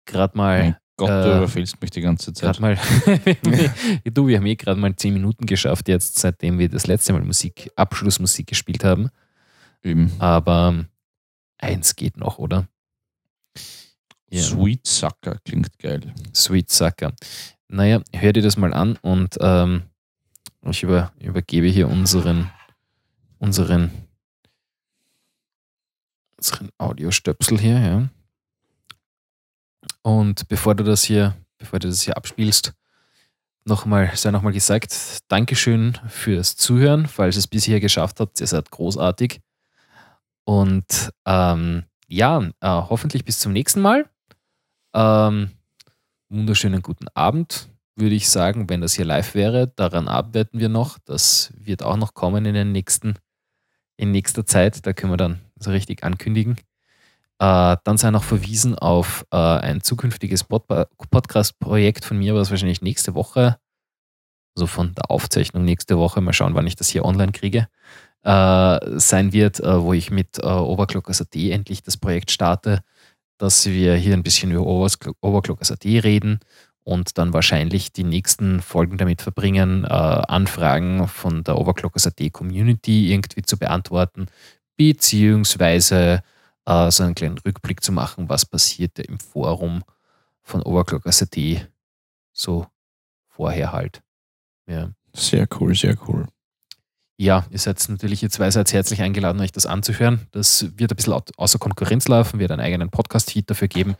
gerade 0.06 0.36
mal 0.36 0.62
Mein 0.62 0.76
Gott, 0.96 1.10
äh, 1.10 1.22
du 1.22 1.36
überfällst 1.38 1.80
mich 1.80 1.90
die 1.90 2.00
ganze 2.02 2.32
Zeit. 2.32 2.60
Mal, 2.60 2.76
du, 4.04 4.26
wir 4.26 4.36
haben 4.36 4.46
eh 4.46 4.56
gerade 4.56 4.78
mal 4.78 4.94
zehn 4.96 5.14
Minuten 5.14 5.46
geschafft, 5.46 5.88
jetzt, 5.88 6.18
seitdem 6.18 6.58
wir 6.58 6.68
das 6.68 6.86
letzte 6.86 7.12
Mal 7.12 7.22
Musik, 7.22 7.70
Abschlussmusik 7.76 8.46
gespielt 8.48 8.84
haben. 8.84 9.08
Eben. 9.82 10.12
Aber 10.18 10.74
ähm, 10.74 10.86
eins 11.58 11.96
geht 11.96 12.18
noch, 12.18 12.38
oder? 12.38 12.68
Ja. 14.30 14.42
Sweet 14.42 14.86
Sucker 14.86 15.38
klingt 15.44 15.78
geil. 15.78 16.14
Sweet 16.34 16.70
Sucker. 16.70 17.14
Naja, 17.72 18.02
hör 18.12 18.32
dir 18.32 18.42
das 18.42 18.56
mal 18.56 18.74
an 18.74 18.96
und 19.00 19.38
ähm, 19.40 19.84
ich 20.68 20.82
über, 20.82 21.12
übergebe 21.20 21.68
hier 21.68 21.88
unseren, 21.88 22.50
unseren, 23.38 23.92
unseren 26.36 26.70
Audiostöpsel 26.78 27.60
hier, 27.60 27.78
ja. 27.78 28.08
Und 30.02 30.48
bevor 30.48 30.74
du 30.74 30.82
das 30.82 31.04
hier, 31.04 31.36
bevor 31.58 31.78
du 31.78 31.86
das 31.86 32.02
hier 32.02 32.16
abspielst, 32.16 32.72
nochmal, 33.64 34.10
sei 34.16 34.32
nochmal 34.32 34.52
gesagt, 34.52 35.20
Dankeschön 35.28 35.96
fürs 36.08 36.56
Zuhören, 36.56 37.06
falls 37.06 37.36
ihr 37.36 37.40
es 37.40 37.46
bisher 37.46 37.78
geschafft 37.78 38.18
habt, 38.18 38.40
ihr 38.40 38.48
seid 38.48 38.72
großartig. 38.72 39.40
Und 40.42 41.12
ähm, 41.24 41.84
ja, 42.08 42.40
äh, 42.40 42.50
hoffentlich 42.68 43.24
bis 43.24 43.38
zum 43.38 43.52
nächsten 43.52 43.80
Mal. 43.80 44.10
Ähm, 44.92 45.50
wunderschönen 46.30 46.80
guten 46.80 47.08
Abend, 47.14 47.68
würde 47.96 48.14
ich 48.14 48.30
sagen, 48.30 48.70
wenn 48.70 48.80
das 48.80 48.94
hier 48.94 49.04
live 49.04 49.34
wäre. 49.34 49.66
Daran 49.74 50.06
arbeiten 50.08 50.60
wir 50.60 50.68
noch. 50.68 50.98
Das 51.04 51.52
wird 51.56 51.82
auch 51.82 51.96
noch 51.96 52.14
kommen 52.14 52.46
in 52.46 52.54
den 52.54 52.72
nächsten, 52.72 53.16
in 53.96 54.12
nächster 54.12 54.46
Zeit. 54.46 54.86
Da 54.86 54.92
können 54.92 55.12
wir 55.12 55.16
dann 55.16 55.40
so 55.58 55.72
richtig 55.72 56.04
ankündigen. 56.04 56.56
Äh, 57.40 57.76
dann 57.84 57.98
sei 57.98 58.10
noch 58.10 58.22
verwiesen 58.22 58.78
auf 58.78 59.26
äh, 59.32 59.36
ein 59.36 59.82
zukünftiges 59.82 60.44
Pod 60.44 60.66
Podcast-Projekt 61.10 62.04
von 62.04 62.18
mir, 62.18 62.34
was 62.34 62.50
wahrscheinlich 62.50 62.80
nächste 62.80 63.14
Woche, 63.14 63.58
also 64.54 64.66
von 64.66 64.94
der 64.94 65.10
Aufzeichnung 65.10 65.64
nächste 65.64 65.98
Woche, 65.98 66.20
mal 66.20 66.32
schauen, 66.32 66.54
wann 66.54 66.66
ich 66.66 66.76
das 66.76 66.88
hier 66.88 67.04
online 67.04 67.32
kriege, 67.32 67.66
äh, 68.22 68.78
sein 68.98 69.32
wird, 69.32 69.58
äh, 69.60 69.82
wo 69.82 69.94
ich 69.94 70.10
mit 70.10 70.38
äh, 70.38 70.46
Overclockers.at 70.46 71.34
endlich 71.34 71.82
das 71.82 71.96
Projekt 71.96 72.30
starte, 72.30 72.82
dass 73.40 73.66
wir 73.66 73.96
hier 73.96 74.14
ein 74.14 74.22
bisschen 74.22 74.50
über 74.50 74.66
Overclock- 74.66 75.16
Overclockers.at 75.22 75.84
reden 75.84 76.40
und 76.84 77.16
dann 77.16 77.32
wahrscheinlich 77.32 77.92
die 77.92 78.04
nächsten 78.04 78.60
Folgen 78.60 78.98
damit 78.98 79.22
verbringen, 79.22 79.84
äh, 79.84 79.88
Anfragen 79.88 81.08
von 81.08 81.42
der 81.42 81.56
Overclockers.at 81.56 82.32
Community 82.32 83.12
irgendwie 83.12 83.42
zu 83.42 83.56
beantworten, 83.56 84.26
beziehungsweise 84.76 86.22
äh, 86.66 86.90
so 86.90 87.02
einen 87.02 87.14
kleinen 87.14 87.38
Rückblick 87.38 87.82
zu 87.82 87.92
machen, 87.92 88.28
was 88.28 88.44
passierte 88.44 89.02
im 89.02 89.18
Forum 89.18 89.84
von 90.42 90.62
Overclockers.at 90.62 91.68
so 92.32 92.66
vorher 93.28 93.72
halt. 93.72 94.02
Ja. 94.66 94.90
Sehr 95.14 95.48
cool, 95.58 95.74
sehr 95.74 95.96
cool. 96.06 96.26
Ja, 97.20 97.44
ihr 97.50 97.58
seid 97.58 97.86
natürlich, 97.90 98.22
ihr 98.22 98.30
zwei 98.30 98.50
seid 98.50 98.72
herzlich 98.72 99.02
eingeladen, 99.02 99.42
euch 99.42 99.52
das 99.52 99.66
anzuhören. 99.66 100.26
Das 100.30 100.64
wird 100.78 100.90
ein 100.90 100.96
bisschen 100.96 101.12
au- 101.12 101.22
außer 101.36 101.58
Konkurrenz 101.58 102.08
laufen, 102.08 102.38
wird 102.40 102.50
einen 102.50 102.62
eigenen 102.62 102.88
Podcast-Feed 102.88 103.50
dafür 103.50 103.68
geben, 103.68 103.94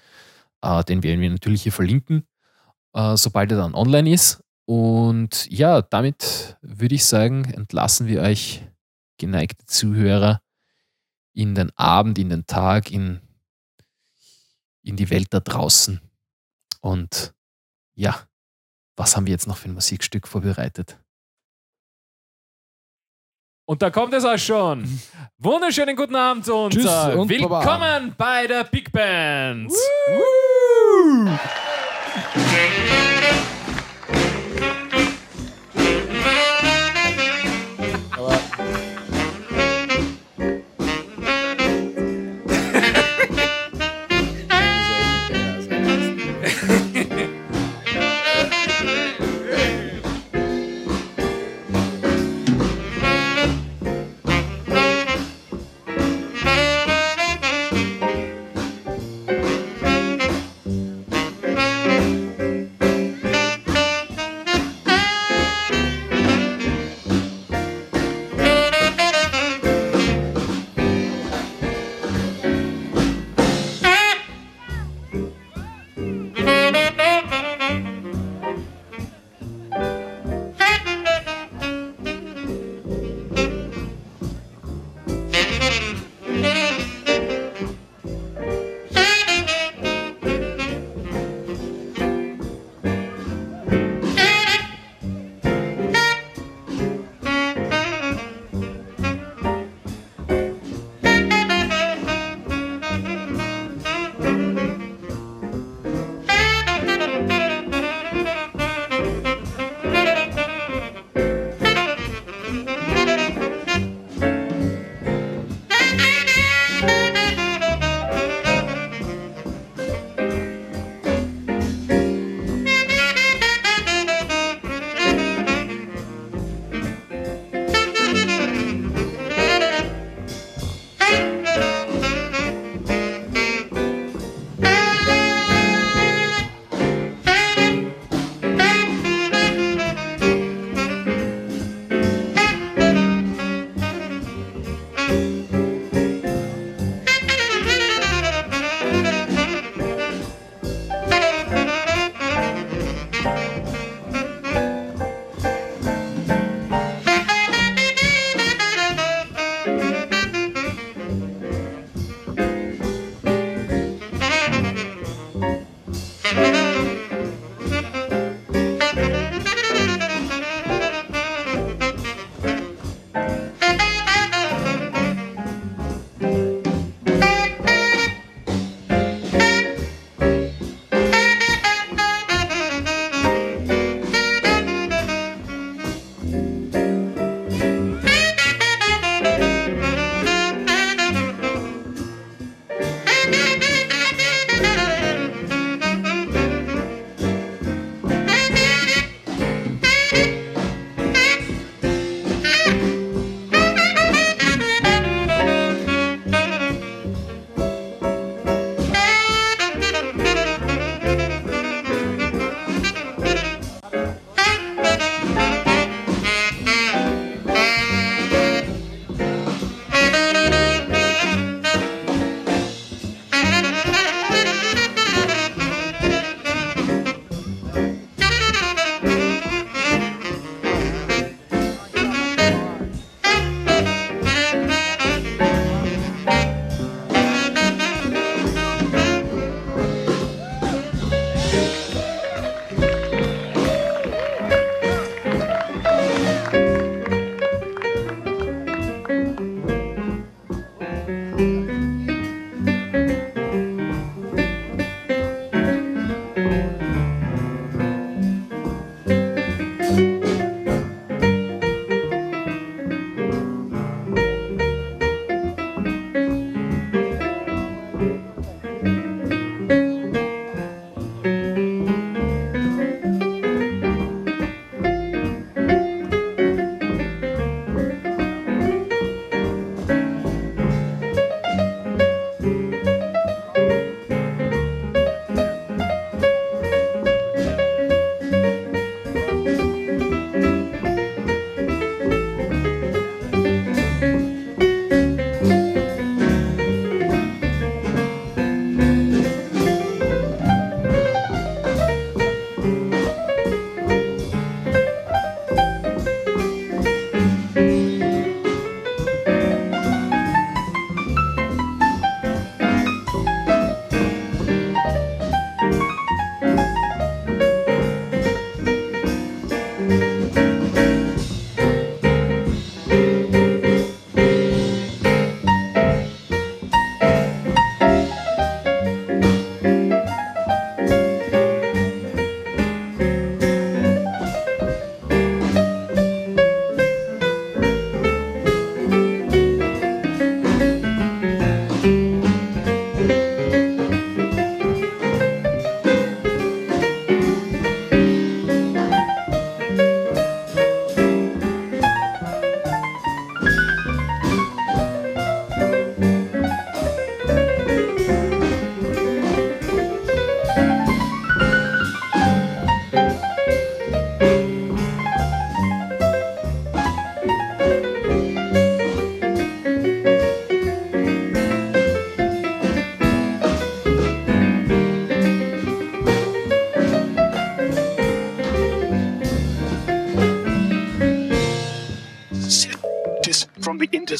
äh, 0.62 0.82
den 0.84 1.02
werden 1.02 1.20
wir 1.20 1.28
natürlich 1.28 1.64
hier 1.64 1.72
verlinken, 1.72 2.26
äh, 2.94 3.18
sobald 3.18 3.50
er 3.52 3.58
dann 3.58 3.74
online 3.74 4.10
ist. 4.10 4.42
Und 4.64 5.50
ja, 5.50 5.82
damit 5.82 6.56
würde 6.62 6.94
ich 6.94 7.04
sagen, 7.04 7.44
entlassen 7.44 8.06
wir 8.06 8.22
euch, 8.22 8.66
geneigte 9.18 9.66
Zuhörer, 9.66 10.40
in 11.34 11.54
den 11.54 11.76
Abend, 11.76 12.18
in 12.18 12.30
den 12.30 12.46
Tag, 12.46 12.90
in, 12.90 13.20
in 14.82 14.96
die 14.96 15.10
Welt 15.10 15.28
da 15.28 15.40
draußen. 15.40 16.00
Und 16.80 17.34
ja, 17.92 18.18
was 18.96 19.14
haben 19.14 19.26
wir 19.26 19.32
jetzt 19.32 19.46
noch 19.46 19.58
für 19.58 19.68
ein 19.68 19.74
Musikstück 19.74 20.26
vorbereitet? 20.26 20.98
Und 23.70 23.80
da 23.82 23.88
kommt 23.88 24.12
es 24.14 24.24
auch 24.24 24.36
schon. 24.36 24.84
Wunderschönen 25.38 25.94
guten 25.94 26.16
Abend 26.16 26.48
und, 26.48 26.72
Tschüss 26.72 26.86
und 27.14 27.28
Baba. 27.28 27.60
willkommen 27.60 28.12
bei 28.18 28.48
der 28.48 28.64
Big 28.64 28.90
Band. 28.90 29.70
Aber 31.22 31.38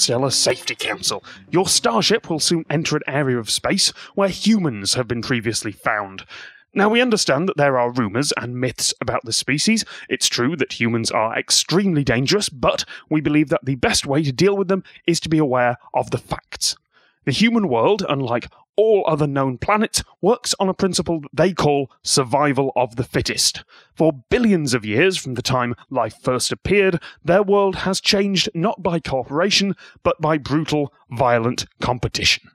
Interstellar 0.00 0.30
Safety 0.30 0.74
Council. 0.74 1.22
Your 1.50 1.68
starship 1.68 2.30
will 2.30 2.40
soon 2.40 2.64
enter 2.70 2.96
an 2.96 3.02
area 3.06 3.38
of 3.38 3.50
space 3.50 3.90
where 4.14 4.30
humans 4.30 4.94
have 4.94 5.06
been 5.06 5.20
previously 5.20 5.72
found. 5.72 6.24
Now, 6.72 6.88
we 6.88 7.02
understand 7.02 7.46
that 7.50 7.58
there 7.58 7.78
are 7.78 7.92
rumours 7.92 8.32
and 8.38 8.58
myths 8.58 8.94
about 9.02 9.26
the 9.26 9.32
species. 9.34 9.84
It's 10.08 10.26
true 10.26 10.56
that 10.56 10.80
humans 10.80 11.10
are 11.10 11.38
extremely 11.38 12.02
dangerous, 12.02 12.48
but 12.48 12.86
we 13.10 13.20
believe 13.20 13.50
that 13.50 13.66
the 13.66 13.74
best 13.74 14.06
way 14.06 14.22
to 14.22 14.32
deal 14.32 14.56
with 14.56 14.68
them 14.68 14.84
is 15.06 15.20
to 15.20 15.28
be 15.28 15.36
aware 15.36 15.76
of 15.92 16.10
the 16.10 16.18
facts. 16.18 16.76
The 17.26 17.32
human 17.32 17.68
world, 17.68 18.02
unlike 18.08 18.48
all 18.76 19.04
other 19.06 19.26
known 19.26 19.58
planets, 19.58 20.02
works 20.22 20.54
on 20.58 20.70
a 20.70 20.74
principle 20.74 21.20
that 21.20 21.30
they 21.34 21.52
call 21.52 21.90
survival 22.02 22.72
of 22.74 22.96
the 22.96 23.04
fittest. 23.04 23.62
For 23.94 24.12
billions 24.30 24.72
of 24.72 24.86
years 24.86 25.18
from 25.18 25.34
the 25.34 25.42
time 25.42 25.74
life 25.90 26.14
first 26.22 26.50
appeared, 26.50 27.00
their 27.22 27.42
world 27.42 27.76
has 27.76 28.00
changed 28.00 28.48
not 28.54 28.82
by 28.82 29.00
cooperation, 29.00 29.76
but 30.02 30.20
by 30.20 30.38
brutal, 30.38 30.94
violent 31.10 31.66
competition. 31.80 32.50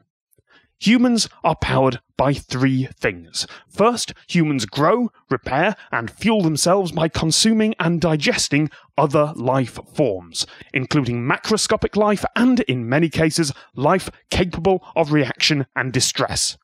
Humans 0.80 1.30
are 1.44 1.56
powered 1.56 2.00
by 2.18 2.34
three 2.34 2.88
things. 3.00 3.48
First, 3.70 4.14
humans 4.28 4.66
grow, 4.66 5.10
repair, 5.30 5.76
and 5.92 6.12
fuel 6.12 6.42
themselves 6.42 6.92
by 6.92 7.08
consuming 7.08 7.76
and 7.80 8.02
digesting 8.02 8.70
other 8.98 9.34
life 9.36 9.80
forms, 9.94 10.46
including 10.74 11.24
macroscopic 11.24 11.96
life 11.96 12.26
and, 12.36 12.60
in 12.62 12.90
many 12.90 13.10
cases, 13.10 13.54
life 13.76 14.10
capable 14.30 14.86
of 14.96 15.12
reaction 15.14 15.66
and 15.76 15.94
distress. 15.94 16.58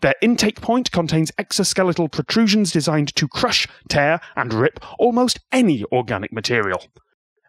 Their 0.00 0.14
intake 0.20 0.60
point 0.60 0.92
contains 0.92 1.32
exoskeletal 1.32 2.12
protrusions 2.12 2.70
designed 2.70 3.14
to 3.16 3.28
crush, 3.28 3.66
tear, 3.88 4.20
and 4.36 4.52
rip 4.52 4.78
almost 4.98 5.40
any 5.50 5.84
organic 5.90 6.32
material. 6.32 6.84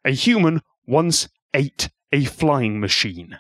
A 0.06 0.12
human 0.12 0.62
once 0.88 1.28
ate 1.54 1.90
a 2.14 2.24
flying 2.26 2.80
machine. 2.80 3.40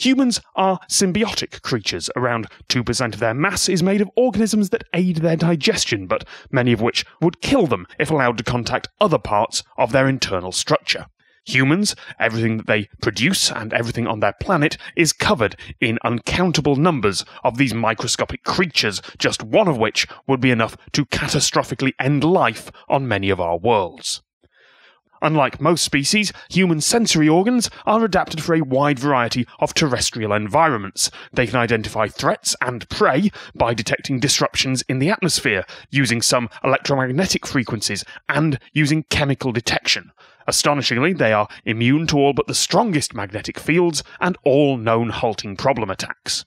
Humans 0.00 0.40
are 0.56 0.80
symbiotic 0.88 1.60
creatures. 1.60 2.08
Around 2.16 2.46
2% 2.70 3.12
of 3.12 3.20
their 3.20 3.34
mass 3.34 3.68
is 3.68 3.82
made 3.82 4.00
of 4.00 4.10
organisms 4.16 4.70
that 4.70 4.84
aid 4.94 5.16
their 5.16 5.36
digestion, 5.36 6.06
but 6.06 6.26
many 6.50 6.72
of 6.72 6.80
which 6.80 7.04
would 7.20 7.42
kill 7.42 7.66
them 7.66 7.86
if 7.98 8.10
allowed 8.10 8.38
to 8.38 8.44
contact 8.44 8.88
other 8.98 9.18
parts 9.18 9.62
of 9.76 9.92
their 9.92 10.08
internal 10.08 10.52
structure. 10.52 11.04
Humans, 11.44 11.94
everything 12.18 12.56
that 12.56 12.66
they 12.66 12.88
produce 13.02 13.52
and 13.52 13.74
everything 13.74 14.06
on 14.06 14.20
their 14.20 14.32
planet 14.40 14.78
is 14.96 15.12
covered 15.12 15.54
in 15.82 15.98
uncountable 16.02 16.76
numbers 16.76 17.26
of 17.44 17.58
these 17.58 17.74
microscopic 17.74 18.42
creatures, 18.42 19.02
just 19.18 19.42
one 19.42 19.68
of 19.68 19.76
which 19.76 20.06
would 20.26 20.40
be 20.40 20.50
enough 20.50 20.78
to 20.92 21.04
catastrophically 21.04 21.92
end 22.00 22.24
life 22.24 22.72
on 22.88 23.06
many 23.06 23.28
of 23.28 23.38
our 23.38 23.58
worlds. 23.58 24.22
Unlike 25.22 25.60
most 25.60 25.84
species, 25.84 26.32
human 26.48 26.80
sensory 26.80 27.28
organs 27.28 27.68
are 27.86 28.04
adapted 28.04 28.42
for 28.42 28.54
a 28.54 28.62
wide 28.62 28.98
variety 28.98 29.46
of 29.58 29.74
terrestrial 29.74 30.32
environments. 30.32 31.10
They 31.32 31.46
can 31.46 31.56
identify 31.56 32.08
threats 32.08 32.56
and 32.60 32.88
prey 32.88 33.30
by 33.54 33.74
detecting 33.74 34.20
disruptions 34.20 34.82
in 34.88 34.98
the 34.98 35.10
atmosphere, 35.10 35.66
using 35.90 36.22
some 36.22 36.48
electromagnetic 36.64 37.46
frequencies, 37.46 38.04
and 38.28 38.58
using 38.72 39.04
chemical 39.04 39.52
detection. 39.52 40.12
Astonishingly, 40.46 41.12
they 41.12 41.32
are 41.32 41.48
immune 41.64 42.06
to 42.08 42.18
all 42.18 42.32
but 42.32 42.46
the 42.46 42.54
strongest 42.54 43.14
magnetic 43.14 43.58
fields 43.58 44.02
and 44.20 44.36
all 44.42 44.76
known 44.76 45.10
halting 45.10 45.56
problem 45.56 45.90
attacks. 45.90 46.44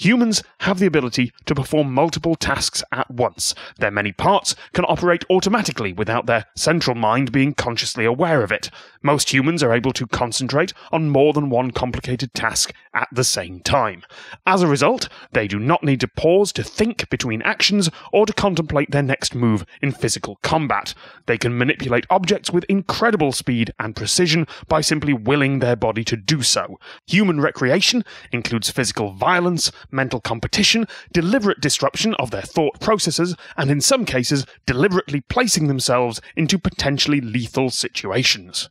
Humans 0.00 0.44
have 0.60 0.78
the 0.78 0.86
ability 0.86 1.32
to 1.46 1.56
perform 1.56 1.92
multiple 1.92 2.36
tasks 2.36 2.84
at 2.92 3.10
once. 3.10 3.52
Their 3.78 3.90
many 3.90 4.12
parts 4.12 4.54
can 4.72 4.84
operate 4.84 5.24
automatically 5.28 5.92
without 5.92 6.26
their 6.26 6.46
central 6.54 6.94
mind 6.94 7.32
being 7.32 7.52
consciously 7.52 8.04
aware 8.04 8.44
of 8.44 8.52
it. 8.52 8.70
Most 9.02 9.32
humans 9.32 9.60
are 9.60 9.72
able 9.72 9.92
to 9.94 10.06
concentrate 10.06 10.72
on 10.92 11.10
more 11.10 11.32
than 11.32 11.50
one 11.50 11.72
complicated 11.72 12.32
task 12.32 12.72
at 12.94 13.08
the 13.10 13.24
same 13.24 13.58
time. 13.58 14.04
As 14.46 14.62
a 14.62 14.68
result, 14.68 15.08
they 15.32 15.48
do 15.48 15.58
not 15.58 15.82
need 15.82 15.98
to 16.00 16.08
pause 16.08 16.52
to 16.52 16.62
think 16.62 17.10
between 17.10 17.42
actions 17.42 17.90
or 18.12 18.24
to 18.24 18.32
contemplate 18.32 18.92
their 18.92 19.02
next 19.02 19.34
move 19.34 19.66
in 19.82 19.90
physical 19.90 20.38
combat. 20.44 20.94
They 21.26 21.38
can 21.38 21.58
manipulate 21.58 22.06
objects 22.08 22.52
with 22.52 22.64
incredible 22.68 23.32
speed 23.32 23.72
and 23.80 23.96
precision 23.96 24.46
by 24.68 24.80
simply 24.80 25.12
willing 25.12 25.58
their 25.58 25.76
body 25.76 26.04
to 26.04 26.16
do 26.16 26.42
so. 26.42 26.78
Human 27.08 27.40
recreation 27.40 28.04
includes 28.30 28.70
physical 28.70 29.12
violence, 29.12 29.72
mental 29.90 30.20
competition, 30.20 30.86
deliberate 31.12 31.60
disruption 31.60 32.14
of 32.14 32.30
their 32.30 32.42
thought 32.42 32.80
processes, 32.80 33.34
and 33.56 33.70
in 33.70 33.80
some 33.80 34.04
cases, 34.04 34.46
deliberately 34.66 35.20
placing 35.20 35.68
themselves 35.68 36.20
into 36.36 36.58
potentially 36.58 37.20
lethal 37.20 37.70
situations. 37.70 38.68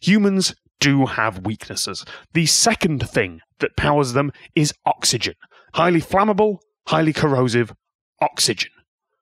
Humans 0.00 0.54
do 0.80 1.06
have 1.06 1.46
weaknesses. 1.46 2.04
The 2.32 2.46
second 2.46 3.08
thing 3.08 3.40
that 3.60 3.76
powers 3.76 4.14
them 4.14 4.32
is 4.54 4.74
oxygen. 4.84 5.34
Highly 5.74 6.00
flammable, 6.00 6.58
highly 6.88 7.12
corrosive 7.12 7.72
oxygen. 8.20 8.70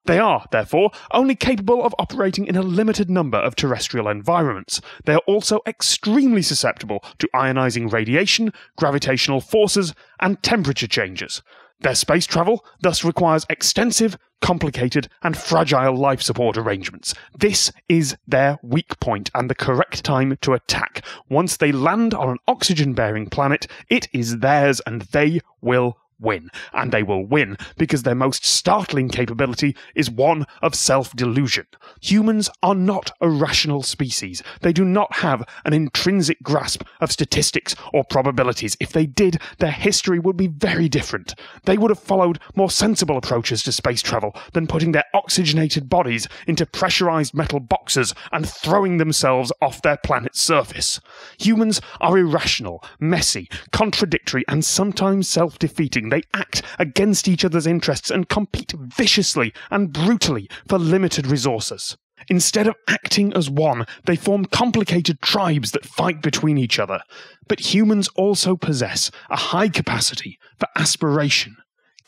They 0.07 0.19
are, 0.19 0.47
therefore, 0.51 0.91
only 1.13 1.35
capable 1.35 1.85
of 1.85 1.95
operating 1.99 2.47
in 2.47 2.57
a 2.57 2.63
limited 2.63 3.11
number 3.11 3.39
of 3.39 3.55
terrestrial 3.55 4.09
environments. 4.09 4.81
They 5.05 5.15
are 5.15 5.23
also 5.27 5.61
extremely 5.67 6.43
susceptible 6.43 7.05
to 7.19 7.29
ionizing 7.35 7.93
radiation, 7.93 8.53
gravitational 8.77 9.41
forces, 9.41 9.95
and 10.19 10.43
temperature 10.43 10.89
changes. 10.89 11.43
Their 11.81 11.95
space 11.95 12.27
travel 12.27 12.65
thus 12.83 13.05
requires 13.05 13.47
extensive, 13.49 14.19
complicated, 14.41 15.09
and 15.23 15.37
fragile 15.37 15.97
life 15.97 16.21
support 16.21 16.59
arrangements. 16.59 17.15
This 17.39 17.73
is 17.89 18.17
their 18.27 18.59
weak 18.63 19.01
point 19.01 19.31
and 19.35 19.49
the 19.49 19.55
correct 19.55 20.05
time 20.05 20.37
to 20.43 20.53
attack. 20.53 21.05
Once 21.29 21.57
they 21.57 21.73
land 21.73 22.13
on 22.13 22.29
an 22.29 22.39
oxygen 22.47 22.93
bearing 22.93 23.29
planet, 23.29 23.67
it 23.89 24.09
is 24.13 24.39
theirs 24.39 24.81
and 24.87 25.03
they 25.13 25.41
will 25.63 25.97
win. 26.21 26.51
And 26.73 26.93
they 26.93 27.03
will 27.03 27.25
win 27.25 27.57
because 27.77 28.03
their 28.03 28.15
most 28.15 28.45
startling 28.45 29.09
capability 29.09 29.77
is 29.95 30.11
one 30.11 30.47
of 30.63 30.75
self 30.75 31.15
delusion. 31.15 31.67
Humans 32.03 32.51
are 32.63 32.75
not 32.75 33.13
a 33.21 33.29
rational 33.29 33.83
species. 33.83 34.43
They 34.61 34.73
do 34.73 34.85
not 34.85 35.17
have 35.17 35.47
an 35.65 35.73
intrinsic 35.73 36.43
grasp 36.43 36.83
of 37.01 37.13
statistics 37.13 37.75
or 37.93 38.05
probabilities. 38.05 38.77
If 38.81 38.93
they 38.93 39.07
did, 39.07 39.39
their 39.59 39.71
history 39.71 40.19
would 40.19 40.37
be 40.37 40.47
very 40.47 40.89
different. 40.89 41.35
They 41.65 41.79
would 41.79 41.91
have 41.91 41.99
followed 41.99 42.39
more 42.55 42.71
sensible 42.71 43.17
approaches 43.17 43.63
to 43.65 43.73
space 43.73 44.03
travel 44.03 44.35
than 44.53 44.67
putting 44.67 44.93
their 44.93 45.05
oxygenated 45.15 45.89
bodies 45.89 46.29
into 46.47 46.67
pressurized 46.67 47.35
metal 47.35 47.61
boxes 47.61 48.15
and 48.33 48.49
throwing 48.49 48.99
themselves 48.99 49.53
off 49.61 49.83
their 49.83 49.97
planet's 49.97 50.41
surface. 50.41 51.01
Humans 51.39 51.81
are 52.01 52.19
irrational, 52.19 52.85
messy, 52.99 53.49
contradictory, 53.73 54.45
and 54.49 54.65
sometimes 54.65 55.29
self 55.29 55.59
defeating. 55.59 56.10
They 56.11 56.23
act 56.35 56.63
against 56.79 57.29
each 57.29 57.45
other's 57.45 57.67
interests 57.67 58.11
and 58.11 58.29
compete 58.29 58.73
viciously 58.73 59.53
and 59.71 59.93
brutally 59.93 60.49
for 60.69 60.79
limited 60.79 61.27
resources. 61.27 61.97
Instead 62.29 62.67
of 62.67 62.77
acting 62.87 63.33
as 63.33 63.49
one, 63.49 63.87
they 64.05 64.17
form 64.17 64.45
complicated 64.45 65.21
tribes 65.23 65.71
that 65.73 65.87
fight 65.87 66.21
between 66.21 66.59
each 66.59 66.79
other. 66.79 67.01
But 67.49 67.75
humans 67.75 68.09
also 68.15 68.57
possess 68.57 69.11
a 69.31 69.37
high 69.37 69.69
capacity 69.69 70.39
for 70.59 70.69
aspiration, 70.77 71.57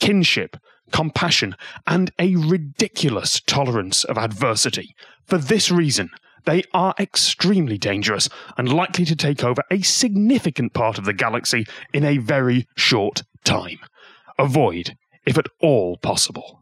kinship, 0.01 0.57
compassion, 0.91 1.57
and 1.87 2.13
a 2.19 2.37
ridiculous 2.37 3.41
tolerance 3.41 4.05
of 4.05 4.19
adversity. 4.19 4.95
For 5.27 5.39
this 5.39 5.71
reason, 5.71 6.11
they 6.45 6.65
are 6.75 6.95
extremely 6.99 7.79
dangerous 7.79 8.29
and 8.59 8.73
likely 8.73 9.05
to 9.07 9.17
take 9.17 9.43
over 9.43 9.63
a 9.71 9.81
significant 9.83 10.75
part 10.75 10.99
of 10.99 11.05
the 11.05 11.13
galaxy 11.13 11.65
in 11.95 12.05
a 12.05 12.19
very 12.19 12.67
short 12.77 13.23
time. 13.45 13.79
Avoid, 14.43 14.97
if 15.25 15.39
at 15.39 15.47
all 15.61 15.97
possible. 15.99 16.62